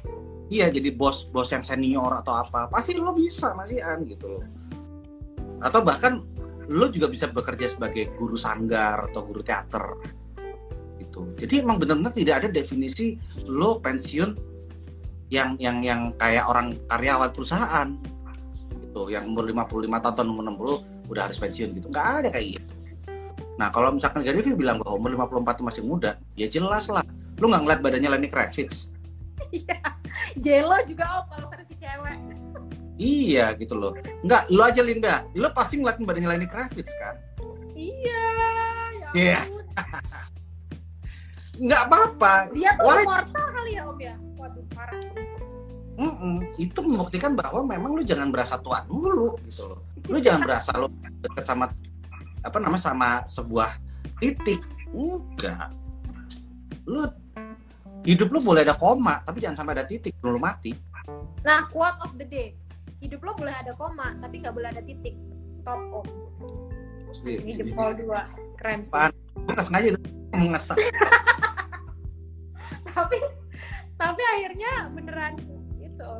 Iya 0.52 0.68
jadi 0.68 0.92
bos 0.92 1.24
bos 1.32 1.48
yang 1.48 1.64
senior 1.64 2.20
atau 2.20 2.36
apa 2.36 2.68
pasti 2.68 3.00
lo 3.00 3.16
bisa 3.16 3.56
masih 3.56 3.80
an 3.80 4.04
gitu 4.04 4.28
loh. 4.28 4.44
Atau 5.64 5.80
bahkan 5.80 6.20
lo 6.68 6.88
juga 6.92 7.08
bisa 7.08 7.28
bekerja 7.28 7.68
sebagai 7.68 8.12
guru 8.16 8.36
sanggar 8.36 9.08
atau 9.08 9.24
guru 9.24 9.40
teater 9.40 9.96
gitu. 11.00 11.24
Jadi 11.40 11.64
emang 11.64 11.80
benar-benar 11.80 12.12
tidak 12.12 12.44
ada 12.44 12.48
definisi 12.52 13.16
lo 13.48 13.80
pensiun 13.80 14.36
yang 15.32 15.56
yang 15.56 15.80
yang 15.80 16.00
kayak 16.20 16.44
orang 16.44 16.76
karyawan 16.92 17.32
perusahaan 17.32 17.88
gitu. 18.84 19.08
Yang 19.08 19.24
umur 19.32 19.48
55 19.48 20.12
tahun 20.12 20.28
umur 20.28 20.44
60 21.08 21.08
udah 21.08 21.22
harus 21.24 21.38
pensiun 21.40 21.68
gitu. 21.80 21.88
Nggak 21.88 22.06
ada 22.20 22.28
kayak 22.36 22.46
gitu. 22.60 22.72
Nah 23.56 23.72
kalau 23.72 23.96
misalkan 23.96 24.20
Gary 24.20 24.44
Vee 24.44 24.52
bilang 24.52 24.76
bahwa 24.84 25.00
umur 25.00 25.10
54 25.40 25.56
itu 25.56 25.64
masih 25.64 25.82
muda 25.88 26.10
ya 26.36 26.46
jelas 26.52 26.84
lah. 26.92 27.04
Lu 27.40 27.48
nggak 27.48 27.64
ngeliat 27.64 27.80
badannya 27.80 28.10
Lenny 28.12 28.28
Kravitz 28.28 28.93
iya. 29.50 29.78
Jelo 30.38 30.78
juga 30.86 31.22
om 31.22 31.26
kalau 31.30 31.46
versi 31.50 31.74
cewek. 31.78 32.18
Iya 32.94 33.58
gitu 33.58 33.74
loh. 33.74 33.92
Nggak 34.22 34.42
lu 34.54 34.62
aja 34.62 34.82
Linda. 34.82 35.26
Lu 35.34 35.50
pasti 35.50 35.78
ngeliatin 35.78 36.06
badannya 36.06 36.28
Lenny 36.30 36.46
Kravitz 36.46 36.94
kan? 37.02 37.18
Iya 37.74 38.22
ya 38.94 39.10
iya. 39.14 39.42
yeah. 39.42 39.44
nggak 41.64 41.82
apa-apa. 41.90 42.34
Dia 42.54 42.74
tuh 42.78 42.94
immortal 43.02 43.46
kali 43.54 43.70
ya 43.78 43.82
om 43.86 43.98
ya? 43.98 44.14
Waduh 44.38 44.64
parah. 44.74 45.02
Mm 45.94 46.10
-mm. 46.10 46.36
itu 46.58 46.78
membuktikan 46.82 47.38
bahwa 47.38 47.62
memang 47.62 47.94
lu 47.94 48.02
jangan 48.02 48.34
berasa 48.34 48.58
tua 48.58 48.82
dulu 48.86 49.38
gitu 49.46 49.70
loh. 49.70 49.80
Lu 50.10 50.18
jangan 50.18 50.42
berasa 50.46 50.74
lu 50.74 50.90
deket 51.22 51.46
sama 51.46 51.70
apa 52.42 52.58
nama 52.58 52.78
sama 52.78 53.22
sebuah 53.30 53.70
titik. 54.18 54.62
Enggak 54.90 55.70
lu 56.84 57.02
hidup 58.04 58.28
lu 58.30 58.38
boleh 58.44 58.62
ada 58.62 58.76
koma 58.76 59.24
tapi 59.24 59.40
jangan 59.40 59.64
sampai 59.64 59.74
ada 59.80 59.84
titik. 59.88 60.12
Lu 60.20 60.36
mati. 60.36 60.76
Nah 61.42 61.66
quote 61.72 61.98
of 62.04 62.14
the 62.20 62.28
day. 62.28 62.54
Hidup 63.00 63.24
lu 63.24 63.32
boleh 63.34 63.52
ada 63.56 63.72
koma 63.74 64.14
tapi 64.20 64.44
nggak 64.44 64.54
boleh 64.54 64.68
ada 64.70 64.84
titik. 64.84 65.16
Top 65.64 65.80
om 65.90 66.06
ini 67.22 67.54
jempol 67.54 67.94
dua. 67.94 68.26
Keren 68.58 68.82
sih. 68.82 68.92
Bukan 69.46 69.62
sengaja 69.62 69.94
itu? 69.94 70.00
Tapi 72.94 73.18
tapi 73.94 74.22
akhirnya 74.34 74.90
beneran 74.90 75.38
gitu. 75.78 76.12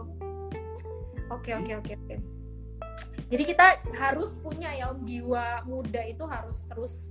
Oke 1.34 1.50
oke 1.54 1.72
oke 1.82 1.92
oke. 1.98 2.16
Jadi 3.26 3.42
kita 3.42 3.82
harus 3.98 4.30
punya 4.38 4.70
ya 4.74 4.94
om. 4.94 5.02
Jiwa 5.02 5.66
muda 5.66 6.02
itu 6.06 6.22
harus 6.30 6.62
terus 6.70 7.10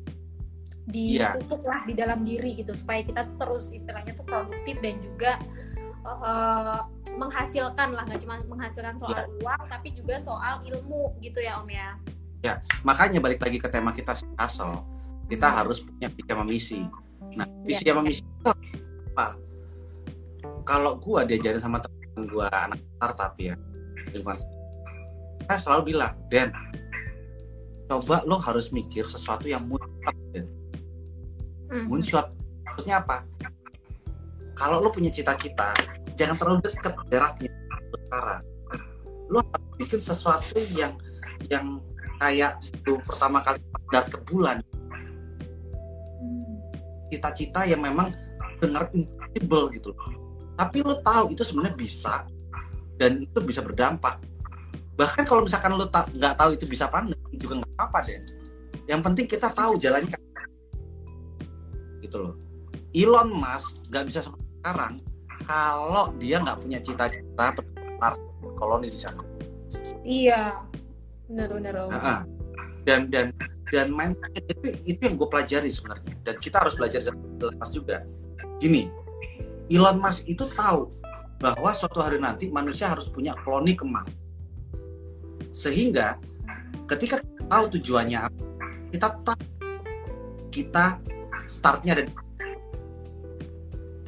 dipupuk 0.88 1.64
yeah. 1.64 1.72
lah 1.72 1.82
di 1.88 1.94
dalam 1.96 2.20
diri 2.28 2.60
gitu 2.60 2.76
supaya 2.76 3.04
kita 3.04 3.24
terus 3.40 3.72
istilahnya 3.72 4.14
tuh 4.20 4.26
produktif 4.28 4.76
dan 4.84 5.00
juga 5.00 5.32
uh, 6.04 6.84
menghasilkan 7.16 7.96
lah 7.96 8.04
nggak 8.04 8.20
cuma 8.24 8.44
menghasilkan 8.44 9.00
soal 9.00 9.16
yeah. 9.16 9.40
uang 9.44 9.64
tapi 9.72 9.96
juga 9.96 10.20
soal 10.20 10.60
ilmu 10.68 11.16
gitu 11.24 11.40
ya 11.40 11.64
om 11.64 11.70
ya 11.72 11.96
ya 12.44 12.60
makanya 12.84 13.24
balik 13.24 13.40
lagi 13.40 13.58
ke 13.60 13.68
tema 13.72 13.96
kita 13.96 14.20
asal 14.36 14.84
kita 15.32 15.48
hmm. 15.48 15.56
harus 15.56 15.80
punya 15.80 16.12
visi 16.12 16.34
misi 16.44 16.80
nah 17.40 17.48
visi 17.64 17.84
yeah. 17.88 18.04
misi 18.04 18.20
itu 18.20 18.52
apa 19.16 19.40
kalau 20.68 21.00
gua 21.00 21.24
diajarin 21.24 21.64
sama 21.64 21.80
teman 21.80 22.28
gua 22.28 22.52
anak 22.52 22.84
startup 23.00 23.34
ya 23.40 23.56
saya 25.48 25.60
selalu 25.60 25.96
bilang 25.96 26.14
Dan 26.32 26.54
coba 27.90 28.24
lo 28.24 28.40
harus 28.40 28.72
mikir 28.72 29.04
sesuatu 29.08 29.46
yang 29.50 29.66
moonshot 29.68 30.16
Dan 30.32 30.46
hmm. 31.74 31.90
moonshot. 31.90 32.30
Maksudnya 32.70 33.02
apa? 33.02 33.26
Kalau 34.54 34.86
lo 34.86 34.94
punya 34.94 35.10
cita-cita 35.10 35.74
jangan 36.14 36.38
terlalu 36.38 36.60
dekat 36.70 36.94
jaraknya 37.10 37.50
sekarang. 37.90 38.42
Lo 39.34 39.42
harus 39.42 39.72
bikin 39.82 40.00
sesuatu 40.00 40.62
yang 40.78 40.94
yang 41.50 41.82
kayak 42.22 42.62
itu 42.62 43.02
pertama 43.04 43.42
kali 43.42 43.60
dari 43.90 44.10
ke 44.14 44.20
bulan 44.30 44.62
cita-cita 47.12 47.68
yang 47.68 47.84
memang 47.84 48.16
benar 48.58 48.88
impossible 48.96 49.70
gitu 49.76 49.92
tapi 50.54 50.86
lo 50.86 51.02
tahu 51.02 51.34
itu 51.34 51.42
sebenarnya 51.42 51.76
bisa 51.76 52.26
dan 53.02 53.26
itu 53.26 53.40
bisa 53.42 53.66
berdampak. 53.66 54.22
Bahkan 54.94 55.26
kalau 55.26 55.42
misalkan 55.42 55.74
lo 55.74 55.90
tak 55.90 56.14
nggak 56.14 56.38
tahu 56.38 56.54
itu 56.54 56.66
bisa 56.70 56.86
apa 56.86 57.02
enggak 57.02 57.20
juga 57.42 57.54
nggak 57.62 57.74
apa-apa 57.74 58.00
deh. 58.06 58.22
Yang 58.86 59.02
penting 59.02 59.26
kita 59.26 59.48
tahu 59.50 59.82
jalannya 59.82 60.14
gitu 62.04 62.18
loh. 62.20 62.36
Elon 62.92 63.32
Musk 63.32 63.80
nggak 63.90 64.06
bisa 64.12 64.20
sekarang 64.28 65.00
kalau 65.48 66.14
dia 66.20 66.44
nggak 66.44 66.60
punya 66.62 66.80
cita-cita 66.84 67.56
koloni 68.60 68.92
di 68.92 69.00
sana. 69.00 69.24
Iya. 70.04 70.60
Benar-benar 71.32 71.88
nah, 71.88 72.22
dan 72.84 73.08
dan 73.08 73.32
dan 73.72 73.90
mindset 73.90 74.44
itu 74.44 74.76
itu 74.84 75.00
yang 75.02 75.16
gue 75.16 75.30
pelajari 75.32 75.72
sebenarnya. 75.72 76.14
Dan 76.22 76.36
kita 76.38 76.62
harus 76.62 76.76
belajar 76.76 77.00
dari 77.08 77.56
Mas 77.58 77.72
juga. 77.72 78.04
Gini 78.60 78.92
Elon 79.72 79.98
Musk 79.98 80.28
itu 80.28 80.44
tahu 80.52 80.92
bahwa 81.40 81.72
suatu 81.76 82.00
hari 82.04 82.20
nanti 82.20 82.52
manusia 82.52 82.92
harus 82.92 83.08
punya 83.08 83.34
koloni 83.42 83.74
kemang. 83.76 84.08
Sehingga 85.56 86.20
ketika 86.88 87.24
kita 87.24 87.44
tahu 87.48 87.64
tujuannya 87.80 88.20
apa, 88.20 88.44
kita 88.92 89.08
tahu 89.24 89.44
kita 90.54 91.02
startnya 91.54 91.94
ada 91.94 92.04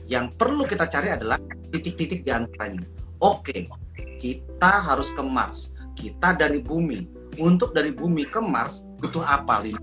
yang 0.10 0.34
perlu 0.34 0.66
kita 0.66 0.90
cari 0.90 1.14
adalah 1.14 1.38
titik-titik 1.70 2.26
di 2.26 2.32
antaranya. 2.34 2.86
Oke, 3.22 3.70
kita 4.18 4.72
harus 4.86 5.14
ke 5.14 5.22
Mars. 5.22 5.70
Kita 5.94 6.34
dari 6.34 6.62
bumi. 6.62 7.06
Untuk 7.36 7.76
dari 7.76 7.92
bumi 7.92 8.26
ke 8.30 8.40
Mars 8.42 8.86
butuh 9.02 9.26
apa, 9.26 9.62
Lina? 9.66 9.82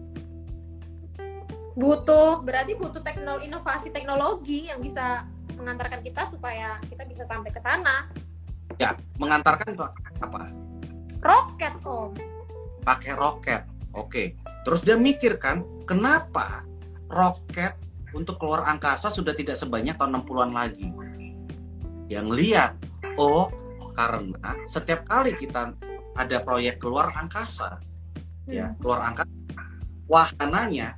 Butuh, 1.74 2.40
berarti 2.44 2.76
butuh 2.76 3.00
teknologi 3.00 3.48
inovasi 3.48 3.88
teknologi 3.90 4.68
yang 4.68 4.78
bisa 4.78 5.26
mengantarkan 5.56 6.00
kita 6.04 6.28
supaya 6.30 6.78
kita 6.86 7.02
bisa 7.08 7.26
sampai 7.26 7.50
ke 7.50 7.60
sana. 7.60 8.08
Ya, 8.80 8.96
mengantarkan 9.18 9.74
itu 9.74 9.84
apa? 10.22 10.48
Roket, 11.22 11.74
Om. 11.82 12.12
Pakai 12.82 13.12
roket. 13.14 13.62
Oke. 13.92 14.38
Terus 14.62 14.80
dia 14.86 14.94
mikir 14.94 15.36
kan, 15.36 15.66
kenapa 15.84 16.62
roket 17.12 17.76
untuk 18.16 18.40
keluar 18.40 18.64
angkasa 18.64 19.12
sudah 19.12 19.36
tidak 19.36 19.60
sebanyak 19.60 19.94
tahun 20.00 20.24
60-an 20.24 20.50
lagi? 20.56 20.88
Yang 22.08 22.26
lihat, 22.32 22.72
oh, 23.20 23.52
karena 23.92 24.56
setiap 24.64 25.04
kali 25.04 25.36
kita 25.36 25.76
ada 26.16 26.36
proyek 26.40 26.80
keluar 26.80 27.12
angkasa, 27.16 27.80
ya, 28.48 28.48
hmm. 28.48 28.52
ya, 28.52 28.66
keluar 28.80 29.00
angkasa, 29.04 29.32
wahananya 30.08 30.96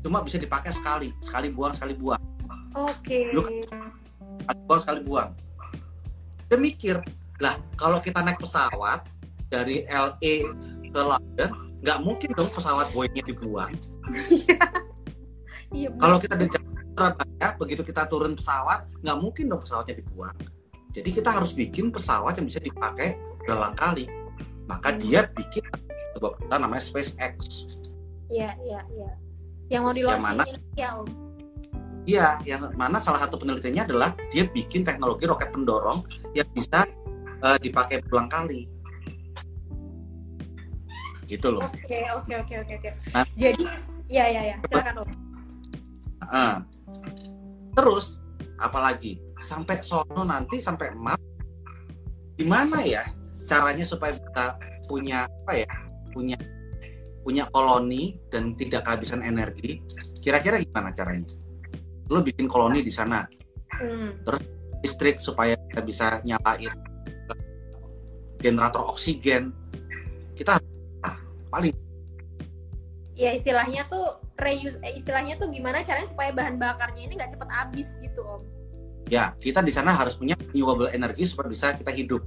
cuma 0.00 0.24
bisa 0.24 0.40
dipakai 0.40 0.72
sekali, 0.72 1.12
sekali 1.20 1.52
buang, 1.52 1.72
sekali 1.76 1.92
buang. 1.96 2.20
Oke. 2.76 3.32
Okay. 3.32 3.36
Lu 3.36 3.44
buang 4.68 4.80
sekali 4.80 5.00
buang. 5.04 5.32
Dia 6.46 6.58
mikir, 6.60 6.96
lah 7.40 7.58
kalau 7.74 7.98
kita 7.98 8.22
naik 8.22 8.38
pesawat, 8.38 9.02
dari 9.50 9.86
LA 9.86 10.34
ke 10.90 11.00
London 11.00 11.50
nggak 11.84 11.98
mungkin 12.02 12.30
dong 12.34 12.50
pesawat 12.50 12.90
Boeingnya 12.90 13.22
dibuang 13.30 13.72
Iya. 15.74 15.88
kalau 15.98 16.16
kita 16.18 16.34
di 16.36 16.46
Surabaya 16.96 17.48
begitu 17.58 17.82
kita 17.84 18.02
turun 18.06 18.32
pesawat 18.34 18.86
nggak 19.02 19.18
mungkin 19.18 19.44
dong 19.50 19.60
pesawatnya 19.60 20.00
dibuang 20.00 20.36
jadi 20.94 21.10
kita 21.12 21.28
harus 21.28 21.52
bikin 21.52 21.92
pesawat 21.92 22.38
yang 22.40 22.46
bisa 22.48 22.60
dipakai 22.60 23.16
berulang 23.42 23.76
kali 23.76 24.08
maka 24.66 24.94
Hmm. 24.94 25.00
dia 25.02 25.20
bikin 25.30 25.62
sebuah 26.14 26.32
perusahaan 26.38 26.62
namanya 26.62 26.82
SpaceX 26.82 27.36
Iya, 28.26 28.58
iya, 28.58 28.82
iya. 28.90 29.10
Yang 29.70 29.82
mau 29.86 29.92
di 29.94 30.02
Yang 30.02 30.18
mana? 30.18 30.42
ya, 30.74 30.88
Om. 30.98 31.06
Iya, 32.06 32.26
yang 32.42 32.62
mana 32.74 32.98
salah 32.98 33.22
satu 33.22 33.38
penelitiannya 33.38 33.86
adalah 33.86 34.10
dia 34.34 34.46
bikin 34.46 34.82
teknologi 34.82 35.30
roket 35.30 35.54
pendorong 35.54 36.02
yang 36.34 36.46
bisa 36.50 36.86
eh, 37.38 37.58
dipakai 37.62 38.02
berulang 38.02 38.26
kali. 38.26 38.66
Gitu 41.26 41.50
loh. 41.50 41.66
Oke, 41.66 42.02
oke, 42.14 42.32
oke, 42.34 42.54
oke, 42.62 42.74
oke. 42.78 42.90
Nah. 43.10 43.26
Jadi, 43.34 43.64
ya, 44.06 44.26
ya, 44.26 44.42
ya. 44.54 44.56
Silakan, 44.70 45.02
Om. 45.02 45.25
Ah. 46.30 46.62
Terus, 47.76 48.18
apalagi 48.56 49.20
sampai 49.36 49.84
sono 49.84 50.24
nanti 50.24 50.58
sampai 50.64 50.96
Mars, 50.96 51.20
gimana 52.40 52.80
ya 52.80 53.04
caranya 53.44 53.84
supaya 53.84 54.16
kita 54.16 54.56
punya 54.88 55.28
apa 55.28 55.52
ya? 55.60 55.72
Punya 56.10 56.36
punya 57.20 57.44
koloni 57.50 58.16
dan 58.30 58.54
tidak 58.54 58.86
kehabisan 58.86 59.20
energi. 59.26 59.82
Kira-kira 60.22 60.62
gimana 60.62 60.94
caranya? 60.94 61.26
Lo 62.08 62.22
bikin 62.22 62.46
koloni 62.46 62.86
di 62.86 62.92
sana, 62.94 63.26
Hmm. 63.76 64.24
listrik 64.80 65.20
supaya 65.20 65.58
kita 65.68 65.82
bisa 65.84 66.06
nyalain 66.24 66.72
generator 68.40 68.88
oksigen. 68.88 69.52
Kita 70.32 70.56
ah, 71.02 71.16
paling 71.50 71.74
Ya, 73.16 73.32
istilahnya 73.32 73.88
tuh 73.88 74.25
reuse, 74.36 74.76
eh, 74.84 75.00
istilahnya 75.00 75.40
tuh 75.40 75.48
gimana 75.48 75.80
caranya 75.80 76.08
supaya 76.08 76.30
bahan 76.32 76.60
bakarnya 76.60 77.08
ini 77.08 77.16
nggak 77.16 77.32
cepet 77.32 77.48
habis 77.48 77.88
gitu, 78.04 78.20
Om. 78.20 78.42
ya 79.06 79.32
kita 79.38 79.62
di 79.62 79.70
sana 79.70 79.94
harus 79.94 80.18
punya 80.18 80.34
renewable 80.36 80.90
energy 80.90 81.24
supaya 81.24 81.48
bisa 81.48 81.72
kita 81.78 81.94
hidup. 81.94 82.20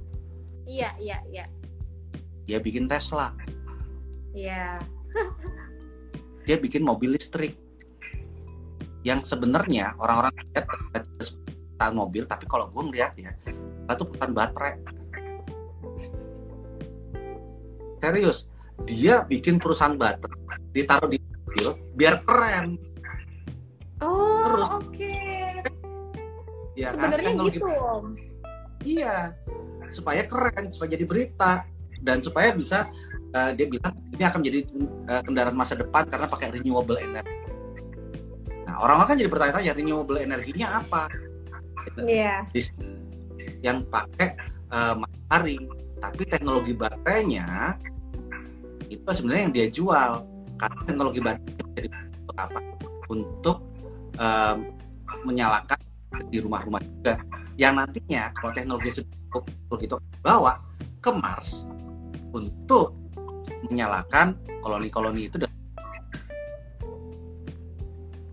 Iya, 0.66 0.96
iya, 0.98 1.18
iya. 1.28 1.44
Dia 2.48 2.58
bikin 2.58 2.90
Tesla, 2.90 3.30
Iya. 4.34 4.78
dia 6.46 6.56
bikin 6.58 6.82
mobil 6.86 7.14
listrik. 7.14 7.58
Yang 9.02 9.32
sebenarnya 9.32 9.96
orang-orang 9.96 10.34
lihat 10.52 10.66
perusahaan 10.68 11.94
mobil, 11.96 12.22
tapi 12.28 12.44
kalau 12.44 12.68
gue 12.68 12.82
ngeliat 12.90 13.12
ya, 13.16 13.32
itu 13.90 14.04
bukan 14.04 14.30
baterai. 14.36 14.76
Serius, 18.00 18.48
dia 18.88 19.24
bikin 19.24 19.60
perusahaan 19.60 19.96
baterai, 19.96 20.60
ditaruh 20.72 21.08
di 21.08 21.18
biar 21.98 22.22
keren, 22.24 22.78
Oh, 24.00 24.44
Terus, 24.48 24.68
oke. 24.80 25.12
ya 26.72 26.88
kan? 26.96 27.12
Sebenarnya 27.12 27.28
Teknologi 27.36 27.58
gitu, 27.60 27.68
Om. 27.68 28.06
Iya, 28.80 29.16
supaya 29.92 30.22
keren, 30.24 30.64
supaya 30.72 30.88
jadi 30.96 31.04
berita 31.04 31.52
dan 32.00 32.24
supaya 32.24 32.56
bisa 32.56 32.88
eh, 33.36 33.50
dia 33.60 33.68
bilang 33.68 33.92
ini 34.16 34.24
akan 34.24 34.38
menjadi 34.40 34.60
eh, 35.04 35.22
kendaraan 35.28 35.56
masa 35.56 35.76
depan 35.76 36.08
karena 36.08 36.24
pakai 36.24 36.48
renewable 36.56 36.96
energy. 36.96 37.36
Nah, 38.64 38.80
orang-orang 38.80 39.08
kan 39.12 39.16
jadi 39.20 39.30
bertanya-tanya 39.30 39.72
renewable 39.76 40.16
energinya 40.16 40.80
apa? 40.80 41.12
Gitu. 41.92 42.00
Iya. 42.08 42.48
Yang 43.60 43.84
pakai 43.92 44.28
eh, 44.72 44.94
matahari, 44.96 45.60
tapi 46.00 46.22
teknologi 46.24 46.72
baterainya 46.72 47.76
itu 48.88 49.04
sebenarnya 49.04 49.42
yang 49.44 49.54
dia 49.54 49.68
jual 49.68 50.24
karena 50.60 50.80
teknologi 50.84 51.20
baterai 51.24 51.72
jadi 51.72 51.88
untuk 51.88 52.36
apa? 52.36 52.60
Untuk 53.08 53.58
em, 54.20 54.56
menyalakan 55.24 55.80
di 56.28 56.38
rumah-rumah 56.44 56.80
juga 56.84 57.14
yang 57.56 57.80
nantinya 57.80 58.28
kalau 58.36 58.52
teknologi 58.52 59.00
sudah 59.00 59.12
cukup 59.28 59.44
begitu 59.72 59.94
bawa 60.20 60.60
ke 61.00 61.10
Mars 61.16 61.64
untuk 62.36 62.92
menyalakan 63.68 64.36
koloni-koloni 64.60 65.28
itu 65.28 65.36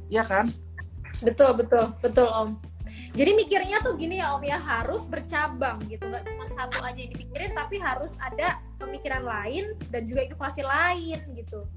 Iya 0.08 0.24
kan? 0.24 0.48
Betul, 1.20 1.60
betul, 1.60 1.92
betul, 2.00 2.28
Om. 2.32 2.56
Jadi 3.12 3.32
mikirnya 3.34 3.84
tuh 3.84 4.00
gini 4.00 4.24
ya 4.24 4.40
Om 4.40 4.44
ya 4.48 4.56
harus 4.56 5.04
bercabang 5.10 5.84
gitu, 5.92 6.08
nggak 6.08 6.24
cuma 6.24 6.48
satu 6.56 6.80
aja 6.80 6.96
yang 6.96 7.12
dipikirin, 7.12 7.52
tapi 7.52 7.76
harus 7.76 8.16
ada 8.24 8.62
pemikiran 8.80 9.28
lain 9.28 9.76
dan 9.92 10.08
juga 10.08 10.24
inovasi 10.24 10.64
lain 10.64 11.20
gitu. 11.36 11.68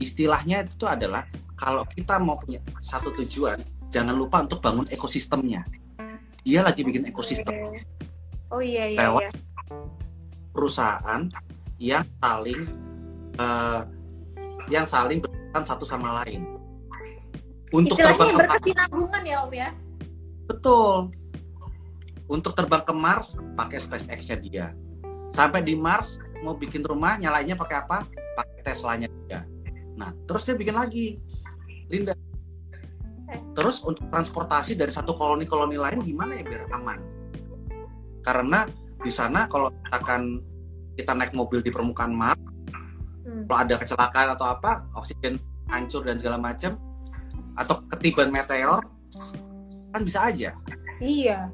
Istilahnya 0.00 0.64
itu 0.64 0.88
adalah 0.88 1.28
kalau 1.60 1.84
kita 1.84 2.16
mau 2.16 2.40
punya 2.40 2.56
satu 2.80 3.12
tujuan, 3.20 3.60
jangan 3.92 4.16
lupa 4.16 4.40
untuk 4.40 4.64
bangun 4.64 4.88
ekosistemnya. 4.88 5.68
Dia 6.40 6.64
lagi 6.64 6.80
bikin 6.80 7.04
ekosistem. 7.04 7.84
Oh 8.48 8.64
iya 8.64 8.88
iya 8.90 8.98
Lewat 9.06 9.28
iya. 9.28 9.30
perusahaan 10.56 11.28
yang 11.76 12.02
saling 12.18 12.60
eh, 13.36 13.80
yang 14.72 14.88
saling 14.88 15.20
berkaitan 15.20 15.64
satu 15.68 15.84
sama 15.84 16.24
lain. 16.24 16.48
Untuk 17.70 17.94
Istilahnya 18.00 18.18
terbang 18.18 18.26
yang 18.26 18.34
ke 18.34 18.40
Mars, 18.40 18.50
berkesinambungan 18.56 19.22
ya 19.22 19.36
Om 19.44 19.52
ya. 19.54 19.68
betul. 20.48 20.94
Untuk 22.26 22.52
terbang 22.56 22.82
ke 22.82 22.94
Mars 22.96 23.36
pakai 23.54 23.78
SpaceX-nya 23.78 24.36
dia. 24.40 24.66
Sampai 25.30 25.62
di 25.62 25.78
Mars 25.78 26.18
mau 26.42 26.56
bikin 26.56 26.82
rumah 26.82 27.20
nyalainnya 27.20 27.54
pakai 27.54 27.84
apa? 27.84 28.08
Pakai 28.34 28.64
Teslanya 28.64 29.06
dia. 29.28 29.46
Nah, 30.00 30.10
terus 30.24 30.48
dia 30.48 30.56
bikin 30.56 30.72
lagi. 30.72 31.20
Linda. 31.92 32.16
Terus 33.54 33.84
untuk 33.84 34.08
transportasi 34.08 34.74
dari 34.74 34.90
satu 34.90 35.14
koloni-koloni 35.14 35.76
lain 35.76 36.00
gimana 36.02 36.40
ya 36.40 36.42
biar 36.42 36.66
aman? 36.72 36.98
Karena 38.24 38.64
di 39.00 39.12
sana 39.12 39.46
kalau 39.46 39.70
misalkan 39.70 40.40
kita 40.96 41.12
naik 41.14 41.36
mobil 41.36 41.60
di 41.62 41.70
permukaan 41.70 42.16
Mars, 42.16 42.40
Hmm. 43.30 43.46
kalau 43.46 43.58
ada 43.62 43.74
kecelakaan 43.78 44.28
atau 44.34 44.46
apa, 44.48 44.82
oksigen 44.96 45.38
hancur 45.70 46.02
dan 46.02 46.18
segala 46.18 46.40
macam, 46.40 46.74
atau 47.54 47.78
ketiban 47.94 48.32
meteor, 48.32 48.82
kan 49.94 50.02
bisa 50.02 50.32
aja. 50.32 50.50
Iya. 50.98 51.52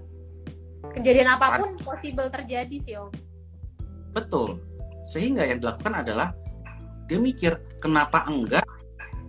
Kejadian 0.94 1.28
apa 1.36 1.60
pun 1.60 1.76
possible 1.82 2.30
terjadi 2.30 2.76
sih 2.80 2.94
Om. 2.96 3.10
Betul. 4.14 4.62
Sehingga 5.04 5.44
yang 5.44 5.60
dilakukan 5.60 6.00
adalah 6.00 6.32
dia 7.06 7.18
mikir 7.22 7.58
kenapa 7.78 8.26
enggak 8.26 8.66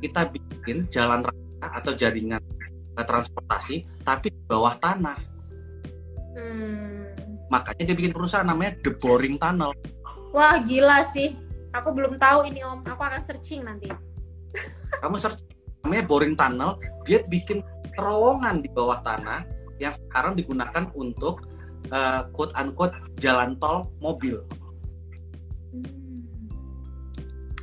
kita 0.01 0.29
bikin 0.29 0.85
jalan 0.89 1.25
raya 1.25 1.67
atau 1.81 1.93
jaringan 1.93 2.41
eh, 2.97 3.05
transportasi 3.05 3.85
tapi 4.01 4.33
di 4.33 4.41
bawah 4.45 4.77
tanah. 4.77 5.17
Hmm. 6.37 7.13
Makanya 7.49 7.93
dia 7.93 7.95
bikin 7.97 8.13
perusahaan 8.13 8.45
namanya 8.45 8.77
The 8.85 8.91
Boring 8.97 9.41
Tunnel. 9.41 9.73
Wah 10.33 10.59
gila 10.61 11.05
sih. 11.09 11.33
Aku 11.73 11.93
belum 11.93 12.17
tahu 12.17 12.49
ini 12.49 12.61
Om. 12.65 12.85
Aku 12.85 13.01
akan 13.01 13.21
searching 13.25 13.65
nanti. 13.65 13.89
Kamu 15.01 15.17
search 15.17 15.41
namanya 15.85 16.03
Boring 16.05 16.35
Tunnel, 16.35 16.81
dia 17.05 17.21
bikin 17.29 17.61
terowongan 17.97 18.61
di 18.61 18.69
bawah 18.69 19.01
tanah 19.01 19.45
yang 19.77 19.93
sekarang 19.93 20.33
digunakan 20.37 20.89
untuk 20.97 21.45
eh, 21.89 22.21
quote 22.33 22.53
unquote 22.57 22.93
jalan 23.21 23.57
tol 23.57 23.89
mobil. 24.01 24.41
Hmm. 25.73 26.06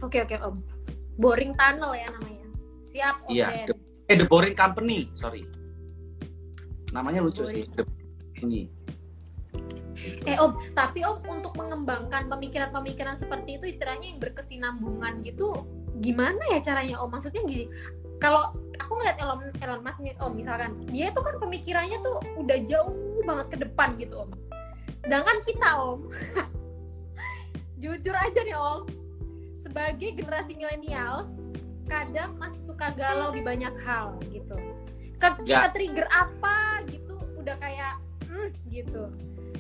Oke 0.05 0.21
oke 0.21 0.37
Om. 0.37 0.57
Boring 1.17 1.53
tunnel 1.57 1.93
ya 1.97 2.07
namanya. 2.13 2.47
Siap 2.93 3.17
Om. 3.25 3.33
Iya, 3.33 3.49
the- 3.65 3.83
Eh 4.05 4.21
The 4.21 4.29
Boring 4.29 4.53
Company, 4.53 5.09
sorry. 5.17 5.49
Namanya 6.93 7.25
lucu 7.25 7.49
sih, 7.49 7.65
The 7.73 7.89
Boring 7.89 8.13
Company. 8.37 8.63
Eh 10.29 10.37
Om, 10.37 10.61
tapi 10.77 11.01
Om 11.01 11.25
untuk 11.25 11.57
mengembangkan 11.57 12.29
pemikiran-pemikiran 12.29 13.17
seperti 13.17 13.57
itu 13.57 13.73
istilahnya 13.73 14.13
yang 14.13 14.21
berkesinambungan 14.21 15.25
gitu, 15.25 15.65
gimana 16.05 16.39
ya 16.53 16.61
caranya 16.61 17.01
Om? 17.01 17.17
Maksudnya 17.17 17.41
gini, 17.49 17.65
kalau 18.21 18.53
aku 18.77 18.93
ngeliat 19.01 19.17
Elon 19.17 19.41
Elon 19.57 19.81
Musk 19.81 20.05
nih 20.05 20.13
Om 20.21 20.33
misalkan, 20.37 20.77
dia 20.93 21.09
tuh 21.17 21.25
kan 21.25 21.41
pemikirannya 21.41 21.97
tuh 22.05 22.21
udah 22.37 22.59
jauh 22.69 22.93
banget 23.25 23.47
ke 23.49 23.57
depan 23.65 23.97
gitu 23.97 24.21
Om. 24.21 24.31
Sedangkan 25.01 25.41
kita 25.41 25.69
Om, 25.81 26.01
jujur 27.83 28.13
aja 28.13 28.41
nih 28.45 28.57
Om, 28.59 28.81
sebagai 29.65 30.13
generasi 30.21 30.53
milenials, 30.53 31.33
kadang 31.89 32.37
masih 32.37 32.61
suka 32.69 32.93
galau 32.93 33.33
di 33.33 33.41
banyak 33.41 33.73
hal 33.81 34.21
gitu. 34.29 34.57
Ke, 35.17 35.33
Ya. 35.49 35.65
ke 35.69 35.81
trigger 35.81 36.05
apa 36.13 36.85
gitu, 36.93 37.17
udah 37.41 37.57
kayak 37.57 37.97
hmm, 38.29 38.53
gitu. 38.69 39.09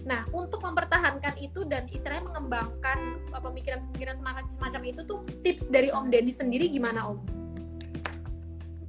Nah, 0.04 0.28
untuk 0.36 0.60
mempertahankan 0.60 1.32
itu 1.40 1.64
dan 1.64 1.88
istilahnya 1.88 2.28
mengembangkan 2.28 3.24
pemikiran-pemikiran 3.32 4.20
semacam, 4.20 4.44
semacam 4.52 4.82
itu 4.84 5.00
tuh 5.08 5.24
tips 5.40 5.72
dari 5.72 5.88
Om 5.88 6.12
Denny 6.12 6.28
sendiri 6.28 6.68
gimana 6.68 7.08
Om? 7.08 7.18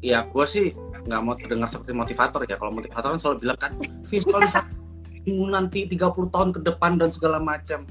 Ya, 0.04 0.28
gue 0.28 0.46
sih 0.46 0.76
nggak 1.08 1.22
mau 1.24 1.40
terdengar 1.40 1.72
seperti 1.72 1.96
motivator 1.96 2.44
ya. 2.44 2.60
Kalau 2.60 2.76
motivator 2.76 3.16
kan 3.16 3.20
selalu 3.20 3.38
bilang 3.48 3.58
kan 3.58 3.72
visualisasi 4.04 5.32
nanti 5.56 5.88
30 5.88 6.36
tahun 6.36 6.50
ke 6.52 6.60
depan 6.68 7.00
dan 7.00 7.10
segala 7.16 7.40
macam. 7.40 7.88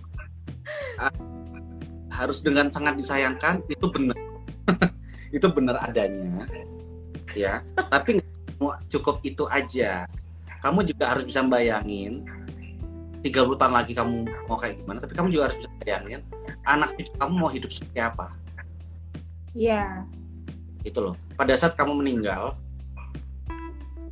Ah, 1.00 1.10
harus 2.14 2.38
dengan 2.40 2.70
sangat 2.70 2.94
disayangkan 2.94 3.66
itu 3.66 3.86
benar. 3.90 4.16
Itu 5.34 5.50
benar 5.50 5.82
adanya 5.82 6.46
ya. 7.34 7.60
Tapi 7.74 8.22
cukup 8.88 9.18
itu 9.26 9.44
aja. 9.50 10.06
Kamu 10.62 10.86
juga 10.86 11.12
harus 11.12 11.26
bisa 11.26 11.44
bayangin 11.44 12.24
30 13.20 13.60
tahun 13.60 13.74
lagi 13.74 13.92
kamu 13.92 14.24
mau 14.48 14.56
kayak 14.56 14.84
gimana 14.84 15.00
tapi 15.00 15.16
kamu 15.16 15.28
juga 15.32 15.48
harus 15.48 15.64
bisa 15.64 15.70
bayangin 15.80 16.20
anak 16.68 16.92
cucu 16.92 17.10
kamu 17.16 17.32
mau 17.34 17.50
hidup 17.50 17.70
seperti 17.72 18.00
apa. 18.00 18.32
Iya. 19.52 20.06
Yeah. 20.06 20.88
itu 20.88 21.00
loh. 21.00 21.16
Pada 21.34 21.56
saat 21.56 21.74
kamu 21.74 22.04
meninggal 22.04 22.54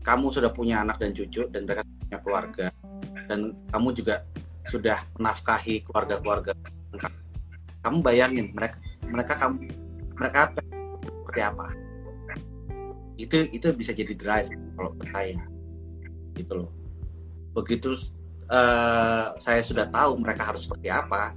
kamu 0.02 0.32
sudah 0.32 0.50
punya 0.50 0.82
anak 0.82 0.98
dan 0.98 1.14
cucu 1.14 1.46
dan 1.52 1.68
mereka 1.68 1.84
punya 1.84 2.18
keluarga 2.24 2.66
dan 3.30 3.54
kamu 3.70 3.88
juga 3.94 4.26
sudah 4.66 4.98
menafkahi 5.20 5.84
keluarga-keluarga 5.86 6.56
kamu 7.82 7.98
bayangin 8.00 8.46
mereka 8.54 8.78
mereka 9.04 9.34
kamu 9.36 9.68
mereka 10.16 10.40
seperti 11.02 11.40
apa? 11.42 11.66
Itu 13.18 13.36
itu 13.50 13.66
bisa 13.74 13.90
jadi 13.90 14.14
drive 14.14 14.48
kalau 14.78 14.94
saya 15.10 15.42
gitu 16.38 16.52
loh. 16.64 16.70
Begitu 17.52 17.92
uh, 18.48 19.36
saya 19.36 19.60
sudah 19.60 19.90
tahu 19.90 20.16
mereka 20.22 20.48
harus 20.48 20.64
seperti 20.64 20.88
apa 20.88 21.36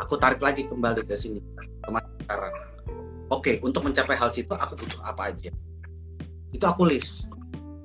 aku 0.00 0.14
tarik 0.16 0.40
lagi 0.40 0.64
kembali 0.64 1.04
ke 1.04 1.16
sini 1.18 1.42
ke 1.82 1.90
sekarang. 2.24 2.54
Oke 3.26 3.58
untuk 3.60 3.82
mencapai 3.82 4.14
hal 4.14 4.30
situ 4.30 4.54
aku 4.54 4.78
butuh 4.78 5.02
apa 5.02 5.34
aja? 5.34 5.50
Itu 6.54 6.64
aku 6.64 6.86
list. 6.86 7.26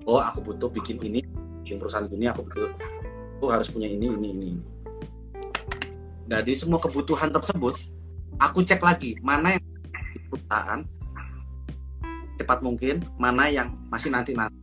Oh 0.05 0.21
aku 0.21 0.41
butuh 0.53 0.69
bikin 0.69 1.01
ini 1.01 1.25
bikin 1.65 1.77
perusahaan 1.81 2.09
ini 2.09 2.29
aku 2.29 2.45
butuh 2.45 2.69
aku 3.37 3.45
harus 3.49 3.73
punya 3.73 3.89
ini 3.89 4.05
ini 4.05 4.27
ini 4.33 4.49
di 6.39 6.55
semua 6.55 6.79
kebutuhan 6.79 7.27
tersebut 7.27 7.75
aku 8.39 8.63
cek 8.63 8.79
lagi 8.79 9.19
mana 9.19 9.59
yang 9.59 9.65
perusahaan 10.31 10.79
cepat 12.39 12.59
mungkin 12.63 13.03
mana 13.19 13.51
yang 13.51 13.75
masih 13.91 14.09
nanti 14.09 14.31
nanti 14.31 14.55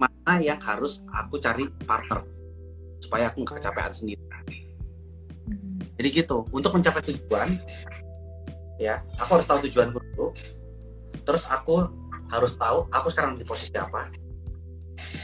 mana 0.00 0.40
yang 0.40 0.56
harus 0.62 1.04
aku 1.12 1.36
cari 1.36 1.68
partner 1.84 2.24
supaya 3.04 3.28
aku 3.28 3.44
nggak 3.44 3.60
kecapean 3.60 3.92
sendiri. 3.92 4.22
Jadi 6.00 6.08
gitu 6.16 6.48
untuk 6.48 6.72
mencapai 6.72 7.04
tujuan 7.04 7.60
ya 8.80 9.04
aku 9.20 9.36
harus 9.36 9.46
tahu 9.48 9.68
tujuan 9.68 9.92
dulu. 9.92 10.32
Terus 11.28 11.44
aku 11.44 11.84
harus 12.32 12.56
tahu 12.56 12.88
aku 12.88 13.12
sekarang 13.12 13.36
di 13.36 13.44
posisi 13.44 13.76
apa. 13.76 14.08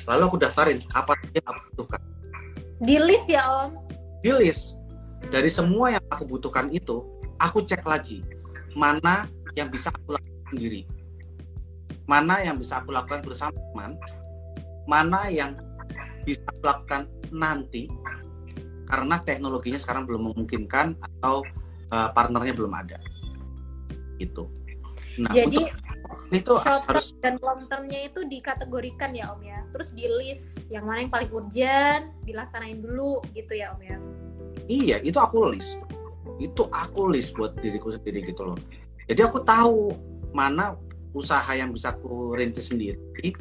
Lalu 0.04 0.22
aku 0.28 0.36
daftarin 0.36 0.76
apa 0.92 1.16
yang 1.32 1.46
aku 1.48 1.60
butuhkan. 1.72 2.00
Di 2.84 2.96
list 3.00 3.24
ya 3.24 3.48
om? 3.48 3.72
Di 4.20 4.36
list 4.36 4.75
dari 5.28 5.50
semua 5.50 5.96
yang 5.96 6.04
aku 6.08 6.24
butuhkan 6.28 6.70
itu 6.70 7.02
aku 7.40 7.64
cek 7.64 7.82
lagi 7.84 8.22
mana 8.76 9.24
yang 9.56 9.72
bisa 9.72 9.88
aku 9.88 10.14
lakukan 10.14 10.44
sendiri. 10.52 10.84
Mana 12.06 12.44
yang 12.44 12.60
bisa 12.60 12.84
aku 12.84 12.92
lakukan 12.92 13.24
bersama 13.24 13.56
teman. 13.72 13.96
Mana 14.86 15.32
yang 15.32 15.56
bisa 16.22 16.44
aku 16.46 16.62
lakukan 16.62 17.08
nanti. 17.32 17.88
Karena 18.86 19.18
teknologinya 19.24 19.80
sekarang 19.80 20.06
belum 20.06 20.30
memungkinkan 20.30 20.94
atau 21.00 21.42
uh, 21.90 22.12
partnernya 22.12 22.54
belum 22.54 22.70
ada. 22.76 23.00
Gitu. 24.20 24.46
Nah 25.18 25.32
jadi 25.32 25.72
untuk, 26.30 26.30
itu 26.30 26.52
harus 26.62 27.16
dan 27.18 27.40
long 27.42 27.66
termnya 27.66 28.06
itu 28.06 28.22
dikategorikan 28.28 29.16
ya 29.16 29.32
om 29.34 29.42
ya. 29.42 29.64
Terus 29.74 29.90
di 29.90 30.06
list 30.06 30.54
yang 30.70 30.86
mana 30.86 31.02
yang 31.02 31.10
paling 31.10 31.32
urgent 31.32 32.12
dilaksanain 32.22 32.78
dulu 32.78 33.24
gitu 33.34 33.56
ya 33.56 33.74
om 33.74 33.82
ya 33.82 33.98
iya 34.66 35.02
itu 35.02 35.18
aku 35.18 35.50
list. 35.50 35.80
Itu 36.36 36.68
aku 36.68 37.08
list 37.10 37.34
buat 37.34 37.56
diriku 37.58 37.94
sendiri 37.94 38.22
gitu 38.26 38.52
loh. 38.52 38.58
Jadi 39.06 39.20
aku 39.22 39.40
tahu 39.46 39.94
mana 40.34 40.76
usaha 41.16 41.48
yang 41.56 41.72
bisa 41.72 41.96
aku 41.96 42.36
rintis 42.36 42.68
sendiri 42.68 43.32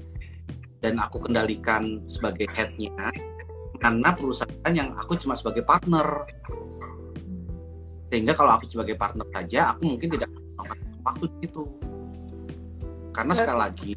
dan 0.80 0.96
aku 1.02 1.20
kendalikan 1.20 2.06
sebagai 2.08 2.48
headnya 2.54 3.12
karena 3.82 4.16
perusahaan 4.16 4.72
yang 4.72 4.96
aku 4.96 5.20
cuma 5.20 5.36
sebagai 5.36 5.66
partner. 5.66 6.30
Sehingga 8.14 8.38
kalau 8.38 8.56
aku 8.56 8.70
sebagai 8.70 8.96
partner 8.96 9.26
saja 9.34 9.76
aku 9.76 9.98
mungkin 9.98 10.08
tidak 10.14 10.30
waktu 11.06 11.30
itu 11.46 11.70
karena 13.14 13.34
sekali 13.38 13.60
lagi 13.60 13.92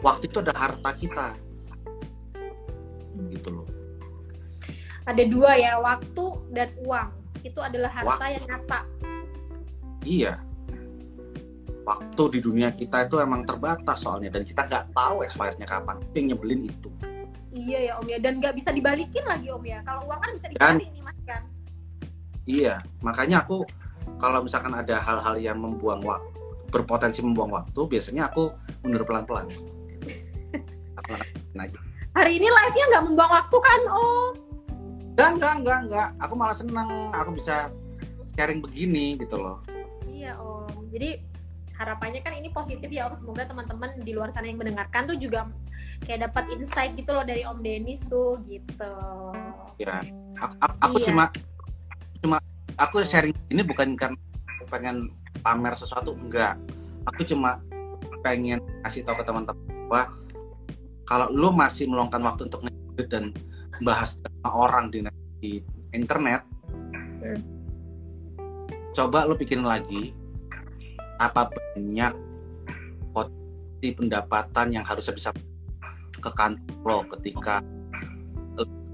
waktu 0.00 0.24
itu 0.30 0.38
ada 0.40 0.54
harta 0.56 0.90
kita. 0.96 1.28
Gitu 3.28 3.50
loh 3.52 3.77
ada 5.08 5.24
dua 5.24 5.56
ya 5.56 5.80
waktu 5.80 6.24
dan 6.52 6.68
uang. 6.84 7.08
Itu 7.40 7.64
adalah 7.64 7.88
harta 7.88 8.12
waktu. 8.12 8.36
yang 8.36 8.44
nyata. 8.44 8.80
Iya. 10.04 10.32
Waktu 11.88 12.22
di 12.36 12.38
dunia 12.44 12.68
kita 12.68 13.08
itu 13.08 13.16
emang 13.16 13.48
terbatas 13.48 14.04
soalnya 14.04 14.28
dan 14.28 14.44
kita 14.44 14.68
nggak 14.68 14.92
tahu 14.92 15.24
expirednya 15.24 15.64
kapan. 15.64 15.96
Yang 16.12 16.36
nyebelin 16.36 16.68
itu. 16.68 16.92
Iya 17.56 17.78
ya 17.88 17.92
om 17.96 18.04
ya. 18.04 18.20
Dan 18.20 18.44
nggak 18.44 18.52
bisa 18.52 18.68
dibalikin 18.68 19.24
lagi 19.24 19.48
om 19.48 19.64
ya. 19.64 19.80
Kalau 19.88 20.04
uang 20.04 20.20
kan 20.20 20.30
bisa 20.36 20.46
dibalik 20.52 20.88
nih 20.92 21.00
mas 21.00 21.18
kan? 21.24 21.42
Iya. 22.44 22.74
Makanya 23.00 23.48
aku 23.48 23.64
kalau 24.20 24.44
misalkan 24.44 24.76
ada 24.76 25.00
hal-hal 25.00 25.40
yang 25.40 25.56
membuang 25.56 26.04
waktu 26.04 26.36
berpotensi 26.68 27.24
membuang 27.24 27.48
waktu 27.48 27.80
biasanya 27.88 28.28
aku 28.28 28.52
mundur 28.84 29.08
pelan-pelan. 29.08 29.48
Hari 32.18 32.32
ini 32.34 32.44
live-nya 32.50 32.84
nggak 32.92 33.04
membuang 33.08 33.32
waktu 33.32 33.56
kan 33.56 33.80
om 33.88 34.47
enggak 35.18 35.34
enggak 35.34 35.54
enggak 35.58 35.78
enggak 35.90 36.08
aku 36.22 36.34
malah 36.38 36.54
seneng 36.54 36.88
aku 37.10 37.30
bisa 37.34 37.74
sharing 38.38 38.62
begini 38.62 39.18
gitu 39.18 39.34
loh 39.34 39.58
iya 40.06 40.38
om 40.38 40.70
jadi 40.94 41.18
harapannya 41.78 42.20
kan 42.26 42.34
ini 42.34 42.50
positif 42.50 42.90
ya 42.90 43.06
Om. 43.06 43.14
Semoga 43.14 43.46
teman-teman 43.46 44.02
di 44.02 44.10
luar 44.10 44.34
sana 44.34 44.50
yang 44.50 44.58
mendengarkan 44.58 45.06
tuh 45.06 45.16
juga 45.16 45.46
kayak 46.02 46.28
dapat 46.28 46.50
insight 46.50 46.98
gitu 46.98 47.14
loh 47.14 47.22
dari 47.22 47.46
Om 47.46 47.62
Denis 47.62 48.02
tuh 48.10 48.42
gitu. 48.50 48.94
Ya, 49.78 50.02
aku, 50.42 50.54
aku 50.82 50.96
iya. 50.98 51.06
cuma 51.06 51.24
cuma 52.18 52.36
aku 52.74 53.06
sharing 53.06 53.30
ini 53.54 53.62
bukan 53.62 53.94
karena 53.94 54.18
pengen 54.66 55.14
pamer 55.40 55.78
sesuatu 55.78 56.18
enggak. 56.18 56.58
Aku 57.14 57.22
cuma 57.22 57.62
pengen 58.26 58.58
kasih 58.82 59.06
tahu 59.06 59.22
ke 59.22 59.24
teman-teman 59.24 59.62
bahwa 59.86 60.02
kalau 61.06 61.30
lu 61.30 61.54
masih 61.54 61.86
meluangkan 61.86 62.20
waktu 62.26 62.50
untuk 62.50 62.66
ngedit 62.66 63.06
dan 63.08 63.24
bahas 63.84 64.16
sama 64.18 64.50
orang 64.50 64.90
di, 64.90 65.04
di 65.38 65.52
internet, 65.92 66.42
hmm. 67.22 67.40
coba 68.96 69.28
lu 69.28 69.36
pikirin 69.36 69.66
lagi 69.66 70.12
apa 71.18 71.50
banyak 71.50 72.14
potensi 73.10 73.88
pendapatan 73.94 74.74
yang 74.74 74.84
harusnya 74.86 75.14
bisa 75.14 75.30
ke 76.18 76.30
kantor 76.34 76.82
lo 76.82 76.98
ketika 77.06 77.62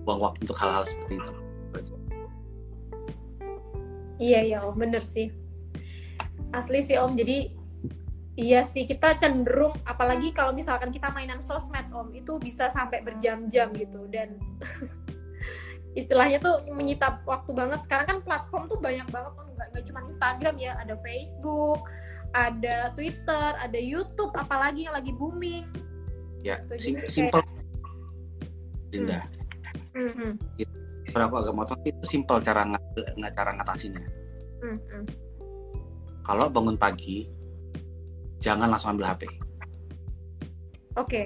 buang 0.05 0.21
waktu 0.21 0.45
untuk 0.45 0.59
hal-hal 0.61 0.85
seperti 0.85 1.17
itu. 1.17 1.33
Iya 4.15 4.41
ya 4.47 4.59
om 4.63 4.79
bener 4.79 5.03
sih 5.03 5.33
asli 6.55 6.87
sih 6.87 6.95
om 7.03 7.19
jadi 7.19 7.51
iya 8.35 8.67
sih 8.67 8.85
kita 8.85 9.15
cenderung 9.19 9.75
apalagi 9.87 10.35
kalau 10.35 10.51
misalkan 10.51 10.91
kita 10.91 11.11
mainan 11.15 11.39
sosmed 11.39 11.87
om 11.95 12.11
itu 12.11 12.39
bisa 12.43 12.71
sampai 12.75 13.03
berjam-jam 13.07 13.71
gitu 13.79 14.11
dan 14.11 14.35
istilahnya 16.01 16.43
tuh 16.43 16.67
menyita 16.75 17.23
waktu 17.23 17.55
banget 17.55 17.79
sekarang 17.87 18.07
kan 18.11 18.19
platform 18.27 18.67
tuh 18.67 18.83
banyak 18.83 19.07
banget 19.15 19.33
tuh 19.39 19.47
nggak 19.55 19.85
cuma 19.87 20.01
Instagram 20.11 20.55
ya 20.59 20.75
ada 20.83 20.99
Facebook 20.99 21.87
ada 22.35 22.91
Twitter, 22.93 23.51
ada 23.55 23.79
YouTube, 23.79 24.35
apalagi 24.35 24.91
yang 24.91 24.95
lagi 24.99 25.15
booming. 25.15 25.65
Ya, 26.43 26.61
sim 26.77 26.99
simple. 27.07 27.41
Dinda. 28.91 29.23
Hmm. 29.95 30.13
Hmm. 30.13 30.33
Itu, 30.59 30.75
aku 31.15 31.35
agak 31.39 31.55
motor 31.55 31.79
itu 31.87 32.03
simple 32.03 32.43
cara 32.43 32.67
nggak 32.67 33.33
cara 33.33 33.51
ngatasinnya. 33.55 34.03
Hmm. 34.61 35.07
Kalau 36.27 36.51
bangun 36.51 36.75
pagi, 36.75 37.31
jangan 38.45 38.69
langsung 38.69 38.93
ambil 38.93 39.17
HP. 39.17 39.25
Oke. 39.25 39.33
Okay. 41.01 41.25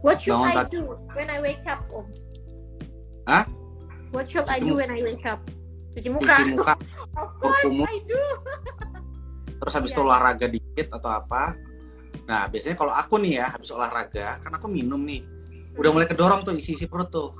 What 0.00 0.22
should 0.22 0.38
bangun 0.38 0.54
I 0.54 0.64
do 0.70 0.80
when 1.12 1.28
I 1.28 1.38
wake 1.42 1.66
up, 1.66 1.82
Om? 1.90 2.06
Hah? 3.28 3.44
What 4.14 4.30
should 4.30 4.48
I 4.48 4.62
do 4.62 4.78
when 4.78 4.88
I 4.88 5.02
wake 5.02 5.26
up? 5.26 5.42
Cuci 5.92 6.08
muka. 6.08 6.40
Cuci 6.40 6.54
muka. 6.54 6.74
of 7.20 7.30
course 7.42 7.66
I 7.66 7.98
do. 8.06 8.22
terus 9.60 9.76
habis 9.76 9.92
itu 9.92 10.00
iya. 10.00 10.08
olahraga 10.08 10.46
dikit 10.48 10.88
atau 10.88 11.10
apa 11.12 11.52
nah 12.24 12.48
biasanya 12.48 12.76
kalau 12.80 12.96
aku 12.96 13.20
nih 13.20 13.44
ya 13.44 13.46
habis 13.52 13.68
olahraga 13.70 14.40
kan 14.40 14.52
aku 14.56 14.66
minum 14.72 15.04
nih 15.04 15.20
udah 15.76 15.90
mulai 15.92 16.08
kedorong 16.08 16.40
tuh 16.42 16.56
isi 16.56 16.74
isi 16.74 16.88
perut 16.88 17.12
tuh 17.12 17.36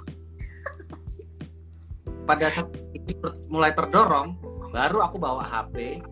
pada 2.29 2.53
saat 2.53 2.69
ini 2.93 3.17
mulai 3.49 3.73
terdorong 3.73 4.37
baru 4.71 5.03
aku 5.03 5.17
bawa 5.17 5.43
HP 5.43 6.05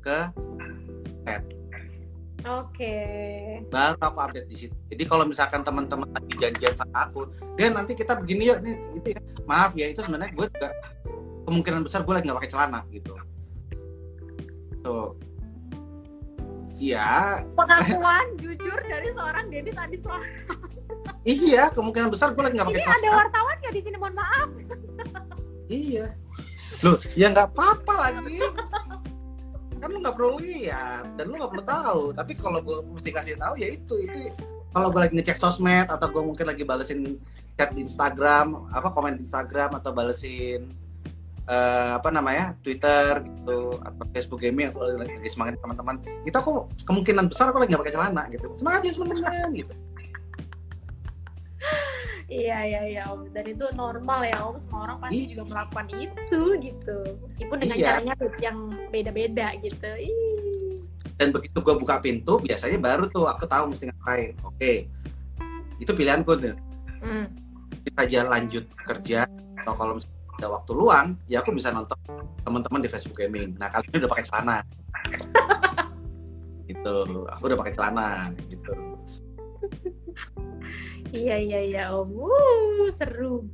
ke 0.00 0.18
pet 1.28 1.44
Oke. 2.46 2.86
Okay. 2.86 3.66
Baru 3.66 3.98
aku 3.98 4.18
update 4.22 4.46
di 4.46 4.56
situ. 4.56 4.76
Jadi 4.94 5.02
kalau 5.10 5.26
misalkan 5.26 5.66
teman-teman 5.66 6.06
lagi 6.14 6.38
janjian 6.38 6.70
sama 6.70 7.10
aku, 7.10 7.26
dia 7.58 7.66
nanti 7.66 7.98
kita 7.98 8.14
begini 8.14 8.54
yuk 8.54 8.62
nih 8.62 8.78
gitu 8.94 9.08
ya. 9.10 9.20
Maaf 9.42 9.74
ya 9.74 9.90
itu 9.90 10.00
sebenarnya 10.06 10.30
gue 10.38 10.46
juga 10.46 10.70
kemungkinan 11.48 11.80
besar 11.80 12.04
gue 12.04 12.12
lagi 12.12 12.28
nggak 12.28 12.38
pakai 12.44 12.52
celana 12.52 12.80
gitu 12.92 13.16
so 14.84 15.16
ya 16.76 17.40
pengakuan 17.56 18.26
jujur 18.36 18.78
dari 18.84 19.08
seorang 19.16 19.48
Denis 19.48 19.76
Adiswa 19.80 20.20
iya 21.24 21.72
kemungkinan 21.72 22.12
besar 22.12 22.36
gue 22.36 22.44
lagi 22.44 22.60
nggak 22.60 22.68
pakai 22.68 22.80
ini 22.84 22.84
celana 22.84 23.00
ada 23.00 23.10
wartawan 23.16 23.56
nggak 23.64 23.72
di 23.72 23.80
sini 23.80 23.96
mohon 23.96 24.14
maaf 24.14 24.48
iya 25.72 26.06
loh 26.84 27.00
ya 27.16 27.26
nggak 27.32 27.48
apa-apa 27.56 27.94
lagi 27.96 28.38
kan 29.78 29.88
lu 29.94 29.98
nggak 30.02 30.16
perlu 30.18 30.38
lihat 30.42 31.04
dan 31.16 31.24
lu 31.30 31.34
nggak 31.38 31.52
perlu 31.54 31.64
tahu. 31.64 32.02
Tapi 32.12 32.32
kalau 32.36 32.60
gue 32.60 32.78
mesti 32.92 33.10
kasih 33.14 33.34
tahu 33.38 33.54
ya 33.58 33.68
itu 33.74 33.94
itu. 34.04 34.18
Kalau 34.74 34.92
gue 34.92 35.00
lagi 35.00 35.14
ngecek 35.16 35.38
sosmed 35.40 35.88
atau 35.88 36.06
gue 36.10 36.22
mungkin 36.22 36.46
lagi 36.46 36.62
balesin 36.66 37.16
chat 37.56 37.74
di 37.74 37.82
Instagram 37.82 38.68
apa 38.70 38.92
komen 38.94 39.18
di 39.18 39.26
Instagram 39.26 39.74
atau 39.80 39.90
balesin 39.90 40.70
eh, 41.48 41.90
apa 41.96 42.12
namanya 42.12 42.54
Twitter 42.60 43.24
gitu 43.24 43.80
atau 43.80 44.04
Facebook 44.14 44.44
gaming 44.44 44.70
aku 44.70 44.84
lagi, 44.84 45.16
lagi 45.18 45.30
semangat 45.30 45.58
teman-teman. 45.58 45.96
Itu 46.22 46.36
aku 46.36 46.68
kemungkinan 46.84 47.30
besar 47.32 47.50
aku 47.50 47.62
lagi 47.62 47.72
nggak 47.72 47.82
pakai 47.86 47.94
celana 47.96 48.22
gitu. 48.28 48.46
Semangat 48.52 48.86
ya 48.86 48.92
teman-teman 48.94 49.50
gitu 49.56 49.74
iya 52.28 52.58
iya 52.62 52.80
iya 52.84 53.02
om. 53.08 53.24
Dan 53.32 53.44
itu 53.48 53.64
normal 53.72 54.20
ya 54.24 54.36
om. 54.44 54.56
Semua 54.56 54.84
orang 54.84 54.98
pasti 55.00 55.18
Iya. 55.18 55.28
juga 55.32 55.42
melakukan 55.48 55.86
itu 55.96 56.40
gitu. 56.60 56.96
Meskipun 57.24 57.56
dengan 57.58 57.76
Iya. 57.76 57.86
caranya 57.88 58.14
yang 58.38 58.58
beda-beda 58.88 59.46
gitu. 59.58 59.90
Ih. 59.98 60.16
dan 61.18 61.34
begitu 61.34 61.58
gue 61.58 61.74
buka 61.74 61.98
pintu 61.98 62.38
biasanya 62.38 62.78
baru 62.78 63.10
tuh 63.10 63.26
aku 63.26 63.42
tahu 63.42 63.74
mesti 63.74 63.90
ngapain. 63.90 64.38
Oke. 64.46 64.86
Itu 65.82 65.90
pilihanku 65.90 66.30
tuh. 66.38 66.54
Hmm. 67.02 67.26
bisa 67.82 68.06
aja 68.06 68.20
lanjut 68.22 68.62
kerja 68.86 69.26
atau 69.58 69.74
kalau 69.74 69.96
misalnya 69.96 70.14
ada 70.38 70.48
waktu 70.52 70.70
luang 70.76 71.06
ya 71.26 71.42
aku 71.42 71.50
bisa 71.50 71.74
nonton 71.74 71.96
teman-teman 72.44 72.78
di 72.78 72.86
Facebook 72.86 73.18
Gaming. 73.18 73.58
Nah 73.58 73.66
kali 73.66 73.90
ini 73.90 73.98
udah 73.98 74.10
pakai 74.14 74.24
celana. 74.30 74.56
Gitu. 76.70 76.96
Aku 77.34 77.42
udah 77.48 77.58
pakai 77.58 77.74
celana 77.74 78.30
gitu 78.46 78.70
Iya 81.12 81.36
iya 81.40 81.60
iya 81.64 81.84
om, 81.94 82.12
Wuh, 82.12 82.88
seru. 82.92 83.48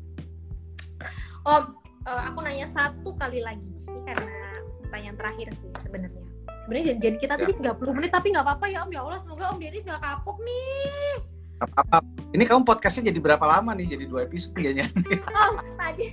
Om, 1.47 1.63
eh, 2.09 2.23
aku 2.31 2.39
nanya 2.43 2.67
satu 2.71 3.15
kali 3.15 3.45
lagi. 3.45 3.63
Ini 3.87 4.01
karena 4.11 4.39
pertanyaan 4.83 5.17
terakhir 5.19 5.49
sih 5.61 5.71
sebenarnya. 5.87 6.25
Sebenarnya 6.65 6.85
janjian 6.97 7.17
kita 7.21 7.35
tadi 7.37 7.53
30 7.61 7.93
menit 7.93 8.11
tapi 8.11 8.33
nggak 8.33 8.45
apa-apa 8.45 8.67
ya 8.73 8.83
om. 8.83 8.91
Ya 8.91 9.05
Allah 9.05 9.21
semoga 9.21 9.53
om 9.53 9.61
Dennis 9.61 9.85
nggak 9.87 10.03
kapok 10.03 10.39
nih. 10.43 11.15
apa, 11.55 12.03
ini 12.35 12.45
kamu 12.45 12.67
podcastnya 12.67 13.15
jadi 13.15 13.23
berapa 13.23 13.47
lama 13.47 13.73
nih 13.79 13.97
jadi 13.97 14.05
dua 14.11 14.27
episode 14.27 14.53
kayaknya 14.59 14.91
Om, 15.49 15.55
tadi 15.79 16.13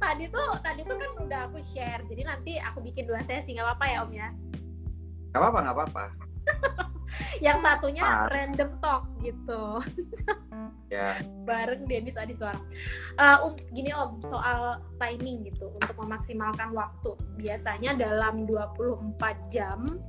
tadi 0.00 0.24
tuh 0.32 0.48
tadi 0.64 0.80
tuh 0.82 0.96
kan 0.96 1.10
udah 1.22 1.40
aku 1.52 1.60
share. 1.70 2.02
Jadi 2.08 2.22
nanti 2.24 2.52
aku 2.58 2.80
bikin 2.80 3.04
dua 3.04 3.20
sesi 3.22 3.52
nggak 3.52 3.62
apa-apa 3.62 3.84
ya 3.86 3.98
om 4.02 4.10
ya. 4.10 4.28
nggak 5.30 5.40
apa-apa 5.44 5.58
nggak 5.60 5.76
apa-apa 5.76 6.25
Yang 7.46 7.58
satunya 7.64 8.04
Pas. 8.04 8.28
random 8.32 8.70
talk 8.82 9.02
gitu. 9.24 9.64
ya 10.94 11.16
bareng 11.48 11.88
Denis 11.88 12.18
Adiswara. 12.18 12.58
Eh, 13.16 13.38
um, 13.40 13.54
gini 13.72 13.90
Om, 13.92 14.20
soal 14.26 14.80
timing 15.00 15.48
gitu 15.48 15.72
untuk 15.72 15.96
memaksimalkan 15.96 16.72
waktu. 16.76 17.16
Biasanya 17.40 17.96
dalam 17.96 18.44
24 18.44 19.16
jam 19.52 20.00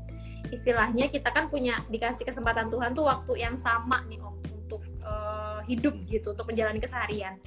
istilahnya 0.47 1.11
kita 1.11 1.27
kan 1.35 1.51
punya 1.51 1.83
dikasih 1.91 2.23
kesempatan 2.23 2.71
Tuhan 2.71 2.95
tuh 2.95 3.03
waktu 3.07 3.43
yang 3.43 3.59
sama 3.59 4.03
nih 4.07 4.19
Om 4.19 4.35
untuk 4.67 4.81
eh, 4.83 5.59
hidup 5.67 5.95
gitu, 6.07 6.35
untuk 6.35 6.47
menjalani 6.47 6.79
keseharian. 6.79 7.39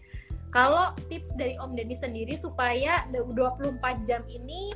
Kalau 0.51 0.99
tips 1.07 1.31
dari 1.39 1.55
Om 1.63 1.79
Denis 1.79 2.03
sendiri 2.03 2.35
supaya 2.35 3.07
24 3.15 3.71
jam 4.03 4.27
ini 4.27 4.75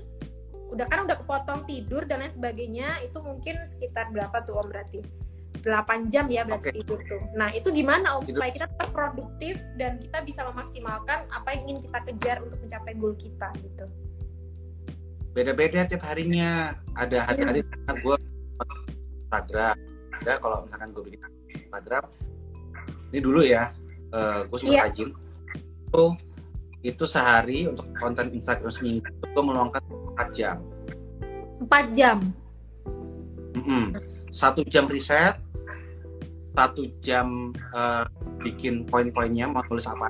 udah 0.75 0.87
kan 0.91 1.07
udah 1.07 1.17
kepotong 1.23 1.61
tidur 1.65 2.03
dan 2.05 2.21
lain 2.21 2.35
sebagainya 2.35 3.01
itu 3.07 3.17
mungkin 3.23 3.63
sekitar 3.63 4.11
berapa 4.11 4.43
tuh 4.43 4.59
Om 4.59 4.69
berarti? 4.69 5.01
8 5.65 6.13
jam 6.13 6.29
ya 6.29 6.45
berarti 6.45 6.69
Oke. 6.69 6.77
tidur 6.85 7.01
tuh. 7.09 7.23
Nah, 7.33 7.49
itu 7.57 7.73
gimana 7.73 8.21
Om 8.21 8.29
Tidur. 8.29 8.37
supaya 8.37 8.51
kita 8.53 8.67
tetap 8.69 8.91
produktif 8.93 9.57
dan 9.81 9.97
kita 9.97 10.21
bisa 10.21 10.45
memaksimalkan 10.45 11.25
apa 11.33 11.49
yang 11.57 11.63
ingin 11.65 11.79
kita 11.89 11.99
kejar 12.05 12.37
untuk 12.45 12.59
mencapai 12.61 12.93
goal 12.99 13.15
kita 13.17 13.49
gitu. 13.65 13.87
beda-beda 15.35 15.83
tiap 15.83 16.07
harinya 16.07 16.79
ada 16.95 17.27
hari-hari 17.27 17.67
gue 17.99 18.17
Instagram 19.27 19.75
ada 20.23 20.33
kalau 20.39 20.63
misalkan 20.63 20.89
gue 20.95 21.03
bikin 21.11 21.21
Instagram 21.59 22.05
ini 23.11 23.19
dulu 23.19 23.43
ya 23.43 23.75
gue 24.47 24.55
sempat 24.63 24.71
Iya. 24.79 24.83
rajin 24.87 25.11
itu 25.91 26.05
itu 26.87 27.05
sehari 27.11 27.67
untuk 27.67 27.83
konten 27.99 28.31
Instagram 28.31 28.71
seminggu 28.71 29.11
gue 29.11 29.43
meluangkan 29.43 29.83
4 30.15 30.31
jam 30.37 30.57
4 31.65 31.97
jam. 31.97 32.19
Mm-mm. 33.55 33.95
satu 34.35 34.67
jam 34.67 34.91
riset 34.91 35.39
satu 36.55 36.87
jam 37.03 37.51
eh, 37.55 38.05
bikin 38.47 38.87
poin-poinnya 38.87 39.51
mau 39.51 39.63
tulis 39.67 39.87
apa 39.91 40.07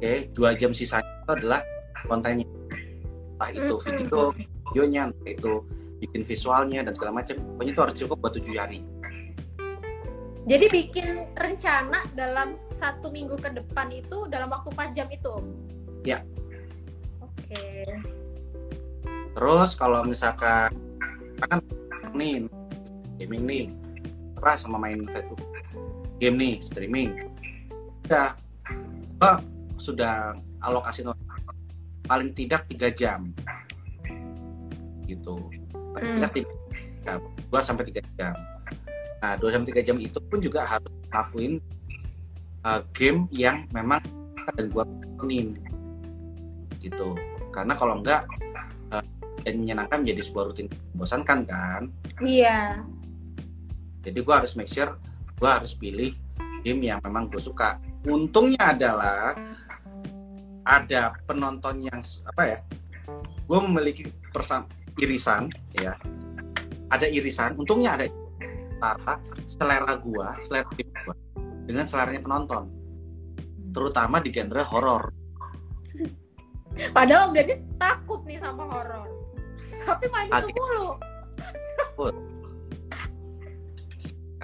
oke 0.00 0.12
dua 0.32 0.56
jam 0.56 0.72
sisanya 0.72 1.04
itu 1.04 1.32
adalah 1.44 1.60
kontennya 2.08 2.48
entah 3.36 3.50
itu 3.52 3.74
video 3.84 4.32
videonya 4.32 5.12
entah 5.12 5.28
itu 5.28 5.52
bikin 6.00 6.22
visualnya 6.24 6.80
dan 6.84 6.92
segala 6.92 7.20
macam 7.20 7.36
pokoknya 7.36 7.72
itu 7.72 7.80
harus 7.80 7.96
cukup 8.00 8.16
buat 8.20 8.32
tujuh 8.36 8.56
hari 8.56 8.80
Jadi 10.44 10.68
bikin 10.68 11.24
rencana 11.40 12.04
dalam 12.12 12.52
satu 12.76 13.08
minggu 13.08 13.40
ke 13.40 13.48
depan 13.48 13.88
itu 13.88 14.28
dalam 14.28 14.52
waktu 14.52 14.76
4 14.76 14.92
jam 14.92 15.08
itu? 15.08 15.32
Ya. 16.04 16.20
Oke. 17.24 17.88
Terus 19.34 19.74
kalau 19.74 20.06
misalkan 20.06 20.70
kan 21.42 21.58
nih 22.14 22.46
gaming 23.18 23.44
nih 23.44 23.64
apa 24.38 24.60
sama 24.60 24.76
main 24.78 25.04
Facebook? 25.10 25.40
Game 26.22 26.38
nih 26.38 26.62
streaming. 26.62 27.10
Udah 28.06 28.38
gua 29.18 29.40
sudah 29.80 30.36
alokasi 30.62 31.02
paling 32.04 32.30
tidak 32.36 32.68
tiga 32.68 32.88
jam. 32.92 33.32
Gitu. 35.08 35.34
Paling 35.72 36.06
Hmm. 36.06 36.16
tidak 36.20 36.32
tiga 36.36 36.54
jam. 37.04 37.18
Dua 37.50 37.60
sampai 37.64 37.84
tiga 37.88 38.00
jam. 38.20 38.34
Nah 39.24 39.32
dua 39.40 39.50
sampai 39.56 39.68
tiga 39.72 39.82
jam 39.82 39.96
itu 39.98 40.18
pun 40.28 40.38
juga 40.38 40.68
harus 40.68 40.92
lakuin 41.10 41.56
uh, 42.68 42.84
game 42.92 43.24
yang 43.32 43.64
memang 43.72 44.04
dan 44.54 44.68
gua 44.68 44.84
mainin 45.24 45.56
gitu. 46.84 47.16
Karena 47.48 47.72
kalau 47.72 48.04
enggak 48.04 48.28
dan 49.44 49.60
menyenangkan 49.60 50.00
menjadi 50.00 50.20
sebuah 50.24 50.44
rutin 50.50 50.66
membosankan 50.96 51.38
kan? 51.46 51.82
Iya. 52.24 52.80
jadi 54.04 54.20
gue 54.20 54.34
harus 54.36 54.52
make 54.56 54.68
sure 54.68 55.00
gue 55.40 55.48
harus 55.48 55.72
pilih 55.72 56.12
game 56.64 56.80
yang 56.88 57.00
memang 57.04 57.28
gue 57.28 57.40
suka. 57.40 57.76
Untungnya 58.04 58.72
adalah 58.72 59.36
ada 60.64 61.12
penonton 61.28 61.84
yang 61.84 62.00
apa 62.24 62.42
ya 62.48 62.58
gue 63.44 63.58
memiliki 63.60 64.08
persam 64.32 64.64
irisan 64.96 65.52
ya. 65.76 65.92
Ada 66.88 67.08
irisan 67.08 67.56
untungnya 67.60 68.00
ada 68.00 68.08
antara 68.80 69.16
selera 69.48 69.96
gue 69.96 70.28
selera 70.44 70.68
tim 70.76 70.88
gue 70.88 71.16
dengan 71.68 71.84
seleranya 71.88 72.20
penonton. 72.24 72.64
Terutama 73.72 74.20
di 74.20 74.30
genre 74.32 74.62
horor. 74.64 75.04
Padahal 76.74 77.30
Om 77.30 77.34
Dennis 77.38 77.62
takut 77.78 78.20
nih 78.26 78.42
sama 78.42 78.66
horor. 78.66 79.13
Tapi 79.84 80.04
main 80.10 80.28
itu 80.28 80.48
mulu. 80.56 80.90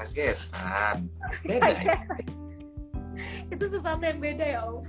kagetan 0.00 0.96
beda 1.44 1.68
ya 1.76 1.98
itu 3.52 3.64
sesuatu 3.68 4.00
yang 4.00 4.16
beda 4.22 4.46
ya 4.46 4.60
Om. 4.64 4.84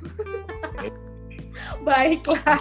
Baiklah. 1.84 2.60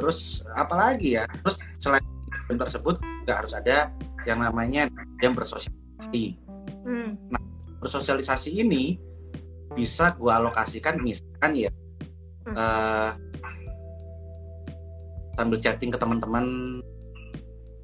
Terus 0.00 0.40
apalagi 0.56 1.20
ya? 1.20 1.28
Terus 1.28 1.56
selain 1.76 2.04
game 2.48 2.56
tersebut 2.56 2.96
juga 2.96 3.44
harus 3.44 3.52
ada 3.52 3.92
yang 4.24 4.40
namanya 4.40 4.88
jam 5.20 5.36
bersosialisasi. 5.36 6.40
Hmm. 6.88 7.20
Bersosialisasi 7.84 8.56
ini 8.56 8.96
bisa 9.76 10.16
gua 10.16 10.40
alokasikan 10.40 10.96
misalkan 11.04 11.68
ya 11.68 11.70
Hmm. 12.40 12.56
eh, 12.56 13.10
sambil 15.38 15.58
chatting 15.58 15.90
ke 15.92 15.98
teman-teman 15.98 16.78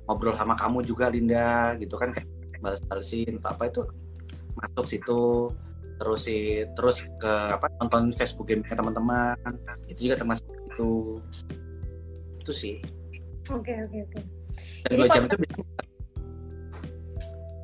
ngobrol 0.07 0.35
sama 0.39 0.55
kamu 0.55 0.87
juga 0.87 1.11
Linda 1.11 1.75
gitu 1.79 1.99
kan 1.99 2.15
kayak 2.15 2.29
balas-balesin 2.63 3.43
apa 3.43 3.69
itu 3.69 3.83
masuk 4.57 4.87
situ 4.89 5.53
terus 5.97 6.29
si 6.29 6.65
terus 6.77 7.09
ke 7.17 7.33
apa 7.57 7.73
nonton 7.81 8.13
Facebook 8.13 8.49
game 8.49 8.61
teman-teman 8.65 9.37
itu 9.89 10.09
juga 10.09 10.21
termasuk 10.21 10.45
itu. 10.77 10.93
Itu 12.45 12.53
sih. 12.53 12.77
Oke 13.49 13.73
oke 13.73 13.99
oke. 14.05 14.21
dan 14.87 14.97
dua 14.97 15.09
jam 15.13 15.23
itu 15.29 15.37
biasanya 15.37 15.67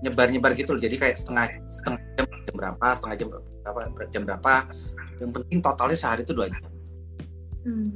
nyebar-nyebar 0.03 0.53
gitu 0.59 0.75
loh. 0.75 0.83
Jadi 0.83 0.97
kayak 0.99 1.17
setengah 1.21 1.47
setengah 1.69 2.01
jam 2.19 2.27
jam 2.27 2.55
berapa 2.57 2.87
setengah 2.97 3.17
jam 3.21 3.29
berapa 3.31 3.81
jam 4.11 4.23
berapa. 4.27 4.55
Yang 5.21 5.31
penting 5.39 5.59
totalnya 5.63 5.97
sehari 5.97 6.23
itu 6.27 6.35
dua 6.35 6.49
jam. 6.51 6.63
Hmm. 7.63 7.91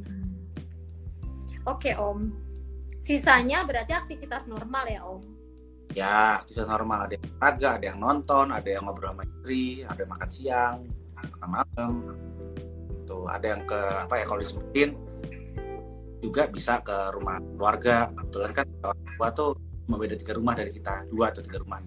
Oke 1.66 1.98
Om, 1.98 2.30
sisanya 3.02 3.66
berarti 3.66 3.90
aktivitas 3.90 4.46
normal 4.46 4.86
ya 4.86 5.02
Om? 5.02 5.36
ya 5.96 6.44
aktivitas 6.44 6.68
normal. 6.68 7.08
Ada 7.08 7.12
yang 7.16 7.24
olahraga 7.24 7.68
ada 7.72 7.84
yang 7.88 7.98
nonton 7.98 8.46
ada 8.52 8.68
yang 8.68 8.82
ngobrol 8.84 9.16
sama 9.16 9.24
istri 9.24 9.64
ada 9.88 10.00
yang 10.04 10.10
makan 10.12 10.30
siang 10.30 10.76
makan 11.16 11.48
malam. 11.48 11.92
Itu 13.02 13.18
ada 13.24 13.46
yang 13.56 13.62
ke 13.64 13.80
apa 14.04 14.14
ya 14.20 14.24
kalau 14.28 14.40
disebutin 14.44 14.90
juga 16.20 16.42
bisa 16.52 16.84
ke 16.84 16.96
rumah 17.16 17.40
keluarga. 17.56 18.12
Kebetulan 18.12 18.52
kan 18.52 18.66
orang 18.84 19.00
tua 19.16 19.28
tuh 19.32 19.50
membeda 19.88 20.14
tiga 20.20 20.36
rumah 20.36 20.52
dari 20.52 20.70
kita 20.70 21.08
dua 21.08 21.32
atau 21.32 21.40
tiga 21.40 21.64
rumah. 21.64 21.80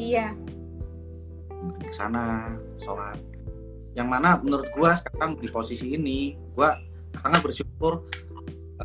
Iya. 0.00 0.32
mungkin 1.60 1.92
ke 1.92 1.92
sana 1.92 2.56
sholat. 2.80 3.20
Yang 3.92 4.08
mana 4.08 4.40
menurut 4.40 4.64
gua 4.72 4.96
sekarang 4.96 5.36
di 5.36 5.44
posisi 5.52 5.92
ini 5.92 6.32
gua 6.56 6.72
sangat 7.20 7.44
bersyukur 7.44 8.08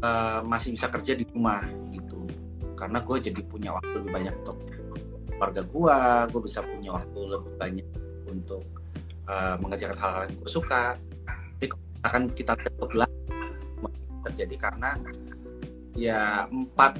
eh, 0.05 0.39
masih 0.45 0.77
bisa 0.77 0.87
kerja 0.93 1.17
di 1.17 1.25
rumah 1.33 1.65
gitu. 1.89 2.29
Karena 2.77 3.01
gue 3.01 3.17
jadi 3.17 3.41
punya 3.41 3.73
waktu 3.73 3.93
lebih 3.97 4.11
banyak 4.13 4.33
untuk 4.45 4.57
keluarga 5.35 5.61
gua 5.67 5.99
gue 6.31 6.41
bisa 6.47 6.63
punya 6.63 6.95
waktu 6.95 7.19
lebih 7.27 7.53
banyak 7.57 7.87
untuk 8.29 8.63
eh, 9.25 9.55
mengerjakan 9.57 9.97
hal-hal 9.97 10.21
yang 10.29 10.35
gue 10.37 10.51
suka. 10.51 10.83
Tapi 11.25 11.65
misalkan 11.73 12.23
kita 12.37 12.53
terbelah 12.53 13.09
terjadi 14.25 14.55
karena 14.57 14.97
ya 15.95 16.49
empat 16.49 16.97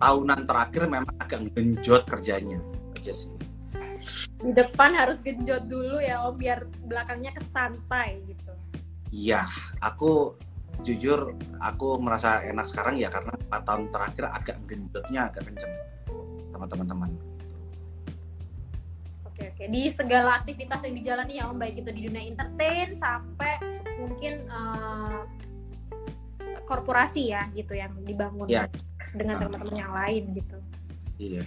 tahunan 0.00 0.48
terakhir 0.48 0.82
memang 0.88 1.14
agak 1.20 1.44
genjot 1.52 2.02
kerjanya. 2.08 2.58
Aja 2.96 3.12
sih. 3.12 3.30
Di 4.40 4.56
depan 4.56 4.96
harus 4.96 5.20
genjot 5.20 5.68
dulu 5.68 6.00
ya 6.00 6.24
Om, 6.24 6.40
biar 6.40 6.64
belakangnya 6.88 7.36
kesantai 7.36 8.24
gitu. 8.24 8.52
Iya, 9.12 9.44
aku 9.84 10.32
jujur 10.80 11.36
aku 11.60 12.00
merasa 12.00 12.40
enak 12.40 12.64
sekarang 12.64 12.96
ya 12.96 13.12
karena 13.12 13.36
4 13.48 13.68
tahun 13.68 13.82
terakhir 13.92 14.24
agak 14.32 14.56
gendutnya 14.64 15.28
agak 15.28 15.44
kenceng 15.44 15.72
sama 16.50 16.64
teman-teman. 16.66 17.10
Oke 19.28 19.52
oke. 19.52 19.64
Di 19.68 19.92
segala 19.92 20.40
aktivitas 20.40 20.80
yang 20.84 20.94
dijalani 20.96 21.32
ya 21.36 21.48
Om, 21.48 21.56
baik 21.56 21.84
itu 21.84 21.90
di 21.92 22.00
dunia 22.08 22.22
entertain 22.24 22.96
sampai 22.96 23.60
mungkin 24.00 24.44
eh, 24.44 25.20
korporasi 26.64 27.34
ya 27.34 27.44
gitu 27.52 27.74
yang 27.74 27.92
dibangun 28.06 28.46
Iya. 28.46 28.70
dengan 29.12 29.36
Ah. 29.36 29.40
teman-teman 29.44 29.76
yang 29.76 29.92
lain 29.92 30.22
gitu. 30.32 30.56
Iya. 31.18 31.42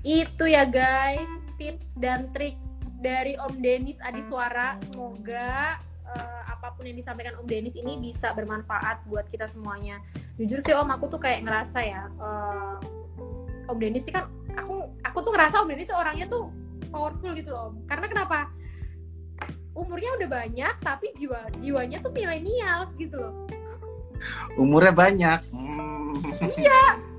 Itu 0.00 0.44
ya 0.46 0.64
guys, 0.64 1.28
tips 1.58 1.92
dan 1.98 2.30
trik 2.32 2.54
dari 2.98 3.34
Om 3.36 3.58
Denis 3.58 3.98
Adiswara. 4.00 4.78
Semoga 4.88 5.82
eh, 6.16 6.40
apa 6.48 6.72
pun 6.74 6.88
yang 6.88 6.96
disampaikan 6.96 7.36
Om 7.38 7.46
Denis 7.48 7.76
ini 7.76 8.00
bisa 8.00 8.32
bermanfaat 8.32 9.04
buat 9.08 9.28
kita 9.28 9.46
semuanya. 9.48 10.00
Jujur 10.40 10.60
sih 10.64 10.72
Om, 10.72 10.88
aku 10.88 11.12
tuh 11.12 11.20
kayak 11.20 11.44
ngerasa 11.44 11.78
ya, 11.84 12.02
eh, 12.08 12.76
Om 13.68 13.78
Denis 13.78 14.04
sih 14.08 14.12
kan, 14.14 14.28
aku 14.56 14.88
aku 15.04 15.18
tuh 15.20 15.32
ngerasa 15.36 15.60
Om 15.64 15.68
Denis 15.68 15.92
orangnya 15.92 16.26
tuh 16.28 16.48
powerful 16.88 17.32
gitu 17.36 17.52
loh 17.52 17.72
Om. 17.72 17.84
Karena 17.84 18.06
kenapa? 18.08 18.38
Umurnya 19.78 20.10
udah 20.18 20.28
banyak, 20.42 20.74
tapi 20.82 21.14
jiwa 21.14 21.38
jiwanya 21.62 22.02
tuh 22.02 22.10
milenial 22.10 22.90
gitu 22.98 23.14
loh. 23.14 23.46
Umurnya 24.58 24.90
banyak. 24.90 25.40
Hmm. 25.54 26.18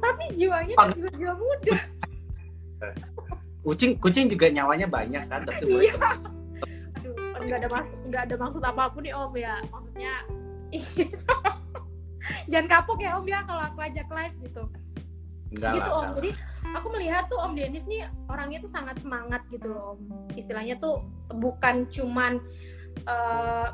Tapi 0.04 0.24
jiwanya 0.36 0.76
tuh 0.76 0.92
jiwa-jiwa 1.00 1.34
muda. 1.40 1.76
Kucing 3.64 4.00
kucing 4.00 4.32
juga 4.32 4.48
nyawanya 4.50 4.88
banyak 4.88 5.24
kan, 5.30 5.44
tapi 5.46 5.68
Iya. 5.68 5.94
Nggak 7.50 7.66
ada 7.66 7.70
maksud 7.74 7.98
nggak 8.06 8.24
ada 8.30 8.36
maksud 8.38 8.62
apa 8.62 8.84
pun 8.94 9.02
nih 9.02 9.14
Om 9.18 9.34
ya. 9.34 9.56
Maksudnya 9.74 10.14
jangan 12.52 12.68
kapok 12.70 13.02
ya 13.02 13.18
Om 13.18 13.26
ya 13.26 13.40
kalau 13.50 13.64
aku 13.66 13.80
ajak 13.82 14.06
live 14.06 14.36
gitu. 14.46 14.64
enggak 15.50 15.74
gitu 15.82 15.90
lah. 15.90 15.98
Om. 15.98 16.10
Jadi 16.22 16.30
aku 16.78 16.88
melihat 16.94 17.26
tuh 17.26 17.42
Om 17.42 17.54
Denis 17.58 17.90
nih 17.90 18.06
orangnya 18.30 18.62
tuh 18.62 18.70
sangat 18.70 19.02
semangat 19.02 19.42
gitu 19.50 19.74
loh 19.74 19.98
Om. 19.98 20.00
Istilahnya 20.38 20.78
tuh 20.78 21.02
bukan 21.34 21.90
cuman 21.90 22.38
eh, 23.10 23.68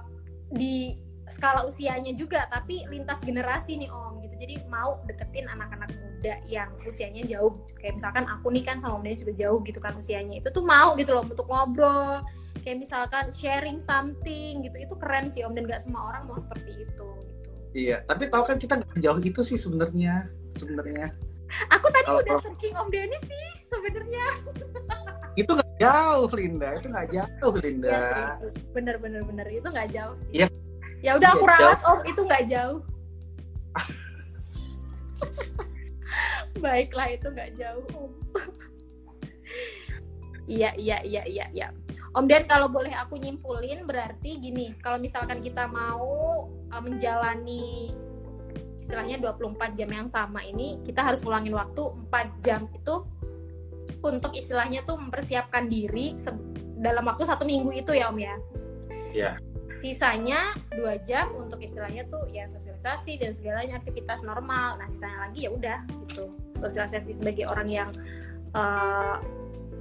di 0.55 0.95
skala 1.25 1.65
usianya 1.65 2.13
juga 2.13 2.45
tapi 2.53 2.85
lintas 2.87 3.19
generasi 3.27 3.75
nih 3.75 3.91
Om 3.91 4.23
gitu. 4.23 4.39
Jadi 4.39 4.55
mau 4.71 5.03
deketin 5.03 5.51
anak-anak 5.51 5.91
muda 5.99 6.39
yang 6.47 6.71
usianya 6.87 7.27
jauh. 7.27 7.59
Kayak 7.75 7.99
misalkan 7.99 8.23
aku 8.23 8.47
nih 8.55 8.63
kan 8.63 8.79
sama 8.79 8.95
Om 8.95 9.03
Denis 9.03 9.19
juga 9.19 9.35
jauh 9.35 9.59
gitu 9.67 9.83
kan 9.83 9.99
usianya. 9.99 10.39
Itu 10.39 10.55
tuh 10.55 10.63
mau 10.63 10.95
gitu 10.95 11.11
loh 11.11 11.27
untuk 11.27 11.43
ngobrol. 11.51 12.23
Kayak 12.65 12.89
misalkan 12.89 13.25
sharing 13.29 13.77
something 13.85 14.65
gitu. 14.65 14.75
Itu 14.81 14.97
keren 14.97 15.29
sih 15.29 15.45
Om 15.45 15.53
dan 15.53 15.69
gak 15.69 15.85
semua 15.85 16.09
orang 16.09 16.25
mau 16.25 16.35
seperti 16.35 16.81
itu 16.81 17.07
gitu. 17.21 17.49
Iya, 17.75 18.01
tapi 18.07 18.31
tahu 18.31 18.43
kan 18.47 18.57
kita 18.57 18.79
nggak 18.79 19.03
jauh 19.03 19.19
itu 19.21 19.41
sih 19.45 19.59
sebenarnya. 19.59 20.31
Sebenarnya 20.55 21.11
Aku 21.71 21.87
tadi 21.93 22.05
Kalau 22.07 22.21
udah 22.25 22.37
searching 22.41 22.73
Om 22.75 22.89
Denis 22.89 23.21
sih 23.25 23.45
sebenarnya. 23.69 24.25
itu 25.41 25.51
nggak 25.51 25.73
jauh, 25.77 26.29
Linda. 26.33 26.69
Itu 26.79 26.87
nggak 26.89 27.09
jauh, 27.13 27.53
Linda. 27.61 27.91
Iya 27.91 28.25
bener 28.73 28.95
bener 28.99 29.21
bener 29.23 29.47
itu 29.51 29.67
nggak 29.67 29.89
jauh 29.93 30.15
sih. 30.25 30.43
Iya. 30.43 30.47
Ya 31.03 31.11
udah 31.19 31.29
Iya, 31.31 31.37
aku 31.37 31.45
ralat 31.45 31.81
om 31.85 31.99
itu 32.07 32.21
nggak 32.25 32.45
jauh. 32.49 32.79
Baiklah 36.63 37.07
itu 37.13 37.27
nggak 37.29 37.51
jauh 37.59 37.85
om. 37.93 38.11
iya 40.45 40.69
iya 40.77 41.01
iya 41.01 41.23
iya 41.25 41.45
iya. 41.53 41.67
Om 42.15 42.31
Dan 42.31 42.47
kalau 42.47 42.71
boleh 42.71 42.95
aku 42.95 43.19
nyimpulin 43.19 43.83
berarti 43.83 44.39
gini, 44.39 44.71
kalau 44.79 44.95
misalkan 44.95 45.43
kita 45.43 45.67
mau 45.67 46.47
uh, 46.47 46.81
menjalani 46.81 47.91
istilahnya 48.79 49.19
24 49.19 49.75
jam 49.75 49.89
yang 49.91 50.07
sama 50.07 50.39
ini, 50.47 50.79
kita 50.87 51.03
harus 51.03 51.19
ngulangin 51.27 51.51
waktu 51.51 51.83
4 52.07 52.45
jam 52.45 52.63
itu 52.71 53.03
untuk 53.99 54.31
istilahnya 54.31 54.87
tuh 54.87 54.95
mempersiapkan 54.95 55.67
diri 55.67 56.15
dalam 56.79 57.03
waktu 57.03 57.27
satu 57.27 57.43
minggu 57.43 57.75
itu 57.75 57.91
ya 57.91 58.07
Om 58.07 58.19
ya. 58.21 58.35
Iya. 59.11 59.31
Sisanya 59.83 60.55
dua 60.71 60.95
jam 61.03 61.35
untuk 61.35 61.59
istilahnya 61.59 62.07
tuh 62.07 62.31
ya 62.31 62.47
sosialisasi 62.47 63.19
dan 63.19 63.35
segalanya 63.35 63.75
aktivitas 63.81 64.23
normal. 64.23 64.79
Nah 64.79 64.87
sisanya 64.87 65.29
lagi 65.29 65.45
ya 65.45 65.51
udah 65.51 65.83
gitu 66.07 66.31
sosialisasi 66.57 67.17
sebagai 67.17 67.45
orang 67.49 67.69
yang 67.69 67.89
eh, 68.55 69.15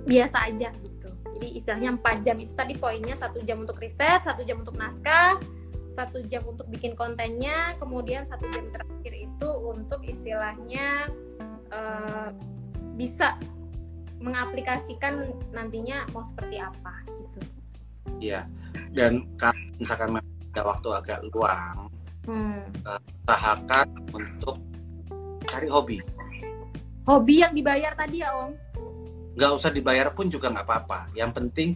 biasa 0.05 0.51
aja 0.51 0.73
gitu. 0.83 0.94
Jadi 1.35 1.49
istilahnya 1.59 1.91
4 1.99 2.23
jam 2.23 2.37
itu 2.39 2.55
tadi 2.55 2.79
poinnya 2.79 3.19
satu 3.19 3.43
jam 3.43 3.67
untuk 3.67 3.79
riset, 3.83 4.23
satu 4.23 4.47
jam 4.47 4.63
untuk 4.63 4.79
naskah, 4.79 5.43
satu 5.95 6.23
jam 6.31 6.47
untuk 6.47 6.67
bikin 6.71 6.95
kontennya, 6.95 7.75
kemudian 7.79 8.23
satu 8.27 8.47
jam 8.55 8.67
terakhir 8.71 9.15
itu 9.15 9.49
untuk 9.63 10.03
istilahnya 10.07 11.11
eh, 11.75 12.29
bisa 12.95 13.35
mengaplikasikan 14.23 15.35
nantinya 15.51 16.07
mau 16.15 16.23
seperti 16.23 16.63
apa 16.63 16.95
gitu. 17.19 17.41
Iya. 18.23 18.47
Dan 18.95 19.27
kalau 19.35 19.59
misalkan 19.77 20.23
ada 20.23 20.63
waktu 20.63 20.89
agak 20.95 21.19
luang, 21.35 21.91
Hmm. 22.25 22.65
usahakan 23.29 23.85
untuk 24.17 24.57
cari 25.45 25.69
hobi. 25.69 26.01
Hobi 27.05 27.45
yang 27.45 27.53
dibayar 27.53 27.93
tadi 27.93 28.25
ya 28.25 28.33
Om? 28.33 28.64
Nggak 29.35 29.51
usah 29.55 29.71
dibayar 29.71 30.11
pun 30.15 30.31
juga 30.31 30.51
nggak 30.51 30.67
apa-apa. 30.67 31.11
Yang 31.15 31.31
penting 31.37 31.69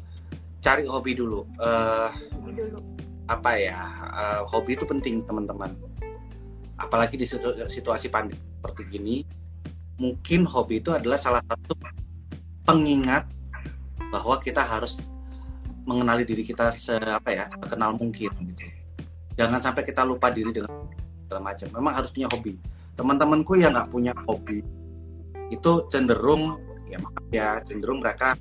cari 0.58 0.84
hobi 0.86 1.12
dulu. 1.14 1.46
Eh, 1.58 2.10
Hobi 2.34 2.52
dulu. 2.54 2.78
apa 3.28 3.50
ya? 3.60 3.78
eh, 4.14 4.40
hobi 4.48 4.72
itu 4.78 4.88
penting 4.88 5.20
teman-teman. 5.26 5.74
Apalagi 6.78 7.18
di 7.18 7.26
situ- 7.26 7.66
situasi 7.66 8.08
pandemi 8.08 8.38
seperti 8.38 8.82
gini, 8.88 9.16
mungkin 9.98 10.46
hobi 10.46 10.78
itu 10.80 10.94
adalah 10.94 11.18
salah 11.18 11.42
satu 11.44 11.74
pengingat 12.64 13.26
bahwa 14.14 14.38
kita 14.40 14.62
harus 14.62 15.10
mengenali 15.84 16.22
diri 16.24 16.44
kita 16.44 16.68
se 16.70 16.94
apa 17.00 17.28
ya 17.32 17.44
kenal 17.68 17.96
mungkin 17.96 18.28
gitu. 18.54 18.64
Jangan 19.38 19.60
sampai 19.62 19.82
kita 19.86 20.02
lupa 20.04 20.28
diri 20.30 20.50
dengan 20.52 20.70
segala 21.26 21.40
macam. 21.52 21.66
Memang 21.74 21.92
harus 21.96 22.10
punya 22.12 22.28
hobi. 22.32 22.54
Teman-temanku 22.98 23.52
yang 23.56 23.72
nggak 23.76 23.88
punya 23.92 24.12
hobi 24.26 24.60
itu 25.48 25.72
cenderung 25.88 26.60
ya 26.88 26.98
ya 27.30 27.48
cenderung 27.64 28.00
mereka 28.00 28.34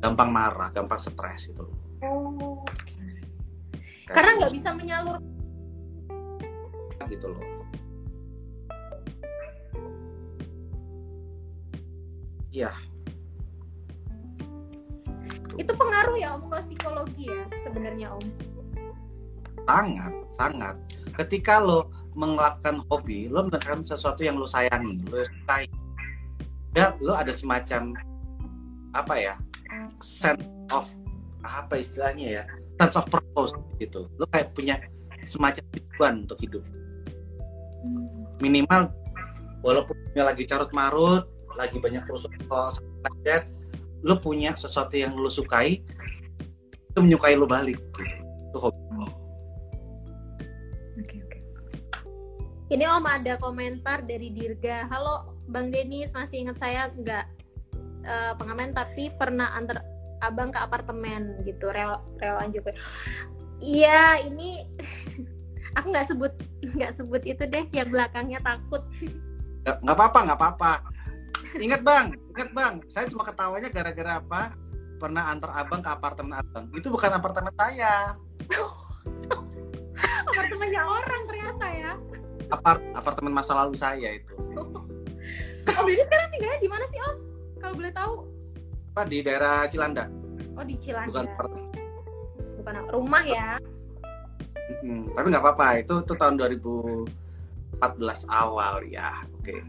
gampang 0.00 0.30
marah, 0.30 0.68
gampang 0.72 1.00
stres 1.00 1.50
gitu. 1.50 1.66
Oh. 2.04 2.62
Karena 4.06 4.38
nggak 4.42 4.54
bisa 4.54 4.70
menyalur. 4.76 5.18
gitu 7.06 7.30
loh. 7.30 7.44
Iya, 12.50 12.72
Itu 15.56 15.72
pengaruh 15.72 16.16
ya 16.20 16.36
Om 16.36 16.52
ke 16.52 16.58
psikologi 16.68 17.24
ya 17.32 17.44
sebenarnya 17.64 18.12
Om. 18.12 18.26
sangat, 19.66 20.12
sangat. 20.30 20.76
Ketika 21.16 21.58
lo 21.58 21.90
melakukan 22.14 22.86
hobi, 22.86 23.26
lo 23.26 23.48
melakukan 23.48 23.82
sesuatu 23.82 24.22
yang 24.22 24.38
lo 24.38 24.46
sayangi, 24.46 25.00
lo 25.10 25.24
sukai. 25.24 25.66
Ya, 26.76 26.92
lo 27.00 27.16
ada 27.16 27.32
semacam 27.32 27.96
apa 28.92 29.16
ya? 29.16 29.34
sense 29.96 30.44
of 30.72 30.84
apa 31.40 31.80
istilahnya 31.80 32.26
ya? 32.40 32.44
sense 32.76 33.00
of 33.00 33.08
purpose 33.08 33.56
gitu. 33.80 34.04
Lo 34.20 34.28
kayak 34.28 34.52
punya 34.52 34.76
semacam 35.24 35.64
tujuan 35.72 36.14
untuk 36.28 36.38
hidup. 36.44 36.64
Minimal 38.44 38.92
walaupun 39.64 39.96
lagi 40.12 40.44
carut 40.44 40.68
marut 40.76 41.24
lagi 41.56 41.80
banyak 41.80 42.04
perusahaan 42.04 42.76
like 43.24 43.48
lo 44.04 44.20
punya 44.20 44.52
sesuatu 44.52 44.92
yang 44.92 45.16
lo 45.16 45.32
sukai 45.32 45.80
itu 46.92 46.98
menyukai 47.00 47.32
lo 47.40 47.48
balik 47.48 47.80
gitu. 47.96 48.04
Itu 48.52 48.58
hobi 48.60 48.80
oke 51.00 51.16
oke. 51.24 51.40
Ini 52.68 52.84
om 52.92 53.06
ada 53.08 53.40
komentar 53.40 54.04
dari 54.04 54.28
Dirga. 54.28 54.84
Halo 54.92 55.35
Bang 55.46 55.70
Denis 55.70 56.10
masih 56.10 56.46
ingat 56.46 56.58
saya? 56.58 56.90
Nggak 56.94 57.24
uh, 58.06 58.32
pengamen 58.38 58.72
tapi 58.72 59.10
pernah 59.14 59.52
antar 59.52 59.82
abang 60.24 60.48
ke 60.48 60.58
apartemen 60.58 61.44
gitu 61.44 61.68
rel 61.68 62.00
relawan 62.16 62.48
Jokowi 62.48 62.72
iya 63.60 64.16
ini 64.24 64.64
aku 65.76 65.92
nggak 65.92 66.08
sebut 66.08 66.32
nggak 66.72 66.92
sebut 66.96 67.22
itu 67.28 67.44
deh 67.44 67.64
yang 67.72 67.92
belakangnya 67.92 68.40
takut. 68.40 68.80
Nggak 69.66 69.96
apa-apa 69.96 70.18
nggak 70.30 70.38
apa-apa. 70.40 70.72
Ingat 71.56 71.82
bang 71.84 72.06
ingat 72.32 72.50
bang. 72.52 72.74
Saya 72.88 73.08
cuma 73.12 73.24
ketawanya 73.28 73.68
gara-gara 73.68 74.20
apa? 74.20 74.42
Pernah 74.96 75.28
antar 75.28 75.52
abang 75.52 75.84
ke 75.84 75.90
apartemen 75.92 76.32
abang. 76.40 76.64
Itu 76.72 76.88
bukan 76.88 77.12
apartemen 77.12 77.52
saya. 77.60 78.16
Apartemennya 80.28 80.82
orang 80.84 81.22
ternyata 81.28 81.66
ya. 81.72 81.92
Apart 82.52 82.80
apartemen 82.96 83.32
masa 83.32 83.52
lalu 83.56 83.74
saya 83.76 84.16
itu 84.16 84.36
oh 85.74 85.86
jadi 85.86 86.02
sekarang 86.06 86.28
tinggalnya 86.32 86.60
di 86.62 86.70
mana 86.70 86.84
sih 86.90 86.98
om? 87.02 87.16
Kalau 87.58 87.74
boleh 87.74 87.92
tahu? 87.92 88.14
Apa 88.94 89.02
di 89.08 89.18
daerah 89.20 89.68
Cilanda? 89.68 90.04
Oh 90.56 90.64
di 90.64 90.76
Cilanda. 90.78 91.12
Bukan 91.12 91.26
bukan 92.62 92.74
rumah 92.90 93.24
ya? 93.24 93.60
Hmm, 94.82 95.06
tapi 95.14 95.26
nggak 95.30 95.44
apa-apa 95.44 95.66
itu 95.78 95.94
itu 96.02 96.14
tahun 96.18 96.34
2014 96.38 97.78
awal 98.26 98.82
ya 98.90 99.22
oke. 99.38 99.46
Okay. 99.46 99.60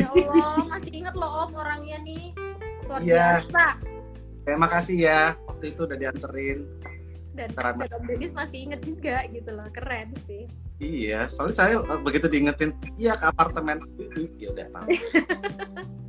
ya 0.00 0.08
Allah 0.10 0.66
masih 0.66 0.90
inget 0.90 1.14
loh 1.14 1.46
om 1.46 1.52
orangnya 1.54 1.98
nih. 2.02 2.34
Luar 2.88 3.00
ya. 3.04 3.38
biasa. 3.38 3.66
Terima 4.42 4.66
kasih 4.66 4.96
ya 4.98 5.20
waktu 5.46 5.64
itu 5.70 5.80
udah 5.86 5.98
dianterin. 5.98 6.66
Dan, 7.32 7.48
dan 7.56 7.80
Om 7.80 8.04
Dennis 8.04 8.36
masih 8.36 8.68
inget 8.68 8.84
juga 8.84 9.24
gitu 9.32 9.56
loh. 9.56 9.64
Keren 9.72 10.12
sih 10.28 10.44
iya 10.82 11.30
soalnya 11.30 11.54
saya 11.54 11.78
eh, 11.78 12.00
begitu 12.02 12.26
diingetin 12.26 12.74
iya 12.98 13.14
ke 13.14 13.30
apartemen 13.30 13.78
itu 13.94 14.26
ya 14.42 14.50
udah 14.50 14.66
tahu 14.74 14.88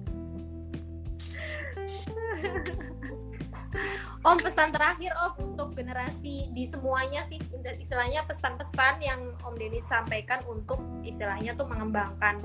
Om 4.23 4.39
pesan 4.39 4.71
terakhir 4.71 5.11
Om 5.19 5.33
untuk 5.51 5.75
generasi 5.75 6.47
di 6.55 6.63
semuanya 6.71 7.27
sih 7.27 7.43
istilahnya 7.75 8.23
pesan-pesan 8.23 9.03
yang 9.03 9.35
Om 9.43 9.59
Denny 9.59 9.83
sampaikan 9.83 10.39
untuk 10.47 10.79
istilahnya 11.03 11.51
tuh 11.59 11.67
mengembangkan 11.67 12.39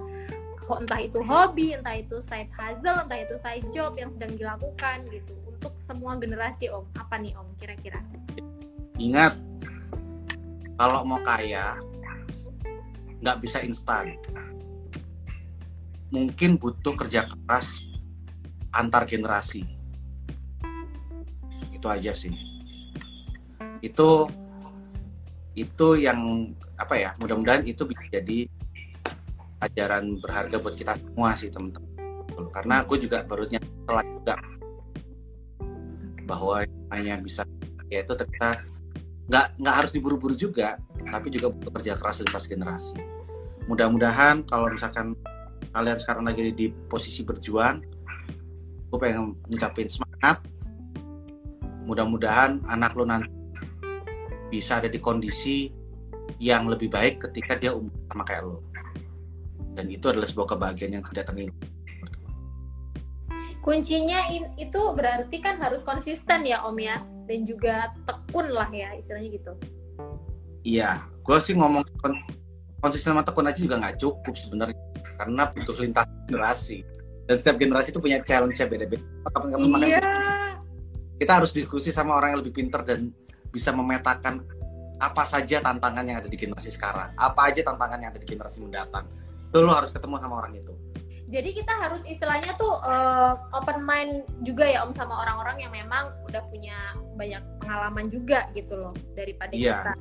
entah 0.69 1.01
itu 1.01 1.25
hobi, 1.25 1.73
entah 1.73 1.97
itu 1.97 2.21
side 2.21 2.53
hustle, 2.53 3.07
entah 3.07 3.17
itu 3.25 3.41
side 3.41 3.65
job 3.73 3.97
yang 3.97 4.13
sedang 4.13 4.37
dilakukan 4.37 5.07
gitu 5.09 5.33
untuk 5.49 5.73
semua 5.81 6.19
generasi 6.21 6.67
Om. 6.69 6.85
Apa 6.99 7.17
nih 7.17 7.33
Om 7.39 7.49
kira-kira? 7.57 8.03
Ingat 8.99 9.39
kalau 10.77 11.07
mau 11.07 11.23
kaya 11.23 11.79
nggak 13.23 13.39
bisa 13.43 13.59
instan. 13.63 14.15
Mungkin 16.09 16.57
butuh 16.57 16.97
kerja 16.97 17.29
keras 17.29 17.99
antar 18.73 19.05
generasi. 19.05 19.65
Itu 21.75 21.87
aja 21.91 22.15
sih. 22.15 22.33
Itu 23.83 24.27
itu 25.59 25.87
yang 25.99 26.53
apa 26.79 26.95
ya 26.95 27.11
mudah-mudahan 27.19 27.67
itu 27.67 27.83
bisa 27.83 28.07
jadi 28.07 28.47
ajaran 29.59 30.15
berharga 30.23 30.57
buat 30.63 30.75
kita 30.79 30.95
semua 30.95 31.35
sih 31.35 31.51
teman-teman. 31.51 31.91
Karena 32.55 32.87
aku 32.87 32.95
juga 32.97 33.27
baru 33.27 33.45
nyata 33.51 34.03
juga. 34.07 34.37
Bahwa 36.29 36.63
hanya 36.95 37.19
bisa 37.19 37.43
ya 37.89 38.05
itu 38.05 38.15
ternyata 38.15 38.63
nggak 39.29 39.61
nggak 39.61 39.75
harus 39.85 39.91
diburu-buru 39.93 40.33
juga 40.33 40.81
tapi 40.97 41.29
juga 41.29 41.53
butuh 41.53 41.73
kerja 41.81 41.97
keras 42.01 42.25
lintas 42.25 42.49
generasi. 42.49 42.97
Mudah-mudahan 43.69 44.49
kalau 44.49 44.73
misalkan 44.73 45.13
kalian 45.77 45.99
sekarang 46.01 46.25
lagi 46.25 46.53
di 46.57 46.73
posisi 46.89 47.23
berjuang 47.23 47.85
gue 48.89 48.99
pengen 48.99 49.37
ngucapin 49.53 49.89
semangat. 49.89 50.41
Mudah-mudahan 51.85 52.65
anak 52.69 52.97
lo 52.97 53.05
nanti 53.05 53.29
bisa 54.49 54.81
ada 54.81 54.89
di 54.89 54.97
kondisi 54.97 55.69
yang 56.41 56.69
lebih 56.69 56.89
baik 56.89 57.29
ketika 57.29 57.57
dia 57.57 57.73
umur 57.73 57.93
sama 58.09 58.25
kayak 58.25 58.45
lo 58.45 58.61
dan 59.77 59.87
itu 59.89 60.11
adalah 60.11 60.27
sebuah 60.27 60.57
kebahagiaan 60.57 61.01
yang 61.01 61.05
tidak 61.09 61.31
ternilai 61.31 61.55
kuncinya 63.65 64.21
itu 64.57 64.83
berarti 64.97 65.39
kan 65.41 65.61
harus 65.61 65.85
konsisten 65.85 66.45
ya 66.45 66.65
om 66.65 66.77
ya 66.77 67.01
dan 67.29 67.45
juga 67.45 67.93
tekun 68.09 68.49
lah 68.49 68.73
ya 68.73 68.97
istilahnya 68.97 69.31
gitu. 69.37 69.53
Iya 70.65 71.05
gue 71.05 71.39
sih 71.45 71.53
ngomong 71.53 71.85
konsisten 72.81 73.13
sama 73.13 73.21
tekun 73.21 73.45
aja 73.45 73.61
juga 73.61 73.77
nggak 73.77 74.01
cukup 74.01 74.35
sebenarnya. 74.35 74.81
Karena 75.21 75.53
butuh 75.53 75.77
lintas 75.77 76.09
generasi. 76.25 76.81
Dan 77.29 77.37
setiap 77.37 77.61
generasi 77.61 77.93
itu 77.93 78.01
punya 78.01 78.25
challenge 78.25 78.57
beda-beda. 78.57 79.05
Kapan-kapan 79.29 79.81
iya. 79.85 80.01
kita 81.21 81.33
harus 81.37 81.53
diskusi 81.53 81.93
sama 81.93 82.17
orang 82.17 82.33
yang 82.33 82.41
lebih 82.41 82.57
pinter 82.57 82.81
dan 82.81 83.13
bisa 83.53 83.69
memetakan 83.75 84.41
apa 84.99 85.23
saja 85.29 85.61
tantangan 85.61 86.07
yang 86.07 86.19
ada 86.25 86.31
di 86.31 86.35
generasi 86.35 86.75
sekarang, 86.75 87.15
apa 87.15 87.51
aja 87.51 87.63
tantangan 87.63 87.99
yang 88.03 88.11
ada 88.11 88.21
di 88.23 88.27
generasi 88.27 88.65
mendatang. 88.65 89.07
Itu 89.51 89.63
lo 89.63 89.75
harus 89.75 89.93
ketemu 89.95 90.19
sama 90.19 90.41
orang 90.41 90.59
itu. 90.59 90.73
Jadi 91.29 91.53
kita 91.53 91.73
harus 91.77 92.01
istilahnya 92.09 92.57
tuh 92.57 92.81
uh, 92.81 93.37
open 93.53 93.85
mind 93.85 94.25
juga 94.49 94.65
ya 94.65 94.81
Om 94.89 94.97
sama 94.97 95.13
orang-orang 95.13 95.61
yang 95.61 95.73
memang 95.77 96.17
udah 96.25 96.41
punya 96.49 96.97
banyak 97.21 97.45
pengalaman 97.61 98.09
juga 98.09 98.49
gitu 98.57 98.81
loh 98.81 98.97
daripada 99.13 99.53
iya. 99.53 99.85
kita. 99.85 99.93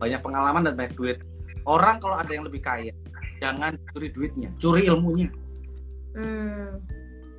Banyak 0.00 0.20
pengalaman 0.24 0.62
dan 0.64 0.74
banyak 0.80 0.94
duit. 0.96 1.20
Orang 1.68 2.00
kalau 2.00 2.16
ada 2.16 2.32
yang 2.32 2.48
lebih 2.48 2.64
kaya, 2.64 2.94
jangan 3.44 3.76
curi 3.92 4.08
duitnya, 4.08 4.48
curi 4.56 4.88
ilmunya. 4.88 5.28
Hmm. 6.16 6.80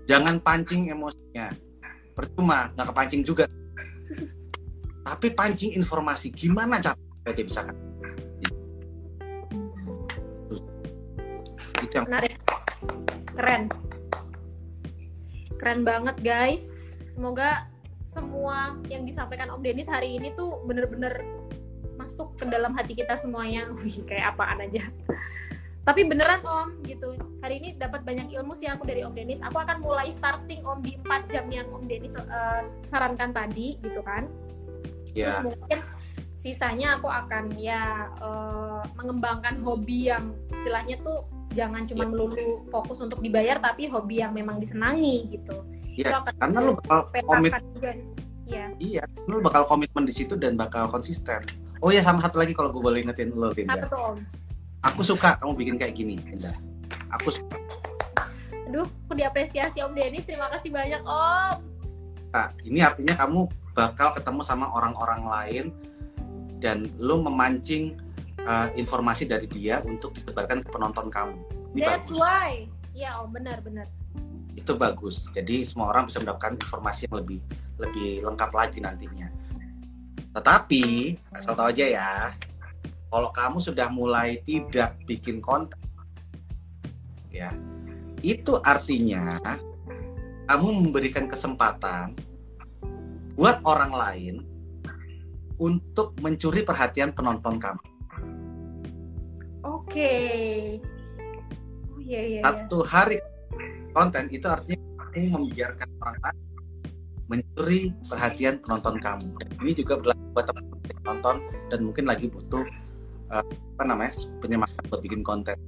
Jangan 0.06 0.38
pancing 0.38 0.94
emosinya 0.94 1.49
percuma 2.18 2.73
nggak 2.73 2.88
kepancing 2.89 3.22
juga 3.22 3.45
tapi 5.06 5.30
pancing 5.38 5.77
informasi 5.77 6.34
gimana 6.34 6.81
cara 6.81 6.98
dia 7.30 7.45
bisa 7.45 7.61
kan 7.61 7.77
itu 11.77 11.94
yang 11.94 12.10
menarik 12.10 12.27
keren. 13.38 13.64
Keren 15.61 15.81
banget 15.85 16.18
guys. 16.26 16.65
Semoga 17.14 17.69
semua 18.18 18.73
yang 18.89 19.05
disampaikan 19.05 19.53
Om 19.53 19.61
Denis 19.61 19.85
hari 19.85 20.18
ini 20.18 20.34
tuh 20.34 20.65
bener-bener 20.65 21.22
masuk 22.01 22.34
ke 22.41 22.49
dalam 22.49 22.73
hati 22.73 22.97
kita 22.97 23.14
semuanya. 23.22 23.69
Wih 23.77 24.01
kayak 24.09 24.34
apaan 24.34 24.65
aja. 24.65 24.89
Tapi 25.88 26.03
beneran 26.03 26.43
om 26.43 26.84
gitu. 26.84 27.15
Hari 27.39 27.64
ini 27.64 27.69
dapat 27.80 28.03
banyak 28.03 28.27
ilmu 28.35 28.59
sih 28.59 28.68
aku 28.68 28.84
dari 28.84 29.07
om 29.07 29.15
Denis 29.15 29.39
aku 29.39 29.55
akan 29.55 29.80
mulai 29.80 30.11
starting 30.11 30.65
om 30.68 30.84
di 30.84 30.99
4 30.99 31.31
jam 31.31 31.47
yang 31.47 31.72
om 31.72 31.88
Denis 31.88 32.11
uh, 32.18 32.59
sarankan 32.91 33.31
tadi 33.31 33.80
gitu 33.80 34.03
kan. 34.03 34.27
Yeah. 35.15 35.41
terus 35.41 35.57
mungkin 35.57 35.80
sisanya 36.38 37.01
aku 37.01 37.09
akan 37.09 37.57
ya 37.57 38.14
uh, 38.22 38.85
mengembangkan 38.99 39.57
hobi 39.65 40.14
yang 40.14 40.35
istilahnya 40.53 41.01
tuh 41.01 41.26
jangan 41.57 41.89
cuma 41.89 42.05
yeah. 42.05 42.11
melulu 42.13 42.45
fokus 42.69 43.01
untuk 43.01 43.19
dibayar 43.25 43.57
tapi 43.57 43.89
hobi 43.89 44.21
yang 44.21 44.38
memang 44.38 44.61
disenangi 44.61 45.25
gitu 45.34 45.65
yeah, 45.97 46.21
karena 46.38 46.61
lu 46.61 46.77
bakal 46.77 47.09
komit 47.25 47.57
juga. 47.73 47.97
Ya. 48.47 48.71
Iya, 48.79 49.03
lu 49.27 49.43
bakal 49.43 49.67
komitmen 49.67 50.07
di 50.07 50.15
situ 50.15 50.39
dan 50.39 50.55
bakal 50.55 50.88
konsisten. 50.88 51.43
Oh 51.84 51.91
ya 51.91 51.99
sama 51.99 52.23
satu 52.23 52.39
lagi 52.39 52.55
kalau 52.55 52.71
gue 52.71 52.79
boleh 52.79 53.03
ingetin 53.03 53.35
lo, 53.35 53.51
Linda. 53.51 53.75
Apa 53.75 53.91
tuh, 53.91 53.99
Om? 53.99 54.17
aku 54.85 55.01
suka 55.01 55.35
kamu 55.41 55.53
bikin 55.57 55.75
kayak 55.79 55.93
gini 55.97 56.15
Indah 56.29 56.53
aku 57.11 57.34
suka 57.34 57.57
aduh 58.67 58.88
aku 59.07 59.13
diapresiasi 59.15 59.81
Om 59.81 59.93
Denis 59.95 60.27
terima 60.27 60.51
kasih 60.53 60.69
banyak 60.69 61.01
Om 61.01 61.55
nah, 62.31 62.49
ini 62.63 62.79
artinya 62.84 63.15
kamu 63.17 63.47
bakal 63.73 64.13
ketemu 64.13 64.41
sama 64.43 64.69
orang-orang 64.73 65.21
lain 65.27 65.65
dan 66.57 66.89
lo 66.97 67.21
memancing 67.21 67.93
uh, 68.48 68.72
informasi 68.80 69.28
dari 69.28 69.45
dia 69.52 69.84
untuk 69.84 70.15
disebarkan 70.15 70.64
ke 70.64 70.69
penonton 70.72 71.11
kamu. 71.11 71.38
Ini 71.76 71.84
that's 71.84 72.07
bagus. 72.07 72.18
why. 72.18 72.65
Ya 72.95 73.19
Om 73.22 73.36
benar 73.36 73.60
benar. 73.61 73.91
Itu 74.56 74.74
bagus. 74.80 75.30
Jadi 75.36 75.68
semua 75.68 75.91
orang 75.91 76.07
bisa 76.07 76.24
mendapatkan 76.24 76.56
informasi 76.57 77.11
yang 77.11 77.22
lebih 77.22 77.40
lebih 77.78 78.26
lengkap 78.26 78.52
lagi 78.56 78.80
nantinya. 78.82 79.30
Tetapi 80.34 80.84
asal 81.36 81.53
tahu 81.53 81.69
aja 81.69 81.86
ya 81.86 82.10
kalau 83.11 83.30
kamu 83.30 83.57
sudah 83.61 83.88
mulai 83.91 84.41
tidak 84.44 84.99
bikin 85.07 85.40
konten 85.40 85.80
ya 87.32 87.53
itu 88.26 88.57
artinya 88.65 89.38
kamu 90.49 90.68
memberikan 90.74 91.30
kesempatan 91.30 92.18
buat 93.38 93.61
orang 93.61 93.94
lain 93.94 94.36
untuk 95.61 96.18
mencuri 96.22 96.65
perhatian 96.65 97.14
penonton 97.14 97.61
kamu. 97.61 97.82
Oke. 99.68 99.91
Okay. 99.91 100.80
Oh, 101.91 101.99
iya, 101.99 102.22
iya, 102.23 102.39
Satu 102.39 102.80
iya. 102.81 102.88
hari 102.88 103.18
konten 103.91 104.31
itu 104.31 104.48
artinya 104.48 104.80
kamu 105.11 105.27
membiarkan 105.35 105.89
orang 105.99 106.18
lain 106.23 106.48
mencuri 107.27 107.80
perhatian 108.07 108.56
penonton 108.64 108.95
kamu. 109.03 109.27
Dan 109.44 109.49
ini 109.60 109.72
juga 109.76 109.99
berlaku 109.99 110.23
buat 110.31 110.45
teman-teman 110.48 110.80
penonton 111.03 111.35
dan 111.68 111.80
mungkin 111.84 112.06
lagi 112.07 112.26
butuh 112.31 112.64
uh, 113.35 113.44
apa 113.44 113.84
namanya 113.84 114.15
penyemangat 114.39 114.84
buat 114.88 115.02
bikin 115.03 115.22
konten. 115.22 115.60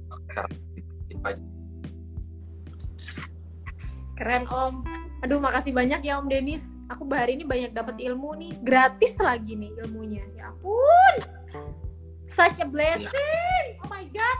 Keren 4.16 4.44
Om. 4.48 4.74
Aduh 5.24 5.36
makasih 5.36 5.76
banyak 5.76 6.00
ya 6.00 6.16
Om 6.16 6.32
Denis. 6.32 6.64
Aku 6.88 7.06
hari 7.12 7.38
ini 7.38 7.44
banyak 7.46 7.70
dapat 7.70 8.02
ilmu 8.02 8.34
nih, 8.34 8.52
gratis 8.64 9.14
lagi 9.20 9.54
nih 9.54 9.70
ilmunya. 9.84 10.24
Ya 10.34 10.50
ampun. 10.50 11.14
Such 12.30 12.62
a 12.62 12.66
blessing. 12.66 13.10
Ya. 13.10 13.82
Oh 13.82 13.88
my 13.90 14.06
god. 14.08 14.38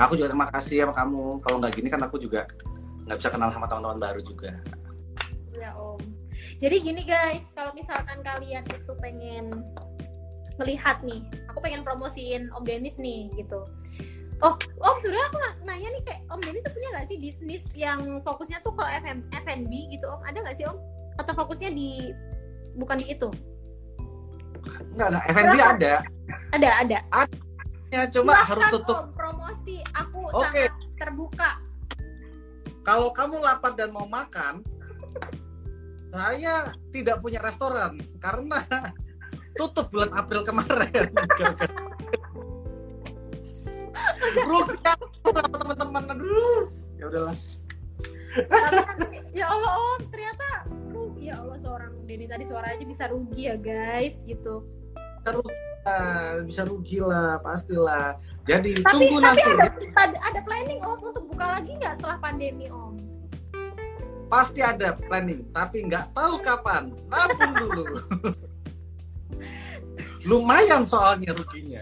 Aku 0.08 0.16
juga 0.18 0.32
terima 0.32 0.48
kasih 0.50 0.82
sama 0.82 0.94
kamu. 0.96 1.24
Kalau 1.44 1.56
nggak 1.62 1.72
gini 1.78 1.88
kan 1.92 2.02
aku 2.02 2.18
juga 2.18 2.48
nggak 3.06 3.18
bisa 3.22 3.30
kenal 3.30 3.54
sama 3.54 3.70
teman-teman 3.70 4.02
baru 4.02 4.20
juga. 4.24 4.50
Ya 5.54 5.76
Om. 5.78 6.00
Jadi 6.58 6.76
gini 6.82 7.02
guys, 7.06 7.44
kalau 7.54 7.70
misalkan 7.76 8.18
kalian 8.24 8.66
itu 8.66 8.92
pengen 8.98 9.52
melihat 10.58 10.98
nih, 11.06 11.22
aku 11.46 11.62
pengen 11.62 11.86
promosiin 11.86 12.50
Om 12.50 12.66
Denis 12.66 12.98
nih 12.98 13.30
gitu 13.38 13.62
Oh, 14.42 14.58
Om 14.58 14.96
sebenarnya 14.98 15.26
aku 15.30 15.38
nanya 15.62 15.88
nih 15.94 16.02
kayak 16.02 16.20
Om 16.26 16.42
Denny 16.42 16.58
tuh 16.66 16.74
punya 16.74 16.88
nggak 16.98 17.06
sih 17.06 17.16
bisnis 17.22 17.62
yang 17.78 18.18
fokusnya 18.26 18.58
tuh 18.66 18.74
ke 18.74 18.82
FM, 18.82 19.22
F&B 19.30 19.70
gitu 19.94 20.02
Om? 20.10 20.20
Ada 20.26 20.38
nggak 20.42 20.56
sih 20.58 20.66
Om? 20.66 20.78
Atau 21.22 21.32
fokusnya 21.38 21.70
di 21.70 22.10
bukan 22.74 22.98
di 22.98 23.14
itu? 23.14 23.30
Enggak, 24.92 25.08
enggak. 25.12 25.24
F&B 25.30 25.56
ada. 25.58 25.94
Ada, 26.52 26.68
ada. 26.84 26.98
Ada. 27.12 27.36
Ya, 27.92 28.02
coba 28.08 28.32
Silahkan, 28.32 28.48
harus 28.48 28.64
tutup. 28.72 28.96
Om, 28.96 29.08
promosi. 29.12 29.76
Aku 29.92 30.18
okay. 30.32 30.66
sangat 30.68 30.72
terbuka. 30.96 31.50
Kalau 32.82 33.08
kamu 33.14 33.36
lapar 33.38 33.72
dan 33.78 33.92
mau 33.94 34.08
makan, 34.08 34.64
saya 36.10 36.72
tidak 36.90 37.20
punya 37.20 37.38
restoran 37.38 38.00
karena 38.18 38.58
tutup 39.60 39.92
bulan 39.92 40.10
April 40.16 40.42
kemarin. 40.42 41.08
rugi 44.46 44.76
sama 45.22 45.56
teman-teman 45.56 46.04
aduh 46.16 46.62
ya 46.98 47.04
udahlah 47.08 47.36
ya 49.36 49.46
Allah 49.48 49.72
om 49.76 50.00
ternyata 50.08 50.48
ya 51.32 51.40
Allah 51.40 51.58
seorang 51.64 51.92
Denny 52.04 52.28
tadi 52.28 52.44
suara 52.44 52.76
aja 52.76 52.84
bisa 52.84 53.08
rugi 53.08 53.48
ya 53.48 53.56
guys 53.56 54.20
gitu. 54.28 54.68
Bisa 55.24 55.32
rugi 55.32 55.56
lah, 55.80 56.44
bisa 56.44 56.62
rugi 56.68 56.98
lah 57.00 57.30
pastilah. 57.40 58.20
Jadi 58.44 58.84
tapi, 58.84 58.92
tunggu 58.92 59.16
tapi 59.24 59.40
nanti 59.40 59.42
ada, 59.48 59.66
ada, 59.96 60.18
ada 60.28 60.40
planning 60.44 60.80
om 60.84 61.00
untuk 61.00 61.24
buka 61.32 61.46
lagi 61.56 61.72
nggak 61.80 61.96
setelah 61.96 62.20
pandemi 62.20 62.68
om? 62.68 63.00
Pasti 64.28 64.60
ada 64.60 64.92
planning 65.08 65.48
tapi 65.56 65.88
nggak 65.88 66.12
tahu 66.12 66.36
kapan. 66.44 66.92
Nabung 67.08 67.52
dulu. 67.56 67.84
Lumayan 70.28 70.84
soalnya 70.84 71.32
ruginya. 71.32 71.80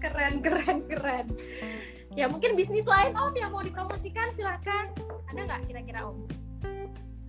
Keren 0.00 0.40
keren 0.40 0.78
keren. 0.88 1.26
Ya 2.16 2.24
mungkin 2.30 2.56
bisnis 2.56 2.88
lain 2.88 3.12
om 3.20 3.36
yang 3.36 3.52
mau 3.52 3.60
dipromosikan 3.60 4.32
silahkan 4.32 4.88
ada 5.28 5.40
nggak 5.44 5.68
kira-kira 5.68 6.08
om 6.08 6.24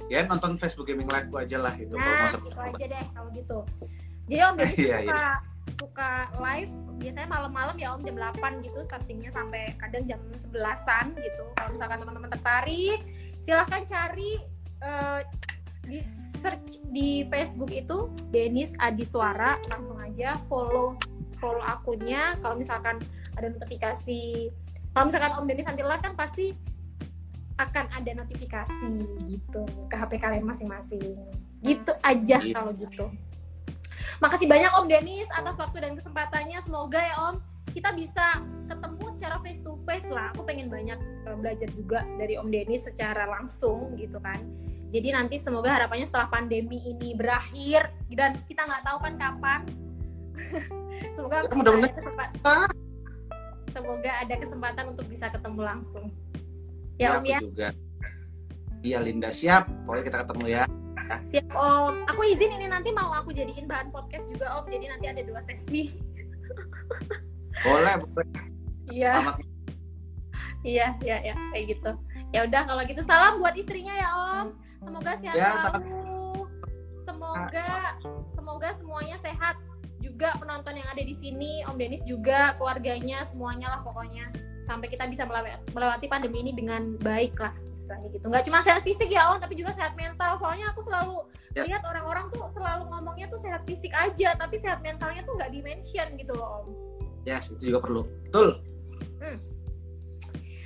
ya 0.07 0.23
nonton 0.23 0.55
Facebook 0.55 0.88
Gaming 0.88 1.07
Live 1.07 1.31
aja 1.35 1.57
lah 1.59 1.73
itu 1.75 1.93
nah 1.95 2.31
itu 2.31 2.49
aja 2.55 2.85
deh 2.88 3.05
kalau 3.11 3.29
gitu. 3.35 3.59
Jadi 4.27 4.41
om 4.43 4.55
jadi 4.59 4.75
iya, 4.84 4.97
suka 4.99 5.03
iya. 5.03 5.31
suka 5.77 6.11
live 6.39 6.73
biasanya 6.97 7.29
malam-malam 7.29 7.75
ya 7.79 7.88
om 7.95 8.01
jam 8.03 8.15
8 8.15 8.65
gitu 8.65 8.79
startingnya 8.88 9.31
sampai 9.35 9.75
kadang 9.79 10.03
jam 10.07 10.19
11an 10.31 11.05
gitu. 11.15 11.43
Kalau 11.55 11.69
misalkan 11.75 11.97
teman-teman 12.03 12.29
tertarik 12.31 12.99
silahkan 13.43 13.84
cari 13.88 14.31
uh, 14.84 15.19
di 15.88 16.03
search 16.43 16.84
di 16.91 17.23
Facebook 17.31 17.71
itu 17.71 18.11
Denis 18.31 18.75
Adiswara 18.84 19.55
langsung 19.71 19.99
aja 19.99 20.39
follow 20.51 20.99
follow 21.39 21.63
akunnya. 21.63 22.35
Kalau 22.43 22.55
misalkan 22.59 22.99
ada 23.38 23.47
notifikasi 23.47 24.51
kalau 24.97 25.13
misalkan 25.13 25.31
Om 25.38 25.45
Denis 25.45 25.67
nanti 25.69 25.85
live 25.85 26.01
kan 26.01 26.17
pasti 26.17 26.57
akan 27.57 27.85
ada 27.89 28.11
notifikasi 28.13 28.89
gitu 29.25 29.65
ke 29.89 29.95
HP 29.97 30.21
kalian 30.21 30.45
masing-masing. 30.45 31.17
Gitu 31.65 31.91
aja 32.05 32.38
gitu. 32.41 32.53
kalau 32.53 32.71
gitu. 32.73 33.05
Makasih 34.21 34.45
banyak 34.45 34.71
Om 34.77 34.85
Denis 34.85 35.27
atas 35.34 35.57
waktu 35.57 35.81
dan 35.81 35.97
kesempatannya. 35.97 36.61
Semoga 36.61 37.01
ya 37.01 37.15
Om 37.29 37.35
kita 37.73 37.93
bisa 37.97 38.41
ketemu 38.69 39.05
secara 39.17 39.35
face 39.41 39.61
to 39.65 39.73
face 39.89 40.05
lah. 40.09 40.29
Aku 40.38 40.45
pengen 40.45 40.69
banyak 40.69 40.97
uh, 41.25 41.38
belajar 41.38 41.69
juga 41.73 42.05
dari 42.21 42.38
Om 42.38 42.49
Denis 42.53 42.85
secara 42.85 43.25
langsung 43.25 43.97
gitu 43.97 44.21
kan. 44.21 44.38
Jadi 44.88 45.11
nanti 45.11 45.35
semoga 45.41 45.73
harapannya 45.73 46.07
setelah 46.07 46.31
pandemi 46.31 46.79
ini 46.79 47.11
berakhir 47.17 47.91
dan 48.13 48.39
kita 48.47 48.63
nggak 48.63 48.85
tahu 48.88 48.97
kan 49.03 49.13
kapan. 49.19 49.61
Semoga 51.17 51.43
ya, 51.43 51.51
mudah 51.51 51.73
ada 51.75 51.91
kesempatan 51.91 52.69
semoga 53.77 54.11
ada 54.25 54.35
kesempatan 54.41 54.85
untuk 54.89 55.05
bisa 55.05 55.29
ketemu 55.29 55.61
langsung 55.61 56.09
ya, 56.98 57.07
ya 57.14 57.18
om 57.18 57.26
ya. 57.26 57.40
juga. 57.41 57.68
Iya 58.86 58.98
Linda. 59.02 59.30
Siap. 59.34 59.64
Pokoknya 59.86 60.03
kita 60.06 60.18
ketemu 60.26 60.45
ya. 60.49 60.64
Siap 61.32 61.48
om. 61.56 61.94
Aku 62.11 62.22
izin 62.26 62.52
ini 62.57 62.68
nanti 62.69 62.90
mau 62.94 63.14
aku 63.15 63.32
jadiin 63.32 63.65
bahan 63.65 63.90
podcast 63.90 64.26
juga 64.30 64.60
om. 64.60 64.65
Jadi 64.68 64.86
nanti 64.90 65.06
ada 65.10 65.22
dua 65.24 65.41
sesi. 65.45 65.98
Boleh 67.65 67.95
boleh. 68.02 68.28
Iya. 68.91 69.14
Iya 70.65 70.88
iya 71.06 71.18
ya 71.32 71.36
kayak 71.53 71.65
gitu. 71.78 71.91
Ya 72.36 72.44
udah 72.44 72.61
kalau 72.68 72.82
gitu 72.84 73.02
salam 73.07 73.40
buat 73.40 73.56
istrinya 73.56 73.94
ya 73.94 74.10
om. 74.14 74.48
Semoga 74.84 75.15
sehat 75.22 75.36
ya, 75.36 75.52
selalu. 75.64 76.45
semoga 77.07 77.98
semoga 78.36 78.69
semuanya 78.78 79.18
sehat. 79.24 79.56
Juga 79.98 80.38
penonton 80.38 80.78
yang 80.78 80.88
ada 80.88 81.03
di 81.03 81.14
sini, 81.18 81.65
Om 81.65 81.76
Denis 81.76 82.06
juga, 82.06 82.53
keluarganya, 82.56 83.26
semuanya 83.26 83.76
lah 83.76 83.82
pokoknya. 83.82 84.30
Sampai 84.68 84.91
kita 84.91 85.07
bisa 85.07 85.23
melewati 85.72 86.11
pandemi 86.11 86.44
ini 86.44 86.52
dengan 86.52 86.99
baik 86.99 87.39
lah 87.39 87.56
istilahnya 87.88 88.07
gitu. 88.11 88.26
Nggak 88.27 88.44
cuma 88.52 88.60
sehat 88.68 88.84
fisik 88.84 89.07
ya 89.07 89.31
Om, 89.31 89.39
tapi 89.39 89.56
juga 89.56 89.72
sehat 89.72 89.95
mental. 89.95 90.35
Soalnya 90.44 90.76
aku 90.76 90.84
selalu 90.84 91.23
ya. 91.56 91.64
lihat 91.64 91.88
orang-orang 91.88 92.27
tuh 92.27 92.44
selalu 92.52 92.84
ngomongnya 92.91 93.31
tuh 93.31 93.39
sehat 93.39 93.64
fisik 93.64 93.95
aja, 93.95 94.35
tapi 94.35 94.60
sehat 94.60 94.84
mentalnya 94.84 95.23
tuh 95.23 95.39
nggak 95.39 95.56
dimention 95.56 96.07
gitu 96.19 96.35
loh 96.35 96.68
Om. 96.68 96.68
Ya, 97.23 97.39
yes, 97.39 97.56
itu 97.56 97.72
juga 97.72 97.80
perlu. 97.88 98.02
Betul. 98.27 98.60
Hmm. 99.23 99.39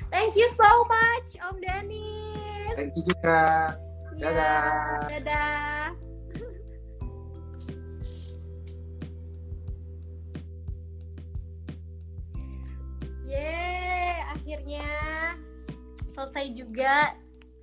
Thank 0.09 0.33
you 0.33 0.49
so 0.57 0.69
much 0.89 1.29
Om 1.37 1.55
Denis. 1.61 2.73
Thank 2.73 2.97
you 2.97 3.05
juga. 3.05 3.77
Ya, 4.17 4.29
dadah. 4.33 5.09
Ya, 5.13 5.19
dadah. 5.21 5.85
Yeay, 13.31 13.90
akhirnya 14.31 14.87
selesai 16.15 16.55
juga 16.55 17.15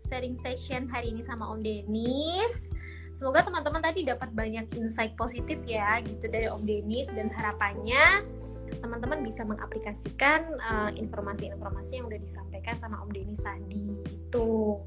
sharing 0.08 0.36
session 0.40 0.88
hari 0.88 1.12
ini 1.12 1.24
sama 1.24 1.48
Om 1.52 1.60
Denis. 1.64 2.64
Semoga 3.12 3.42
teman-teman 3.42 3.82
tadi 3.82 4.06
dapat 4.06 4.30
banyak 4.30 4.70
insight 4.78 5.18
positif 5.18 5.58
ya 5.66 5.98
gitu 6.04 6.30
dari 6.30 6.46
Om 6.46 6.62
Denis 6.64 7.10
dan 7.10 7.26
harapannya 7.32 8.22
teman-teman 8.78 9.24
bisa 9.24 9.48
mengaplikasikan 9.48 10.44
uh, 10.60 10.92
informasi-informasi 10.92 11.98
yang 11.98 12.06
udah 12.06 12.20
disampaikan 12.20 12.76
sama 12.78 13.00
Om 13.02 13.10
Denis 13.10 13.40
tadi 13.40 13.96
gitu. 14.06 14.84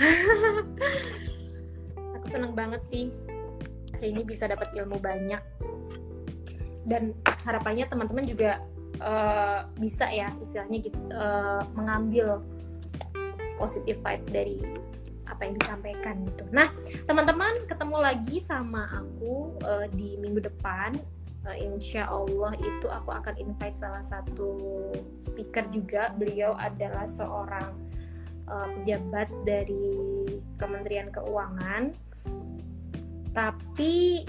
Aku 2.18 2.26
seneng 2.28 2.52
banget 2.52 2.82
sih 2.90 3.14
hari 3.94 4.10
ini 4.10 4.26
bisa 4.26 4.50
dapat 4.50 4.74
ilmu 4.74 4.98
banyak 4.98 5.40
dan 6.88 7.14
harapannya 7.46 7.86
teman-teman 7.86 8.26
juga 8.26 8.58
uh, 9.00 9.66
bisa 9.80 10.06
ya 10.08 10.28
istilahnya 10.40 10.78
gitu 10.84 10.98
uh, 11.12 11.64
mengambil 11.74 12.44
positif 13.60 14.00
vibe 14.00 14.26
dari 14.32 14.58
apa 15.28 15.46
yang 15.46 15.54
disampaikan 15.62 16.14
gitu. 16.26 16.44
Nah, 16.50 16.68
teman-teman 17.06 17.54
ketemu 17.70 17.96
lagi 18.02 18.36
sama 18.42 18.90
aku 18.90 19.54
uh, 19.62 19.86
di 19.94 20.18
minggu 20.18 20.42
depan. 20.42 20.98
Uh, 21.46 21.56
insya 21.56 22.04
Allah 22.04 22.52
itu 22.60 22.84
aku 22.90 23.14
akan 23.14 23.38
invite 23.40 23.78
salah 23.78 24.02
satu 24.04 24.58
speaker 25.22 25.64
juga. 25.70 26.12
Beliau 26.18 26.52
adalah 26.58 27.06
seorang 27.06 27.70
uh, 28.50 28.68
pejabat 28.80 29.30
dari 29.46 29.96
Kementerian 30.58 31.08
Keuangan. 31.14 31.94
Tapi 33.30 34.26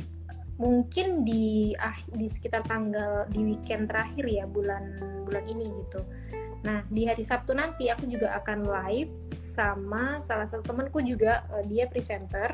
mungkin 0.60 1.24
di 1.24 1.74
ah 1.80 1.96
di 2.12 2.28
sekitar 2.28 2.64
tanggal 2.68 3.26
di 3.32 3.54
weekend 3.54 3.90
terakhir 3.90 4.26
ya 4.28 4.46
bulan 4.46 5.00
bulan 5.26 5.44
ini 5.48 5.72
gitu 5.86 6.02
Nah, 6.62 6.86
di 6.94 7.10
hari 7.10 7.26
Sabtu 7.26 7.58
nanti 7.58 7.90
aku 7.90 8.06
juga 8.06 8.38
akan 8.38 8.70
live 8.70 9.14
sama 9.34 10.22
salah 10.22 10.46
satu 10.46 10.62
temanku 10.62 11.02
juga, 11.02 11.42
uh, 11.50 11.66
dia 11.66 11.90
presenter. 11.90 12.54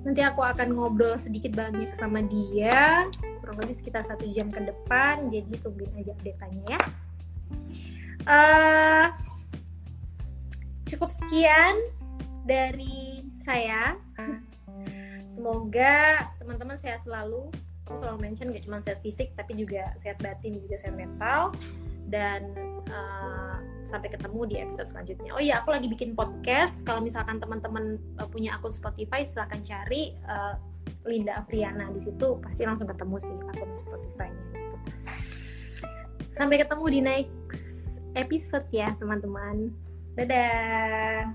Nanti 0.00 0.22
aku 0.24 0.40
akan 0.40 0.72
ngobrol 0.72 1.18
sedikit 1.20 1.52
banyak 1.52 1.92
sama 1.92 2.24
dia, 2.24 3.10
kurang 3.42 3.58
lebih 3.60 3.76
sekitar 3.76 4.06
satu 4.06 4.24
jam 4.32 4.48
ke 4.48 4.64
depan, 4.64 5.28
jadi 5.28 5.60
tungguin 5.60 5.92
aja 5.98 6.14
update-nya 6.14 6.62
ya. 6.72 6.80
Uh, 8.26 9.06
cukup 10.88 11.12
sekian 11.12 11.74
dari 12.48 13.26
saya. 13.44 13.98
Semoga 15.36 16.32
teman-teman 16.40 16.80
sehat 16.80 17.04
selalu. 17.04 17.52
Aku 17.84 18.00
selalu 18.00 18.18
mention 18.24 18.48
gak 18.50 18.64
cuma 18.64 18.80
sehat 18.80 19.04
fisik, 19.04 19.36
tapi 19.36 19.52
juga 19.52 19.92
sehat 20.00 20.16
batin, 20.24 20.56
juga 20.58 20.80
sehat 20.80 20.96
mental 20.96 21.52
dan 22.08 22.50
uh, 22.88 23.60
sampai 23.84 24.10
ketemu 24.10 24.40
di 24.48 24.56
episode 24.58 24.88
selanjutnya. 24.90 25.30
Oh 25.36 25.42
iya, 25.42 25.60
aku 25.60 25.70
lagi 25.76 25.86
bikin 25.92 26.16
podcast. 26.16 26.80
Kalau 26.82 27.04
misalkan 27.04 27.36
teman-teman 27.38 28.00
uh, 28.16 28.26
punya 28.26 28.56
akun 28.56 28.72
Spotify, 28.72 29.22
silahkan 29.22 29.60
cari 29.60 30.16
uh, 30.24 30.56
Linda 31.06 31.38
Afriana 31.38 31.92
di 31.94 32.02
situ 32.02 32.42
pasti 32.42 32.66
langsung 32.66 32.88
ketemu 32.90 33.16
sih 33.20 33.36
akun 33.54 33.70
Spotify-nya. 33.76 34.44
Gitu. 34.50 34.76
Sampai 36.32 36.58
ketemu 36.58 36.84
di 36.90 37.00
next 37.04 37.62
episode 38.16 38.66
ya 38.72 38.96
teman-teman. 38.98 39.70
Dadah. 40.16 41.28